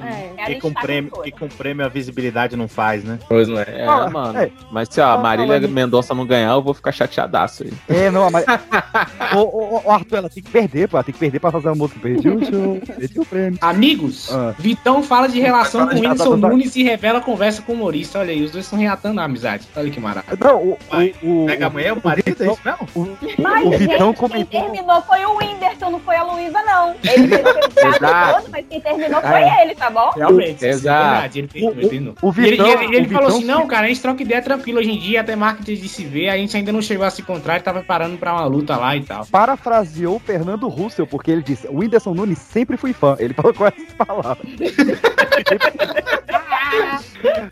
É, 0.02 0.52
E 0.52 0.60
com, 0.60 0.74
prêmio, 0.74 1.12
e 1.26 1.32
com 1.32 1.48
prêmio 1.48 1.86
a 1.86 1.90
visibilidade 1.90 2.56
não 2.56 2.68
faz, 2.68 3.04
né? 3.04 3.20
Pois 3.28 3.48
não 3.48 3.60
é. 3.60 3.66
É, 3.68 3.86
Fala, 3.86 4.10
mano. 4.10 4.40
é. 4.40 4.52
Mas 4.72 4.90
se 4.92 5.00
a 5.02 5.06
Fala, 5.10 5.22
Marília 5.22 5.60
Mendonça 5.68 6.14
não 6.14 6.26
ganhar, 6.26 6.52
eu 6.52 6.62
vou 6.62 6.74
ficar 6.74 6.92
chateadaço 6.92 7.64
aí. 7.64 7.74
É, 7.90 8.10
não, 8.10 8.30
mas. 8.32 8.46
ô, 9.36 9.40
ô, 9.40 9.82
ô, 9.86 9.92
Arthur, 9.92 10.18
ela 10.18 10.30
tem 10.30 10.42
que 10.44 10.50
perder, 10.50 10.88
pô. 10.88 10.98
Ela 10.98 11.04
tem 11.04 11.14
que 11.14 11.20
perder 11.20 11.40
pra 11.40 11.52
fazer 11.52 11.70
a 11.70 11.76
música. 11.76 12.00
Perdi 12.00 12.30
o 12.30 12.40
show, 12.46 12.82
perdi 12.98 13.20
o 13.20 13.26
prêmio. 13.26 13.58
Amigos, 13.62 14.32
Ah. 14.34 14.54
Vitão 14.58 15.04
fala 15.04 15.28
de 15.28 15.40
relação 15.40 15.88
com 15.88 15.96
de- 15.96 16.02
Whindersson 16.02 16.24
tá, 16.24 16.36
tá, 16.36 16.42
tá. 16.42 16.50
Nunes 16.50 16.76
e 16.76 16.84
revela 16.84 17.22
conversa 17.22 17.62
com 17.62 17.72
o 17.74 17.76
humorista. 17.76 18.20
Olha 18.20 18.32
aí, 18.32 18.44
os 18.44 18.52
dois 18.52 18.66
estão 18.66 18.78
reatando 18.80 19.20
a 19.22 19.24
amizade. 19.26 19.68
Olha 19.76 19.90
que 19.90 20.00
maravilha. 20.00 20.38
Não, 20.40 20.58
o. 20.62 20.78
o, 21.24 21.44
o 21.44 21.46
Pega 21.46 21.68
a 21.68 21.70
mulher, 21.70 21.94
o 21.94 22.02
marido, 22.04 22.44
é 22.44 22.48
isso 22.48 22.60
mesmo? 22.64 22.88
o, 22.96 23.42
Mas, 23.42 23.66
o 23.66 23.70
Vitão 23.72 23.88
gente, 23.88 24.00
quem 24.00 24.14
comentou. 24.30 24.62
terminou 24.62 25.02
foi 25.04 25.26
o 25.26 25.38
Whindersson, 25.38 25.90
não 25.90 26.00
foi 26.00 26.16
a 26.16 26.24
Luísa, 26.24 26.62
não. 26.64 26.96
Ele 27.04 27.36
o 27.36 28.40
todo, 28.42 28.50
mas 28.52 28.66
quem 28.70 28.82
terminou 28.82 29.22
foi 29.22 29.42
ele, 29.62 29.76
tá 29.84 29.90
bom? 29.90 30.12
Realmente, 30.16 30.56
isso 30.56 30.66
é 30.66 30.70
Exato. 30.70 31.04
verdade. 31.12 31.40
Ele 31.40 31.50
ele 31.54 31.88
terminou. 31.90 32.16
O 32.22 32.30
E 32.36 32.40
ele, 32.42 32.52
Vitão. 32.52 32.68
ele- 32.68 32.96
ele 32.96 33.06
o 33.08 33.10
falou 33.10 33.28
Vitão 33.30 33.38
assim: 33.38 33.46
não, 33.46 33.68
cara, 33.68 33.86
a 33.86 33.90
gente 33.90 34.02
troca 34.02 34.22
ideia 34.24 34.42
tranquilo 34.42 34.80
hoje 34.80 34.92
em 34.92 34.98
dia, 35.00 35.22
até 35.22 35.36
marketing 35.36 35.76
de 35.82 35.90
se 35.90 36.04
ver, 36.06 36.30
a 36.30 36.38
gente 36.38 36.56
ainda 36.56 36.72
não 36.72 36.82
chegou 36.82 37.06
a 37.06 37.10
se 37.10 37.22
encontrar, 37.22 37.56
ele 37.56 37.64
tava 37.64 37.80
preparando 37.80 38.18
pra 38.18 38.34
uma 38.34 38.46
luta 38.46 38.76
lá 38.78 38.96
e 38.96 39.02
tal. 39.04 39.26
parafraseou 39.26 40.16
o 40.16 40.20
Fernando 40.20 40.68
Russell, 40.68 41.08
porque 41.08 41.32
ele 41.32 41.42
disse: 41.44 41.68
o 41.68 41.80
Whindersson 41.80 42.14
Nunes 42.14 42.38
sempre 42.40 42.78
fui 42.78 42.94
fã. 42.94 43.16
Ele 43.20 43.34
falou 43.36 43.54
com 43.54 43.66
essas 43.66 43.94
palavras. 43.98 44.38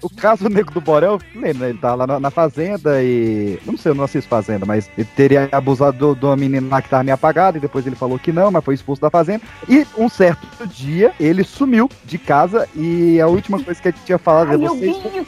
o 0.01 0.09
caso 0.09 0.43
do 0.43 0.49
Nego 0.49 0.71
do 0.71 0.81
Borel, 0.81 1.19
lembra, 1.35 1.69
ele 1.69 1.77
tá 1.77 1.95
lá 1.95 2.05
na, 2.05 2.19
na 2.19 2.29
fazenda 2.31 3.01
e. 3.03 3.57
Não 3.65 3.77
sei, 3.77 3.91
eu 3.91 3.95
não 3.95 4.03
assisto 4.03 4.29
Fazenda, 4.29 4.65
mas 4.65 4.89
ele 4.97 5.07
teria 5.15 5.49
abusado 5.51 5.97
do- 5.97 6.15
de 6.15 6.25
uma 6.25 6.35
menina 6.37 6.67
lá 6.69 6.81
que 6.81 6.89
tava 6.89 7.03
meio 7.03 7.15
apagada 7.15 7.57
e 7.57 7.61
depois 7.61 7.85
ele 7.85 7.95
falou 7.95 8.17
que 8.19 8.31
não, 8.31 8.49
mas 8.51 8.63
foi 8.63 8.75
expulso 8.75 9.01
da 9.01 9.09
fazenda. 9.09 9.41
E 9.67 9.85
um 9.97 10.07
certo 10.07 10.65
dia 10.67 11.11
ele 11.19 11.43
sumiu 11.43 11.89
de 12.05 12.17
casa 12.17 12.67
e 12.75 13.19
a 13.19 13.27
última 13.27 13.61
coisa 13.61 13.81
que 13.81 13.87
ele 13.89 13.97
tinha 14.05 14.17
falado 14.17 14.49
Ai, 14.51 14.55
é: 14.55 14.65
eu 14.67 14.75
vi 14.75 14.87
vocês, 14.93 15.27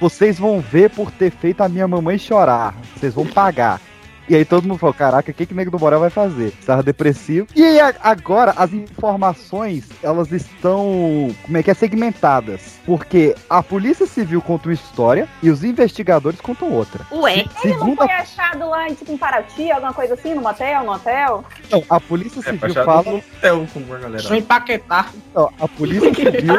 vocês 0.00 0.38
vão 0.38 0.60
ver 0.60 0.90
por 0.90 1.10
ter 1.10 1.30
feito 1.30 1.62
a 1.62 1.68
minha 1.68 1.86
mamãe 1.88 2.18
chorar. 2.18 2.74
Vocês 2.96 3.14
vão 3.14 3.26
pagar. 3.26 3.80
E 4.28 4.34
aí 4.34 4.44
todo 4.44 4.66
mundo 4.66 4.78
falou, 4.78 4.94
caraca, 4.94 5.30
o 5.30 5.34
que 5.34 5.46
que 5.46 5.52
o 5.52 5.56
Nego 5.56 5.70
do 5.70 5.78
Borel 5.78 6.00
vai 6.00 6.10
fazer? 6.10 6.48
Estava 6.58 6.82
depressivo. 6.82 7.46
E 7.54 7.62
aí 7.64 7.80
a- 7.80 7.94
agora 8.02 8.52
as 8.56 8.72
informações, 8.72 9.88
elas 10.02 10.32
estão, 10.32 11.34
como 11.42 11.56
é 11.58 11.62
que 11.62 11.70
é, 11.70 11.74
segmentadas. 11.74 12.78
Porque 12.86 13.34
a 13.48 13.62
Polícia 13.62 14.06
Civil 14.06 14.40
conta 14.42 14.68
uma 14.68 14.74
história 14.74 15.28
e 15.42 15.50
os 15.50 15.62
investigadores 15.64 16.40
contam 16.40 16.70
outra. 16.72 17.06
Ué? 17.12 17.44
Ele 17.64 17.76
não 17.76 17.96
foi 17.96 18.10
achado 18.10 18.68
lá, 18.68 18.86
tipo, 18.88 19.12
em 19.12 19.16
Paraty, 19.18 19.70
alguma 19.70 19.92
coisa 19.92 20.14
assim, 20.14 20.34
no 20.34 20.42
motel, 20.42 20.84
no 20.84 20.92
hotel? 20.92 21.44
não, 21.70 21.82
a 21.88 22.00
Polícia 22.00 22.40
É, 22.40 22.42
Civil 22.52 22.74
fala... 22.84 23.02
no 23.02 23.16
hotel 23.18 23.66
com 23.72 23.94
a 23.94 23.98
galera. 23.98 24.22
Só 24.22 24.34
empaquetar. 24.34 25.12
não, 25.34 25.50
a 25.60 25.68
Polícia 25.68 26.12
Civil... 26.14 26.54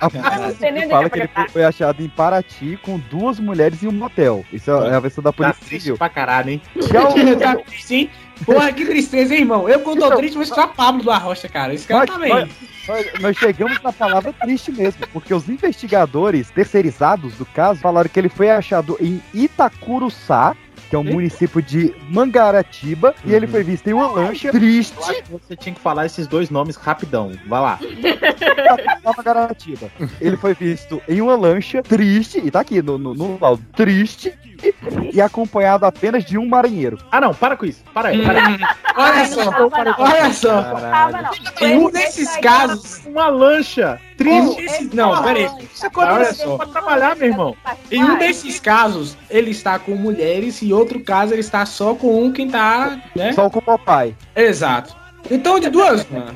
a 0.00 0.10
Polícia 0.10 0.52
Civil 0.58 0.88
fala 0.88 1.10
que 1.10 1.18
ele 1.18 1.30
foi, 1.50 1.64
achado 1.64 2.02
em 2.02 2.08
Paraty 2.08 2.78
com 2.82 2.98
duas 2.98 3.38
mulheres 3.38 3.82
em 3.82 3.88
um 3.88 3.92
motel. 3.92 4.44
Isso 4.52 4.70
é 4.70 4.94
a 4.94 5.00
versão 5.00 5.22
da 5.22 5.30
Tá 5.32 5.36
Polícia 5.36 5.66
triste 5.66 5.82
Civil. 5.84 5.98
pra 5.98 6.08
caralho, 6.08 6.39
hein? 6.48 6.60
Já 6.92 7.08
o- 7.08 7.14
tá 7.38 7.56
triste, 7.56 7.94
hein? 7.94 8.10
Porra, 8.44 8.72
que 8.72 8.86
tristeza, 8.86 9.34
hein, 9.34 9.40
irmão? 9.40 9.68
Eu 9.68 9.80
quando 9.80 10.00
tô 10.00 10.16
triste, 10.16 10.34
vou 10.36 10.46
só 10.46 10.66
Pablo 10.66 11.02
do 11.02 11.10
Arrocha, 11.10 11.48
cara. 11.48 11.74
Esse 11.74 11.86
cara 11.86 12.06
Mas- 12.06 12.10
tá 12.10 12.18
bem. 12.18 12.48
Nós, 12.88 13.06
nós 13.20 13.36
chegamos 13.36 13.80
na 13.82 13.92
palavra 13.92 14.32
triste 14.32 14.72
mesmo, 14.72 15.06
porque 15.12 15.34
os 15.34 15.48
investigadores 15.48 16.50
terceirizados 16.50 17.34
do 17.34 17.44
caso 17.44 17.78
falaram 17.80 18.08
que 18.08 18.18
ele 18.18 18.30
foi 18.30 18.50
achado 18.50 18.96
em 19.00 19.20
Itacuruçá, 19.34 20.56
que 20.88 20.96
é 20.96 20.98
um 20.98 21.04
município 21.04 21.62
de 21.62 21.94
Mangaratiba, 22.08 23.14
e 23.24 23.32
ele 23.32 23.46
foi 23.46 23.62
visto 23.62 23.86
em 23.88 23.92
uma 23.92 24.08
lancha 24.08 24.50
triste 24.50 24.96
você 25.30 25.54
tinha 25.54 25.74
que 25.74 25.80
falar 25.80 26.06
esses 26.06 26.26
dois 26.26 26.50
nomes 26.50 26.74
rapidão. 26.74 27.30
Vai 27.46 27.60
lá. 27.60 27.78
Mangaratiba. 29.04 29.90
Ele 30.20 30.36
foi 30.36 30.54
visto 30.54 31.00
em 31.08 31.20
uma 31.20 31.36
lancha 31.36 31.82
triste, 31.82 32.40
e 32.44 32.50
tá 32.50 32.60
aqui 32.60 32.82
no, 32.82 32.98
no, 32.98 33.14
no 33.14 33.38
laudo, 33.40 33.62
triste, 33.76 34.32
e 35.12 35.20
acompanhado 35.20 35.84
apenas 35.86 36.24
de 36.24 36.38
um 36.38 36.46
marinheiro. 36.46 36.98
Ah, 37.10 37.20
não, 37.20 37.34
para 37.34 37.56
com 37.56 37.66
isso. 37.66 37.82
Para 37.92 38.10
aí, 38.10 38.24
para 38.24 38.46
aí. 38.46 38.54
Hum, 38.54 38.58
olha 38.96 39.26
só, 39.26 39.44
não 39.44 39.70
tava, 39.70 39.84
não. 39.84 39.94
olha 39.98 40.32
só. 40.32 40.64
Em 41.60 41.78
um 41.78 41.90
desses 41.90 42.36
casos. 42.36 43.04
Uma 43.06 43.28
lancha. 43.28 44.00
Triste. 44.16 44.90
não, 44.92 45.22
peraí. 45.22 45.48
Isso 45.72 45.86
é 45.86 46.34
só. 46.34 46.56
pra 46.56 46.66
trabalhar, 46.66 47.16
meu 47.16 47.28
irmão. 47.28 47.56
Em 47.90 48.04
um 48.04 48.18
desses 48.18 48.60
casos, 48.60 49.16
ele 49.30 49.50
está 49.50 49.78
com 49.78 49.92
mulheres 49.92 50.60
e 50.62 50.72
outro 50.72 51.00
caso 51.00 51.32
ele 51.32 51.40
está 51.40 51.64
só 51.64 51.94
com 51.94 52.22
um 52.22 52.32
quem 52.32 52.48
tá, 52.48 53.00
né? 53.16 53.32
Só 53.32 53.48
com 53.48 53.58
o 53.58 53.62
papai. 53.62 54.14
Exato. 54.36 54.94
Então, 55.30 55.58
de 55.58 55.70
duas, 55.70 56.06
mano. 56.08 56.34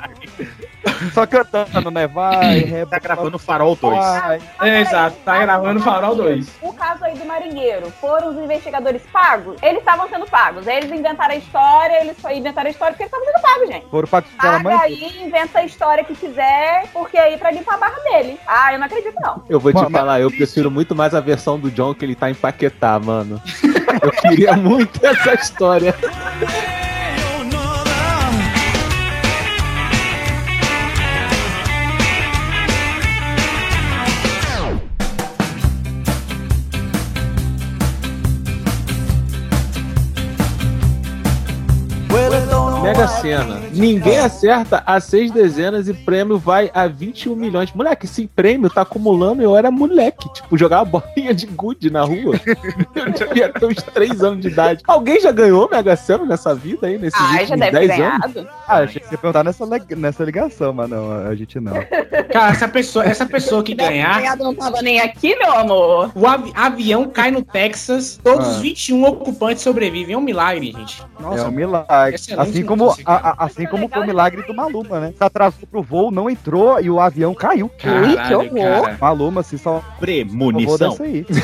Só 1.13 1.27
cantando, 1.27 1.91
né? 1.91 2.07
Vai, 2.07 2.59
rebola. 2.61 2.87
Tá 2.87 2.99
gravando 2.99 3.39
Farol 3.39 3.77
2. 3.77 3.99
vai. 3.99 4.41
É, 4.61 4.81
exato, 4.81 5.17
tá 5.25 5.39
gravando 5.39 5.81
Farol 5.81 6.15
2. 6.15 6.49
O 6.63 6.73
caso 6.73 7.05
aí 7.05 7.17
do 7.17 7.25
marinheiro, 7.25 7.91
foram 8.01 8.31
os 8.31 8.37
investigadores 8.37 9.03
pagos? 9.13 9.57
Eles 9.63 9.79
estavam 9.79 10.09
sendo 10.09 10.27
pagos. 10.27 10.67
Eles 10.67 10.91
inventaram 10.91 11.35
a 11.35 11.37
história, 11.37 12.01
eles 12.03 12.17
só 12.21 12.31
inventaram 12.31 12.69
a 12.69 12.71
história 12.71 12.95
porque 12.95 13.05
eles 13.05 13.13
estavam 13.13 13.33
sendo 13.33 13.43
pagos, 13.43 13.69
gente. 13.69 13.91
Foram 13.91 14.09
pagos 14.09 14.31
pela 14.31 14.53
Paga 14.53 14.63
mãe. 14.63 14.79
aí, 14.81 15.23
inventa 15.27 15.59
a 15.59 15.65
história 15.65 16.05
que 16.05 16.15
quiser, 16.15 16.87
porque 16.93 17.17
aí 17.17 17.37
pra 17.39 17.51
limpar 17.51 17.75
a 17.75 17.79
barra 17.79 18.01
dele. 18.01 18.39
Ah, 18.47 18.73
eu 18.73 18.79
não 18.79 18.87
acredito, 18.87 19.17
não. 19.21 19.43
Eu 19.49 19.61
vou 19.61 19.73
te 19.73 19.91
falar, 19.91 20.21
eu 20.21 20.31
prefiro 20.31 20.71
muito 20.71 20.95
mais 20.95 21.15
a 21.15 21.21
versão 21.21 21.59
do 21.59 21.71
John 21.71 21.95
que 21.95 22.05
ele 22.05 22.15
tá 22.15 22.31
em 22.31 22.35
Paquetá, 22.35 22.99
mano. 22.99 23.41
Eu 24.03 24.11
queria 24.11 24.57
muito 24.57 25.05
essa 25.05 25.35
história. 25.35 25.95
Mega 42.85 43.09
Sena. 43.09 43.61
Ninguém 43.73 44.19
acerta 44.19 44.83
as 44.87 45.05
seis 45.05 45.31
dezenas 45.31 45.89
e 45.89 45.95
prêmio 45.95 46.39
vai 46.39 46.71
a 46.75 46.87
21 46.87 47.35
milhões. 47.35 47.73
Moleque, 47.73 48.07
esse 48.07 48.27
prêmio 48.27 48.71
tá 48.71 48.83
acumulando. 48.83 49.43
Eu 49.43 49.57
era 49.57 49.71
moleque, 49.71 50.33
tipo, 50.33 50.57
jogava 50.57 50.85
bolinha 51.01 51.35
de 51.35 51.47
gude 51.47 51.91
na 51.91 52.03
rua. 52.03 52.35
Eu 52.95 53.11
devia 53.13 53.49
ter 53.53 53.67
uns 53.67 53.83
3 53.83 54.23
anos 54.23 54.41
de 54.41 54.49
idade. 54.49 54.83
Alguém 54.87 55.21
já 55.21 55.33
ganhou 55.33 55.69
Mega 55.71 55.97
Sena 55.97 56.25
nessa 56.25 56.55
vida 56.55 56.87
aí? 56.87 56.99
Nesses 56.99 57.19
Ah, 57.21 57.45
já 57.45 57.57
deve 57.57 57.71
ter 57.79 57.89
10 57.89 57.91
anos? 58.01 58.33
ganhado. 58.35 58.49
Ah, 58.69 58.77
achei 58.79 59.01
que 59.01 59.09
você 59.09 59.15
ia 59.15 59.19
perguntar 59.19 59.45
nessa, 59.45 59.67
nessa 59.97 60.25
ligação, 60.25 60.73
mas 60.73 60.89
não, 60.89 61.27
a 61.27 61.35
gente 61.35 61.59
não. 61.61 61.73
Cara, 62.33 62.53
essa 62.53 62.69
pessoa, 62.69 63.05
essa 63.05 63.27
pessoa 63.27 63.63
que 63.63 63.75
ganhar, 63.75 64.19
Ganhado 64.21 64.43
não 64.45 64.55
tava 64.55 64.81
nem 64.83 65.01
aqui, 65.01 65.37
meu 65.37 65.53
amor. 65.53 66.11
o 66.15 66.27
avi- 66.27 66.53
avião 66.55 67.07
cai 67.09 67.31
no 67.31 67.43
Texas, 67.43 68.19
todos 68.23 68.47
Ah. 68.47 68.51
os 68.51 68.57
21 68.59 69.05
ocupantes 69.05 69.63
sobrevivem. 69.63 70.15
É 70.15 70.19
um 70.19 70.21
milagre, 70.21 70.73
gente. 70.73 71.03
é 71.19 71.23
Nossa, 71.23 71.49
um 71.49 71.51
milagre. 71.51 72.15
excelente 72.15 72.49
Assim 72.51 72.65
como, 72.65 72.74
notícia, 72.77 73.05
a- 73.07 73.31
a- 73.31 73.35
assim 73.45 73.67
como 73.67 73.89
foi 73.89 74.03
o 74.03 74.07
milagre 74.07 74.43
do 74.43 74.55
Maluma, 74.55 75.01
né? 75.01 75.15
Se 75.17 75.23
atrasou 75.25 75.67
pro 75.71 75.83
voo, 75.83 76.11
não 76.11 76.29
entrou 76.29 76.81
e 76.81 76.89
o 76.91 77.01
avião 77.01 77.35
caiu. 77.35 77.71
Caralho, 77.79 78.17
que 78.51 78.59
horror. 78.59 78.83
cara. 78.83 78.99
Maluma, 79.01 79.41
assim, 79.41 79.57
só 79.57 79.83
Premonição. 80.01 80.91
dessa 80.91 81.03
aí. 81.05 81.27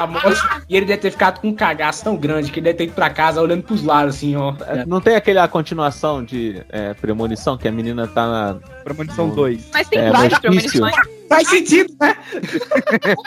A 0.00 0.06
morte, 0.06 0.40
e 0.68 0.76
ele 0.76 0.84
deve 0.86 1.00
ter 1.00 1.10
ficado 1.10 1.40
com 1.40 1.48
um 1.48 1.54
cagaço 1.54 2.04
tão 2.04 2.14
grande 2.16 2.50
que 2.52 2.58
ele 2.60 2.64
deve 2.64 2.76
ter 2.78 2.84
ido 2.84 2.92
pra 2.92 3.08
casa 3.08 3.40
olhando 3.40 3.62
pros 3.62 3.82
lados, 3.82 4.16
assim, 4.16 4.36
ó. 4.36 4.54
Não 4.86 5.00
tem 5.00 5.16
aquela 5.16 5.48
continuação 5.48 6.22
de 6.22 6.62
é, 6.68 6.92
premonição 6.94 7.56
que 7.56 7.66
a 7.66 7.72
menina 7.72 8.06
tá 8.06 8.26
na. 8.26 8.56
Premonição 8.84 9.30
2. 9.30 9.70
Mas 9.72 9.88
tem 9.88 9.98
É, 10.00 10.10
várias 10.10 10.38
premonições. 10.38 10.94
Faz 11.28 11.48
sentido, 11.48 11.94
né? 12.00 12.16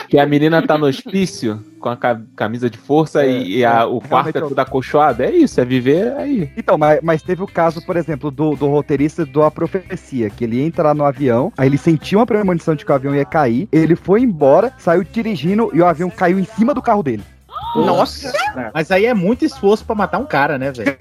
Que 0.08 0.18
a 0.18 0.26
menina 0.26 0.60
tá 0.66 0.78
no 0.78 0.86
hospício 0.86 1.62
com 1.80 1.88
a 1.88 1.96
ca- 1.96 2.20
camisa 2.36 2.68
de 2.70 2.78
força 2.78 3.26
e, 3.26 3.58
e 3.58 3.64
a- 3.64 3.86
o 3.86 4.00
quarto 4.00 4.28
é 4.28 4.32
realmente 4.32 4.48
tudo 4.50 4.58
acolchoado. 4.60 5.22
É 5.22 5.30
isso, 5.30 5.60
é 5.60 5.64
viver 5.64 6.12
aí. 6.16 6.50
Então, 6.56 6.78
mas, 6.78 7.00
mas 7.02 7.22
teve 7.22 7.42
o 7.42 7.46
caso, 7.46 7.84
por 7.84 7.96
exemplo, 7.96 8.30
do, 8.30 8.54
do 8.56 8.66
roteirista 8.68 9.24
do 9.26 9.42
A 9.42 9.50
Profecia, 9.50 10.30
que 10.30 10.44
ele 10.44 10.60
entra 10.62 10.84
lá 10.84 10.94
no 10.94 11.04
avião, 11.04 11.52
aí 11.56 11.68
ele 11.68 11.78
sentiu 11.78 12.18
uma 12.18 12.26
premonição 12.26 12.74
de 12.74 12.84
que 12.84 12.90
o 12.90 12.94
avião 12.94 13.14
ia 13.14 13.24
cair, 13.24 13.68
ele 13.72 13.94
foi 13.96 14.22
embora, 14.22 14.72
saiu 14.78 15.04
dirigindo 15.04 15.70
e 15.74 15.80
o 15.80 15.86
avião 15.86 16.08
caiu 16.10 16.38
em 16.38 16.44
cima 16.44 16.72
do 16.74 16.82
carro 16.82 17.02
dele. 17.02 17.22
Nossa. 17.74 18.32
Mas 18.72 18.90
aí 18.90 19.04
é 19.04 19.12
muito 19.12 19.44
esforço 19.44 19.84
pra 19.84 19.94
matar 19.94 20.18
um 20.18 20.24
cara, 20.24 20.56
né, 20.56 20.72
velho? 20.72 20.96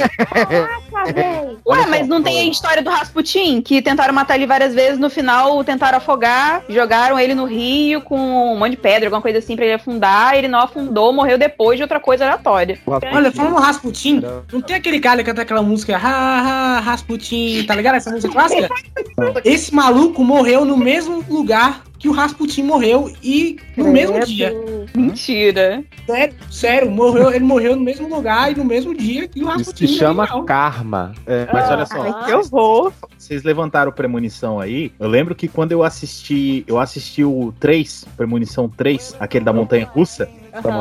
Ué, 1.66 1.86
mas 1.88 2.08
não 2.08 2.22
tem 2.22 2.40
a 2.40 2.44
história 2.46 2.82
do 2.82 2.90
Rasputin, 2.90 3.62
que 3.62 3.82
tentaram 3.82 4.14
matar 4.14 4.36
ele 4.36 4.46
várias 4.46 4.74
vezes, 4.74 5.00
no 5.00 5.10
final 5.10 5.64
tentaram 5.64 5.98
afogar, 5.98 6.64
jogaram 6.70 7.20
ele 7.20 7.34
no 7.34 7.46
rio 7.46 8.02
com 8.02 8.18
um 8.54 8.58
monte 8.58 8.72
de 8.72 8.78
pedra, 8.78 9.08
alguma 9.08 9.22
coisa 9.22 9.40
assim 9.40 9.56
pra 9.56 9.66
ele 9.66 9.74
afundar, 9.74 10.36
ele 10.36 10.48
não 10.48 10.60
afundou, 10.60 11.12
morreu 11.14 11.38
depois 11.38 11.78
de 11.78 11.84
outra 11.84 12.00
coisa 12.00 12.26
aleatória. 12.26 12.80
Olha, 12.86 13.32
falando 13.32 13.54
no 13.54 13.60
Rasputin, 13.60 14.22
não 14.52 14.62
tem 14.62 14.76
aquele 14.76 15.00
cara 15.00 15.24
que 15.24 15.30
canta 15.30 15.42
aquela 15.42 15.62
música 15.62 15.98
ha, 15.98 16.78
ha, 16.78 16.80
Rasputin, 16.80 17.64
tá 17.68 17.76
ligado? 17.76 17.96
Essa 17.96 18.12
música 18.12 18.32
clássica? 18.32 18.70
Esse 19.44 19.74
maluco 19.74 20.24
morreu 20.24 20.66
no 20.66 20.78
mesmo 20.78 21.24
lugar 21.30 21.82
que 22.00 22.08
o 22.08 22.12
Rasputin 22.12 22.64
morreu 22.64 23.12
e 23.24 23.58
no 23.76 23.92
mesmo 23.92 24.20
dia. 24.26 24.54
Mentira. 24.96 25.84
Sério, 26.06 26.36
sério, 26.50 26.92
morreu, 26.92 27.30
ele 27.32 27.44
morreu 27.44 27.76
no 27.76 27.82
mesmo 27.84 28.08
lugar 28.08 28.52
e 28.52 28.56
no 28.56 28.64
mesmo 28.66 28.94
dia 28.96 29.28
que 29.28 29.40
o 29.40 29.44
Isso 29.48 29.58
Rasputin. 29.58 29.88
se 29.88 29.94
chama 29.98 30.26
morreu. 30.26 30.44
karma. 30.44 31.14
Mas 31.54 31.70
olha 31.70 31.86
só, 31.86 32.02
Ai, 32.02 32.26
que 32.26 32.34
horror. 32.34 32.94
vocês 33.18 33.44
levantaram 33.44 33.92
premonição 33.92 34.60
aí. 34.60 34.92
Eu 35.00 35.08
lembro 35.08 35.36
que 35.36 35.48
quando 35.48 35.72
eu 35.72 35.84
assisti, 35.84 36.64
eu 36.68 36.80
assisti 36.80 37.24
o 37.24 37.54
3, 37.60 38.06
premonição 38.16 38.70
3, 38.70 39.16
aquele 39.20 39.46
da 39.46 39.54
montanha 39.54 39.86
russa. 39.86 40.30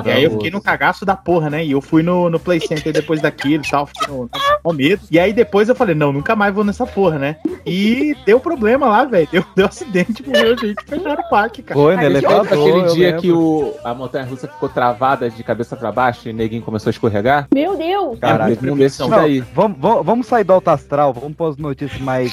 E 0.04 0.10
aí 0.10 0.24
eu 0.24 0.30
fiquei 0.32 0.50
no 0.50 0.60
cagaço 0.60 1.04
da 1.04 1.16
porra, 1.16 1.50
né? 1.50 1.64
E 1.64 1.72
eu 1.72 1.80
fui 1.80 2.02
no, 2.02 2.30
no 2.30 2.38
Play 2.38 2.60
Center 2.66 2.92
depois 2.92 3.20
daquilo 3.20 3.64
e 3.64 3.70
tal, 3.70 3.86
fiquei 3.86 4.08
no, 4.08 4.30
no 4.64 4.72
medo. 4.72 5.02
E 5.10 5.18
aí 5.18 5.32
depois 5.32 5.68
eu 5.68 5.74
falei, 5.74 5.94
não, 5.94 6.12
nunca 6.12 6.34
mais 6.36 6.54
vou 6.54 6.64
nessa 6.64 6.86
porra, 6.86 7.18
né? 7.18 7.36
E 7.64 8.16
deu 8.24 8.38
problema 8.40 8.86
lá, 8.86 9.04
velho. 9.04 9.28
Deu, 9.30 9.44
deu 9.54 9.66
acidente, 9.66 10.26
morreu 10.26 10.56
gente, 10.58 10.82
fecharam 10.86 11.22
o 11.22 11.28
parque, 11.28 11.62
cara. 11.62 11.80
Foi, 11.80 11.96
né? 11.96 12.06
Elevador, 12.06 12.46
aquele 12.46 12.94
dia 12.94 13.06
lembro. 13.06 13.22
que 13.22 13.32
o, 13.32 13.74
a 13.84 13.94
montanha 13.94 14.24
russa 14.24 14.48
ficou 14.48 14.68
travada 14.68 15.28
de 15.28 15.42
cabeça 15.42 15.76
pra 15.76 15.90
baixo 15.90 16.28
e 16.28 16.32
o 16.32 16.34
neguinho 16.34 16.62
começou 16.62 16.90
a 16.90 16.92
escorregar? 16.92 17.48
Meu 17.52 17.76
Deus. 17.76 18.18
Caralho. 18.18 18.56
Teve 18.56 18.70
um 18.70 18.76
desses 18.76 18.98
Não, 19.00 19.10
daí. 19.10 19.40
vamos, 19.54 19.78
vamos, 19.80 20.26
sair 20.26 20.44
do 20.44 20.52
alto 20.52 20.68
astral, 20.68 21.12
vamos 21.12 21.36
para 21.36 21.48
as 21.48 21.56
notícias 21.56 22.00
mais 22.00 22.32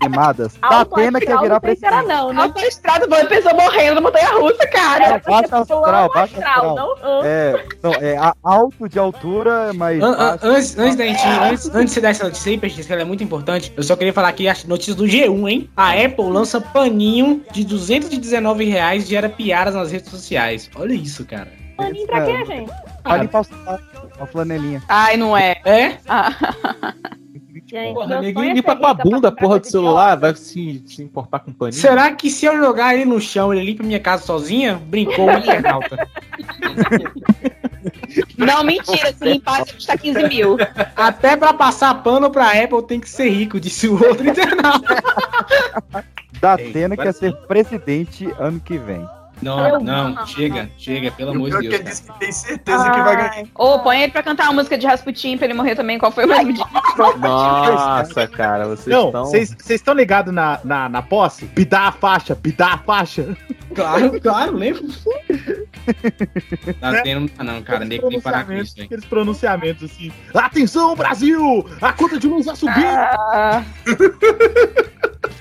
animadas. 0.00 0.54
Tá 0.64 0.78
Alto 0.78 0.94
pena 0.94 1.20
que 1.20 1.28
ia 1.28 1.38
virar 1.40 1.54
não 1.54 1.60
sei 1.60 1.76
se 1.76 1.86
era 1.86 1.96
presidente. 2.02 2.18
não, 2.18 2.32
né? 2.32 2.42
Autoestrada, 2.42 3.06
boa 3.06 3.24
pessoa 3.26 3.54
morrendo 3.54 3.94
na 3.96 4.00
montanha 4.00 4.28
russa, 4.38 4.66
cara. 4.66 5.04
É, 5.04 5.14
astral, 5.16 6.10
baixo 6.26 6.34
astral, 6.36 6.68
astral. 6.78 6.98
não? 7.02 7.24
É, 7.24 7.64
não, 7.82 7.92
é 7.94 8.16
a- 8.16 8.34
alto 8.42 8.88
de 8.88 8.98
altura, 8.98 9.72
mas. 9.74 10.02
An- 10.02 10.12
an- 10.12 10.38
Antes, 10.42 10.78
antes 10.78 10.96
da 10.96 11.04
gente, 11.04 11.22
antes, 11.26 11.66
antes 11.70 11.84
de 11.86 11.90
você 11.92 12.00
dar 12.00 12.10
essa 12.10 12.24
notícia 12.24 12.50
aí, 12.50 12.58
Peixe, 12.58 12.82
que 12.84 12.92
ela 12.92 13.02
é 13.02 13.04
muito 13.04 13.22
importante, 13.24 13.72
eu 13.76 13.82
só 13.82 13.96
queria 13.96 14.12
falar 14.12 14.28
aqui 14.28 14.48
as 14.48 14.64
notícias 14.64 14.96
do 14.96 15.04
G1, 15.06 15.48
hein? 15.48 15.70
A 15.76 15.92
Apple 15.92 16.24
lança 16.30 16.60
paninho 16.60 17.42
de 17.52 17.64
219 17.64 18.64
reais 18.64 19.06
gera 19.08 19.28
piadas 19.28 19.74
nas 19.74 19.90
redes 19.92 20.10
sociais. 20.10 20.70
Olha 20.76 20.92
isso, 20.94 21.24
cara. 21.24 21.48
Paninho 21.76 22.06
pra 22.06 22.24
quê, 22.24 22.44
gente? 22.44 22.70
Pra 23.02 23.16
limpar 23.16 23.40
o 23.40 23.44
sapato, 23.44 23.82
uma 24.16 24.26
flanelinha. 24.26 24.82
Ai, 24.88 25.16
não 25.16 25.36
é. 25.36 25.56
É? 25.64 25.96
Ah. 26.08 26.32
Gente, 27.66 27.94
Porra, 27.94 28.16
é 28.16 28.30
limpa 28.30 28.76
com 28.76 28.86
a 28.86 28.94
bunda 28.94 29.32
porra 29.32 29.58
do 29.58 29.66
celular, 29.66 30.16
vai 30.16 30.34
se, 30.34 30.82
se 30.86 31.02
importar 31.02 31.40
com 31.40 31.52
paninho. 31.52 31.80
Será 31.80 32.12
que 32.12 32.30
se 32.30 32.44
eu 32.44 32.58
jogar 32.58 32.94
ele 32.94 33.06
no 33.06 33.20
chão, 33.20 33.54
ele 33.54 33.64
limpa 33.64 33.82
minha 33.82 34.00
casa 34.00 34.24
sozinha? 34.24 34.80
Brincou 34.86 35.26
o 35.26 35.32
internauta. 35.32 35.96
Não, 38.36 38.64
mentira. 38.64 39.12
Se 39.12 39.24
limpar, 39.24 39.64
vai 39.64 39.72
custar 39.72 39.98
15 39.98 40.28
mil. 40.28 40.56
Até 40.94 41.36
pra 41.36 41.52
passar 41.52 41.94
pano 42.02 42.30
pra 42.30 42.52
Apple 42.52 42.82
tem 42.82 43.00
que 43.00 43.08
ser 43.08 43.30
rico, 43.30 43.60
disse 43.60 43.88
o 43.88 43.94
outro 43.94 44.28
internauta. 44.28 45.02
Da 46.40 46.56
Ei, 46.58 46.84
agora 46.84 47.02
quer 47.02 47.14
ser 47.14 47.34
presidente 47.46 48.30
ano 48.38 48.60
que 48.60 48.76
vem. 48.76 49.06
Não, 49.42 49.80
não, 49.80 50.26
chega, 50.26 50.70
chega, 50.78 51.10
pelo 51.10 51.32
amor 51.32 51.50
de 51.50 51.58
Pior 51.58 51.62
Deus. 51.62 51.74
ele 51.74 51.82
cara. 51.82 51.90
disse 51.90 52.02
que 52.04 52.18
tem 52.18 52.32
certeza 52.32 52.90
que 52.90 53.00
vai 53.00 53.16
ganhar. 53.16 53.46
Ô, 53.54 53.78
põe 53.80 54.02
ele 54.02 54.12
pra 54.12 54.22
cantar 54.22 54.48
a 54.48 54.52
música 54.52 54.78
de 54.78 54.86
Rasputin 54.86 55.36
pra 55.36 55.46
ele 55.46 55.54
morrer 55.54 55.74
também. 55.74 55.98
Qual 55.98 56.10
foi 56.12 56.24
o 56.24 56.28
mesmo 56.28 56.52
dia? 56.52 56.64
Nossa, 57.18 58.26
cara, 58.28 58.66
vocês 58.68 58.86
Não, 58.94 59.06
estão. 59.06 59.24
vocês 59.24 59.70
estão 59.70 59.94
ligados 59.94 60.32
na, 60.32 60.60
na, 60.64 60.88
na 60.88 61.02
posse? 61.02 61.46
Pidar 61.46 61.88
a 61.88 61.92
faixa, 61.92 62.34
pidar 62.34 62.74
a 62.74 62.78
faixa. 62.78 63.36
Claro, 63.74 64.20
claro, 64.20 64.56
lembro. 64.56 64.86
Tá 66.80 67.02
tendo, 67.02 67.30
ah, 67.36 67.44
não, 67.44 67.62
cara, 67.62 67.84
nem 67.84 67.98
que 68.00 68.08
tem 68.08 68.18
que 68.18 68.24
parar 68.24 68.44
com 68.46 68.52
isso, 68.52 68.74
hein. 68.78 68.84
aqueles 68.86 69.04
pronunciamentos 69.04 69.90
assim. 69.90 70.12
Atenção, 70.32 70.94
Brasil! 70.94 71.66
A 71.82 71.92
conta 71.92 72.18
de 72.18 72.26
luz 72.28 72.46
vai 72.46 72.56
subir! 72.56 72.86
Ah, 72.86 73.64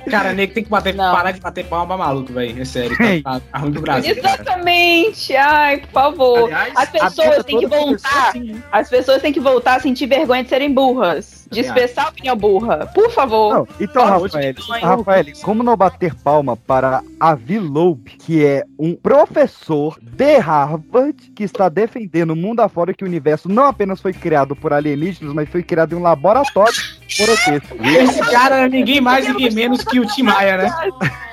Cara, 0.09 0.33
nego 0.33 0.53
tem 0.53 0.63
que 0.63 0.69
bater, 0.69 0.93
Não. 0.95 1.13
parar 1.15 1.31
de 1.31 1.39
bater 1.39 1.65
palma 1.65 1.87
pra 1.87 1.97
maluco, 1.97 2.31
velho. 2.33 2.61
É 2.61 2.65
sério, 2.65 2.95
tá, 3.23 3.31
tá, 3.33 3.41
tá 3.51 3.57
ruim 3.59 3.71
pro 3.73 3.81
Brasil. 3.81 4.15
cara. 4.21 4.35
exatamente. 4.35 5.35
Ai, 5.35 5.77
por 5.77 5.89
favor. 5.91 6.43
Aliás, 6.53 6.73
As 6.75 6.89
pessoas 6.89 7.43
têm 7.45 7.59
que 7.59 7.67
voltar. 7.67 8.29
assim, 8.29 8.43
né? 8.53 8.63
As 8.71 8.89
pessoas 8.89 9.21
têm 9.21 9.33
que 9.33 9.39
voltar 9.39 9.75
a 9.75 9.79
sentir 9.79 10.05
vergonha 10.07 10.43
de 10.43 10.49
serem 10.49 10.73
burras. 10.73 11.42
Expressar 11.51 12.05
a 12.05 12.09
opinião 12.09 12.35
burra. 12.35 12.89
Por 12.93 13.11
favor. 13.11 13.53
Não, 13.53 13.67
então, 13.79 14.05
Rafael, 14.05 14.53
Rafael, 14.81 15.25
como 15.41 15.63
não 15.63 15.75
bater 15.75 16.13
palma 16.15 16.55
para 16.55 17.01
Avi 17.19 17.59
Loeb, 17.59 18.17
que 18.19 18.45
é 18.45 18.63
um 18.77 18.95
professor 18.95 19.97
de 20.01 20.37
Harvard 20.37 21.31
que 21.35 21.43
está 21.43 21.69
defendendo 21.69 22.31
o 22.31 22.35
mundo 22.35 22.61
afora 22.61 22.93
que 22.93 23.03
o 23.03 23.07
universo 23.07 23.49
não 23.49 23.65
apenas 23.65 24.01
foi 24.01 24.13
criado 24.13 24.55
por 24.55 24.73
alienígenas, 24.73 25.33
mas 25.33 25.49
foi 25.49 25.63
criado 25.63 25.93
em 25.93 25.97
um 25.97 26.01
laboratório 26.01 26.73
Esse 27.13 28.19
cara 28.31 28.65
é 28.65 28.69
ninguém 28.69 28.99
mais, 28.99 29.27
ninguém 29.27 29.51
menos 29.51 29.83
que 29.83 29.99
o 29.99 30.07
Tim 30.07 30.23
Maia, 30.23 30.57
né? 30.57 30.73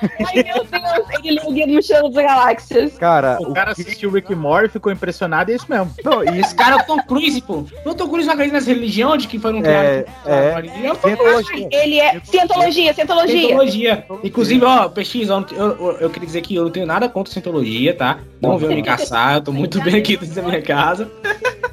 Ai, 0.01 0.43
meu 0.43 0.63
Deus, 0.63 1.09
ele 1.23 1.39
leu 1.39 1.49
o 1.49 1.53
Guia 1.53 1.67
do 1.67 1.73
Mochila 1.73 2.03
das 2.03 2.13
Galáxias. 2.13 2.97
Cara, 2.97 3.37
O 3.39 3.53
cara 3.53 3.71
assistiu 3.71 4.09
o 4.09 4.13
Rick 4.13 4.33
Morty, 4.35 4.69
ficou 4.69 4.91
impressionado 4.91 5.49
e 5.49 5.53
é 5.53 5.55
isso 5.57 5.65
mesmo. 5.69 5.93
Não, 6.03 6.23
e 6.23 6.39
Esse 6.39 6.53
cara 6.55 6.75
é 6.75 6.83
o 6.83 6.85
Tom 6.85 7.01
Cruise, 7.03 7.41
pô. 7.41 7.65
O 7.85 7.95
Tom 7.95 8.07
Cruise 8.07 8.27
não 8.27 8.33
acredita 8.33 8.59
nessa 8.59 8.71
religião 8.71 9.17
de 9.17 9.27
que 9.27 9.39
foi 9.39 9.53
um 9.53 9.65
É, 9.65 10.05
é. 10.25 10.55
religião. 10.55 10.95
Cientologia. 10.95 11.69
Ele 11.71 11.99
é 11.99 12.21
cientologia, 12.23 12.93
cientologia. 12.93 13.39
Cientologia. 13.39 14.05
Inclusive, 14.23 14.65
ó, 14.65 14.89
PX, 14.89 15.29
ó, 15.29 15.45
eu, 15.51 15.57
eu, 15.57 15.97
eu 16.01 16.09
queria 16.09 16.27
dizer 16.27 16.41
que 16.41 16.55
eu 16.55 16.63
não 16.63 16.71
tenho 16.71 16.85
nada 16.85 17.09
contra 17.09 17.31
cientologia, 17.31 17.93
tá? 17.93 18.19
Não 18.41 18.57
venham 18.57 18.75
me 18.75 18.83
caçar, 18.83 19.35
eu 19.35 19.41
tô 19.41 19.51
muito 19.51 19.79
bem 19.83 19.95
aqui 19.95 20.17
dentro 20.17 20.35
da 20.35 20.41
minha 20.41 20.61
casa. 20.61 21.11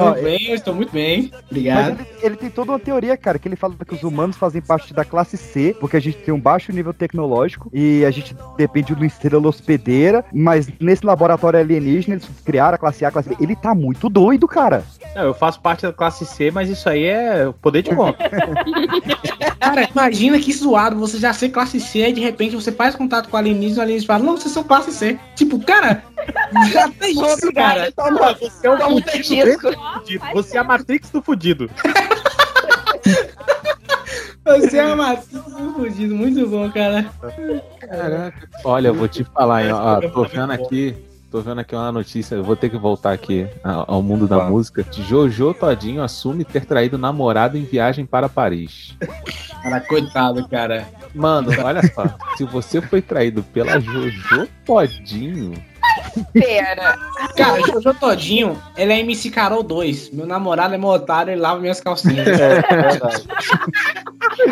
Não, 0.00 0.14
Não 0.14 0.22
bem, 0.22 0.48
eu 0.48 0.54
estou 0.54 0.74
muito 0.74 0.92
bem. 0.92 1.30
Mas 1.30 1.42
Obrigado. 1.50 2.00
ele, 2.00 2.08
ele 2.22 2.36
tem 2.36 2.50
toda 2.50 2.72
uma 2.72 2.78
teoria, 2.78 3.16
cara, 3.16 3.38
que 3.38 3.46
ele 3.46 3.56
fala 3.56 3.74
que 3.86 3.94
os 3.94 4.02
humanos 4.02 4.36
fazem 4.36 4.60
parte 4.60 4.94
da 4.94 5.04
classe 5.04 5.36
C, 5.36 5.76
porque 5.78 5.96
a 5.96 6.00
gente 6.00 6.18
tem 6.18 6.32
um 6.32 6.40
baixo 6.40 6.72
nível 6.72 6.92
tecnológico 6.92 7.70
e 7.72 8.04
a 8.04 8.10
gente 8.10 8.34
depende 8.56 8.88
de 8.88 8.94
uma 8.94 9.06
estrela 9.06 9.48
hospedeira, 9.48 10.24
mas 10.32 10.68
nesse 10.80 11.04
laboratório 11.04 11.60
alienígena 11.60 12.14
eles 12.14 12.28
criaram 12.44 12.74
a 12.74 12.78
classe 12.78 13.04
A, 13.04 13.08
a 13.08 13.10
classe 13.10 13.28
B. 13.28 13.36
Ele 13.40 13.54
tá 13.54 13.74
muito 13.74 14.08
doido, 14.08 14.46
cara. 14.48 14.84
Não, 15.14 15.24
eu 15.24 15.34
faço 15.34 15.60
parte 15.60 15.82
da 15.82 15.92
classe 15.92 16.24
C, 16.24 16.50
mas 16.50 16.68
isso 16.68 16.88
aí 16.88 17.04
é 17.04 17.52
poder 17.60 17.82
de 17.82 17.94
conta. 17.94 18.18
Cara, 19.60 19.88
imagina 19.90 20.38
que 20.38 20.52
zoado 20.52 20.96
você 20.96 21.18
já 21.18 21.32
ser 21.34 21.50
classe 21.50 21.78
C 21.78 22.08
e 22.08 22.12
de 22.12 22.20
repente 22.20 22.56
você 22.56 22.72
faz 22.72 22.94
contato 22.94 23.28
com 23.28 23.36
o 23.36 23.38
alienígena 23.38 23.74
e 23.74 23.78
o 23.78 23.82
alienígena 23.82 24.06
fala, 24.06 24.24
não, 24.24 24.36
vocês 24.36 24.52
são 24.52 24.64
classe 24.64 24.90
C. 24.90 25.18
Tipo, 25.36 25.60
cara, 25.60 26.02
já 26.72 26.88
tem 26.88 27.12
isso, 27.12 27.52
cara. 27.52 27.92
Toma, 27.92 28.34
Você 28.34 28.66
é 28.66 28.70
um 28.70 28.78
toma 28.78 28.90
um 28.90 29.00
do 29.00 29.02
fudido. 29.92 30.24
Você 30.32 30.56
é 30.56 30.60
a 30.60 30.64
Matrix 30.64 31.10
do 31.10 31.22
fudido. 31.22 31.70
Você 34.44 34.78
é 34.78 34.86
uma 34.86 35.16
fudido, 35.16 36.14
muito 36.14 36.46
bom, 36.48 36.70
cara. 36.70 37.10
Caraca. 37.80 38.48
Olha, 38.64 38.88
eu 38.88 38.94
vou 38.94 39.06
te 39.06 39.22
falar, 39.24 39.64
hein, 39.64 39.72
ó, 39.72 40.00
tô 40.00 40.24
vendo 40.24 40.52
aqui. 40.52 40.96
Tô 41.30 41.40
vendo 41.40 41.60
aqui 41.60 41.76
uma 41.76 41.92
notícia, 41.92 42.34
eu 42.34 42.42
vou 42.42 42.56
ter 42.56 42.68
que 42.68 42.76
voltar 42.76 43.12
aqui 43.12 43.46
ao 43.62 44.02
mundo 44.02 44.26
da 44.26 44.48
música. 44.48 44.84
Jojo 44.90 45.54
Todinho 45.54 46.02
assume 46.02 46.44
ter 46.44 46.64
traído 46.64 46.98
namorado 46.98 47.56
em 47.56 47.62
viagem 47.62 48.04
para 48.04 48.28
Paris. 48.28 48.96
Cara, 49.62 49.80
coitado, 49.80 50.48
cara. 50.48 50.88
Mano, 51.14 51.52
olha 51.62 51.82
só. 51.94 52.04
se 52.36 52.44
você 52.44 52.80
foi 52.80 53.00
traído 53.00 53.44
pela 53.44 53.78
Jojo 53.78 54.48
Todinho, 54.64 55.52
Pera. 56.32 56.98
Cara, 57.36 57.60
Jojo 57.66 57.94
Todinho, 57.94 58.60
ele 58.76 58.92
é 58.92 59.00
MC 59.00 59.30
Carol 59.30 59.62
2. 59.62 60.10
Meu 60.10 60.26
namorado 60.26 60.74
é 60.74 60.78
meu 60.78 60.88
otário, 60.88 61.32
ele 61.32 61.40
lava 61.40 61.60
minhas 61.60 61.80
calcinhas. 61.80 62.26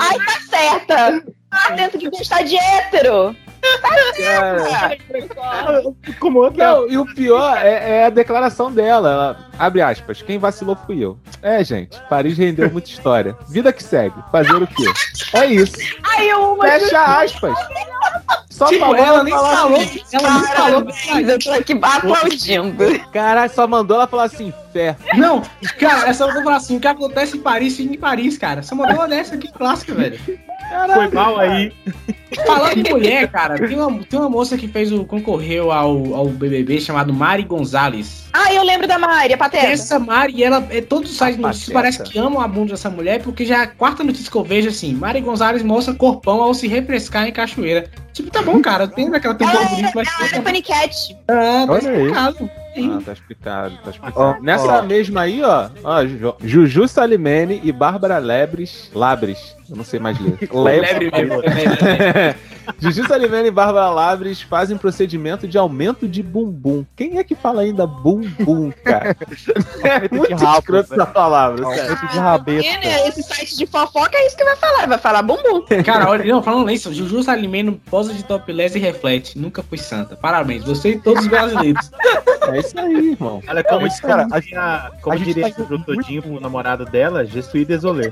Ai, 0.00 0.18
tá 0.18 0.40
certa. 0.48 1.22
Tá 1.50 1.72
tendo 1.74 1.98
que 1.98 2.10
gostar 2.10 2.42
de 2.42 2.56
hétero. 2.56 3.34
Tá 3.82 4.90
Como 6.20 6.40
outra. 6.40 6.72
Não, 6.72 6.88
e 6.88 6.96
o 6.98 7.06
pior 7.14 7.56
é, 7.58 8.00
é 8.00 8.06
a 8.06 8.10
declaração 8.10 8.72
dela. 8.72 9.10
Ela, 9.10 9.50
abre 9.58 9.82
aspas, 9.82 10.22
quem 10.22 10.38
vacilou 10.38 10.76
fui 10.86 11.04
eu. 11.04 11.18
É, 11.42 11.62
gente, 11.64 12.00
Paris 12.08 12.38
rendeu 12.38 12.70
muita 12.70 12.90
história. 12.90 13.36
Vida 13.48 13.72
que 13.72 13.82
segue. 13.82 14.14
Fazer 14.30 14.54
o 14.54 14.66
quê? 14.66 14.84
É 15.34 15.46
isso. 15.46 15.76
Eu 16.20 16.52
amo 16.52 16.62
Fecha 16.62 17.02
aspas. 17.02 17.56
Só 18.58 18.66
Tipo, 18.66 18.80
falou 18.80 18.96
ela 18.96 19.14
pra 19.14 19.22
nem 19.24 19.32
falou, 19.32 19.76
assim. 19.80 20.00
ela 20.12 20.30
nem 20.40 20.42
falou. 20.42 20.86
Eu 21.30 21.38
tô 21.38 21.50
aqui 21.52 21.78
aplaudindo. 21.80 23.00
Caralho, 23.12 23.52
só 23.54 23.66
mandou 23.68 23.96
ela 23.96 24.06
falar 24.08 24.24
assim, 24.24 24.52
fé. 24.72 24.96
Não, 25.16 25.42
cara, 25.78 26.08
essa 26.08 26.24
eu 26.24 26.32
vou 26.32 26.42
falar 26.42 26.56
assim: 26.56 26.76
o 26.76 26.80
que 26.80 26.88
acontece 26.88 27.36
em 27.36 27.40
Paris 27.40 27.76
fica 27.76 27.94
em 27.94 27.98
Paris, 27.98 28.38
cara. 28.38 28.62
Só 28.62 28.74
mandou 28.74 28.96
uma 28.96 29.08
dessa 29.08 29.34
aqui 29.34 29.50
clássica, 29.52 29.94
velho. 29.94 30.18
Foi 30.94 31.08
mal 31.08 31.38
aí. 31.38 31.72
Falando 32.46 32.86
em 32.86 32.90
mulher, 32.90 33.28
cara, 33.28 33.56
tem 33.56 33.78
uma, 33.78 34.04
tem 34.04 34.18
uma 34.18 34.28
moça 34.28 34.56
que 34.58 34.68
fez 34.68 34.92
o 34.92 35.04
concorreu 35.04 35.72
ao, 35.72 36.14
ao 36.14 36.26
BBB 36.26 36.78
chamado 36.80 37.12
Mari 37.12 37.42
Gonzalez. 37.42 38.28
Ai, 38.34 38.58
eu 38.58 38.62
lembro 38.62 38.86
da 38.86 38.98
Mari, 38.98 39.32
a 39.32 39.38
pateta. 39.38 39.66
Essa 39.66 39.98
Mari, 39.98 40.44
ela 40.44 40.66
é 40.70 40.82
todos 40.82 41.10
os 41.10 41.16
sites 41.16 41.36
de 41.36 41.42
notícias 41.42 41.72
parece 41.72 42.02
que 42.02 42.18
amam 42.18 42.40
a 42.40 42.46
bunda 42.46 42.72
dessa 42.72 42.90
mulher, 42.90 43.22
porque 43.22 43.46
já 43.46 43.58
é 43.58 43.62
a 43.62 43.66
quarta 43.66 44.04
notícia 44.04 44.30
que 44.30 44.36
eu 44.36 44.44
vejo 44.44 44.68
assim: 44.68 44.92
Mari 44.92 45.22
Gonzalez 45.22 45.62
mostra 45.62 45.94
corpão 45.94 46.42
ao 46.42 46.52
se 46.52 46.68
refrescar 46.68 47.26
em 47.26 47.32
cachoeira. 47.32 47.88
Tipo, 48.12 48.30
tá 48.30 48.42
bom, 48.42 48.60
cara, 48.60 48.86
tem 48.86 49.10
daquela 49.10 49.34
tem 49.34 49.46
um 49.46 49.50
corpo 49.50 49.68
bonito, 49.70 49.92
mas 49.94 50.08
Ela 50.32 50.50
é 50.50 50.62
Cat. 50.62 51.16
ah, 51.28 51.64
tá 51.66 51.72
Olha 51.72 51.90
aí. 51.90 52.50
Ah, 52.76 53.00
tá 53.04 53.12
explicado, 53.12 53.76
tá 53.82 53.90
explicado. 53.90 54.20
Ó, 54.38 54.40
Nessa 54.40 54.78
ó. 54.78 54.82
mesma 54.82 55.22
aí, 55.22 55.42
ó, 55.42 55.68
ó, 55.82 56.04
Ju- 56.04 56.36
Juju 56.40 56.86
Salimene 56.86 57.60
e 57.64 57.72
Bárbara 57.72 58.18
Lebres. 58.18 58.90
Labres, 58.94 59.56
eu 59.70 59.76
não 59.76 59.84
sei 59.84 60.00
mais 60.00 60.18
ler. 60.18 60.38
Lebre 60.52 61.10
mesmo. 61.10 61.42
Juju 62.80 63.06
Salimene 63.08 63.48
e 63.48 63.50
Bárbara 63.50 63.88
Labres 63.90 64.42
fazem 64.42 64.76
procedimento 64.76 65.48
de 65.48 65.56
aumento 65.56 66.06
de 66.06 66.22
bumbum. 66.22 66.84
Quem 66.94 67.18
é 67.18 67.24
que 67.24 67.34
fala 67.34 67.62
ainda 67.62 67.86
bumbum, 67.86 68.70
cara? 68.84 69.16
É 69.82 70.08
muito 70.14 70.34
rabo, 70.34 70.58
escroto 70.58 70.92
essa 70.92 71.06
palavra. 71.06 71.64
Aumento 71.64 72.06
de 72.08 72.18
rabeta. 72.18 72.62
Né, 72.62 73.08
esse 73.08 73.22
site 73.22 73.56
de 73.56 73.66
fofoca 73.66 74.16
é 74.16 74.26
isso 74.26 74.36
que 74.36 74.44
vai 74.44 74.56
falar. 74.56 74.86
Vai 74.86 74.98
falar 74.98 75.22
bumbum. 75.22 75.64
Cara, 75.84 76.10
olha, 76.10 76.24
não, 76.24 76.42
falando 76.42 76.66
nisso, 76.66 76.92
Juju 76.92 77.22
Salimeno 77.22 77.80
posa 77.90 78.12
de 78.12 78.22
topless 78.22 78.76
e 78.76 78.80
reflete. 78.80 79.38
Nunca 79.38 79.62
fui 79.62 79.78
santa. 79.78 80.16
Parabéns, 80.16 80.64
você 80.64 80.90
e 80.90 80.98
todos 80.98 81.22
os 81.22 81.28
brasileiros. 81.28 81.90
É 82.52 82.58
isso 82.58 82.78
aí, 82.78 83.12
irmão. 83.12 83.42
Olha, 83.46 83.64
como, 83.64 83.82
Mas, 83.82 84.00
cara, 84.00 84.26
como 84.28 84.34
a 84.34 84.90
como 85.02 85.14
a 85.14 85.16
gente 85.16 85.26
diria 85.26 85.52
tá 85.52 85.64
Jojo 85.64 85.84
Todinho 85.84 86.22
pro 86.22 86.40
namorado 86.40 86.84
dela, 86.84 87.24
Je 87.24 87.42
suis 87.42 87.66
désolé. 87.66 88.10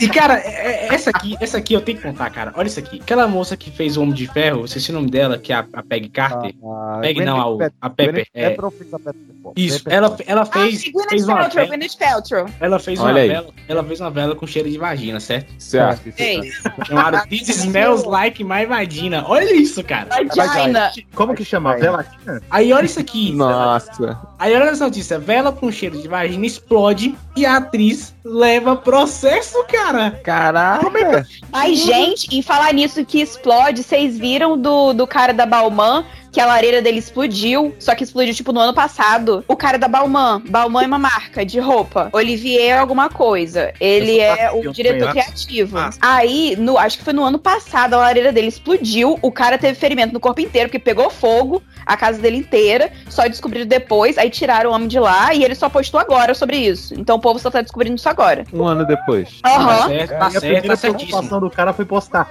E, 0.00 0.08
cara, 0.08 0.38
é- 0.38 0.86
é- 0.88 0.94
essa 0.94 1.10
aqui, 1.10 1.36
essa 1.40 1.58
aqui 1.58 1.74
eu 1.74 1.80
tenho 1.80 1.98
que 1.98 2.04
contar, 2.04 2.30
cara. 2.30 2.52
Olha 2.56 2.66
isso 2.66 2.78
aqui. 2.78 3.00
Aquela 3.00 3.26
moça 3.26 3.56
que 3.56 3.70
fez 3.70 3.96
o 3.96 4.02
Homem 4.02 4.14
de 4.14 4.26
Ferro, 4.26 4.60
eu 4.60 4.64
esqueci 4.66 4.90
o 4.90 4.94
nome 4.94 5.10
dela, 5.10 5.38
que 5.38 5.52
é 5.52 5.56
a, 5.56 5.64
a 5.72 5.82
Peg 5.82 6.08
Carter. 6.10 6.54
Ah, 6.64 6.98
Peg 7.00 7.24
não, 7.24 7.40
a, 7.40 7.44
Gwyneth 7.54 7.72
a 7.80 7.90
Pepper. 7.90 8.26
É, 8.34 8.50
Paltrow 8.50 8.70
fez 8.70 8.94
a 8.94 8.98
Pepper 8.98 9.22
Potts. 9.42 9.62
isso, 9.64 9.82
ela, 9.88 10.16
ela 10.26 10.42
Ah, 10.42 10.46
fez, 10.46 10.84
Gwyneth 10.84 11.08
fez 11.08 11.24
uma 11.28 11.36
Paltrow, 11.38 11.66
vela, 11.68 11.86
Paltrow. 11.98 12.46
ela 12.60 12.78
fez 12.78 12.98
uma 12.98 13.08
Olha 13.08 13.22
aí. 13.22 13.28
vela, 13.28 13.46
ela 13.68 13.84
fez 13.84 14.00
uma 14.00 14.10
vela 14.10 14.34
com 14.36 14.46
cheiro 14.46 14.70
de 14.70 14.78
vagina, 14.78 15.20
certo? 15.20 15.52
Certo. 15.58 16.12
Ei, 16.18 16.50
Chamada 16.86 17.26
This 17.26 17.48
Smells 17.48 18.06
Like 18.06 18.42
My 18.44 18.66
Vagina. 18.66 19.24
Olha 19.26 19.52
isso, 19.54 19.82
cara. 19.84 20.08
vagina. 20.34 20.90
Como 21.14 21.34
que 21.34 21.44
chama? 21.44 21.76
Velatina? 21.76 22.42
Aí 22.50 22.72
olha 22.72 22.86
isso 22.86 23.00
aqui. 23.00 23.32
Nossa. 23.32 24.18
Aí 24.38 24.54
olha 24.54 24.64
essa 24.70 24.84
notícia, 24.84 25.18
vela 25.18 25.50
com 25.52 25.70
cheiro 25.72 26.00
de 26.00 26.06
vagina 26.08 26.46
explode 26.46 27.14
e 27.36 27.44
a 27.46 27.56
atriz 27.56 28.14
leva 28.28 28.76
processo, 28.76 29.64
cara. 29.64 30.10
Caraca. 30.22 31.26
Ai, 31.52 31.74
gente, 31.74 32.28
e 32.30 32.42
falar 32.42 32.72
nisso 32.74 33.04
que 33.04 33.20
explode, 33.20 33.82
vocês 33.82 34.18
viram 34.18 34.56
do, 34.56 34.92
do 34.92 35.06
cara 35.06 35.32
da 35.32 35.46
Balmain 35.46 36.04
que 36.30 36.40
a 36.40 36.46
lareira 36.46 36.82
dele 36.82 36.98
explodiu, 36.98 37.74
só 37.78 37.94
que 37.94 38.04
explodiu 38.04 38.34
tipo 38.34 38.52
no 38.52 38.60
ano 38.60 38.74
passado. 38.74 39.44
O 39.48 39.56
cara 39.56 39.78
da 39.78 39.88
Balmain, 39.88 40.40
Balmain 40.48 40.84
é 40.84 40.86
uma 40.86 40.98
marca 40.98 41.44
de 41.44 41.58
roupa. 41.58 42.08
Olivier 42.12 42.78
alguma 42.78 43.08
coisa. 43.08 43.72
Ele 43.80 44.18
é 44.20 44.50
o 44.52 44.70
diretor 44.72 45.00
sonho. 45.00 45.12
criativo. 45.12 45.78
Ah. 45.78 45.90
Aí, 46.00 46.54
no, 46.58 46.76
acho 46.78 46.98
que 46.98 47.04
foi 47.04 47.12
no 47.12 47.24
ano 47.24 47.38
passado, 47.38 47.94
a 47.94 47.98
lareira 47.98 48.32
dele 48.32 48.48
explodiu, 48.48 49.18
o 49.22 49.32
cara 49.32 49.56
teve 49.58 49.74
ferimento 49.78 50.12
no 50.12 50.20
corpo 50.20 50.40
inteiro, 50.40 50.68
porque 50.68 50.78
pegou 50.78 51.08
fogo, 51.10 51.62
a 51.86 51.96
casa 51.96 52.20
dele 52.20 52.36
inteira, 52.38 52.90
só 53.08 53.26
descobriram 53.26 53.66
depois, 53.66 54.18
aí 54.18 54.28
tiraram 54.30 54.70
o 54.70 54.74
homem 54.74 54.88
de 54.88 54.98
lá 55.00 55.32
e 55.34 55.42
ele 55.42 55.54
só 55.54 55.68
postou 55.68 55.98
agora 55.98 56.34
sobre 56.34 56.56
isso. 56.58 56.94
Então 56.94 57.16
o 57.16 57.20
povo 57.20 57.38
só 57.38 57.50
tá 57.50 57.62
descobrindo 57.62 57.96
isso 57.96 58.08
agora. 58.08 58.44
Um 58.52 58.64
ano 58.64 58.84
depois. 58.86 59.40
Tá 59.42 59.56
Aham. 59.56 59.88
certo, 59.88 60.12
É, 60.12 60.16
tá 60.18 60.26
a 60.26 60.28
minha 60.28 60.30
certo, 60.30 60.32
tá 60.32 60.40
primeira 60.40 60.76
certíssimo. 60.76 61.08
preocupação 61.08 61.40
do 61.40 61.50
cara 61.50 61.72
foi 61.72 61.84
postar. 61.84 62.30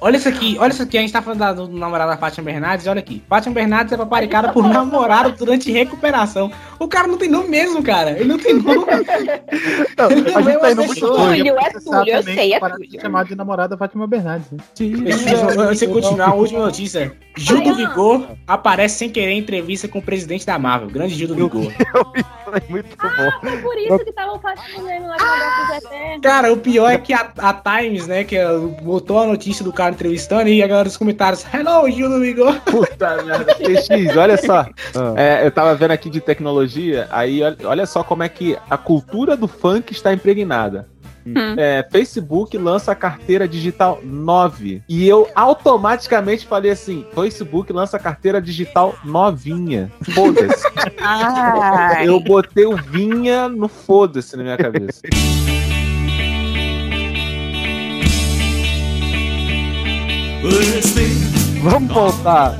Olha 0.00 0.16
isso 0.16 0.28
aqui, 0.28 0.56
olha 0.58 0.72
isso 0.72 0.82
aqui. 0.82 0.98
A 0.98 1.00
gente 1.00 1.12
tá 1.12 1.22
falando 1.22 1.38
da, 1.38 1.52
do 1.52 1.68
namorado 1.68 2.10
da 2.10 2.16
Fátima 2.16 2.44
Bernardes. 2.44 2.86
Olha 2.86 2.98
aqui. 2.98 3.21
Fátima 3.28 3.54
Bernardes 3.54 3.92
é 3.92 3.96
paparicada 3.96 4.52
por 4.52 4.66
namorado 4.68 5.32
durante 5.32 5.70
recuperação. 5.72 6.50
O 6.78 6.86
cara 6.88 7.06
não 7.08 7.16
tem 7.16 7.28
nome 7.28 7.48
mesmo, 7.48 7.82
cara. 7.82 8.10
Ele 8.12 8.24
não 8.28 8.38
tem 8.38 8.54
nome. 8.54 8.84
Não, 9.96 10.10
Ele 10.10 10.34
a 10.34 10.42
gente 10.42 10.58
tá 10.58 10.68
é 10.68 10.72
indo 10.72 10.84
muito 10.84 11.06
longe. 11.06 11.48
É 11.48 11.70
Túlio, 11.80 12.14
eu 12.14 12.22
sei, 12.22 12.52
é 12.54 12.60
Túlio. 12.60 13.00
chamar 13.00 13.24
de 13.24 13.34
namorada 13.34 13.68
da 13.70 13.76
Fátima 13.76 14.06
Bernardes. 14.06 14.50
né? 14.50 14.58
Você 15.68 15.86
continuar, 15.86 16.28
a 16.30 16.34
última 16.34 16.60
notícia. 16.60 17.12
Gil 17.36 17.62
do 17.62 17.74
Vigor 17.74 18.26
aparece 18.46 18.98
sem 18.98 19.10
querer 19.10 19.32
em 19.32 19.38
entrevista 19.38 19.88
com 19.88 19.98
o 19.98 20.02
presidente 20.02 20.44
da 20.44 20.58
Marvel. 20.58 20.90
Grande 20.90 21.14
Gil 21.14 21.28
do 21.28 21.34
Vigor. 21.34 21.72
Foi 22.52 22.62
muito 22.68 22.96
bom. 22.98 23.40
Foi 23.40 23.62
por 23.62 23.78
isso 23.78 23.98
que 24.00 24.10
estavam 24.10 24.38
fazendo 24.38 24.82
meme 24.82 25.06
lá 25.06 25.16
com 25.16 25.24
o 25.24 25.80
Zé 25.80 26.18
Cara, 26.22 26.52
o 26.52 26.58
pior 26.58 26.90
é 26.90 26.98
que 26.98 27.14
a, 27.14 27.32
a 27.38 27.54
Times, 27.54 28.06
né, 28.06 28.24
que 28.24 28.36
botou 28.82 29.20
a 29.20 29.26
notícia 29.26 29.64
do 29.64 29.72
cara 29.72 29.94
entrevistando 29.94 30.48
e 30.48 30.62
a 30.62 30.66
galera 30.66 30.88
dos 30.88 30.98
comentários, 30.98 31.46
hello, 31.52 31.90
Gil 31.90 32.10
do 32.10 32.20
Vigor. 32.20 32.60
Puta 32.60 33.22
merda. 33.22 33.54
TX, 33.54 34.16
olha 34.16 34.36
só. 34.36 34.66
Ah. 34.94 35.14
É, 35.16 35.46
eu 35.46 35.50
tava 35.50 35.74
vendo 35.74 35.92
aqui 35.92 36.10
de 36.10 36.20
tecnologia, 36.20 37.08
aí 37.10 37.40
olha 37.64 37.86
só 37.86 38.04
como 38.04 38.22
é 38.22 38.28
que 38.28 38.58
a 38.68 38.76
cultura 38.76 39.36
do 39.36 39.48
funk 39.48 39.92
está 39.92 40.12
impregnada. 40.12 40.91
É, 41.56 41.86
Facebook 41.90 42.56
lança 42.58 42.92
a 42.92 42.94
carteira 42.94 43.46
digital 43.46 44.00
9. 44.02 44.82
E 44.88 45.06
eu 45.06 45.28
automaticamente 45.34 46.46
falei 46.46 46.70
assim: 46.70 47.06
Facebook 47.14 47.72
lança 47.72 47.96
a 47.96 48.00
carteira 48.00 48.40
digital 48.40 48.94
novinha. 49.04 49.90
Foda-se. 50.14 50.66
Eu 52.04 52.20
botei 52.20 52.66
o 52.66 52.76
vinha 52.76 53.48
no 53.48 53.68
foda-se 53.68 54.36
na 54.36 54.42
minha 54.42 54.56
cabeça. 54.56 55.02
Vamos 61.62 61.92
voltar 61.92 62.58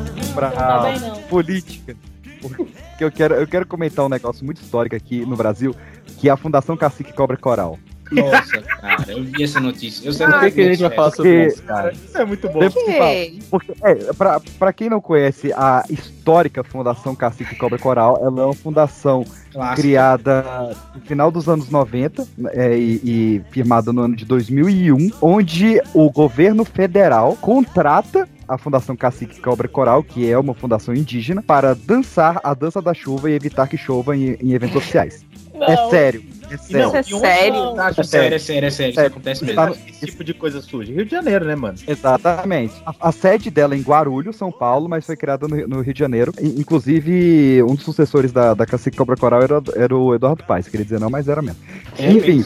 não. 1.00 1.22
política. 1.22 1.96
Porque 2.40 3.04
eu 3.04 3.10
quero, 3.10 3.34
eu 3.34 3.46
quero 3.46 3.66
comentar 3.66 4.04
um 4.04 4.08
negócio 4.08 4.44
muito 4.44 4.62
histórico 4.62 4.96
aqui 4.96 5.24
no 5.26 5.36
Brasil, 5.36 5.74
que 6.18 6.28
é 6.28 6.32
a 6.32 6.36
Fundação 6.36 6.76
Cacique 6.76 7.12
Cobra 7.12 7.36
Coral. 7.36 7.78
Nossa, 8.12 8.60
cara, 8.62 9.12
eu 9.12 9.24
vi 9.24 9.42
essa 9.42 9.60
notícia. 9.60 10.06
Eu 10.06 10.12
sei 10.12 10.26
Por 10.26 10.40
que 10.40 10.50
que 10.50 10.60
a 10.60 10.64
gente 10.64 10.80
vai 10.80 10.90
falar 10.90 11.10
sobre 11.10 11.46
isso, 11.46 11.54
isso, 11.56 11.62
cara? 11.64 11.92
Isso 11.92 12.18
é 12.18 12.24
muito 12.24 12.48
bom. 12.48 12.60
Depois 12.60 12.84
que 12.84 12.92
fala. 12.92 13.14
Porque, 13.50 13.72
é, 13.82 14.12
pra, 14.12 14.40
pra 14.58 14.72
quem 14.72 14.90
não 14.90 15.00
conhece 15.00 15.52
a 15.52 15.84
histórica 15.88 16.62
Fundação 16.62 17.14
Cacique 17.14 17.56
Cobra 17.56 17.78
Coral, 17.78 18.18
ela 18.22 18.42
é 18.42 18.44
uma 18.44 18.54
fundação 18.54 19.24
Clássica. 19.52 19.76
criada 19.82 20.76
no 20.94 21.00
final 21.02 21.30
dos 21.30 21.48
anos 21.48 21.70
90 21.70 22.26
é, 22.52 22.76
e, 22.76 23.00
e 23.04 23.42
firmada 23.50 23.92
no 23.92 24.02
ano 24.02 24.16
de 24.16 24.24
2001, 24.24 25.10
onde 25.20 25.80
o 25.94 26.10
governo 26.10 26.64
federal 26.64 27.36
contrata 27.40 28.28
a 28.48 28.58
Fundação 28.58 28.94
Cacique 28.94 29.40
Cobra 29.40 29.66
Coral, 29.66 30.02
que 30.02 30.30
é 30.30 30.38
uma 30.38 30.52
fundação 30.54 30.94
indígena, 30.94 31.42
para 31.42 31.74
dançar 31.74 32.38
a 32.44 32.52
dança 32.52 32.82
da 32.82 32.92
chuva 32.92 33.30
e 33.30 33.34
evitar 33.34 33.66
que 33.66 33.78
chova 33.78 34.16
em, 34.16 34.36
em 34.42 34.52
eventos 34.52 34.76
oficiais. 34.76 35.24
É 35.54 35.74
Não. 35.74 35.90
sério. 35.90 36.22
É 36.53 36.57
sério. 36.59 36.86
Isso 36.88 36.96
é 36.96 37.03
sério? 37.03 37.80
É 37.80 38.03
sério, 38.03 38.34
é 38.36 38.38
sério, 38.38 38.66
é 38.66 38.70
sério. 38.70 38.90
Isso 38.92 39.00
acontece 39.00 39.44
mesmo. 39.44 39.76
Esse 39.88 40.07
tipo 40.07 40.24
de 40.24 40.34
coisa 40.34 40.61
suja. 40.61 40.92
Rio 40.92 41.05
de 41.05 41.11
Janeiro, 41.11 41.44
né, 41.44 41.55
mano? 41.57 41.78
Exatamente. 41.86 42.74
A, 42.84 43.09
a 43.09 43.12
sede 43.12 43.50
dela 43.50 43.74
é 43.74 43.78
em 43.78 43.82
Guarulhos, 43.82 44.36
São 44.36 44.53
Paulo, 44.53 44.88
mas 44.88 45.07
foi 45.07 45.16
criada 45.16 45.46
no, 45.48 45.57
no 45.68 45.80
Rio 45.80 45.94
de 45.94 45.98
Janeiro. 46.00 46.32
I- 46.40 46.61
inclusive, 46.61 47.62
um 47.62 47.74
dos 47.74 47.84
sucessores 47.84 48.32
da, 48.32 48.55
da 48.55 48.66
Cacique 48.66 48.96
Cobra 48.96 49.16
Coral 49.16 49.42
era, 49.42 49.62
era 49.74 49.96
o 49.96 50.14
Eduardo 50.14 50.44
Paes, 50.44 50.68
queria 50.68 50.84
dizer 50.84 51.00
não, 51.00 51.11
mas 51.11 51.28
era 51.28 51.40
mesmo. 51.40 51.59
É 51.98 52.11
Enfim, 52.11 52.44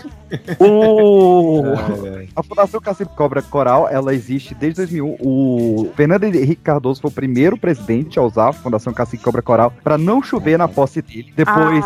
o... 0.60 1.62
a 2.34 2.42
Fundação 2.42 2.80
Cacique 2.80 3.14
Cobra 3.14 3.42
Coral, 3.42 3.88
ela 3.88 4.14
existe 4.14 4.54
desde 4.54 4.78
2001. 4.78 5.16
O 5.20 5.90
Fernando 5.94 6.24
Henrique 6.24 6.62
Cardoso 6.62 7.00
foi 7.00 7.10
o 7.10 7.14
primeiro 7.14 7.56
presidente 7.56 8.18
a 8.18 8.22
usar 8.22 8.48
a 8.48 8.52
Fundação 8.52 8.92
Cacique 8.92 9.22
Cobra 9.22 9.42
Coral 9.42 9.72
para 9.82 9.96
não 9.96 10.22
chover 10.22 10.58
na 10.58 10.68
posse 10.68 11.00
dele. 11.00 11.32
Depois... 11.36 11.84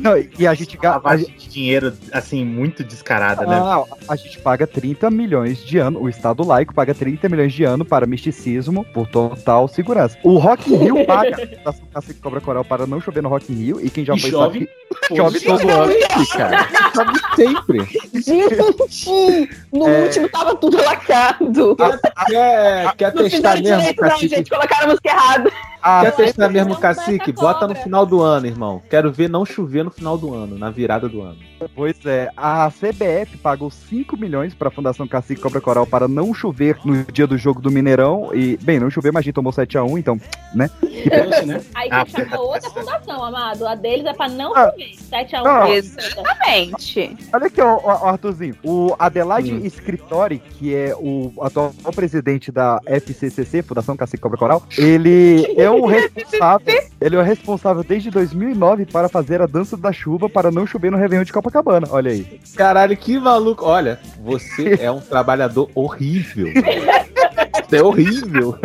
Não, 0.00 0.16
e 0.38 0.46
a 0.46 0.54
gente... 0.54 0.78
a 0.84 0.90
Lavagem 0.90 1.34
de 1.36 1.48
dinheiro, 1.48 1.92
assim, 2.12 2.44
muito 2.44 2.82
descarada, 2.82 3.46
né? 3.46 3.56
ah, 3.56 3.84
a 4.08 4.16
gente 4.16 4.38
paga 4.38 4.66
30 4.66 5.10
milhões 5.10 5.58
de 5.58 5.78
ano, 5.78 6.00
o 6.00 6.08
Estado 6.08 6.46
laico 6.46 6.74
paga 6.74 6.94
30 6.94 7.28
milhões 7.28 7.52
de 7.52 7.64
ano 7.64 7.84
para 7.84 8.06
misticismo 8.06 8.84
por 8.92 9.06
total 9.06 9.68
segurança. 9.68 10.18
O 10.22 10.38
Rock 10.38 10.72
in 10.72 10.76
Rio 10.76 11.06
paga 11.06 11.36
a 11.64 11.72
Cacique 11.94 12.20
Cobra 12.20 12.40
Coral 12.40 12.64
para 12.64 12.86
não 12.86 13.00
chover 13.00 13.22
no 13.22 13.28
Rock 13.28 13.52
in 13.52 13.56
Rio, 13.56 13.80
e 13.80 13.90
quem 13.90 14.04
já 14.04 14.16
foi 14.16 14.30
chove? 14.30 14.58
sabe 14.58 14.80
chove 15.16 15.40
todo 15.40 15.68
ano. 15.68 15.92
cara. 16.36 16.68
Chove 16.94 17.20
sempre. 17.60 17.88
Gente, 18.14 19.48
no 19.72 19.88
É. 19.88 20.02
último 20.02 20.28
tava 20.28 20.54
tudo 20.56 20.76
lacrado. 20.82 21.76
Quer, 22.28 22.94
quer 22.96 23.14
Não 23.14 23.22
testar 23.24 23.56
fizeram 23.56 23.62
mesmo, 23.62 23.78
direito, 23.78 24.02
não, 24.02 24.18
gente. 24.18 24.50
Colocaram 24.50 24.84
a 24.84 24.88
música 24.88 25.08
errada. 25.10 25.52
Ah, 25.82 26.02
Quer 26.02 26.12
testar 26.16 26.48
mesmo, 26.48 26.76
cacique? 26.76 27.32
Bota 27.32 27.66
no 27.66 27.74
final 27.74 28.04
do 28.04 28.20
ano, 28.22 28.46
irmão. 28.46 28.82
Quero 28.90 29.10
ver 29.12 29.28
não 29.28 29.44
chover 29.44 29.82
no 29.84 29.90
final 29.90 30.16
do 30.18 30.34
ano, 30.34 30.58
na 30.58 30.70
virada 30.70 31.08
do 31.08 31.22
ano. 31.22 31.38
Pois 31.74 31.94
é, 32.06 32.30
a 32.36 32.70
CBF 32.70 33.36
pagou 33.38 33.70
5 33.70 34.16
milhões 34.16 34.54
para 34.54 34.68
a 34.68 34.70
Fundação 34.70 35.06
Cacique 35.06 35.40
Cobra 35.40 35.60
Coral 35.60 35.86
para 35.86 36.08
não 36.08 36.32
chover 36.32 36.78
no 36.84 37.04
dia 37.04 37.26
do 37.26 37.36
jogo 37.36 37.60
do 37.60 37.70
Mineirão. 37.70 38.30
E, 38.34 38.56
bem, 38.62 38.80
não 38.80 38.90
chover, 38.90 39.12
mas 39.12 39.20
a 39.20 39.24
gente 39.24 39.34
tomou 39.34 39.52
7x1, 39.52 39.98
então, 39.98 40.18
né? 40.54 40.70
Doce, 40.80 41.46
né? 41.46 41.60
Aí 41.74 41.88
Ah, 41.90 42.04
tem 42.04 42.14
que 42.14 42.20
chamar 42.30 42.40
outra 42.40 42.70
fundação, 42.70 43.24
amado. 43.24 43.66
A 43.66 43.74
deles 43.74 44.06
é 44.06 44.12
pra 44.14 44.28
não 44.28 44.54
Ah. 44.56 44.70
chover. 44.70 44.90
7x1. 45.10 45.42
Não. 45.44 45.66
Exatamente. 45.72 47.16
Olha 47.32 47.46
aqui, 47.46 47.60
ó, 47.60 47.78
ó, 47.84 48.08
Arthurzinho. 48.08 48.54
O 48.64 48.94
Adelaide 48.98 49.66
Scritori, 49.66 50.38
que 50.38 50.74
é 50.74 50.94
o 50.96 51.32
atual 51.40 51.72
presidente 51.94 52.50
da 52.50 52.80
FCCC, 52.86 53.62
Fundação 53.62 53.96
Cacique 53.96 54.22
Cobra 54.22 54.38
Coral, 54.38 54.62
ele 54.78 55.46
é 55.78 55.80
o 55.80 55.86
responsável. 55.86 56.82
ele 57.00 57.16
é 57.16 57.18
o 57.18 57.22
responsável 57.22 57.82
desde 57.84 58.10
2009 58.10 58.86
para 58.86 59.08
fazer 59.08 59.40
a 59.42 59.46
dança 59.46 59.76
da 59.76 59.92
chuva 59.92 60.28
para 60.28 60.50
não 60.50 60.66
chover 60.66 60.90
no 60.90 60.98
Réveillon 60.98 61.24
de 61.24 61.32
Copacabana. 61.32 61.86
Olha 61.90 62.10
aí. 62.10 62.40
Caralho, 62.56 62.96
que 62.96 63.18
maluco. 63.18 63.64
Olha, 63.64 63.98
você 64.22 64.78
é 64.82 64.90
um 64.90 65.00
trabalhador 65.00 65.70
horrível. 65.74 66.48
É 67.72 67.82
horrível. 67.82 68.58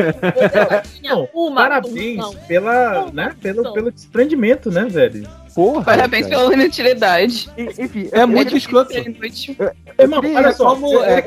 Não, 1.03 1.27
Uma 1.33 1.61
parabéns 1.63 2.25
pela, 2.47 3.09
né, 3.11 3.35
pelo, 3.41 3.73
pelo 3.73 3.91
desprendimento, 3.91 4.71
né, 4.71 4.85
velho? 4.85 5.27
Porra. 5.55 5.83
Parabéns 5.85 6.27
cara. 6.27 6.41
pela 6.41 6.53
inutilidade. 6.53 7.49
E- 7.57 7.83
Enfim, 7.83 8.09
É 8.11 8.23
eu- 8.23 8.27
muito 8.27 8.57
escroto. 8.57 8.91
Irmão, 8.93 10.21
olha 10.35 10.51
só, 10.51 10.75
Como 10.75 11.01
é? 11.01 11.21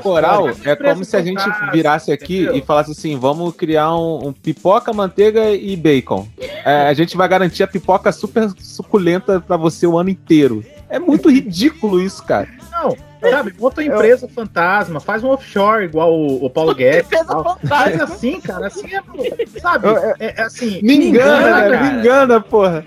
Coral 0.00 0.48
é 0.64 0.76
como 0.76 1.04
se 1.04 1.16
a 1.16 1.22
gente 1.22 1.42
virasse 1.72 2.12
aqui 2.12 2.42
entendeu? 2.42 2.56
e 2.56 2.62
falasse 2.62 2.92
assim: 2.92 3.18
vamos 3.18 3.52
criar 3.56 3.92
um, 3.96 4.28
um 4.28 4.32
pipoca, 4.32 4.92
manteiga 4.92 5.50
e 5.50 5.76
bacon. 5.76 6.28
É, 6.64 6.86
a 6.86 6.94
gente 6.94 7.16
vai 7.16 7.26
garantir 7.26 7.64
a 7.64 7.66
pipoca 7.66 8.12
super 8.12 8.48
suculenta 8.60 9.40
pra 9.40 9.56
você 9.56 9.84
o 9.84 9.98
ano 9.98 10.10
inteiro. 10.10 10.64
É 10.88 11.00
muito 11.00 11.28
ridículo 11.28 12.00
isso, 12.00 12.22
cara. 12.22 12.48
Não, 12.70 12.96
sabe, 13.20 13.54
monta 13.58 13.80
uma 13.80 13.86
empresa 13.94 14.28
fantasma, 14.28 15.00
faz 15.00 15.22
um 15.24 15.28
offshore 15.28 15.84
igual 15.84 16.12
o, 16.12 16.44
o 16.44 16.50
Paulo 16.50 16.74
Guedes. 16.74 17.08
Faz 17.68 18.00
assim, 18.00 18.40
cara, 18.40 18.66
assim 18.68 18.88
é, 18.94 19.60
sabe? 19.60 19.86
Eu- 19.88 19.92
eu- 19.96 20.14
É, 20.20 20.34
é 20.38 20.42
assim. 20.42 20.80
Me 20.82 20.96
engana, 20.96 21.36
engana, 21.48 21.60
velho, 21.60 21.72
cara. 21.78 21.92
me 21.92 21.98
engana, 22.00 22.40
porra. 22.40 22.84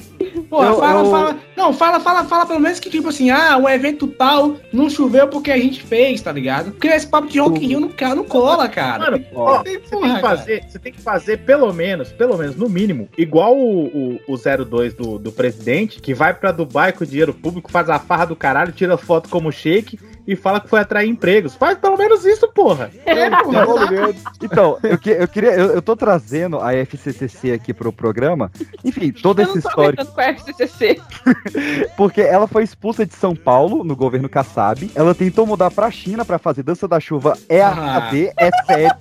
Porra, 0.49 0.67
Eu- 0.67 0.79
fala, 0.79 0.99
eu- 1.01 1.11
fala. 1.11 1.37
Não, 1.55 1.73
fala, 1.73 1.99
fala, 1.99 2.23
fala 2.23 2.45
pelo 2.45 2.59
menos 2.59 2.79
que, 2.79 2.89
tipo 2.89 3.09
assim, 3.09 3.29
ah, 3.29 3.57
o 3.57 3.69
evento 3.69 4.07
tal 4.07 4.57
não 4.71 4.89
choveu 4.89 5.27
porque 5.27 5.51
a 5.51 5.57
gente 5.57 5.81
fez, 5.83 6.21
tá 6.21 6.31
ligado? 6.31 6.71
Porque 6.71 6.87
esse 6.87 7.05
papo 7.07 7.27
de 7.27 7.39
Rock 7.39 7.63
in 7.63 7.67
Rio 7.69 7.79
não, 7.79 8.15
não 8.15 8.23
cola, 8.23 8.67
cara. 8.67 9.11
Mano, 9.11 9.23
ó, 9.35 9.57
você 9.59 9.63
tem 9.63 9.79
porra, 9.79 10.15
que 10.15 10.21
fazer, 10.21 10.63
você 10.67 10.79
tem 10.79 10.93
que 10.93 11.01
fazer 11.01 11.37
pelo 11.39 11.71
menos, 11.73 12.09
pelo 12.11 12.37
menos, 12.37 12.55
no 12.55 12.67
mínimo, 12.69 13.07
igual 13.17 13.55
o, 13.55 13.85
o, 14.27 14.33
o 14.33 14.37
02 14.37 14.93
do, 14.93 15.19
do 15.19 15.31
presidente, 15.31 16.01
que 16.01 16.13
vai 16.13 16.33
pra 16.33 16.51
Dubai 16.51 16.91
com 16.91 17.05
dinheiro 17.05 17.33
público, 17.33 17.71
faz 17.71 17.89
a 17.89 17.99
farra 17.99 18.25
do 18.25 18.35
caralho, 18.35 18.71
tira 18.71 18.97
foto 18.97 19.29
como 19.29 19.51
shake 19.51 19.99
e 20.27 20.35
fala 20.35 20.59
que 20.59 20.67
foi 20.69 20.79
atrair 20.79 21.09
empregos. 21.09 21.55
Faz 21.55 21.77
pelo 21.77 21.97
menos 21.97 22.25
isso, 22.25 22.47
porra. 22.53 22.89
É, 23.05 23.29
porra. 23.29 24.13
Então, 24.41 24.77
eu, 24.83 24.97
que- 24.97 25.09
eu 25.11 25.27
queria. 25.27 25.51
Eu, 25.51 25.71
eu 25.73 25.81
tô 25.81 25.95
trazendo 25.95 26.59
a 26.59 26.73
FCCC 26.73 27.51
aqui 27.51 27.73
pro 27.73 27.91
programa. 27.93 28.51
Enfim, 28.83 29.11
todo 29.11 29.39
Eu 29.41 29.45
esse 29.45 29.61
tô 29.61 29.69
histórico. 29.69 30.05
com 30.05 30.21
a 30.21 30.23
FCCC. 30.25 31.01
Porque 31.97 32.21
ela 32.21 32.47
foi 32.47 32.63
expulsa 32.63 33.05
de 33.05 33.13
São 33.15 33.35
Paulo, 33.35 33.83
no 33.83 33.95
governo 33.95 34.29
Kassab. 34.29 34.89
Ela 34.95 35.13
tentou 35.15 35.45
mudar 35.45 35.71
pra 35.71 35.89
China 35.91 36.23
pra 36.25 36.37
fazer 36.39 36.63
dança 36.63 36.87
da 36.87 36.99
chuva. 36.99 37.37
É 37.49 37.61
Ah. 37.61 37.97
AD, 37.97 38.31
é 38.37 38.49
sério. 38.65 38.95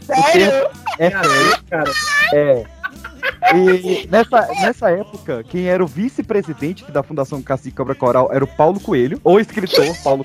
Sério? 0.00 0.68
É 0.98 1.10
sério. 1.10 1.62
Cara, 1.70 1.90
É. 2.34 2.64
E 3.54 4.06
nessa, 4.08 4.46
nessa 4.60 4.90
época, 4.90 5.42
quem 5.44 5.66
era 5.66 5.82
o 5.82 5.86
vice-presidente 5.86 6.90
da 6.90 7.02
Fundação 7.02 7.42
Cacique 7.42 7.76
Cobra 7.76 7.94
Coral 7.94 8.30
era 8.32 8.44
o 8.44 8.46
Paulo 8.46 8.78
Coelho, 8.78 9.20
ou 9.24 9.40
escritor 9.40 9.84
Paulo 10.02 10.24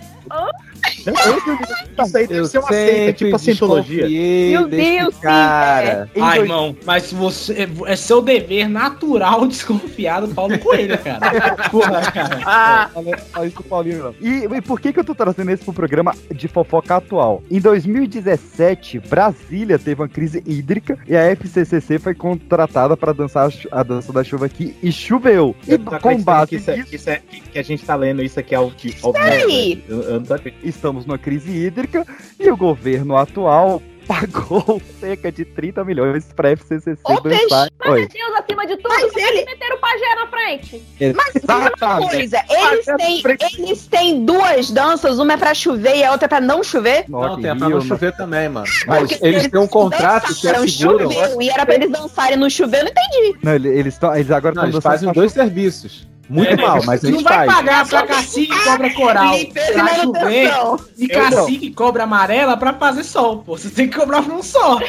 isso 1.11 2.17
aí 2.17 2.27
deve 2.27 2.39
Eu 2.41 2.45
ser 2.45 2.59
uma 2.59 2.67
seita, 2.67 3.13
tipo 3.13 3.35
a 3.35 3.39
cientologia. 3.39 4.07
Meu 4.09 4.67
Deus, 4.67 5.15
sim, 5.15 5.21
cara. 5.21 6.09
Em 6.15 6.21
Ai, 6.21 6.37
dois- 6.39 6.49
irmão, 6.49 6.75
mas 6.85 7.11
você 7.11 7.67
é 7.85 7.95
seu 7.95 8.21
dever 8.21 8.69
natural 8.69 9.45
desconfiar 9.47 10.21
do 10.21 10.33
Paulo 10.33 10.57
Coelho, 10.59 10.97
cara. 10.97 11.55
Porra, 11.69 12.01
cara. 12.11 12.39
Ah, 12.45 12.89
Fala- 12.93 13.17
fala 13.17 13.47
isso 13.47 13.63
Paulinho, 13.63 14.03
não. 14.03 14.15
E, 14.21 14.45
e 14.45 14.61
por 14.61 14.79
que, 14.79 14.93
que 14.93 14.99
eu 14.99 15.03
tô 15.03 15.13
trazendo 15.15 15.51
isso 15.51 15.63
pro 15.63 15.73
programa 15.73 16.13
de 16.33 16.47
fofoca 16.47 16.95
atual? 16.97 17.43
Em 17.49 17.59
2017, 17.59 18.99
Brasília 18.99 19.77
teve 19.79 20.01
uma 20.01 20.07
crise 20.07 20.41
hídrica 20.45 20.97
e 21.07 21.15
a 21.15 21.23
FCCC 21.35 21.99
foi 21.99 22.13
contratada 22.15 22.95
para 22.97 23.13
dançar 23.13 23.49
a 23.71 23.83
dança 23.83 24.11
da 24.13 24.23
chuva 24.23 24.45
aqui 24.45 24.75
e 24.81 24.91
choveu. 24.91 25.55
E 25.67 25.77
com 25.77 26.21
base 26.21 26.49
que, 26.49 26.55
isso 26.57 26.71
é, 26.71 26.83
que, 26.83 26.95
isso 26.95 27.09
é- 27.09 27.21
que- 27.29 27.41
que 27.41 27.59
a 27.59 27.63
gente 27.63 27.85
tá 27.85 27.95
lendo 27.95 28.21
isso 28.21 28.39
aqui 28.39 28.53
ao 28.55 28.71
que 28.71 28.95
ao 29.01 29.15
aí. 29.17 29.83
eu, 29.87 30.01
eu 30.03 30.13
não 30.15 30.23
tô 30.23 30.33
acreditando. 30.33 30.96
Estamos 30.99 31.05
numa 31.05 31.17
crise 31.17 31.51
hídrica 31.51 32.05
e 32.39 32.49
o 32.49 32.57
governo 32.57 33.15
atual 33.17 33.81
pagou 34.07 34.81
cerca 35.01 35.29
de 35.29 35.43
30 35.43 35.83
milhões 35.83 36.25
pra 36.33 36.51
FCCC 36.51 36.97
Ô. 37.03 37.19
Mas. 37.25 38.07
Deus 38.07 38.33
acima 38.39 38.65
de 38.65 38.77
tudo, 38.77 38.87
Mas 38.87 39.13
ele- 39.17 39.21
eles 39.39 39.45
meteram 39.45 39.75
o 39.75 39.79
pajé 39.79 40.15
na 40.15 40.27
frente. 40.27 40.83
Exatamente. 40.97 42.09
coisa, 42.09 42.41
eles 42.49 42.85
têm, 42.85 43.21
eles 43.65 43.87
têm 43.87 44.25
duas 44.25 44.71
danças, 44.71 45.19
uma 45.19 45.33
é 45.33 45.37
pra 45.37 45.53
chover 45.53 45.97
e 45.97 46.03
a 46.05 46.11
outra 46.13 46.25
é 46.25 46.29
pra 46.29 46.39
não 46.39 46.63
chover? 46.63 47.03
Não, 47.09 47.37
in 47.37 47.41
tem 47.41 47.57
pra 47.57 47.67
Rio, 47.67 47.69
não 47.75 47.79
né? 47.79 47.85
chover 47.85 48.15
também, 48.15 48.47
mano. 48.47 48.65
Mas 48.87 49.09
Porque 49.09 49.27
eles 49.27 49.47
têm 49.49 49.59
um 49.59 49.67
contrato 49.67 50.27
que 50.33 50.41
dançaram, 50.47 50.63
asseguram. 50.63 51.11
choveu, 51.11 51.41
e 51.41 51.49
era 51.49 51.65
pra 51.65 51.75
eles 51.75 51.91
dançarem 51.91 52.37
no 52.37 52.49
chover, 52.49 52.79
eu 52.79 52.83
não 52.85 52.91
entendi. 52.91 53.37
Não, 53.43 53.55
ele- 53.55 53.69
eles, 53.77 53.97
tão, 53.97 54.15
eles 54.15 54.31
agora 54.31 54.55
Não, 54.55 54.63
estão 54.63 54.75
eles 54.77 54.83
fazem 54.83 55.11
dois 55.11 55.33
serviços. 55.33 56.07
Muito 56.29 56.51
É, 56.51 56.55
mal, 56.57 56.79
mas 56.85 57.03
a 57.03 57.07
não 57.09 57.19
gente 57.19 57.23
vai 57.23 57.47
faz. 57.47 57.53
pagar 57.55 57.87
pra 57.87 58.03
cacique 58.05 58.53
e 58.53 58.63
cobra 58.63 58.93
coral 58.93 59.35
e 59.37 59.45
pra 59.45 59.87
chover 59.95 60.51
e 60.97 61.07
não. 61.07 61.13
cacique 61.29 61.65
e 61.67 61.71
cobra 61.73 62.03
amarela 62.03 62.57
pra 62.57 62.73
fazer 62.73 63.03
sol, 63.03 63.37
pô. 63.39 63.57
Você 63.57 63.69
tem 63.69 63.87
que 63.87 63.97
cobrar 63.97 64.21
pra 64.21 64.33
um 64.33 64.43
sol. 64.43 64.79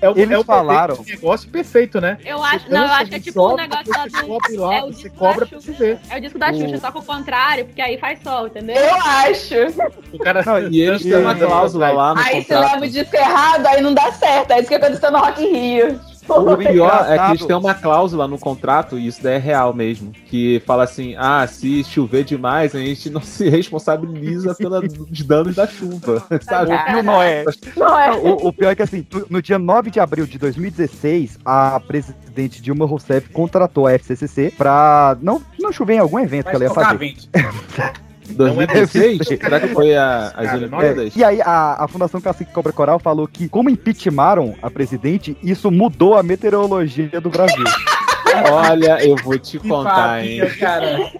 É 0.00 0.08
o, 0.08 0.16
Eles 0.18 0.30
é 0.30 0.38
o 0.38 0.44
falaram. 0.44 0.96
perfeito 0.96 1.20
negócio 1.20 1.48
perfeito, 1.50 2.00
né? 2.00 2.18
Eu 2.24 2.42
acho, 2.42 2.70
não, 2.70 2.84
eu 2.86 2.92
acho 2.92 3.10
que 3.10 3.14
é 3.16 3.20
tipo 3.20 3.40
o 3.40 3.50
sobe, 3.50 3.62
negócio 3.62 3.92
lá 3.92 4.06
do. 4.06 4.56
lá, 4.56 4.74
é 4.76 4.82
o 4.84 4.90
disco 4.90 5.10
cobra 5.16 5.40
da 5.40 5.46
pra 5.46 5.60
Xuxa. 5.60 5.72
chover. 5.72 5.98
É 6.10 6.16
o 6.16 6.20
disco 6.20 6.38
da 6.38 6.52
Xuxa, 6.52 6.76
O- 6.76 6.80
só 6.80 6.90
que 6.90 6.98
o 6.98 7.02
contrário, 7.02 7.64
porque 7.66 7.80
aí 7.82 7.98
faz 7.98 8.18
sol, 8.22 8.46
entendeu? 8.46 8.76
Eu 8.76 8.94
acho. 8.94 9.54
O 10.12 10.18
cara 10.18 10.42
Não, 10.46 10.58
E 10.70 10.80
eles 10.80 11.02
têm 11.02 11.16
uma 11.16 11.34
cláusula 11.34 11.90
lá 11.92 12.14
no 12.14 12.20
Aí 12.20 12.42
você 12.42 12.54
contrato. 12.54 12.72
leva 12.72 12.84
o 12.86 12.88
disco 12.88 13.16
errado, 13.16 13.66
aí 13.66 13.80
não 13.82 13.92
dá 13.92 14.10
certo. 14.12 14.50
É 14.52 14.60
isso 14.60 14.68
que 14.68 14.74
aconteceu 14.74 15.10
no 15.10 15.18
Rock 15.18 15.42
in 15.44 15.52
Rio. 15.52 16.00
O 16.46 16.56
pior 16.56 17.06
é 17.08 17.18
que 17.18 17.30
eles 17.30 17.44
têm 17.44 17.56
uma 17.56 17.74
cláusula 17.74 18.26
no 18.26 18.38
contrato, 18.38 18.98
e 18.98 19.06
isso 19.06 19.22
daí 19.22 19.34
é 19.34 19.38
real 19.38 19.72
mesmo, 19.72 20.12
que 20.12 20.62
fala 20.66 20.84
assim, 20.84 21.14
ah, 21.16 21.46
se 21.46 21.84
chover 21.84 22.24
demais, 22.24 22.74
a 22.74 22.78
gente 22.78 23.10
não 23.10 23.20
se 23.20 23.48
responsabiliza 23.48 24.54
pelos 24.56 25.22
danos 25.22 25.54
da 25.54 25.66
chuva, 25.66 26.22
sabe? 26.42 26.72
Não, 26.92 27.02
não 27.02 27.22
é. 27.22 27.44
Não 27.76 27.98
é? 27.98 28.12
O, 28.12 28.48
o 28.48 28.52
pior 28.52 28.70
é 28.70 28.74
que 28.74 28.82
assim, 28.82 29.06
no 29.30 29.40
dia 29.40 29.58
9 29.58 29.90
de 29.90 30.00
abril 30.00 30.26
de 30.26 30.38
2016, 30.38 31.38
a 31.44 31.80
presidente 31.80 32.60
Dilma 32.60 32.86
Rousseff 32.86 33.28
contratou 33.30 33.86
a 33.86 33.92
FCCC 33.92 34.52
pra 34.56 35.16
não, 35.20 35.40
não 35.58 35.72
chover 35.72 35.94
em 35.94 35.98
algum 35.98 36.18
evento 36.18 36.48
que 36.50 36.56
ela 36.56 36.64
ia 36.64 36.70
fazer. 36.70 37.14
Vento. 38.26 38.38
2016? 38.38 39.26
Será 39.26 39.60
que 39.60 39.68
foi 39.68 39.94
a, 39.94 40.26
as 40.26 40.46
Cara, 40.46 40.56
Olimpíadas? 40.56 41.16
É, 41.16 41.18
e 41.18 41.24
aí 41.24 41.40
a, 41.40 41.84
a 41.84 41.88
Fundação 41.88 42.20
Cacique 42.20 42.52
Cobra 42.52 42.72
Coral 42.72 42.98
falou 42.98 43.26
que, 43.26 43.48
como 43.48 43.70
impeachmentaram 43.70 44.54
a 44.62 44.70
presidente, 44.70 45.36
isso 45.42 45.70
mudou 45.70 46.14
a 46.16 46.22
meteorologia 46.22 47.20
do 47.20 47.30
Brasil. 47.30 47.64
Olha, 48.52 49.04
eu 49.06 49.16
vou 49.16 49.38
te 49.38 49.58
Que 49.58 49.68
contar, 49.68 50.24
hein? 50.24 50.40
papinho, 50.40 50.58
cara. 50.58 51.10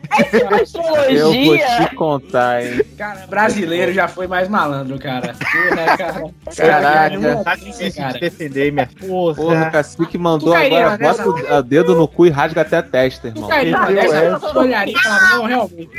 Eu 1.09 1.33
vou 1.33 1.57
te 1.59 1.95
contar, 1.95 2.65
hein? 2.65 2.83
Cara, 2.97 3.27
brasileiro 3.27 3.93
já 3.93 4.09
foi 4.09 4.27
mais 4.27 4.49
malandro, 4.49 4.99
cara. 4.99 5.35
Porra, 5.35 5.97
cara. 5.97 6.25
Caraca. 6.57 7.21
Cara, 7.21 7.45
Tá 7.45 7.55
difícil 7.55 7.91
de 7.91 7.97
cara. 7.97 8.19
defender, 8.19 8.73
minha 8.73 8.89
porra. 9.01 9.35
Porra, 9.35 9.69
o 9.69 9.73
cacique 9.73 10.19
mandou 10.19 10.53
cairia 10.53 10.79
agora, 10.87 10.99
nessa? 10.99 11.23
bota 11.25 11.53
o 11.53 11.55
a 11.57 11.61
dedo 11.61 11.95
no 11.95 12.09
cu 12.09 12.27
e 12.27 12.31
rasga 12.31 12.61
até 12.63 12.77
a 12.79 12.83
testa, 12.83 13.31
Tu 13.31 13.37
irmão. 13.37 13.49
cairia 13.49 13.77
é? 13.77 14.29
eu 14.29 14.57
olharia 14.61 14.99
falava, 14.99 15.37
não, 15.37 15.45
realmente. 15.45 15.91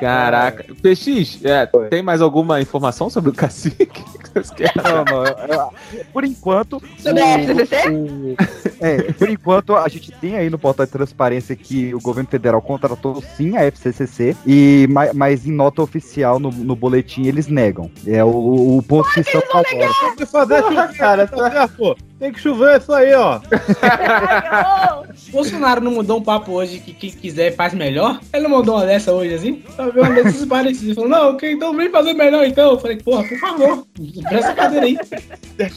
Caraca. 0.00 0.64
PX, 0.82 1.44
é, 1.44 1.66
tem 1.90 2.02
mais 2.02 2.20
alguma 2.20 2.60
informação 2.60 3.10
sobre 3.10 3.30
o 3.30 3.34
cacique? 3.34 3.86
que 3.88 4.30
vocês 4.32 4.50
querem? 4.50 4.72
Não, 4.76 5.04
não, 5.04 5.24
eu- 5.26 5.36
eu- 5.48 6.04
por 6.12 6.24
enquanto. 6.24 6.80
Sobre 6.98 7.20
a 7.22 7.38
FCCC? 7.38 7.88
o- 7.90 8.36
é, 8.80 9.12
por 9.12 9.28
enquanto, 9.28 9.67
a 9.76 9.88
gente 9.88 10.10
tem 10.12 10.36
aí 10.36 10.48
no 10.50 10.58
portal 10.58 10.86
de 10.86 10.92
transparência 10.92 11.54
que 11.56 11.94
o 11.94 12.00
governo 12.00 12.28
federal 12.28 12.60
contratou 12.62 13.22
sim 13.36 13.56
a 13.56 13.62
FCCC, 13.64 14.36
e, 14.46 14.86
ma- 14.90 15.12
mas 15.14 15.46
em 15.46 15.52
nota 15.52 15.82
oficial 15.82 16.38
no, 16.38 16.50
no 16.50 16.74
boletim 16.76 17.26
eles 17.26 17.46
negam. 17.48 17.90
É 18.06 18.22
o, 18.24 18.78
o 18.78 18.82
ponto 18.82 19.08
que 19.12 19.20
estão 19.20 19.42
agora. 19.50 19.66
Tem 20.00 20.16
que 20.16 20.26
fazer 20.26 20.62
chover, 20.62 20.96
cara. 20.96 21.26
Tá, 21.26 21.68
pô. 21.68 21.96
Tem 22.18 22.32
que 22.32 22.40
chover 22.40 22.74
é 22.74 22.78
isso 22.78 22.92
aí, 22.92 23.14
ó. 23.14 23.40
Bolsonaro 25.30 25.80
não 25.80 25.92
mudou 25.92 26.18
um 26.18 26.22
papo 26.22 26.52
hoje 26.52 26.78
que 26.78 26.92
quem 26.92 27.10
quiser 27.10 27.54
faz 27.54 27.74
melhor? 27.74 28.20
Ele 28.32 28.42
não 28.42 28.50
mandou 28.50 28.76
uma 28.76 28.86
dessa 28.86 29.12
hoje, 29.12 29.34
assim? 29.34 29.62
Vi 29.94 30.00
uma 30.00 30.10
desses 30.10 30.44
parecidos. 30.44 30.94
Falou, 30.94 31.08
não, 31.10 31.30
ok, 31.30 31.52
então 31.52 31.74
vem 31.76 31.90
fazer 31.90 32.14
melhor 32.14 32.44
então. 32.44 32.72
Eu 32.72 32.78
falei, 32.80 32.96
porra, 32.96 33.22
por 33.24 33.38
favor, 33.38 33.86
presta 34.28 34.50
a 34.50 34.54
cadeira 34.54 34.86
aí. 34.86 34.98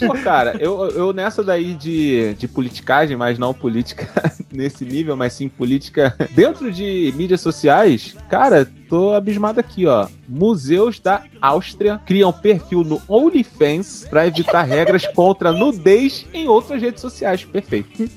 Pô, 0.08 0.14
cara, 0.24 0.56
eu, 0.60 0.89
eu 0.92 1.14
nessa 1.14 1.44
daí 1.44 1.74
de, 1.74 2.34
de 2.36 2.48
politicagem, 2.48 3.16
mas 3.16 3.38
não 3.38 3.54
política 3.54 3.80
nesse 4.51 4.86
nível, 4.86 5.15
mas 5.15 5.34
sim 5.34 5.49
política 5.49 6.15
dentro 6.32 6.71
de 6.71 7.13
mídias 7.15 7.41
sociais, 7.41 8.15
cara, 8.29 8.69
tô 8.89 9.13
abismado 9.13 9.59
aqui, 9.59 9.86
ó. 9.86 10.07
Museus 10.27 10.99
da 10.99 11.23
Áustria 11.41 11.99
criam 12.05 12.32
perfil 12.32 12.84
no 12.84 13.01
OnlyFans 13.07 14.05
pra 14.09 14.27
evitar 14.27 14.63
regras 14.63 15.05
contra 15.07 15.51
nudez 15.51 16.25
em 16.34 16.47
outras 16.47 16.82
redes 16.82 17.01
sociais. 17.01 17.43
Perfeito. 17.43 18.09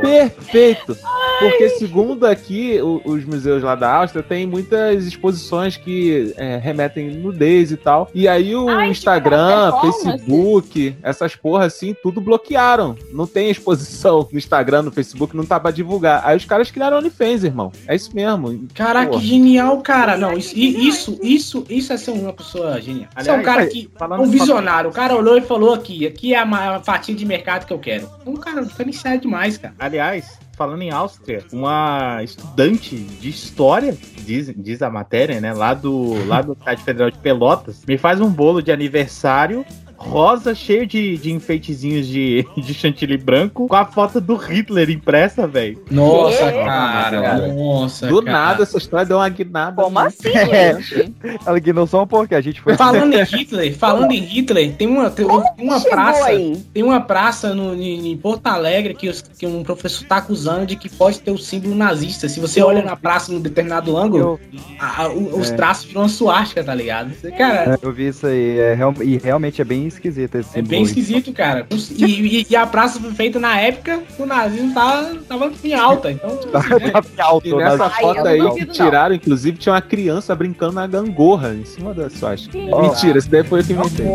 Perfeito! 0.00 0.96
Porque, 1.38 1.68
segundo 1.70 2.24
aqui, 2.26 2.78
o- 2.80 3.00
os 3.04 3.24
museus 3.24 3.62
lá 3.62 3.74
da 3.74 3.92
Áustria 3.92 4.22
tem 4.22 4.46
muitas 4.46 5.04
exposições 5.04 5.76
que 5.76 6.32
é, 6.36 6.56
remetem 6.58 7.10
nudez 7.10 7.72
e 7.72 7.76
tal. 7.76 8.08
E 8.14 8.28
aí 8.28 8.54
o 8.54 8.68
Ai, 8.68 8.88
Instagram. 8.90 9.72
Facebook, 9.80 10.96
essas 11.02 11.34
porra 11.34 11.64
assim, 11.66 11.94
tudo 12.02 12.20
bloquearam. 12.20 12.96
Não 13.12 13.26
tem 13.26 13.50
exposição 13.50 14.28
no 14.30 14.38
Instagram, 14.38 14.82
no 14.82 14.92
Facebook, 14.92 15.36
não 15.36 15.44
tá 15.44 15.58
pra 15.58 15.70
divulgar. 15.70 16.22
Aí 16.24 16.36
os 16.36 16.44
caras 16.44 16.70
criaram 16.70 16.98
OnlyFans, 16.98 17.42
irmão. 17.44 17.72
É 17.88 17.94
isso 17.96 18.14
mesmo. 18.14 18.66
Caraca, 18.74 19.08
Porra. 19.10 19.20
que 19.20 19.26
genial, 19.26 19.80
cara. 19.80 20.16
Não, 20.16 20.32
isso, 20.34 20.56
isso, 20.56 21.18
isso, 21.22 21.64
isso 21.68 21.92
é 21.92 21.96
ser 21.96 22.12
uma 22.12 22.32
pessoa 22.32 22.80
genial. 22.80 23.08
Isso 23.18 23.30
é 23.30 23.32
um 23.32 23.42
cara 23.42 23.62
aí, 23.62 23.68
que. 23.68 23.90
falando 23.98 24.22
um 24.22 24.26
visionário. 24.30 24.90
O 24.90 24.92
cara 24.92 25.16
olhou 25.16 25.36
e 25.36 25.40
falou 25.40 25.74
aqui: 25.74 26.06
aqui 26.06 26.32
é 26.34 26.38
a 26.38 26.46
maior 26.46 26.82
fatia 26.82 27.14
de 27.14 27.24
mercado 27.26 27.66
que 27.66 27.72
eu 27.72 27.78
quero. 27.78 28.08
Um 28.24 28.36
cara 28.36 28.62
diferenciado 28.94 29.22
demais, 29.22 29.58
cara. 29.58 29.74
Aliás, 29.78 30.38
falando 30.56 30.82
em 30.82 30.90
Áustria, 30.90 31.44
uma 31.52 32.22
estudante 32.22 32.96
de 32.96 33.28
história, 33.28 33.96
diz, 34.24 34.52
diz 34.56 34.82
a 34.82 34.90
matéria, 34.90 35.40
né? 35.40 35.52
Lá 35.52 35.74
do 35.74 36.26
lá 36.26 36.40
do 36.40 36.52
Estado 36.52 36.80
Federal 36.80 37.10
de 37.10 37.18
Pelotas, 37.18 37.82
me 37.86 37.98
faz 37.98 38.20
um 38.20 38.30
bolo 38.30 38.62
de 38.62 38.72
aniversário 38.72 39.64
rosa, 40.08 40.54
cheio 40.54 40.86
de, 40.86 41.16
de 41.16 41.32
enfeitezinhos 41.32 42.06
de, 42.06 42.46
de 42.56 42.74
chantilly 42.74 43.16
branco, 43.16 43.66
com 43.66 43.74
a 43.76 43.84
foto 43.84 44.20
do 44.20 44.36
Hitler 44.36 44.90
impressa, 44.90 45.46
velho. 45.46 45.82
Nossa, 45.90 46.44
É? 46.44 46.64
cara. 46.64 47.48
Nossa, 47.52 48.06
Do 48.06 48.22
cara. 48.22 48.32
nada 48.38 48.62
essa 48.62 48.78
história 48.78 49.06
deu 49.06 49.16
uma 49.16 49.28
guinada. 49.28 49.82
Como 49.82 49.98
assim, 49.98 50.28
É. 50.34 50.80
gente? 50.80 51.14
Ela 51.46 51.58
ignorou 51.58 51.86
só 51.86 52.02
um 52.02 52.06
pouco, 52.06 52.28
que 52.28 52.34
a 52.34 52.40
gente 52.40 52.60
foi. 52.60 52.76
Falando 52.76 53.14
em 53.14 53.22
Hitler, 53.24 53.76
falando 53.76 54.12
em 54.12 54.20
Hitler, 54.20 54.72
tem 54.74 54.86
uma, 54.86 55.10
tem 55.10 55.26
uma 55.58 55.80
praça. 55.80 56.26
aí. 56.26 56.56
Tem 56.72 56.82
uma 56.82 57.00
praça 57.00 57.54
no, 57.54 57.74
em, 57.74 58.16
Porto 58.18 58.46
Alegre 58.46 58.94
que, 58.94 59.08
os- 59.08 59.22
que 59.22 59.46
um 59.46 59.62
professor 59.62 60.06
tá 60.06 60.16
acusando 60.18 60.66
de 60.66 60.76
que 60.76 60.88
pode 60.88 61.20
ter 61.20 61.30
o 61.30 61.38
símbolo 61.38 61.74
nazista. 61.74 62.28
Se 62.28 62.40
você 62.40 62.62
olha 62.62 62.82
na 62.82 62.94
praça 62.96 63.32
num 63.32 63.40
determinado 63.40 63.96
ângulo, 63.96 64.38
a- 64.78 65.02
a- 65.04 65.08
os 65.08 65.50
É. 65.50 65.54
traços 65.56 65.84
viram 65.86 66.02
uma 66.02 66.08
suástica, 66.08 66.62
tá 66.62 66.74
ligado? 66.74 67.12
Cara, 67.36 67.78
Eu 67.82 67.92
vi 67.92 68.08
isso 68.08 68.26
aí, 68.26 68.58
é, 68.58 68.74
real- 68.74 68.94
e 69.02 69.16
realmente 69.18 69.60
é 69.60 69.64
bem 69.64 69.86
esquisito 69.94 70.34
esse 70.36 70.58
é 70.58 70.62
bem 70.62 70.82
esquisito, 70.82 71.32
cara. 71.32 71.66
E, 71.96 72.04
e- 72.04 72.46
e 72.50 72.56
a 72.56 72.66
praça 72.66 73.00
foi 73.00 73.12
feita 73.12 73.38
na 73.40 73.58
época 73.58 74.00
que 74.14 74.22
o 74.22 74.26
nazismo 74.26 74.72
tava, 74.74 75.14
tava 75.28 75.52
em 75.64 75.74
alta. 75.74 76.10
Então, 76.12 76.38
assim, 76.52 76.70
né? 76.84 76.90
Tá 76.90 77.00
bem 77.00 77.10
alto, 77.24 77.48
E 77.48 77.54
nessa 77.56 77.90
foto 77.90 78.26
aí 78.26 78.38
que 78.54 78.64
não. 78.66 78.72
tiraram, 78.72 79.14
inclusive, 79.14 79.56
tinha 79.58 79.72
uma 79.74 79.82
criança 79.82 80.34
brincando 80.34 80.72
na 80.74 80.86
gangorra 80.86 81.54
em 81.54 81.64
cima 81.64 81.92
da. 81.94 82.08
Sim. 82.10 82.70
Mentira, 82.80 83.18
esse 83.18 83.28
daí 83.28 83.42
foi 83.44 83.60
eu 83.60 83.64
que 83.64 83.72
inventei. 83.74 84.06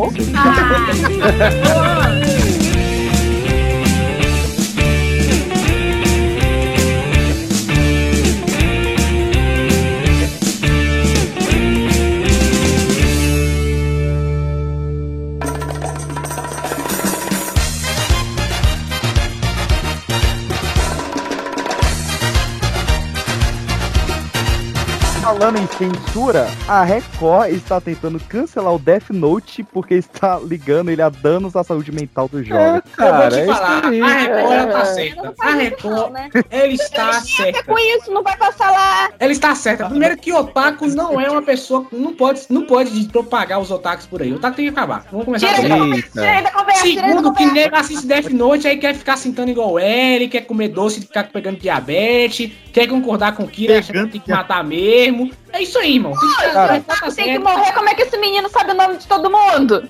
Falando 25.40 25.58
em 25.58 25.68
censura, 25.68 26.50
a 26.68 26.84
Record 26.84 27.54
está 27.54 27.80
tentando 27.80 28.20
cancelar 28.20 28.74
o 28.76 28.78
Death 28.78 29.10
Note 29.10 29.64
porque 29.64 29.94
está 29.94 30.38
ligando 30.38 30.90
ele 30.92 31.02
a 31.02 31.08
danos 31.08 31.56
à 31.56 31.64
saúde 31.64 31.94
mental 31.94 32.28
do 32.28 32.44
jovem. 32.44 32.76
É, 32.76 32.82
cara, 32.94 33.10
eu 33.10 33.22
vou 33.22 33.30
te 33.32 33.40
é 33.40 33.46
falar, 33.46 33.78
isso 33.78 33.88
aí. 33.88 34.02
a 34.02 34.18
Record 34.18 34.72
tá 34.74 34.80
É. 34.82 34.86
certa. 34.86 35.34
A 35.40 35.52
Record, 35.52 36.12
né? 36.12 36.30
ela 36.52 36.68
está 36.74 37.10
É 37.10 37.22
certa. 37.22 37.64
com 37.64 37.80
isso, 37.80 38.12
não 38.12 38.22
vai 38.22 38.36
passar 38.36 38.70
lá. 38.70 39.12
Ela 39.18 39.32
está 39.32 39.56
certa. 39.56 39.86
Primeiro 39.90 40.18
que 40.18 40.34
otaku 40.34 40.88
não 40.88 41.22
é 41.22 41.32
uma 41.32 41.42
pessoa. 41.42 41.88
Não 41.90 42.14
pode, 42.14 42.42
não 42.50 42.64
pode 42.66 43.08
propagar 43.08 43.62
os 43.62 43.72
otakus 43.72 44.06
por 44.06 44.22
aí. 44.22 44.34
O 44.34 44.36
otaku 44.36 44.58
tem 44.58 44.66
que 44.66 44.72
acabar. 44.72 45.06
Vamos 45.10 45.26
começar 45.26 45.48
Tira 45.56 45.62
por 45.62 45.70
da 45.70 46.26
aí. 46.26 46.76
Segundo, 46.82 47.34
que 47.34 47.46
nego 47.46 47.76
assiste 47.78 48.06
Death 48.06 48.30
Note, 48.30 48.68
aí 48.68 48.78
quer 48.78 48.94
ficar 48.94 49.16
sentando 49.18 49.52
igual 49.52 49.80
ele, 49.80 50.28
quer 50.28 50.42
comer 50.42 50.68
doce 50.68 51.00
e 51.00 51.04
ficar 51.04 51.26
pegando 51.26 51.58
diabetes, 51.58 52.52
quer 52.74 52.88
concordar 52.88 53.36
com 53.36 53.44
o 53.44 53.48
Kira, 53.48 53.80
achando 53.80 54.06
que 54.08 54.12
tem 54.14 54.22
que 54.22 54.32
matar 54.32 54.64
mesmo. 54.64 55.29
É 55.52 55.62
isso 55.62 55.78
aí, 55.80 55.96
irmão. 55.96 56.14
Tem 56.18 56.30
que- 56.30 56.36
Cara, 56.54 56.80
tá 56.82 56.94
Tem 56.96 57.10
que 57.10 57.12
certa. 57.12 57.40
morrer, 57.40 57.72
como 57.74 57.90
é 57.90 57.94
que 57.96 58.02
esse 58.04 58.18
menino 58.18 58.50
sabe 58.50 58.72
o 58.72 58.76
nome 58.76 58.98
de 58.98 59.08
todo 59.08 59.30
mundo? 59.30 59.90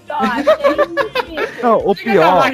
Não, 1.61 1.77
o 1.77 1.95
pior 1.95 2.51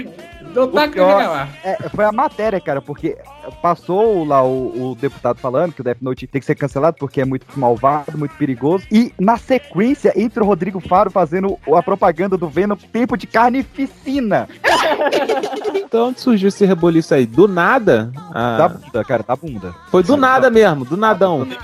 irmão. 0.64 0.66
O 0.66 0.70
otaku 0.70 0.94
tem 0.94 1.04
que 1.06 1.14
pior- 1.24 1.48
é, 1.64 1.90
foi 1.90 2.06
a 2.06 2.12
matéria, 2.12 2.60
cara, 2.62 2.82
porque 2.82 3.18
passou 3.62 4.24
lá 4.26 4.44
o, 4.44 4.92
o 4.92 4.96
deputado 4.96 5.38
falando 5.40 5.74
que 5.74 5.82
o 5.82 5.84
Death 5.84 5.98
Note 6.02 6.28
tem 6.28 6.40
que 6.40 6.46
ser 6.46 6.56
cancelado 6.56 6.98
porque 7.00 7.22
é 7.22 7.26
muito 7.26 7.46
malvado, 7.56 8.18
muito 8.18 8.36
perigoso. 8.36 8.86
E 8.92 9.14
na 9.20 9.38
sequência 9.38 10.14
entra 10.16 10.44
o 10.44 10.48
Rodrigo 10.48 10.80
Faro 10.80 11.10
fazendo 11.12 11.58
a 11.76 11.84
propaganda 11.84 12.38
do 12.38 12.48
Venom 12.50 12.76
Tempo 12.76 13.16
de 13.18 13.28
Carnificina. 13.28 14.48
Então 15.86 16.10
onde 16.10 16.20
surgiu 16.20 16.50
esse 16.50 16.66
reboliço 16.66 17.14
aí? 17.14 17.26
Do 17.26 17.48
nada? 17.48 18.12
Ah, 18.34 18.58
Da 18.58 18.68
bunda, 18.70 19.04
cara, 19.06 19.24
da 19.24 19.36
bunda. 19.36 19.74
foi 19.90 20.04
do 20.04 20.18
nada 20.18 20.50
mesmo, 20.50 20.84
do 20.84 20.98
nadão. 20.98 21.46
Teve, 21.46 21.56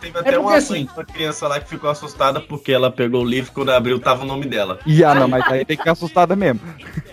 teve 0.00 0.16
É 0.16 0.20
até 0.20 0.32
porque 0.32 0.36
uma, 0.38 0.54
assim- 0.56 0.88
uma 0.94 1.04
criança 1.04 1.46
lá 1.48 1.60
que 1.60 1.68
ficou 1.68 1.90
assustada 1.90 2.40
porque 2.40 2.72
ela 2.72 2.90
pegou 2.90 3.22
o 3.22 3.24
livro 3.24 3.50
e 3.50 3.54
quando 3.54 3.70
abriu 3.70 3.98
tava 3.98 4.22
o 4.22 4.26
nome 4.26 4.46
dela. 4.46 4.78
E 4.86 5.04
ah, 5.04 5.14
não, 5.14 5.28
mas 5.28 5.44
aí 5.48 5.64
tem 5.64 5.76
que 5.76 5.82
ficar 5.82 5.92
assustada 5.92 6.34
mesmo. 6.36 6.60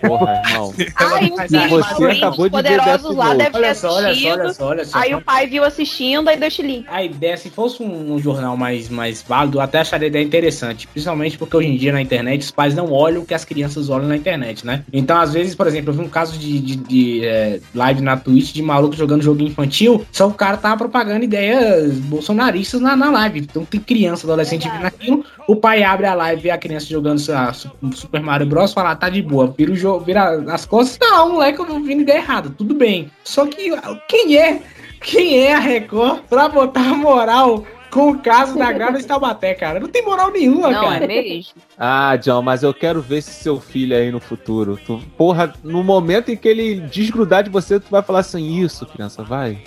Porra, 0.00 0.40
irmão. 0.46 0.72
Ai, 0.96 1.21
os 1.30 2.48
poderosos 2.50 3.16
lá 3.16 3.34
Note. 3.34 3.38
deve 3.38 3.50
ter 3.50 3.58
Olha 3.58 3.74
só, 3.74 3.92
olha 3.92 4.14
só, 4.14 4.30
olha 4.30 4.52
só, 4.52 4.66
olha 4.66 4.84
só. 4.84 4.98
Aí 4.98 5.14
o 5.14 5.20
pai 5.20 5.46
viu 5.46 5.64
assistindo, 5.64 6.28
aí 6.28 6.36
deu 6.36 6.50
chilique. 6.50 6.84
A 6.88 7.02
ideia, 7.02 7.36
se 7.36 7.50
fosse 7.50 7.82
um, 7.82 8.14
um 8.14 8.18
jornal 8.18 8.56
mais, 8.56 8.88
mais 8.88 9.22
válido, 9.22 9.58
eu 9.58 9.62
até 9.62 9.80
acharia 9.80 10.06
a 10.06 10.10
ideia 10.10 10.24
interessante. 10.24 10.86
Principalmente 10.88 11.38
porque 11.38 11.56
hoje 11.56 11.68
em 11.68 11.76
dia 11.76 11.92
na 11.92 12.00
internet 12.00 12.42
os 12.42 12.50
pais 12.50 12.74
não 12.74 12.90
olham 12.90 13.22
o 13.22 13.26
que 13.26 13.34
as 13.34 13.44
crianças 13.44 13.88
olham 13.88 14.08
na 14.08 14.16
internet, 14.16 14.66
né? 14.66 14.84
Então, 14.92 15.18
às 15.18 15.32
vezes, 15.32 15.54
por 15.54 15.66
exemplo, 15.66 15.90
eu 15.90 15.94
vi 15.94 16.00
um 16.02 16.08
caso 16.08 16.38
de, 16.38 16.58
de, 16.58 16.76
de, 16.76 17.24
é, 17.24 17.60
live 17.74 18.00
na 18.00 18.16
Twitch 18.16 18.52
de 18.52 18.62
maluco 18.62 18.96
jogando 18.96 19.22
joguinho 19.22 19.50
infantil, 19.50 20.04
só 20.10 20.28
o 20.28 20.34
cara 20.34 20.56
tava 20.56 20.76
propagando 20.76 21.24
ideias 21.24 21.92
bolsonaristas 21.98 22.80
na, 22.80 22.96
na 22.96 23.10
live. 23.10 23.40
Então 23.40 23.64
tem 23.64 23.80
criança, 23.80 24.26
adolescente 24.26 24.68
vendo 24.68 24.86
aquilo, 24.86 25.24
o 25.48 25.56
pai 25.56 25.82
abre 25.82 26.06
a 26.06 26.14
live 26.14 26.40
e 26.40 26.42
vê 26.42 26.50
a 26.50 26.58
criança 26.58 26.86
jogando 26.86 27.20
lá, 27.28 27.52
Su- 27.52 27.70
Super 27.94 28.20
Mario 28.22 28.46
Bros. 28.46 28.72
fala, 28.72 28.90
"Ah, 28.92 28.96
tá 28.96 29.08
de 29.08 29.20
boa, 29.22 29.52
vira 29.56 29.72
o 29.72 29.76
jogo, 29.76 30.04
vira 30.04 30.42
as 30.52 30.64
costas. 30.66 30.98
Não, 31.00 31.32
moleque, 31.32 31.58
eu 31.60 31.66
não 31.66 31.82
vi 31.82 31.92
ideia 31.98 32.18
errada, 32.18 32.50
tudo 32.56 32.74
bem. 32.74 33.10
Só 33.24 33.46
que 33.46 33.70
quem 34.08 34.36
é? 34.38 34.60
Quem 35.00 35.38
é 35.38 35.54
a 35.54 35.58
Record 35.58 36.20
pra 36.30 36.48
botar 36.48 36.94
moral 36.94 37.64
com 37.90 38.10
o 38.12 38.18
caso 38.18 38.56
da 38.56 38.70
grávida 38.72 39.00
de 39.00 39.06
Taubaté, 39.06 39.52
cara? 39.52 39.80
Não 39.80 39.88
tem 39.88 40.02
moral 40.04 40.30
nenhuma, 40.30 40.70
Não, 40.70 40.84
cara. 40.84 41.04
é 41.04 41.06
mesmo? 41.08 41.52
Ah, 41.76 42.16
John, 42.16 42.40
mas 42.40 42.62
eu 42.62 42.72
quero 42.72 43.02
ver 43.02 43.18
esse 43.18 43.32
seu 43.32 43.60
filho 43.60 43.96
aí 43.96 44.10
no 44.12 44.20
futuro. 44.20 44.78
Tu, 44.86 44.98
porra, 45.18 45.52
no 45.64 45.82
momento 45.82 46.30
em 46.30 46.36
que 46.36 46.48
ele 46.48 46.76
desgrudar 46.82 47.42
de 47.42 47.50
você, 47.50 47.80
tu 47.80 47.86
vai 47.90 48.00
falar 48.02 48.20
assim, 48.20 48.60
isso, 48.62 48.86
criança, 48.86 49.22
vai. 49.24 49.58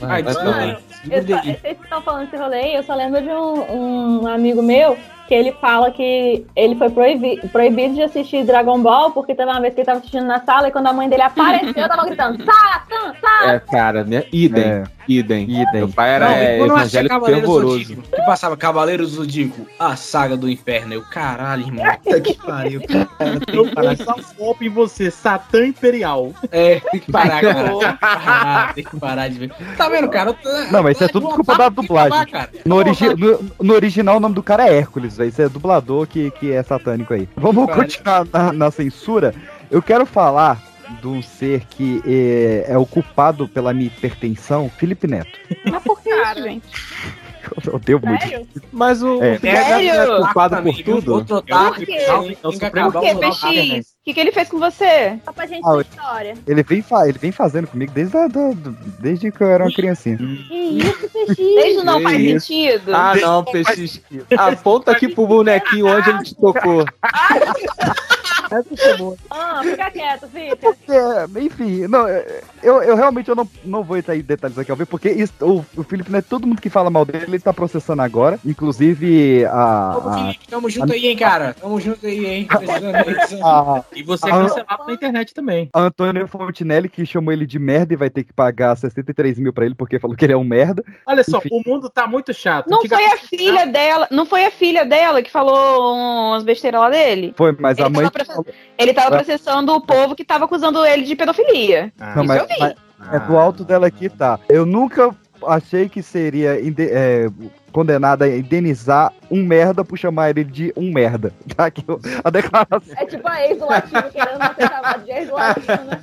Vai, 0.00 0.10
Ai, 0.10 0.22
vai 0.22 0.34
desculpa. 0.34 0.80
Eu 1.10 1.22
só, 1.22 1.42
vocês 1.42 1.78
estão 1.82 2.02
falando 2.02 2.24
desse 2.24 2.36
rolê, 2.36 2.76
eu 2.76 2.82
só 2.82 2.94
lembro 2.94 3.20
de 3.22 3.28
um, 3.28 4.22
um 4.22 4.26
amigo 4.26 4.62
meu 4.62 4.96
que 5.26 5.34
ele 5.34 5.52
fala 5.52 5.90
que 5.90 6.46
ele 6.54 6.76
foi 6.76 6.88
proibi 6.88 7.40
proibido 7.48 7.94
de 7.94 8.02
assistir 8.02 8.44
Dragon 8.44 8.80
Ball 8.80 9.10
porque 9.10 9.34
teve 9.34 9.50
uma 9.50 9.60
vez 9.60 9.74
que 9.74 9.80
ele 9.80 9.86
tava 9.86 9.98
assistindo 9.98 10.24
na 10.24 10.40
sala 10.44 10.68
e 10.68 10.70
quando 10.70 10.86
a 10.86 10.92
mãe 10.92 11.08
dele 11.08 11.22
apareceu, 11.22 11.88
tava 11.88 12.04
gritando, 12.06 12.44
Satan, 12.44 13.14
Satan! 13.20 13.52
É, 13.52 13.58
cara, 13.58 14.04
minha, 14.04 14.24
idem, 14.32 14.64
É. 14.64 14.84
idem. 15.08 15.44
Idem. 15.44 15.66
Meu 15.72 15.88
pai 15.88 16.10
era 16.10 16.28
Não, 16.28 16.34
é, 16.34 16.60
eu 16.60 16.66
evangélico 16.66 17.14
Cavaleiros 17.14 17.40
fervoroso. 17.44 17.78
Zodíaco, 17.78 18.02
que 18.02 18.22
passava 18.26 18.56
Cavaleiros 18.56 19.10
do 19.10 19.16
Zodíaco, 19.16 19.66
a 19.78 19.96
saga 19.96 20.36
do 20.36 20.48
inferno. 20.48 20.94
Eu, 20.94 21.02
caralho, 21.02 21.62
irmão. 21.66 21.84
Puta 22.02 22.20
que 22.20 22.34
pariu. 22.34 22.80
Cara, 22.86 23.40
tem 23.40 23.54
Eu 23.56 23.64
que 23.66 23.74
parar. 23.74 23.96
golpe 24.38 24.66
em 24.66 24.70
você, 24.70 25.10
Satã 25.10 25.66
Imperial. 25.66 26.32
É, 26.50 26.80
tem 26.80 27.00
que 27.00 27.10
parar, 27.12 27.40
cara. 27.40 27.70
Tem 27.70 27.78
que 27.92 27.98
parar, 27.98 28.74
tem 28.74 28.84
que 28.84 28.96
parar 29.00 29.28
de 29.28 29.38
ver. 29.38 29.52
Tá 29.76 29.88
vendo, 29.88 30.08
cara? 30.08 30.30
Eu 30.30 30.34
tô- 30.34 30.72
Não, 30.72 30.82
mas 30.82 30.96
isso 30.96 31.04
é 31.04 31.08
tudo 31.08 31.28
culpa 31.28 31.56
da 31.56 31.68
dublagem. 31.68 32.26
No, 32.64 32.76
origi 32.76 33.08
no, 33.14 33.40
no 33.60 33.74
original, 33.74 34.16
o 34.16 34.20
nome 34.20 34.34
do 34.34 34.42
cara 34.42 34.68
é 34.68 34.76
Hércules, 34.76 35.16
velho. 35.16 35.28
Isso 35.28 35.42
é 35.42 35.48
dublador 35.48 36.06
que, 36.06 36.30
que 36.32 36.52
é 36.52 36.62
satânico 36.62 37.14
aí. 37.14 37.28
Vamos 37.36 37.72
continuar 37.72 38.26
na, 38.32 38.52
na 38.52 38.70
censura. 38.70 39.34
Eu 39.70 39.82
quero 39.82 40.06
falar 40.06 40.60
de 41.00 41.06
um 41.08 41.22
ser 41.22 41.64
que 41.70 42.02
é, 42.06 42.72
é 42.72 42.78
o 42.78 42.86
culpado 42.86 43.48
pela 43.48 43.72
minha 43.74 43.86
hipertensão, 43.88 44.70
Felipe 44.78 45.06
Neto. 45.06 45.38
Mas 45.70 45.82
por 45.82 46.00
que 46.00 46.10
isso, 46.10 46.42
gente? 46.42 46.66
Eu 47.64 47.74
odeio 47.76 48.00
muito. 48.04 48.22
Sério? 48.26 48.46
Mas 48.72 49.02
o 49.04 49.22
É. 49.22 49.38
Felipe 49.38 49.46
Neto 49.46 49.68
não 49.68 49.76
é 49.76 49.94
Sério? 49.94 50.16
culpado 50.24 50.62
por 50.62 50.82
tudo? 50.82 51.14
Otário, 51.36 51.74
Por 51.76 51.86
quê? 51.86 51.98
Então, 52.02 52.22
Por 52.22 52.48
o 52.48 52.52
que, 52.52 52.58
jornal. 52.58 53.02
PX? 53.02 53.86
O 53.86 54.04
que, 54.04 54.14
que 54.14 54.20
ele 54.20 54.32
fez 54.32 54.48
com 54.48 54.58
você? 54.58 55.18
Só 55.24 55.32
pra 55.32 55.46
gente 55.46 55.62
Ah, 55.64 55.80
história. 55.80 56.34
Ele 56.46 56.62
vem, 56.64 56.82
fa- 56.82 57.08
ele 57.08 57.18
vem 57.18 57.30
fazendo 57.30 57.68
comigo 57.68 57.92
desde, 57.92 58.16
a- 58.16 58.26
do- 58.26 58.54
do- 58.54 58.76
desde 59.00 59.30
que 59.30 59.40
eu 59.42 59.46
era 59.48 59.64
uma 59.64 59.72
criancinha. 59.72 60.16
Que 60.16 60.54
isso, 60.54 61.08
PX? 61.08 61.36
Desde 61.36 61.84
não 61.84 62.02
faz 62.02 62.20
isso. 62.20 62.46
sentido. 62.48 62.94
Ah, 62.94 63.14
não, 63.14 63.44
PX. 63.44 64.00
Aponta 64.36 64.90
aqui 64.92 65.08
pro 65.08 65.26
bonequinho 65.26 65.86
onde 65.86 66.10
ele 66.10 66.22
te 66.24 66.34
tocou. 66.34 66.84
Ah, 69.30 69.60
fica 69.62 69.90
quieto, 69.90 70.28
fica. 70.28 70.76
É, 70.88 71.40
enfim, 71.40 71.86
não, 71.86 72.06
eu, 72.62 72.82
eu 72.82 72.96
realmente 72.96 73.28
eu 73.28 73.34
não, 73.36 73.48
não 73.64 73.82
vou 73.82 73.96
entrar 73.96 74.16
em 74.16 74.20
detalhes 74.22 74.58
aqui 74.58 74.70
ao 74.70 74.76
ver, 74.76 74.86
porque 74.86 75.08
isso- 75.10 75.32
o, 75.40 75.64
o 75.76 75.82
Felipe 75.82 76.10
Neto, 76.10 76.26
todo 76.28 76.46
mundo 76.46 76.60
que 76.60 76.70
fala 76.70 76.90
mal 76.90 77.04
dele, 77.04 77.24
ele 77.28 77.38
tá 77.38 77.52
processando 77.52 78.02
agora. 78.02 78.38
Inclusive, 78.44 79.44
a. 79.46 79.98
Ô, 80.04 80.08
a, 80.08 80.14
Felipe, 80.18 80.48
tamo 80.48 80.70
junto 80.70 80.92
aí, 80.92 81.06
hein, 81.06 81.16
cara. 81.16 81.54
Tamo 81.60 81.80
junto 81.80 82.06
aí, 82.06 82.26
hein. 82.26 82.48
A, 83.42 83.84
E 83.94 84.02
você 84.02 84.26
é 84.28 84.30
cancelado 84.30 84.84
na 84.86 84.92
internet 84.92 85.34
também. 85.34 85.68
a 85.72 85.80
Antônia 85.82 86.26
Fontinelli, 86.26 86.88
que 86.88 87.04
chamou 87.06 87.32
ele 87.32 87.46
de 87.46 87.58
merda 87.58 87.92
e 87.94 87.96
vai 87.96 88.10
ter 88.10 88.24
que 88.24 88.32
pagar 88.32 88.76
63 88.76 89.38
mil 89.38 89.52
pra 89.52 89.64
ele 89.66 89.74
porque 89.74 89.98
falou 89.98 90.16
que 90.16 90.24
ele 90.24 90.32
é 90.32 90.36
um 90.36 90.44
merda. 90.44 90.84
Olha 91.06 91.22
só, 91.24 91.38
Enfim. 91.38 91.48
o 91.52 91.62
mundo 91.68 91.88
tá 91.90 92.06
muito 92.06 92.32
chato. 92.34 92.68
Não 92.68 92.82
foi 92.86 93.04
a 93.06 93.16
filha 93.18 93.66
dela, 93.66 94.06
não 94.10 94.26
foi 94.26 94.44
a 94.44 94.50
filha 94.50 94.84
dela 94.84 95.22
que 95.22 95.30
falou 95.30 95.94
umas 96.30 96.42
besteiras 96.44 96.80
lá 96.80 96.90
dele? 96.90 97.32
Foi, 97.36 97.54
mas 97.58 97.78
a 97.78 97.82
Ele 97.86 97.90
mãe. 97.94 98.02
tava, 98.04 98.10
process- 98.12 98.35
ele 98.78 98.92
tava 98.94 99.08
Ah. 99.08 99.18
processando 99.18 99.72
o 99.72 99.80
povo 99.80 100.14
que 100.16 100.24
tava 100.24 100.44
acusando 100.44 100.84
ele 100.84 101.04
de 101.04 101.14
pedofilia. 101.16 101.92
Ah, 102.00 102.16
Não, 102.16 102.24
Isso 102.24 102.28
mas, 102.28 102.40
eu 102.42 102.48
vi. 102.48 102.54
mas 102.58 102.74
é 103.14 103.18
do 103.20 103.36
alto 103.36 103.64
dela 103.64 103.86
aqui, 103.86 104.08
tá? 104.08 104.38
Eu 104.48 104.64
nunca 104.66 105.14
achei 105.46 105.88
que 105.88 106.02
seria 106.02 106.58
é, 106.90 107.28
condenada 107.76 108.24
a 108.24 108.38
indenizar 108.38 109.12
um 109.30 109.44
merda 109.44 109.84
por 109.84 109.98
chamar 109.98 110.30
ele 110.30 110.44
de 110.44 110.72
um 110.74 110.90
merda. 110.90 111.30
Tá 111.56 111.66
aqui 111.66 111.82
a 112.22 112.28
declaração. 112.28 112.94
É 112.98 113.06
tipo 113.06 113.26
a 113.26 113.42
ex 113.46 113.58
do 113.58 113.64
latino 113.64 114.02
querendo 114.12 114.54
ser 114.54 114.68
chamado 114.68 115.04
de 115.04 115.10
ex 115.10 115.26
do 115.26 115.34
latino, 115.34 115.84
né? 115.84 116.00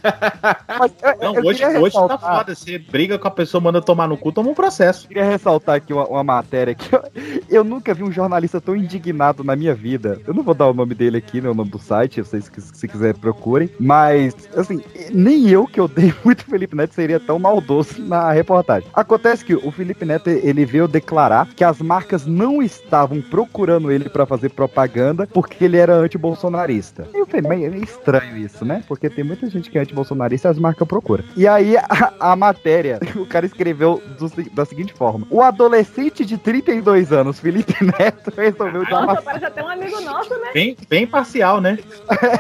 Mas 0.80 0.91
eu, 0.99 1.17
Não, 1.21 1.36
eu 1.36 1.45
hoje, 1.45 1.63
hoje 1.63 1.93
tá 2.07 2.17
foda. 2.17 2.55
Você 2.55 2.80
briga 2.80 3.19
com 3.19 3.28
a 3.28 3.32
pessoa, 3.32 3.61
manda 3.61 3.80
tomar 3.80 4.07
no 4.07 4.17
cu, 4.17 4.32
toma 4.32 4.49
um 4.49 4.55
processo. 4.55 5.07
queria 5.07 5.26
ressaltar 5.26 5.76
aqui 5.76 5.93
uma, 5.93 6.07
uma 6.07 6.24
matéria 6.24 6.74
que 6.74 6.91
eu, 6.91 7.03
eu 7.49 7.63
nunca 7.63 7.93
vi 7.93 8.03
um 8.03 8.11
jornalista 8.11 8.59
tão 8.59 8.76
indignado 8.76 9.43
na 9.43 9.55
minha 9.55 9.76
vida. 9.76 10.19
Eu 10.26 10.34
não 10.34 10.41
vou 10.41 10.55
dar 10.55 10.67
o 10.67 10.74
nome 10.74 10.95
dele 10.95 11.17
aqui, 11.17 11.39
né, 11.39 11.47
o 11.47 11.53
nome 11.53 11.69
do 11.69 11.78
site, 11.78 12.21
vocês 12.21 12.49
que 12.49 12.59
se 12.59 12.88
quiser 12.88 13.13
procurem. 13.15 13.69
Mas, 13.80 14.36
assim, 14.55 14.82
nem 15.11 15.49
eu 15.49 15.67
que 15.67 15.80
odeio 15.80 16.15
muito 16.26 16.41
o 16.41 16.45
Felipe 16.45 16.76
Neto 16.76 16.95
seria 16.95 17.19
tão 17.19 17.38
maldoso 17.38 18.01
na 18.01 18.32
reportagem. 18.32 18.89
Acontece 18.91 19.45
que 19.45 19.53
o 19.53 19.71
Felipe 19.71 20.03
Neto, 20.03 20.32
ele 20.32 20.65
veio 20.65 20.88
declarar 20.88 21.47
que 21.55 21.62
as 21.64 21.82
marcas 21.82 22.26
não 22.26 22.61
estavam 22.61 23.22
procurando 23.22 23.91
ele 23.91 24.09
pra 24.09 24.26
fazer 24.26 24.49
propaganda 24.49 25.28
porque 25.28 25.64
ele 25.64 25.78
era 25.78 25.95
anti-bolsonarista. 25.95 27.07
Eu 27.14 27.26
falei, 27.26 27.41
mas 27.41 27.64
é 27.64 27.70
meio 27.70 27.84
estranho 27.84 28.38
isso, 28.38 28.66
né? 28.66 28.84
Porque 28.88 29.09
tem 29.09 29.24
muita 29.24 29.49
gente 29.49 29.70
que 29.70 29.78
é 29.78 29.82
anti-bolsonarista 29.82 30.47
e 30.47 30.51
as 30.51 30.59
marcas 30.59 30.88
procuram. 30.88 31.24
E 31.36 31.47
aí, 31.47 31.78
a, 31.78 32.32
a 32.32 32.36
matéria, 32.36 32.99
o 33.16 33.26
cara 33.26 33.45
escreveu 33.45 34.01
do 34.18 34.34
da 34.53 34.66
seguinte 34.66 34.93
forma: 34.93 35.28
O 35.30 35.41
adolescente 35.41 36.26
de 36.26 36.38
32 36.38 37.11
anos, 37.11 37.39
Felipe 37.39 37.76
Neto, 37.84 38.32
resolveu 38.36 38.86
dar 38.86 39.03
uma 39.03 39.14
Nossa, 39.14 39.22
parece 39.22 39.45
até 39.45 39.64
um 39.64 39.70
amigo 39.70 40.01
nosso, 40.01 40.34
né? 40.39 40.51
Bem, 40.53 40.78
bem 40.89 41.07
parcial, 41.07 41.61
né? 41.61 41.78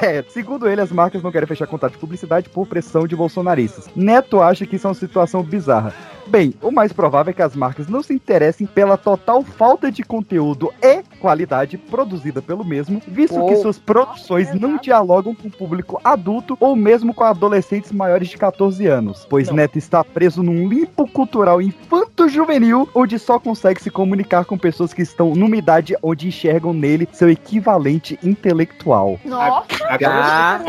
É, 0.01 0.23
segundo 0.29 0.67
ele, 0.67 0.81
as 0.81 0.91
marcas 0.91 1.21
não 1.21 1.31
querem 1.31 1.47
fechar 1.47 1.67
contrato 1.67 1.93
de 1.93 1.99
publicidade 1.99 2.49
por 2.49 2.67
pressão 2.67 3.07
de 3.07 3.15
bolsonaristas. 3.15 3.89
Neto 3.95 4.41
acha 4.41 4.65
que 4.65 4.75
isso 4.75 4.87
é 4.87 4.89
uma 4.89 4.95
situação 4.95 5.43
bizarra. 5.43 5.93
Bem, 6.27 6.53
o 6.61 6.71
mais 6.71 6.91
provável 6.93 7.31
é 7.31 7.33
que 7.33 7.41
as 7.41 7.55
marcas 7.55 7.87
não 7.87 8.01
se 8.01 8.13
interessem 8.13 8.65
pela 8.65 8.97
total 8.97 9.43
falta 9.43 9.91
de 9.91 10.03
conteúdo 10.03 10.73
e 10.81 11.03
qualidade 11.19 11.77
produzida 11.77 12.41
pelo 12.41 12.63
mesmo, 12.63 13.01
visto 13.07 13.45
que 13.45 13.53
Oh. 13.53 13.61
suas 13.61 13.77
produções 13.77 14.53
não 14.53 14.77
dialogam 14.77 15.35
com 15.35 15.47
o 15.47 15.51
público 15.51 15.99
adulto 16.03 16.57
ou 16.59 16.75
mesmo 16.75 17.13
com 17.13 17.23
adolescentes 17.23 17.91
maiores 17.91 18.29
de 18.29 18.37
14 18.37 18.85
anos, 18.87 19.25
pois 19.29 19.47
Não. 19.47 19.55
Neto 19.55 19.77
está 19.77 20.03
preso 20.03 20.41
num 20.41 20.67
limpo 20.67 21.07
cultural 21.07 21.61
infanto-juvenil, 21.61 22.89
onde 22.93 23.19
só 23.19 23.39
consegue 23.39 23.81
se 23.81 23.89
comunicar 23.89 24.45
com 24.45 24.57
pessoas 24.57 24.93
que 24.93 25.01
estão 25.01 25.35
numa 25.35 25.55
idade 25.55 25.95
onde 26.01 26.27
enxergam 26.27 26.73
nele 26.73 27.07
seu 27.11 27.29
equivalente 27.29 28.17
intelectual. 28.23 29.19
Nossa, 29.25 29.65
Agora, 29.87 30.59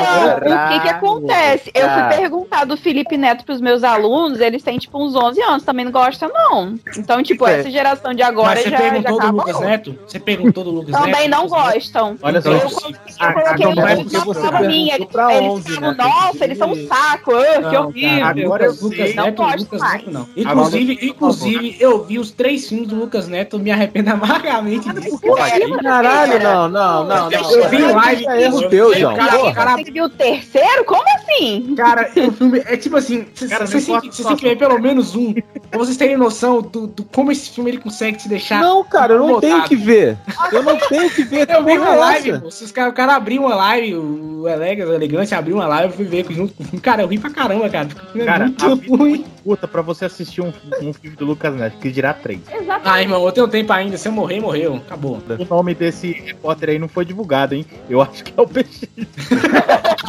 não, 0.44 0.66
o 0.66 0.68
que 0.68 0.80
que 0.80 0.88
acontece? 0.88 1.70
Eu 1.74 1.88
fui 1.88 2.16
perguntar 2.16 2.64
do 2.64 2.76
Felipe 2.76 3.16
Neto 3.16 3.44
pros 3.44 3.60
meus 3.60 3.82
alunos, 3.84 4.40
eles 4.40 4.62
têm 4.62 4.78
tipo 4.78 5.02
uns 5.02 5.14
11 5.14 5.40
anos, 5.48 5.62
também 5.62 5.84
não 5.84 5.92
gostam 5.92 6.30
não. 6.32 6.74
Então, 6.96 7.22
tipo, 7.22 7.46
É. 7.46 7.60
essa 7.60 7.70
geração 7.70 8.12
de 8.14 8.22
agora 8.22 8.54
Mas 8.54 8.64
você 8.64 8.70
já, 8.70 8.76
já 8.78 8.82
perguntou 8.90 9.12
do 9.12 9.18
acabou. 9.22 9.40
Lucas 9.40 9.60
Neto? 9.60 9.98
Você 10.06 10.18
perguntou 10.20 10.64
do 10.64 10.70
Lucas 10.70 10.92
Neto? 10.94 11.04
Também 11.04 11.28
não 11.28 11.48
gostam. 11.48 12.16
Olha 12.22 12.40
só, 12.40 12.50
Eu, 12.50 12.58
eu- 12.58 12.70
coloquei- 12.70 13.66
eu 13.66 14.50
na 14.50 14.60
minha. 14.60 14.94
Eles 14.96 15.08
11, 15.14 15.74
falam, 15.74 15.90
né? 15.92 15.96
nossa, 16.04 16.44
eles 16.44 16.58
são 16.58 16.70
um 16.72 16.86
saco, 16.88 17.32
ah, 17.34 17.68
que 17.70 17.74
Não, 17.76 17.86
horrível. 17.86 18.24
Agora 18.44 18.64
eu 18.64 18.70
Lucas, 18.70 18.82
Lucas. 18.82 19.14
Não 19.14 19.24
Neto, 19.24 19.36
gosto 19.42 19.58
Lucas 19.60 19.80
mais. 19.80 19.92
Neto 19.94 20.10
não. 20.10 20.28
Inclusive, 20.36 20.98
inclusive, 21.02 21.76
eu 21.80 22.04
vi 22.04 22.18
os 22.18 22.30
três 22.30 22.68
filmes 22.68 22.88
do 22.88 22.96
Lucas 22.96 23.28
Neto, 23.28 23.58
me 23.58 23.70
arrependo 23.70 24.10
amargamente 24.12 24.92
disso. 24.94 25.18
Caralho, 25.20 26.42
não, 26.42 26.68
não, 26.68 27.04
não, 27.04 27.30
não. 27.30 27.32
Eu 27.32 27.68
vi 27.68 27.78
live, 27.82 28.26
É 28.28 28.42
erro 28.42 28.62
eu- 28.62 28.68
teu, 28.68 28.92
eu- 28.92 28.98
João. 29.00 29.16
Você 29.16 29.90
viu 29.90 30.04
o 30.04 30.08
terceiro? 30.08 30.84
Como 30.84 31.02
assim? 31.16 31.74
Cara, 31.76 32.10
o 32.16 32.32
filme 32.32 32.62
é 32.66 32.76
tipo 32.76 32.96
assim, 32.96 33.26
não 33.40 33.66
você 33.66 34.22
a 34.22 34.36
que 34.36 34.48
ver 34.48 34.56
pelo 34.56 34.78
menos 34.80 35.14
um. 35.14 35.33
pra 35.70 35.78
vocês 35.78 35.96
terem 35.96 36.16
noção 36.16 36.60
do, 36.62 36.86
do 36.86 37.04
como 37.04 37.30
esse 37.32 37.50
filme 37.50 37.70
ele 37.70 37.78
consegue 37.78 38.18
te 38.18 38.28
deixar. 38.28 38.60
Não, 38.60 38.84
cara, 38.84 39.14
eu 39.14 39.18
não 39.26 39.40
tenho 39.40 39.62
que 39.64 39.76
ver. 39.76 40.16
Eu 40.52 40.62
não 40.62 40.76
tenho 40.88 41.10
que 41.10 41.22
ver. 41.24 41.48
Eu 41.50 41.64
vi 41.64 41.78
uma 41.78 41.94
é 41.94 41.96
live, 41.96 42.40
pô. 42.40 42.48
Os 42.48 42.72
cara, 42.72 42.90
o 42.90 42.92
cara 42.92 43.14
abriu 43.16 43.42
uma 43.42 43.54
live, 43.54 43.94
o 43.96 44.48
Elegas, 44.48 44.88
o 44.88 44.92
Elegante 44.92 45.34
abriu 45.34 45.56
uma 45.56 45.66
live, 45.66 45.90
eu 45.92 45.96
fui 45.96 46.04
ver 46.04 46.24
junto 46.30 46.54
com 46.54 46.62
o 46.62 46.66
filme. 46.66 46.80
Cara, 46.80 47.02
eu 47.02 47.08
ri 47.08 47.18
pra 47.18 47.30
caramba, 47.30 47.68
cara. 47.68 47.88
É 48.14 48.24
Cara, 48.24 48.44
muito 48.46 48.76
vida 48.76 48.94
é 48.94 48.96
ruim. 48.96 49.08
muito 49.10 49.30
curta 49.44 49.68
pra 49.68 49.82
você 49.82 50.04
assistir 50.06 50.40
um, 50.40 50.52
um 50.82 50.92
filme 50.92 51.16
do 51.16 51.24
Lucas 51.24 51.54
Neto, 51.54 51.78
que 51.78 51.90
dirá 51.90 52.12
três. 52.14 52.40
Ah, 52.84 53.00
irmão, 53.02 53.24
eu 53.24 53.32
tenho 53.32 53.48
tempo 53.48 53.72
ainda. 53.72 53.96
Se 53.98 54.08
eu 54.08 54.12
morrer, 54.12 54.40
morreu. 54.40 54.76
Acabou. 54.76 55.20
O 55.38 55.44
nome 55.54 55.74
desse 55.74 56.12
repórter 56.12 56.70
aí 56.70 56.78
não 56.78 56.88
foi 56.88 57.04
divulgado, 57.04 57.54
hein? 57.54 57.66
Eu 57.88 58.00
acho 58.00 58.24
que 58.24 58.32
é 58.36 58.40
o 58.42 58.46
PX. 58.46 58.84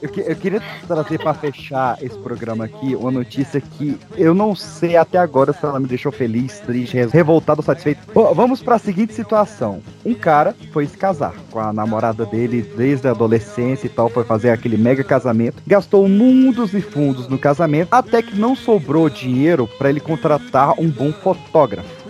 Eu, 0.00 0.08
que- 0.08 0.20
eu 0.20 0.36
queria 0.36 0.62
trazer 0.86 1.18
pra 1.18 1.34
fechar 1.34 1.96
esse 2.02 2.16
programa 2.18 2.64
aqui 2.64 2.94
uma 2.94 3.10
notícia 3.10 3.51
que 3.60 3.98
eu 4.16 4.34
não 4.34 4.54
sei 4.54 4.96
até 4.96 5.18
agora 5.18 5.52
se 5.52 5.64
ela 5.64 5.78
me 5.80 5.86
deixou 5.86 6.10
feliz, 6.12 6.58
triste, 6.60 6.94
re- 6.94 7.06
revoltado 7.06 7.62
satisfeito. 7.62 8.00
Bom, 8.14 8.32
vamos 8.34 8.62
pra 8.62 8.78
seguinte 8.78 9.14
situação. 9.14 9.80
Um 10.04 10.14
cara 10.14 10.54
foi 10.72 10.86
se 10.86 10.96
casar 10.96 11.34
com 11.50 11.58
a 11.58 11.72
namorada 11.72 12.24
dele 12.24 12.62
desde 12.76 13.08
a 13.08 13.10
adolescência 13.12 13.86
e 13.86 13.90
tal, 13.90 14.08
foi 14.08 14.24
fazer 14.24 14.50
aquele 14.50 14.76
mega 14.76 15.04
casamento, 15.04 15.62
gastou 15.66 16.08
mundos 16.08 16.74
e 16.74 16.80
fundos 16.80 17.28
no 17.28 17.38
casamento, 17.38 17.88
até 17.90 18.22
que 18.22 18.36
não 18.38 18.54
sobrou 18.56 19.08
dinheiro 19.08 19.68
pra 19.78 19.88
ele 19.90 20.00
contratar 20.00 20.74
um 20.80 20.88
bom 20.88 21.12
fotógrafo. 21.12 22.02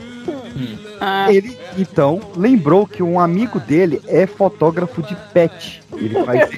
Ele, 1.29 1.59
então, 1.77 2.21
lembrou 2.37 2.87
que 2.87 3.03
um 3.03 3.19
amigo 3.19 3.59
dele 3.59 4.01
é 4.07 4.27
fotógrafo 4.27 5.03
de 5.03 5.17
pet. 5.33 5.83
Ele 5.95 6.15
faz 6.25 6.51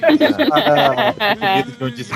para, 0.49 1.13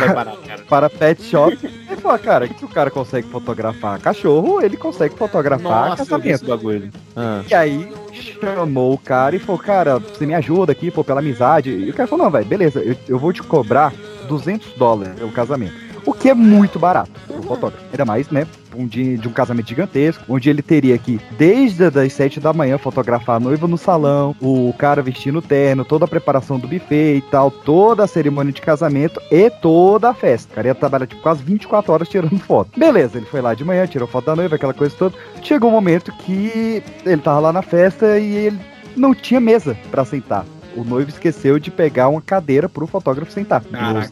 cara. 0.06 0.34
para 0.70 0.90
pet 0.90 1.22
shop. 1.24 1.58
Ele 1.64 2.02
falou, 2.02 2.20
cara, 2.20 2.48
que 2.48 2.64
o 2.64 2.68
cara 2.68 2.92
consegue 2.92 3.28
fotografar 3.28 4.00
cachorro, 4.00 4.62
ele 4.62 4.78
consegue 4.78 5.16
fotografar 5.16 5.90
Nossa, 5.90 6.06
casamento. 6.06 6.46
bagulho. 6.46 6.92
Ah. 7.16 7.42
E 7.50 7.54
aí 7.54 7.92
chamou 8.14 8.94
o 8.94 8.98
cara 8.98 9.36
e 9.36 9.40
falou, 9.40 9.60
cara, 9.60 10.00
você 10.00 10.26
me 10.26 10.34
ajuda 10.34 10.72
aqui, 10.72 10.92
pô, 10.92 11.04
pela 11.04 11.20
amizade. 11.20 11.72
E 11.72 11.90
o 11.90 11.94
cara 11.94 12.08
falou, 12.08 12.26
não, 12.26 12.32
velho, 12.32 12.46
beleza, 12.46 12.80
eu, 12.80 12.96
eu 13.08 13.20
vou 13.20 13.34
te 13.34 13.44
cobrar 13.44 13.94
200 14.28 14.74
dólares 14.74 15.22
o 15.22 15.30
casamento. 15.30 15.89
O 16.10 16.14
que 16.14 16.28
é 16.28 16.34
muito 16.34 16.80
barato 16.80 17.12
pro 17.28 17.43
fotógrafo. 17.43 17.86
Ainda 17.91 18.03
mais, 18.03 18.32
né, 18.32 18.47
um 18.76 18.88
dia 18.88 19.16
de 19.16 19.28
um 19.28 19.32
casamento 19.32 19.70
gigantesco, 19.70 20.24
onde 20.28 20.49
ele 20.49 20.64
teria 20.64 20.97
que, 20.97 21.22
desde 21.38 21.86
as 21.86 22.14
7 22.14 22.39
da 22.39 22.51
manhã, 22.51 22.80
fotografar 22.80 23.36
a 23.36 23.39
noiva 23.39 23.68
no 23.68 23.78
salão, 23.78 24.36
o 24.41 24.74
cara 24.76 25.03
vestindo 25.03 25.39
terno, 25.39 25.86
toda 25.86 26.05
a 26.05 26.07
preparação 26.07 26.57
do 26.57 26.68
buffet 26.68 27.18
e 27.18 27.22
tal, 27.30 27.51
toda 27.51 28.05
a 28.05 28.07
cerimônia 28.07 28.51
de 28.51 28.60
casamento 28.60 29.22
e 29.30 29.51
toda 29.51 30.10
a 30.10 30.14
festa. 30.16 30.51
O 30.51 30.55
cara 30.55 30.70
ia 30.70 30.76
trabalhar 30.76 31.05
tipo 31.05 31.22
quase 31.22 31.43
24 31.43 31.93
horas 31.93 32.10
tirando 32.10 32.39
foto. 32.39 32.72
Beleza, 32.76 33.20
ele 33.20 33.28
foi 33.28 33.39
lá 33.39 33.53
de 33.53 33.64
manhã, 33.64 33.86
tirou 33.86 34.07
foto 34.07 34.26
da 34.26 34.36
noiva, 34.36 34.55
aquela 34.55 34.74
coisa 34.74 34.95
toda. 34.97 35.16
Chegou 35.43 35.70
um 35.70 35.74
momento 35.74 36.12
que 36.26 36.82
ele 37.05 37.22
tava 37.22 37.39
lá 37.39 37.53
na 37.53 37.62
festa 37.62 38.18
e 38.18 38.47
ele 38.47 38.60
não 38.97 39.14
tinha 39.14 39.39
mesa 39.39 39.78
pra 39.91 40.03
sentar. 40.03 40.43
O 40.76 40.84
noivo 40.84 41.10
esqueceu 41.10 41.58
de 41.60 41.72
pegar 41.72 42.10
uma 42.10 42.22
cadeira 42.22 42.70
pro 42.70 42.88
fotógrafo 42.88 43.32
sentar. 43.32 43.62
Caraca. 43.64 44.12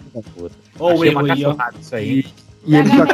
Ó, 0.80 0.90
o 0.90 0.94
Achei 0.94 1.10
erro 1.10 1.20
uma 1.22 1.34
aí, 1.34 1.46
ó. 1.46 1.50
cachorrada 1.50 1.76
isso 1.82 1.96
aí. 1.96 2.26
E 2.66 2.76
ele 2.76 2.90
já 2.90 3.06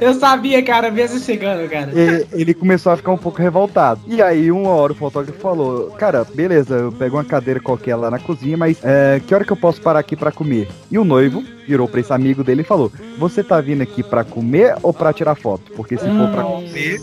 Eu 0.00 0.14
sabia, 0.14 0.62
cara, 0.62 0.90
mesmo 0.90 1.18
chegando, 1.18 1.68
cara. 1.68 1.90
E- 1.92 2.26
ele 2.32 2.54
começou 2.54 2.92
a 2.92 2.96
ficar 2.96 3.12
um 3.12 3.18
pouco 3.18 3.40
revoltado. 3.42 4.00
E 4.06 4.22
aí, 4.22 4.50
uma 4.50 4.70
hora 4.70 4.92
o 4.92 4.96
fotógrafo 4.96 5.38
falou: 5.40 5.90
Cara, 5.92 6.24
beleza, 6.24 6.76
eu 6.76 6.92
pego 6.92 7.16
uma 7.16 7.24
cadeira 7.24 7.60
qualquer 7.60 7.96
lá 7.96 8.10
na 8.10 8.18
cozinha, 8.18 8.56
mas 8.56 8.78
é, 8.82 9.20
que 9.26 9.34
hora 9.34 9.44
que 9.44 9.52
eu 9.52 9.56
posso 9.56 9.80
parar 9.82 9.98
aqui 9.98 10.16
pra 10.16 10.32
comer? 10.32 10.68
E 10.90 10.98
o 10.98 11.04
noivo 11.04 11.42
virou 11.66 11.86
pra 11.88 12.00
esse 12.00 12.12
amigo 12.12 12.42
dele 12.44 12.62
e 12.62 12.64
falou: 12.64 12.90
Você 13.18 13.42
tá 13.44 13.60
vindo 13.60 13.82
aqui 13.82 14.02
pra 14.02 14.24
comer 14.24 14.76
ou 14.82 14.92
pra 14.94 15.12
tirar 15.12 15.34
foto? 15.34 15.72
Porque 15.72 15.96
se 15.98 16.04
for 16.06 16.30
pra 16.30 16.42
comer. 16.44 16.98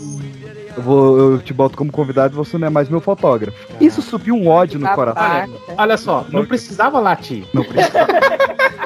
Eu, 0.76 0.82
vou, 0.82 1.18
eu 1.18 1.38
te 1.38 1.52
boto 1.52 1.76
como 1.76 1.90
convidado 1.90 2.34
e 2.34 2.36
você 2.36 2.56
não 2.58 2.66
é 2.66 2.70
mais 2.70 2.88
meu 2.88 3.00
fotógrafo. 3.00 3.56
Isso 3.80 4.00
subiu 4.00 4.34
um 4.34 4.48
ódio 4.48 4.80
no 4.80 4.88
coração. 4.88 5.54
Olha 5.76 5.96
só, 5.96 6.24
não 6.30 6.46
precisava 6.46 6.98
latir. 6.98 7.44
Não 7.52 7.64
precisava. 7.64 8.06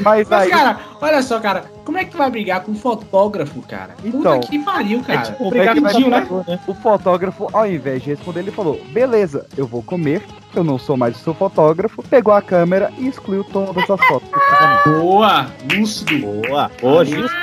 Mas 0.00 0.28
Mas, 0.28 0.32
aí. 0.32 0.50
cara, 0.50 0.78
olha 1.04 1.22
só, 1.22 1.38
cara, 1.38 1.64
como 1.84 1.98
é 1.98 2.04
que 2.04 2.12
tu 2.12 2.18
vai 2.18 2.30
brigar 2.30 2.62
com 2.62 2.72
um 2.72 2.74
fotógrafo, 2.74 3.60
cara? 3.62 3.94
Então, 4.02 4.40
Puta 4.40 4.48
que 4.48 4.58
pariu, 4.58 5.02
cara. 5.02 5.20
É 5.20 5.22
tipo, 5.22 5.38
Vou 5.38 5.50
brigar 5.50 5.74
brigar 5.74 5.92
com 5.92 6.02
contigo, 6.02 6.34
o 6.34 6.50
né? 6.50 6.60
O 6.66 6.74
fotógrafo, 6.74 7.48
ao 7.52 7.66
invés 7.66 8.02
de 8.02 8.10
responder, 8.10 8.40
ele 8.40 8.50
falou: 8.50 8.80
beleza, 8.90 9.46
eu 9.56 9.66
vou 9.66 9.82
comer, 9.82 10.22
eu 10.54 10.64
não 10.64 10.78
sou 10.78 10.96
mais 10.96 11.16
o 11.16 11.18
seu 11.18 11.34
fotógrafo. 11.34 12.02
Pegou 12.02 12.32
a 12.32 12.40
câmera 12.40 12.90
e 12.98 13.06
excluiu 13.06 13.44
todas 13.44 13.88
as 13.88 14.06
fotos. 14.06 14.28
Boa, 14.86 15.46
lúcido. 15.72 16.18
Boa, 16.20 16.70
boa, 16.80 17.04
justo. 17.04 17.36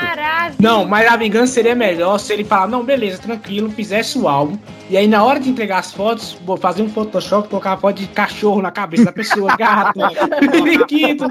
Não, 0.59 0.86
mas 0.86 1.07
a 1.07 1.16
vingança 1.16 1.53
seria 1.53 1.76
melhor 1.76 2.18
se 2.18 2.34
ele 2.34 2.43
falar, 2.43 2.68
não, 2.68 2.84
beleza, 2.84 3.22
tranquilo, 3.22 3.70
fizesse 3.70 4.18
o 4.18 4.28
álbum. 4.28 4.57
E 4.89 4.97
aí, 4.97 5.07
na 5.07 5.24
hora 5.24 5.39
de 5.39 5.49
entregar 5.49 5.80
as 5.80 5.93
fotos, 5.93 6.38
vou 6.45 6.57
fazer 6.57 6.82
um 6.82 6.89
Photoshop, 6.89 7.47
colocar 7.47 7.74
a 7.74 7.78
foto 7.78 7.95
de 7.95 8.07
cachorro 8.07 8.62
na 8.62 8.72
cabeça 8.72 9.05
da 9.05 9.12
pessoa, 9.12 9.55
gato, 9.57 9.99
periquito. 10.51 11.26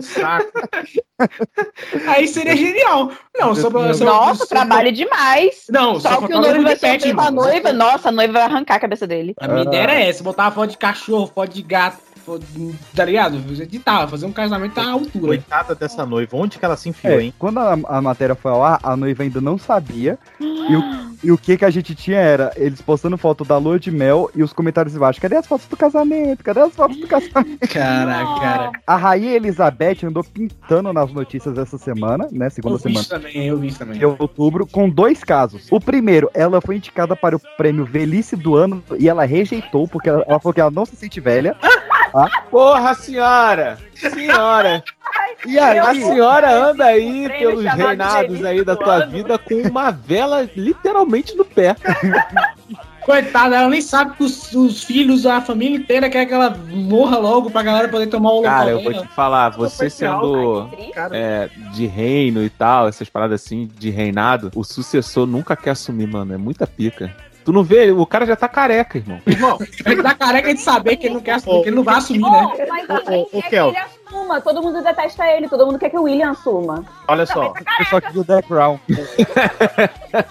Aí 2.07 2.20
seria 2.29 2.57
genial. 2.57 3.11
Não, 3.37 3.55
sobre, 3.55 3.81
sobre, 3.95 4.05
Nossa, 4.13 4.35
sobre- 4.45 4.49
trabalho 4.49 4.93
demais. 4.93 5.65
Não, 5.71 5.99
Só 6.01 6.11
só 6.21 6.27
que 6.27 6.35
o 6.35 6.41
noivo 6.41 6.63
vai 6.63 6.77
ser 6.77 7.01
a 7.19 7.31
noiva. 7.31 7.73
Nossa, 7.73 8.09
a 8.09 8.13
noiva 8.13 8.33
vai 8.33 8.43
arrancar 8.43 8.75
a 8.77 8.81
cabeça 8.81 9.07
dele. 9.07 9.35
A 9.41 9.49
minha 9.49 9.63
ideia 9.63 9.83
era 9.83 9.95
essa, 9.95 10.23
botar 10.23 10.45
uma 10.45 10.51
foto 10.51 10.71
de 10.71 10.79
cachorro, 10.79 11.31
foto 11.35 11.53
de 11.53 11.63
gato, 11.63 11.99
tá 12.95 13.05
ligado? 13.05 13.37
Editar, 13.63 14.07
fazer 14.09 14.27
um 14.27 14.33
casamento 14.33 14.79
à 14.79 14.91
altura. 14.91 15.27
Coitada 15.29 15.75
dessa 15.75 16.05
noiva, 16.07 16.37
onde 16.37 16.59
que 16.59 16.65
ela 16.65 16.77
se 16.77 16.89
enfiou, 16.89 17.19
É, 17.19 17.23
hein? 17.25 17.35
quando 17.39 17.59
a, 17.59 17.73
a 17.89 18.01
matéria 18.03 18.35
foi 18.35 18.51
ao 18.51 18.63
ar, 18.65 18.79
a 18.83 18.97
noiva 18.97 19.23
ainda 19.23 19.41
não 19.41 19.59
sabia. 19.59 20.19
E 20.41 20.77
o, 20.77 21.11
e 21.25 21.33
o 21.33 21.39
que 21.39 21.57
que 21.57 21.65
a 21.65 21.71
gente 21.71 21.95
tinha 21.95 22.19
era 22.19 22.53
eles 22.57 22.81
postando 22.81 23.17
foto 23.19 23.45
da 23.45 23.59
lua 23.59 23.79
de 23.79 23.91
mel 23.91 24.31
e 24.35 24.43
os 24.43 24.53
comentários 24.53 24.95
embaixo: 24.95 25.21
cadê 25.21 25.37
as 25.37 25.47
fotos 25.47 25.67
do 25.67 25.77
casamento? 25.77 26.43
Cadê 26.45 26.61
as 26.61 26.75
fotos 26.75 26.97
do 26.99 27.07
casamento? 27.07 27.69
Caraca, 27.69 28.41
cara. 28.41 28.73
A 28.87 28.97
Rainha 28.97 29.35
Elizabeth 29.37 29.99
andou 30.05 30.23
pintando 30.25 30.93
nas 30.93 31.13
notícias 31.13 31.57
essa 31.59 31.77
semana, 31.79 32.29
né? 32.31 32.49
Segunda 32.51 32.75
Eu 32.75 32.79
vi 32.79 32.83
semana. 32.83 33.01
isso 33.01 33.11
também, 33.11 33.47
eu 33.47 33.59
vi 33.59 33.67
isso 33.69 33.79
também. 33.79 33.99
de 33.99 34.05
outubro 34.07 34.67
com 34.67 34.89
dois 34.89 35.23
casos. 35.25 35.67
O 35.71 35.81
primeiro, 35.81 36.31
ela 36.35 36.61
foi 36.61 36.77
indicada 36.77 37.15
para 37.17 37.37
o 37.37 37.41
prêmio 37.57 37.85
Velhice 37.85 38.37
do 38.37 38.55
Ano 38.55 38.83
e 38.99 39.09
ela 39.09 39.25
rejeitou 39.25 39.87
porque 39.89 40.09
ela, 40.09 40.25
ela 40.27 40.39
falou 40.41 40.55
que 40.55 40.61
ela 40.61 40.71
não 40.71 40.87
se 40.87 40.97
sente 40.97 41.21
velha. 41.21 41.57
Tá? 42.13 42.43
Porra, 42.51 42.95
senhora! 42.95 43.79
Senhora! 43.95 44.83
E 45.47 45.59
aí, 45.59 45.79
a 45.79 45.95
senhora 45.95 46.71
anda 46.71 46.85
aí 46.85 47.29
pelos 47.29 47.65
reinados 47.65 48.45
aí 48.45 48.65
da 48.65 48.77
tua 48.77 49.07
vida 49.07 49.39
com 49.39 49.55
uma 49.69 49.91
vela 49.91 50.49
literalmente 50.55 51.35
no 51.37 51.45
pé. 51.45 51.77
Coitada, 53.01 53.57
ela 53.57 53.69
nem 53.69 53.81
sabe 53.81 54.17
que 54.17 54.23
os, 54.23 54.53
os 54.53 54.85
filhos, 54.85 55.25
a 55.25 55.41
família 55.41 55.79
inteira 55.79 56.11
quer 56.11 56.27
que 56.27 56.35
ela 56.35 56.51
morra 56.51 57.17
logo 57.17 57.51
pra 57.51 57.63
galera 57.63 57.89
poder 57.89 58.07
tomar 58.09 58.33
o 58.33 58.43
Cara, 58.43 58.71
eu 58.71 58.83
vou 58.83 58.93
te 58.93 59.09
falar, 59.09 59.49
você 59.51 59.89
sendo 59.89 60.69
é, 61.11 61.49
de 61.73 61.87
reino 61.87 62.45
e 62.45 62.51
tal, 62.51 62.87
essas 62.87 63.09
paradas 63.09 63.43
assim, 63.43 63.69
de 63.79 63.91
reinado, 63.91 64.51
o 64.55 64.63
sucessor 64.63 65.27
nunca 65.27 65.57
quer 65.57 65.71
assumir, 65.71 66.07
mano. 66.07 66.35
É 66.35 66.39
muita 66.39 66.67
pica. 66.67 67.11
Tu 67.45 67.53
não 67.53 67.63
vê? 67.63 67.91
O 67.91 68.07
cara 68.07 68.27
já 68.27 68.37
tá 68.37 68.49
careca, 68.49 68.99
irmão. 68.99 69.21
Irmão, 69.27 69.59
ele 69.87 70.03
tá 70.03 70.15
careca 70.15 70.55
de 70.55 70.61
saber 70.61 70.97
que 70.97 71.07
ele 71.07 71.15
não 71.15 71.21
quer 71.21 71.33
assumir, 71.33 71.63
que 71.63 71.69
ele 71.69 71.77
não 71.77 71.83
vai 71.83 71.97
assumir, 71.97 72.21
né? 72.21 72.29
Bom, 72.29 72.67
mas 72.69 72.89
ô, 73.09 73.27
quer 73.27 73.49
que 73.49 73.57
ele 73.57 73.77
assuma. 73.79 74.41
Todo 74.41 74.63
mundo 74.63 74.83
detesta 74.83 75.27
ele, 75.27 75.49
todo 75.49 75.67
mundo 75.67 75.79
quer 75.79 75.91
que 75.91 75.99
o 75.99 76.03
William 76.03 76.31
assuma. 76.31 76.85
Olha 77.09 77.27
só, 77.27 77.51
o 77.51 77.79
pessoal 77.79 78.03
que 78.03 78.25
The 78.25 78.43
Crown. 78.43 78.81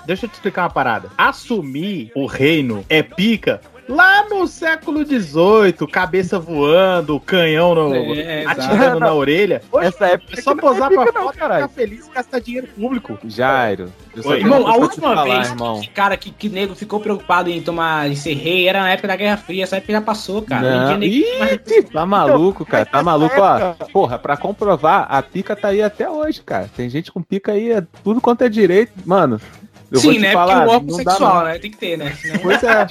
deixa 0.05 0.25
eu 0.25 0.29
te 0.29 0.33
explicar 0.33 0.63
uma 0.63 0.69
parada. 0.69 1.09
Assumir 1.17 2.11
o 2.15 2.25
reino 2.25 2.85
é 2.89 3.01
pica 3.01 3.61
lá 3.89 4.29
no 4.29 4.47
século 4.47 5.03
XVIII, 5.03 5.87
cabeça 5.91 6.39
voando, 6.39 7.19
canhão 7.19 7.73
no, 7.73 8.15
É, 8.15 8.45
atirando 8.45 8.99
na 8.99 9.11
orelha. 9.13 9.61
Hoje 9.71 9.87
Essa 9.87 10.07
época 10.07 10.39
é 10.39 10.41
só 10.41 10.53
não 10.53 10.59
é 10.59 10.61
posar 10.61 10.89
pica 10.89 11.03
pra 11.11 11.11
não, 11.19 11.27
foto, 11.27 11.37
caralho. 11.37 11.67
ficar 11.67 11.81
feliz 11.81 12.07
e 12.07 12.11
gastar 12.11 12.39
dinheiro 12.39 12.67
público. 12.67 13.17
Jairo. 13.25 13.91
Oi. 14.23 14.39
Irmão, 14.39 14.67
a 14.67 14.75
última 14.75 15.15
falar, 15.15 15.23
vez 15.23 15.49
irmão. 15.49 15.81
que, 15.81 15.87
cara, 15.89 16.17
que, 16.17 16.31
que 16.31 16.49
nego 16.49 16.75
ficou 16.75 16.99
preocupado 16.99 17.49
em 17.49 17.61
tomar, 17.61 18.09
em 18.09 18.15
ser 18.15 18.33
rei 18.33 18.67
era 18.67 18.81
na 18.81 18.91
época 18.91 19.07
da 19.07 19.15
Guerra 19.15 19.37
Fria. 19.37 19.63
Essa 19.63 19.77
época 19.77 19.93
já 19.93 20.01
passou, 20.01 20.41
cara. 20.41 20.97
Não. 20.97 21.03
Ih, 21.03 21.23
tá 21.91 22.05
maluco, 22.05 22.65
cara. 22.65 22.85
Tá 22.85 23.01
maluco, 23.01 23.35
ó. 23.37 23.73
Porra, 23.91 24.19
pra 24.19 24.37
comprovar, 24.37 25.07
a 25.09 25.21
pica 25.21 25.55
tá 25.55 25.69
aí 25.69 25.81
até 25.81 26.09
hoje, 26.09 26.41
cara. 26.41 26.69
Tem 26.75 26.89
gente 26.89 27.11
com 27.11 27.21
pica 27.21 27.53
aí, 27.53 27.71
é 27.71 27.83
tudo 28.03 28.21
quanto 28.21 28.43
é 28.43 28.49
direito. 28.49 28.91
Mano, 29.05 29.39
eu 29.91 29.99
vou 29.99 30.11
Sim, 30.11 30.17
te 30.17 30.21
né? 30.21 30.31
falar. 30.33 30.53
Porque 30.55 30.63
o 30.63 30.67
não 30.67 30.75
órgão 30.75 30.95
sexual, 30.95 31.35
não. 31.35 31.43
né? 31.45 31.59
Tem 31.59 31.71
que 31.71 31.77
ter, 31.77 31.97
né? 31.97 32.11
Senão- 32.13 32.39
Pois 32.43 32.63
é. 32.63 32.87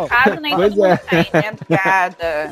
No 0.00 0.08
caso, 0.08 0.40
nem 0.40 0.54
Pois 0.56 0.74
todo 0.74 0.86
é. 0.86 0.96
tem, 0.96 1.18
né? 1.32 1.52
Obrigada. 1.60 2.50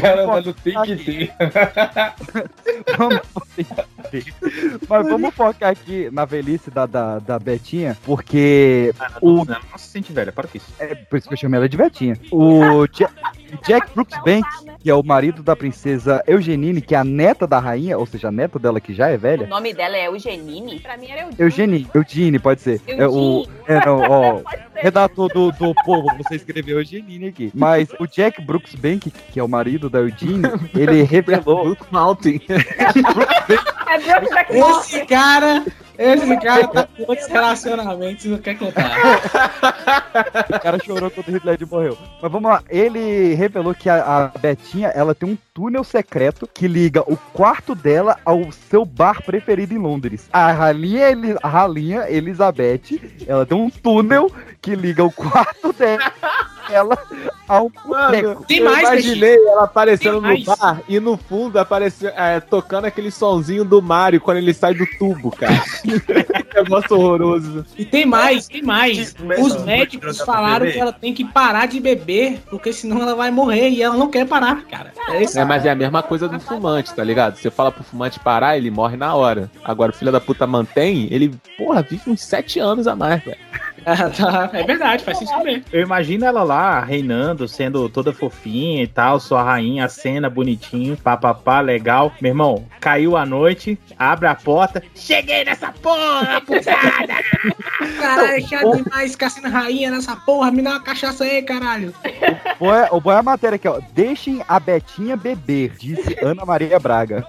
Caramba, 0.00 0.40
não 0.40 0.52
tem 0.52 0.82
que 0.84 1.04
ter. 1.04 1.32
Vamos- 2.96 3.20
Mas 4.88 5.08
vamos 5.08 5.34
focar 5.34 5.70
aqui 5.70 6.08
na 6.12 6.24
velhice 6.24 6.70
da, 6.70 6.86
da, 6.86 7.18
da 7.18 7.38
Betinha, 7.38 7.96
porque 8.04 8.94
o, 9.20 9.44
Não, 9.44 9.44
não 9.46 9.78
se 9.78 9.88
sente 9.88 10.12
velha, 10.12 10.30
para 10.30 10.46
com 10.46 10.56
isso. 10.58 10.66
é 10.78 10.94
por 10.94 11.18
isso 11.18 11.26
que 11.26 11.34
eu 11.34 11.38
chamei 11.38 11.58
ela 11.58 11.68
de 11.68 11.76
Betinha. 11.76 12.16
O 12.30 12.86
Ja- 12.92 13.10
Jack 13.66 13.92
Brooks 13.94 14.18
Banks 14.24 14.64
que 14.84 14.90
é 14.90 14.94
o 14.94 15.02
marido 15.02 15.42
da 15.42 15.56
princesa 15.56 16.22
Eugenine, 16.26 16.82
que 16.82 16.94
é 16.94 16.98
a 16.98 17.04
neta 17.04 17.46
da 17.46 17.58
rainha, 17.58 17.96
ou 17.96 18.04
seja, 18.04 18.28
a 18.28 18.30
neta 18.30 18.58
dela 18.58 18.78
que 18.78 18.92
já 18.92 19.08
é 19.08 19.16
O 19.16 19.18
velha. 19.18 19.46
nome 19.46 19.72
dela 19.72 19.96
é 19.96 20.08
Eugenine? 20.08 20.78
Pra 20.78 20.94
mim 20.98 21.06
era 21.06 21.22
Eugênio. 21.22 21.42
Eugenie, 21.42 21.86
Eugenie, 21.94 22.38
pode 22.38 22.60
ser. 22.60 22.82
É 22.86 23.08
o. 23.08 23.46
É, 23.66 23.86
não, 23.86 23.98
ó. 24.00 24.42
Redator 24.76 25.32
do, 25.32 25.50
do 25.52 25.74
povo, 25.86 26.06
você 26.18 26.34
escreveu 26.34 26.80
Eugenine 26.80 27.28
aqui. 27.28 27.50
Mas 27.54 27.88
o 27.98 28.06
Jack 28.06 28.42
Brooks 28.42 28.74
Bank, 28.74 29.10
que 29.32 29.40
é 29.40 29.42
o 29.42 29.48
marido 29.48 29.88
da 29.88 30.00
Eugenie, 30.00 30.42
ele 30.76 31.02
revelou. 31.02 31.74
Mountain. 31.90 32.42
É 33.86 33.98
Esse 34.58 35.06
cara, 35.06 35.64
esse 35.96 36.36
cara 36.40 36.66
tá 36.66 36.88
outros 37.06 37.26
relacionamentos 37.28 38.24
não 38.26 38.38
quer 38.38 38.56
contar. 38.56 38.90
O 40.48 40.60
cara 40.60 40.78
chorou 40.84 41.10
quando 41.10 41.28
o 41.28 41.40
Ledger 41.44 41.68
morreu. 41.68 41.98
Mas 42.22 42.32
vamos 42.32 42.50
lá, 42.50 42.62
ele 42.68 43.34
revelou 43.34 43.74
que 43.74 43.88
a, 43.88 44.30
a 44.34 44.38
Betinha, 44.38 44.88
ela 44.88 45.14
tem 45.14 45.28
um 45.30 45.38
túnel 45.52 45.84
secreto 45.84 46.48
que 46.52 46.66
liga 46.68 47.00
o 47.02 47.16
quarto 47.16 47.74
dela 47.74 48.16
ao 48.24 48.50
seu 48.52 48.84
bar 48.84 49.22
preferido 49.22 49.74
em 49.74 49.78
Londres. 49.78 50.28
A 50.32 50.50
rainha, 50.52 51.10
Eli- 51.10 51.36
a 51.42 51.48
rainha 51.48 52.10
Elizabeth, 52.10 53.00
ela 53.26 53.44
tem 53.46 53.56
um 53.56 53.70
túnel 53.70 54.30
que 54.60 54.74
liga 54.74 55.04
o 55.04 55.12
quarto 55.12 55.72
dela 55.72 56.98
ao 57.46 57.68
boteco. 57.68 58.44
Tem 58.46 58.58
eu 58.58 58.64
mais, 58.64 58.80
imaginei 58.88 59.36
ela 59.46 59.64
aparecendo 59.64 60.12
Tem 60.12 60.20
no 60.20 60.44
mais. 60.44 60.44
bar 60.44 60.80
e 60.88 60.98
no 60.98 61.16
fundo 61.16 61.58
apareceu, 61.58 62.08
é, 62.16 62.40
tocando 62.40 62.86
aquele 62.86 63.10
sonzinho 63.10 63.64
do 63.64 63.82
Mario 63.82 64.20
quando 64.20 64.38
ele 64.38 64.54
sai 64.54 64.74
do 64.74 64.86
tubo, 64.98 65.30
cara. 65.30 65.62
que 65.82 66.58
negócio 66.84 66.96
horroroso. 66.96 67.66
E 67.76 67.84
tem 67.84 68.06
mais, 68.06 68.46
tem 68.46 68.62
mais. 68.62 69.14
Os 69.38 69.62
médicos 69.64 70.20
falaram 70.20 70.70
que 70.70 70.78
ela 70.78 70.92
tem 70.92 71.12
que 71.12 71.24
parar 71.24 71.66
de 71.66 71.80
beber, 71.80 72.40
porque 72.50 72.72
senão 72.72 73.02
ela 73.02 73.14
vai 73.14 73.30
morrer 73.30 73.70
e 73.70 73.82
ela 73.82 73.96
não 73.96 74.10
quer 74.10 74.26
parar, 74.26 74.64
cara. 74.66 74.92
É 75.08 75.22
isso. 75.22 75.38
É, 75.38 75.44
mas 75.44 75.64
é 75.64 75.70
a 75.70 75.74
mesma 75.74 76.02
coisa 76.02 76.28
do 76.28 76.38
fumante, 76.40 76.94
tá 76.94 77.02
ligado? 77.02 77.36
Você 77.36 77.50
fala 77.50 77.72
pro 77.72 77.84
fumante 77.84 78.20
parar, 78.20 78.56
ele 78.56 78.70
morre 78.70 78.96
na 78.96 79.14
hora. 79.14 79.50
Agora 79.64 79.92
o 79.92 79.94
filho 79.94 80.12
da 80.12 80.20
puta 80.20 80.46
mantém, 80.46 81.08
ele, 81.10 81.34
porra, 81.56 81.82
vive 81.82 82.10
uns 82.10 82.22
sete 82.22 82.58
anos 82.58 82.86
a 82.86 82.94
mais, 82.94 83.22
velho. 83.22 83.38
Ah, 83.94 84.08
tá. 84.08 84.50
É 84.52 84.62
verdade, 84.62 85.04
faz 85.04 85.18
sentido 85.18 85.44
mesmo. 85.44 85.64
Eu 85.72 85.82
imagino 85.82 86.24
ela 86.24 86.42
lá, 86.42 86.80
reinando, 86.80 87.46
sendo 87.46 87.88
toda 87.88 88.12
fofinha 88.12 88.82
e 88.82 88.86
tal, 88.86 89.20
sua 89.20 89.42
rainha, 89.42 89.84
a 89.84 89.88
cena 89.88 90.30
bonitinho, 90.30 90.96
papapá, 90.96 91.60
legal. 91.60 92.12
Meu 92.20 92.30
irmão, 92.30 92.64
caiu 92.80 93.16
a 93.16 93.26
noite, 93.26 93.78
abre 93.98 94.26
a 94.26 94.34
porta, 94.34 94.82
cheguei 94.94 95.44
nessa 95.44 95.70
porra, 95.72 96.40
putada! 96.40 97.14
Caralho, 98.00 98.48
chato 98.48 98.82
demais, 98.82 99.16
caçando 99.16 99.48
rainha 99.48 99.90
nessa 99.90 100.16
porra, 100.16 100.50
me 100.50 100.62
dá 100.62 100.70
uma 100.70 100.82
cachaça 100.82 101.24
aí, 101.24 101.42
caralho. 101.42 101.94
Boa, 102.58 102.88
o 102.90 103.00
boa 103.00 103.16
é 103.16 103.18
a 103.18 103.22
matéria 103.22 103.56
aqui, 103.56 103.68
ó. 103.68 103.80
Deixem 103.92 104.42
a 104.48 104.58
Betinha 104.58 105.16
beber, 105.16 105.72
disse 105.78 106.16
Ana 106.22 106.44
Maria 106.44 106.78
Braga. 106.78 107.26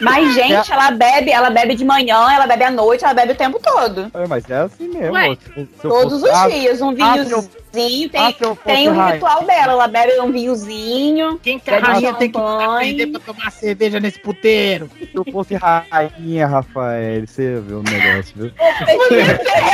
Mas, 0.00 0.34
gente, 0.34 0.72
ela 0.72 0.90
bebe, 0.90 1.30
ela 1.30 1.50
bebe 1.50 1.74
de 1.74 1.84
manhã, 1.84 2.30
ela 2.32 2.46
bebe 2.46 2.64
à 2.64 2.70
noite, 2.70 3.04
ela 3.04 3.14
bebe 3.14 3.32
o 3.32 3.36
tempo 3.36 3.58
todo. 3.62 4.10
É, 4.14 4.26
mas 4.26 4.48
é 4.50 4.56
assim 4.58 4.88
mesmo. 4.88 5.12
Ué, 5.14 5.36
Todos 5.80 6.20
fosse- 6.20 6.24
os 6.32 6.38
Ah, 6.38 6.48
dias, 6.48 6.80
um 6.80 6.90
ah, 7.00 7.24
se 7.24 7.30
eu- 7.30 7.48
vinhozinho, 7.72 8.08
tem, 8.10 8.20
ah, 8.20 8.32
tem 8.64 8.88
o 8.88 9.06
ritual 9.06 9.44
dela, 9.44 9.72
ela 9.72 9.88
bebe 9.88 10.20
um 10.20 10.30
vinhozinho, 10.30 11.38
Quem 11.38 11.60
a 11.66 11.78
rainha 11.78 12.14
tem 12.14 12.30
que 12.30 12.38
aprender 12.38 13.06
pra 13.08 13.20
tomar 13.20 13.50
cerveja 13.50 13.98
nesse 13.98 14.18
puteiro? 14.20 14.90
Se 14.98 15.10
eu 15.14 15.24
fosse 15.32 15.54
rainha, 15.54 16.46
Rafael, 16.46 17.26
você 17.26 17.60
viu 17.60 17.80
o 17.80 17.82
negócio, 17.82 18.34
viu? 18.36 18.52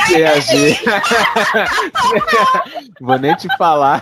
CAG. 0.09 0.79
Vou 3.01 3.19
nem 3.19 3.35
te 3.37 3.49
falar. 3.57 4.01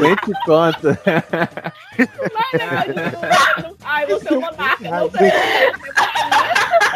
nem 0.00 0.16
te 0.16 0.32
conta. 0.44 0.98
Ai, 3.84 4.06
você 4.06 4.28
é 4.28 4.32
um 4.32 4.40
monarca. 4.40 4.88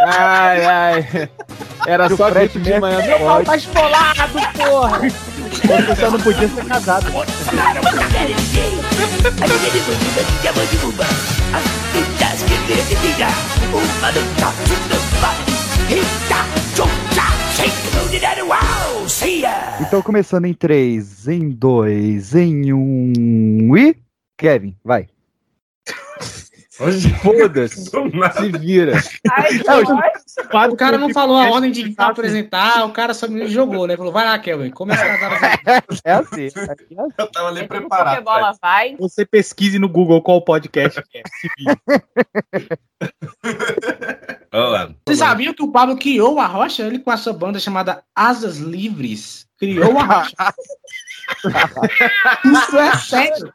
Ai, 0.05 0.65
ai. 0.65 1.29
Era 1.87 2.09
só 2.17 2.31
grito 2.31 2.59
de 2.61 2.79
manhã. 2.79 2.99
Meu 3.07 3.19
pau 3.21 3.45
tá 3.45 3.57
esfolado, 3.57 4.33
porra! 4.57 5.01
Você 5.01 5.97
só 5.97 6.11
não 6.11 6.21
podia 6.21 6.49
ser 6.49 6.65
casado. 6.65 7.07
Então, 19.81 20.03
começando 20.03 20.47
em 20.47 20.55
3, 20.55 21.29
em 21.29 21.51
2, 21.51 22.35
em 22.35 22.73
1 22.73 23.77
e. 23.77 23.97
Kevin, 24.39 24.75
vai. 24.85 25.07
Foda-se. 26.73 27.85
Se 28.39 28.53
vira. 28.59 28.95
Ai, 29.31 30.69
O 30.71 30.77
cara 30.77 30.97
não 30.97 31.11
falou 31.13 31.37
a 31.37 31.51
ordem 31.51 31.71
de 31.71 31.95
apresentar, 31.99 32.87
o 32.87 32.93
cara 32.93 33.13
só 33.13 33.29
me 33.29 33.47
jogou, 33.47 33.87
né? 33.87 33.95
Falou, 33.95 34.11
vai 34.13 34.25
lá, 34.25 34.39
Kelvin, 34.39 34.71
começa 34.71 35.05
a 35.05 35.17
dar 35.17 35.85
É 36.05 36.13
assim. 36.13 36.49
Eu 37.19 37.27
tava 37.31 37.49
ali 37.49 37.59
Esse 37.61 37.69
preparado. 37.69 38.25
bola 38.25 38.57
vai. 38.61 38.97
Você 38.97 39.27
pesquise 39.27 39.79
no 39.79 39.89
Google 39.89 40.23
qual 40.23 40.41
podcast 40.43 40.99
é. 41.15 41.23
Se 41.29 41.49
vira. 41.59 41.79
Olha 44.53 44.69
lá. 44.69 44.95
Você 45.07 45.17
sabia 45.17 45.55
que 45.55 45.63
o 45.63 45.71
Pablo 45.71 45.97
criou 45.99 46.39
a 46.41 46.47
rocha? 46.47 46.83
Ele 46.85 46.99
com 46.99 47.11
a 47.11 47.17
sua 47.19 47.33
banda 47.35 47.59
chamada 47.59 48.03
Asas 48.15 48.57
Livres. 48.59 49.47
Criou 49.59 49.99
a 49.99 50.05
rocha. 50.05 50.35
Isso 52.45 52.79
é 52.79 52.97
sério. 52.97 53.55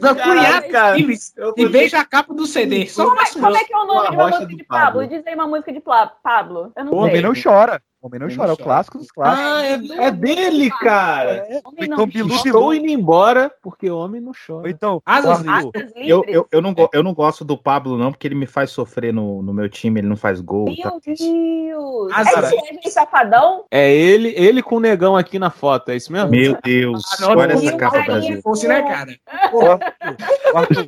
Procure 0.00 0.68
cara, 0.70 0.96
e 0.98 1.66
veja 1.66 2.00
a 2.00 2.04
capa 2.04 2.32
do 2.34 2.46
CD. 2.46 2.86
Só 2.86 3.04
Como 3.04 3.20
é, 3.20 3.24
como 3.32 3.56
é 3.56 3.64
que 3.64 3.74
é 3.74 3.76
o 3.76 3.86
nome 3.86 4.08
de 4.10 4.16
uma 4.16 4.26
música 4.28 4.46
de 4.46 4.64
Pablo? 4.64 4.84
Pablo. 4.84 5.08
Diz 5.08 5.26
aí 5.26 5.34
uma 5.34 5.46
música 5.46 5.72
de 5.72 5.80
Pablo. 5.80 6.72
Eu 6.76 6.84
não 6.84 6.92
O 6.92 6.96
homem 6.96 7.12
sei. 7.12 7.22
não 7.22 7.32
chora. 7.34 7.82
O 8.00 8.08
homem 8.08 8.20
não 8.20 8.28
chora, 8.28 8.50
é 8.50 8.52
o 8.52 8.56
clássico 8.56 8.98
dos 8.98 9.10
clássicos. 9.10 9.50
Ah, 9.50 9.66
é, 10.02 10.06
é 10.06 10.10
dele, 10.10 10.70
cara. 10.70 11.44
Homem 11.64 11.84
Então, 11.90 12.06
Bilu, 12.06 12.28
chora. 12.28 12.42
Estou 12.46 12.74
indo 12.74 12.86
embora 12.88 13.50
porque 13.62 13.90
homem 13.90 14.20
não 14.20 14.32
chora. 14.46 14.70
então, 14.70 15.02
Asas 15.04 15.42
Eu, 15.44 16.20
livres. 16.20 16.24
eu, 16.28 16.48
eu, 16.52 16.62
não, 16.62 16.74
eu 16.92 17.02
não 17.02 17.14
gosto 17.14 17.44
do 17.44 17.56
Pablo, 17.58 17.96
não, 17.98 18.12
porque 18.12 18.28
ele 18.28 18.34
me 18.34 18.46
faz 18.46 18.70
sofrer 18.70 19.12
no, 19.12 19.42
no 19.42 19.52
meu 19.52 19.68
time, 19.68 19.98
ele 20.00 20.06
não 20.08 20.16
faz 20.16 20.40
gol. 20.40 20.66
tá? 20.80 20.90
Meu 20.90 21.00
Deus. 21.16 22.12
Asas- 22.12 22.52
É 22.52 22.56
esse 22.56 22.74
Wesley 22.74 22.90
Safadão? 22.92 23.64
É 23.70 23.92
ele, 23.94 24.32
ele 24.36 24.62
com 24.62 24.76
o 24.76 24.80
negão 24.80 25.16
aqui 25.16 25.38
na 25.38 25.50
foto, 25.50 25.90
é 25.90 25.96
isso 25.96 26.12
mesmo? 26.12 26.30
Meu 26.30 26.56
Deus, 26.62 27.02
Ah, 27.14 27.22
não, 27.22 27.28
olha 27.30 27.54
não, 27.54 27.62
essa 27.62 27.76
não, 27.76 28.04
Brasil. 28.04 28.42
fosse, 28.42 28.68
né, 28.68 28.82
cara? 28.82 29.16
o 29.52 30.56
Arthur, 30.58 30.86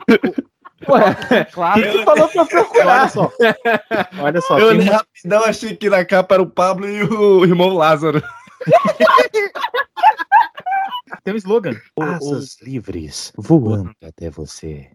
Ué, 0.87 1.45
clássico. 1.53 1.93
tu 1.99 2.05
falou 2.05 2.29
pra 2.29 2.43
eu 2.43 2.47
procurar. 2.47 3.01
Olha 3.03 3.09
só, 3.11 3.33
olha 4.23 4.41
só, 4.41 4.59
Eu 4.59 4.79
tem 4.79 4.89
um- 4.89 4.93
rapidão, 4.93 5.45
achei 5.45 5.77
que 5.77 5.91
na 5.91 6.05
capa 6.05 6.35
era 6.37 6.43
o 6.43 6.49
Pablo 6.51 6.89
e 6.89 7.03
o 7.03 7.45
irmão 7.45 7.71
Lázaro. 7.75 8.23
tem 11.25 11.35
um 11.35 11.37
slogan. 11.37 11.77
o- 11.97 12.03
Asas 12.03 12.57
livres, 12.63 13.33
voando 13.37 13.91
até 14.05 14.31
você. 14.31 14.91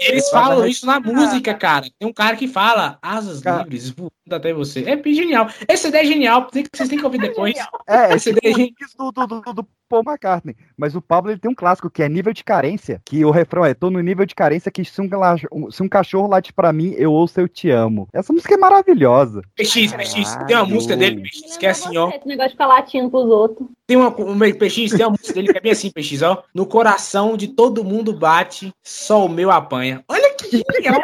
Eles 0.00 0.28
falam 0.30 0.64
isso 0.66 0.86
na 0.86 1.00
música, 1.00 1.52
cara. 1.54 1.86
Tem 1.98 2.08
um 2.08 2.12
cara 2.12 2.36
que 2.36 2.46
fala 2.46 2.98
Asas 3.02 3.40
Cara. 3.40 3.64
Livres, 3.64 3.90
voando 3.90 4.12
até 4.30 4.52
você. 4.52 4.84
É 4.88 4.96
genial. 5.12 5.48
Esse 5.68 5.84
CD 5.84 5.98
é 5.98 6.04
genial, 6.04 6.48
vocês 6.52 6.88
têm 6.88 6.98
que 6.98 7.04
ouvir 7.04 7.18
depois. 7.18 7.56
É, 7.88 8.12
é 8.12 8.14
Esse 8.14 8.32
tipo 8.32 8.40
daí- 8.56 8.72
isso 8.80 8.96
do, 8.96 9.10
do, 9.10 9.26
do, 9.40 9.52
do 9.54 9.68
Paul 9.88 10.02
McCartney. 10.06 10.56
Mas 10.76 10.94
o 10.94 11.02
Pablo 11.02 11.30
ele 11.30 11.40
tem 11.40 11.50
um 11.50 11.54
clássico 11.54 11.90
que 11.90 12.02
é 12.02 12.08
nível 12.08 12.32
de 12.32 12.44
carência. 12.44 13.00
Que 13.04 13.24
o 13.24 13.30
refrão 13.30 13.64
é: 13.64 13.74
tô 13.74 13.90
no 13.90 14.00
nível 14.00 14.26
de 14.26 14.34
carência 14.34 14.70
que 14.70 14.84
se 14.84 15.00
um, 15.00 15.70
se 15.70 15.82
um 15.82 15.88
cachorro 15.88 16.28
late 16.28 16.52
pra 16.52 16.72
mim, 16.72 16.94
eu 16.96 17.12
ouço 17.12 17.40
eu 17.40 17.48
te 17.48 17.70
amo. 17.70 18.08
Essa 18.12 18.32
música 18.32 18.54
é 18.54 18.58
maravilhosa. 18.58 19.42
PX, 19.56 19.92
PX, 19.92 20.36
tem 20.46 20.56
uma 20.56 20.66
música 20.66 20.96
dele, 20.96 21.22
PX, 21.22 21.56
que 21.56 21.66
é 21.66 21.70
assim, 21.70 21.96
ó. 21.96 22.10
Esse 22.10 22.26
negócio 22.26 22.50
de 22.50 22.54
ficar 22.54 22.66
latindo 22.66 23.10
pros 23.10 23.26
outros. 23.26 23.68
Tem 23.86 23.96
uma, 23.96 24.08
um 24.08 24.38
PX, 24.38 24.90
tem 24.90 25.06
uma 25.06 25.10
música 25.10 25.32
dele 25.32 25.48
que 25.52 25.58
é 25.58 25.60
bem 25.60 25.72
assim, 25.72 25.90
PX, 25.90 26.22
ó. 26.22 26.42
No 26.54 26.66
coração 26.66 27.36
de 27.36 27.48
todo 27.48 27.84
mundo 27.84 28.12
bate, 28.12 28.72
só 28.82 29.24
o 29.24 29.28
meu 29.28 29.50
apanha. 29.50 30.04
Olha 30.08 30.34
que 30.34 30.50
genial. 30.50 31.00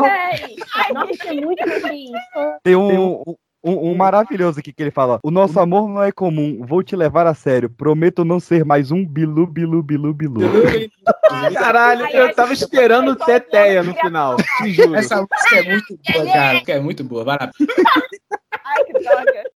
Véi. 0.00 0.56
Ai, 0.74 0.92
Nossa, 0.92 1.28
é 1.28 1.34
muito. 1.34 1.62
Tem 2.62 2.76
um, 2.76 3.22
um, 3.26 3.34
um- 3.62 3.90
um 3.90 3.94
maravilhoso 3.94 4.58
aqui 4.60 4.72
que 4.72 4.82
ele 4.82 4.90
fala: 4.90 5.18
O 5.22 5.30
nosso 5.30 5.58
amor 5.60 5.88
não 5.88 6.02
é 6.02 6.10
comum, 6.12 6.64
vou 6.66 6.82
te 6.82 6.94
levar 6.96 7.26
a 7.26 7.34
sério. 7.34 7.68
Prometo 7.70 8.24
não 8.24 8.40
ser 8.40 8.64
mais 8.64 8.90
um 8.90 9.04
bilu, 9.06 9.46
bilu, 9.46 9.82
bilu, 9.82 10.12
bilu. 10.14 10.40
Caralho, 11.54 12.06
eu 12.12 12.34
tava 12.34 12.52
esperando 12.52 13.14
teteia 13.16 13.82
no 13.82 13.94
final. 13.94 14.36
Te 14.36 14.70
juro. 14.72 14.94
Essa 14.94 15.16
música 15.20 15.56
é 15.56 15.62
muito 15.70 15.98
boa, 16.12 16.26
cara. 16.26 16.62
É 16.68 16.80
muito 16.80 17.04
boa, 17.04 17.24
vai 17.24 17.38
lá. 17.40 17.50
Ai, 18.64 18.84
que 18.84 18.92
droga. 18.92 19.44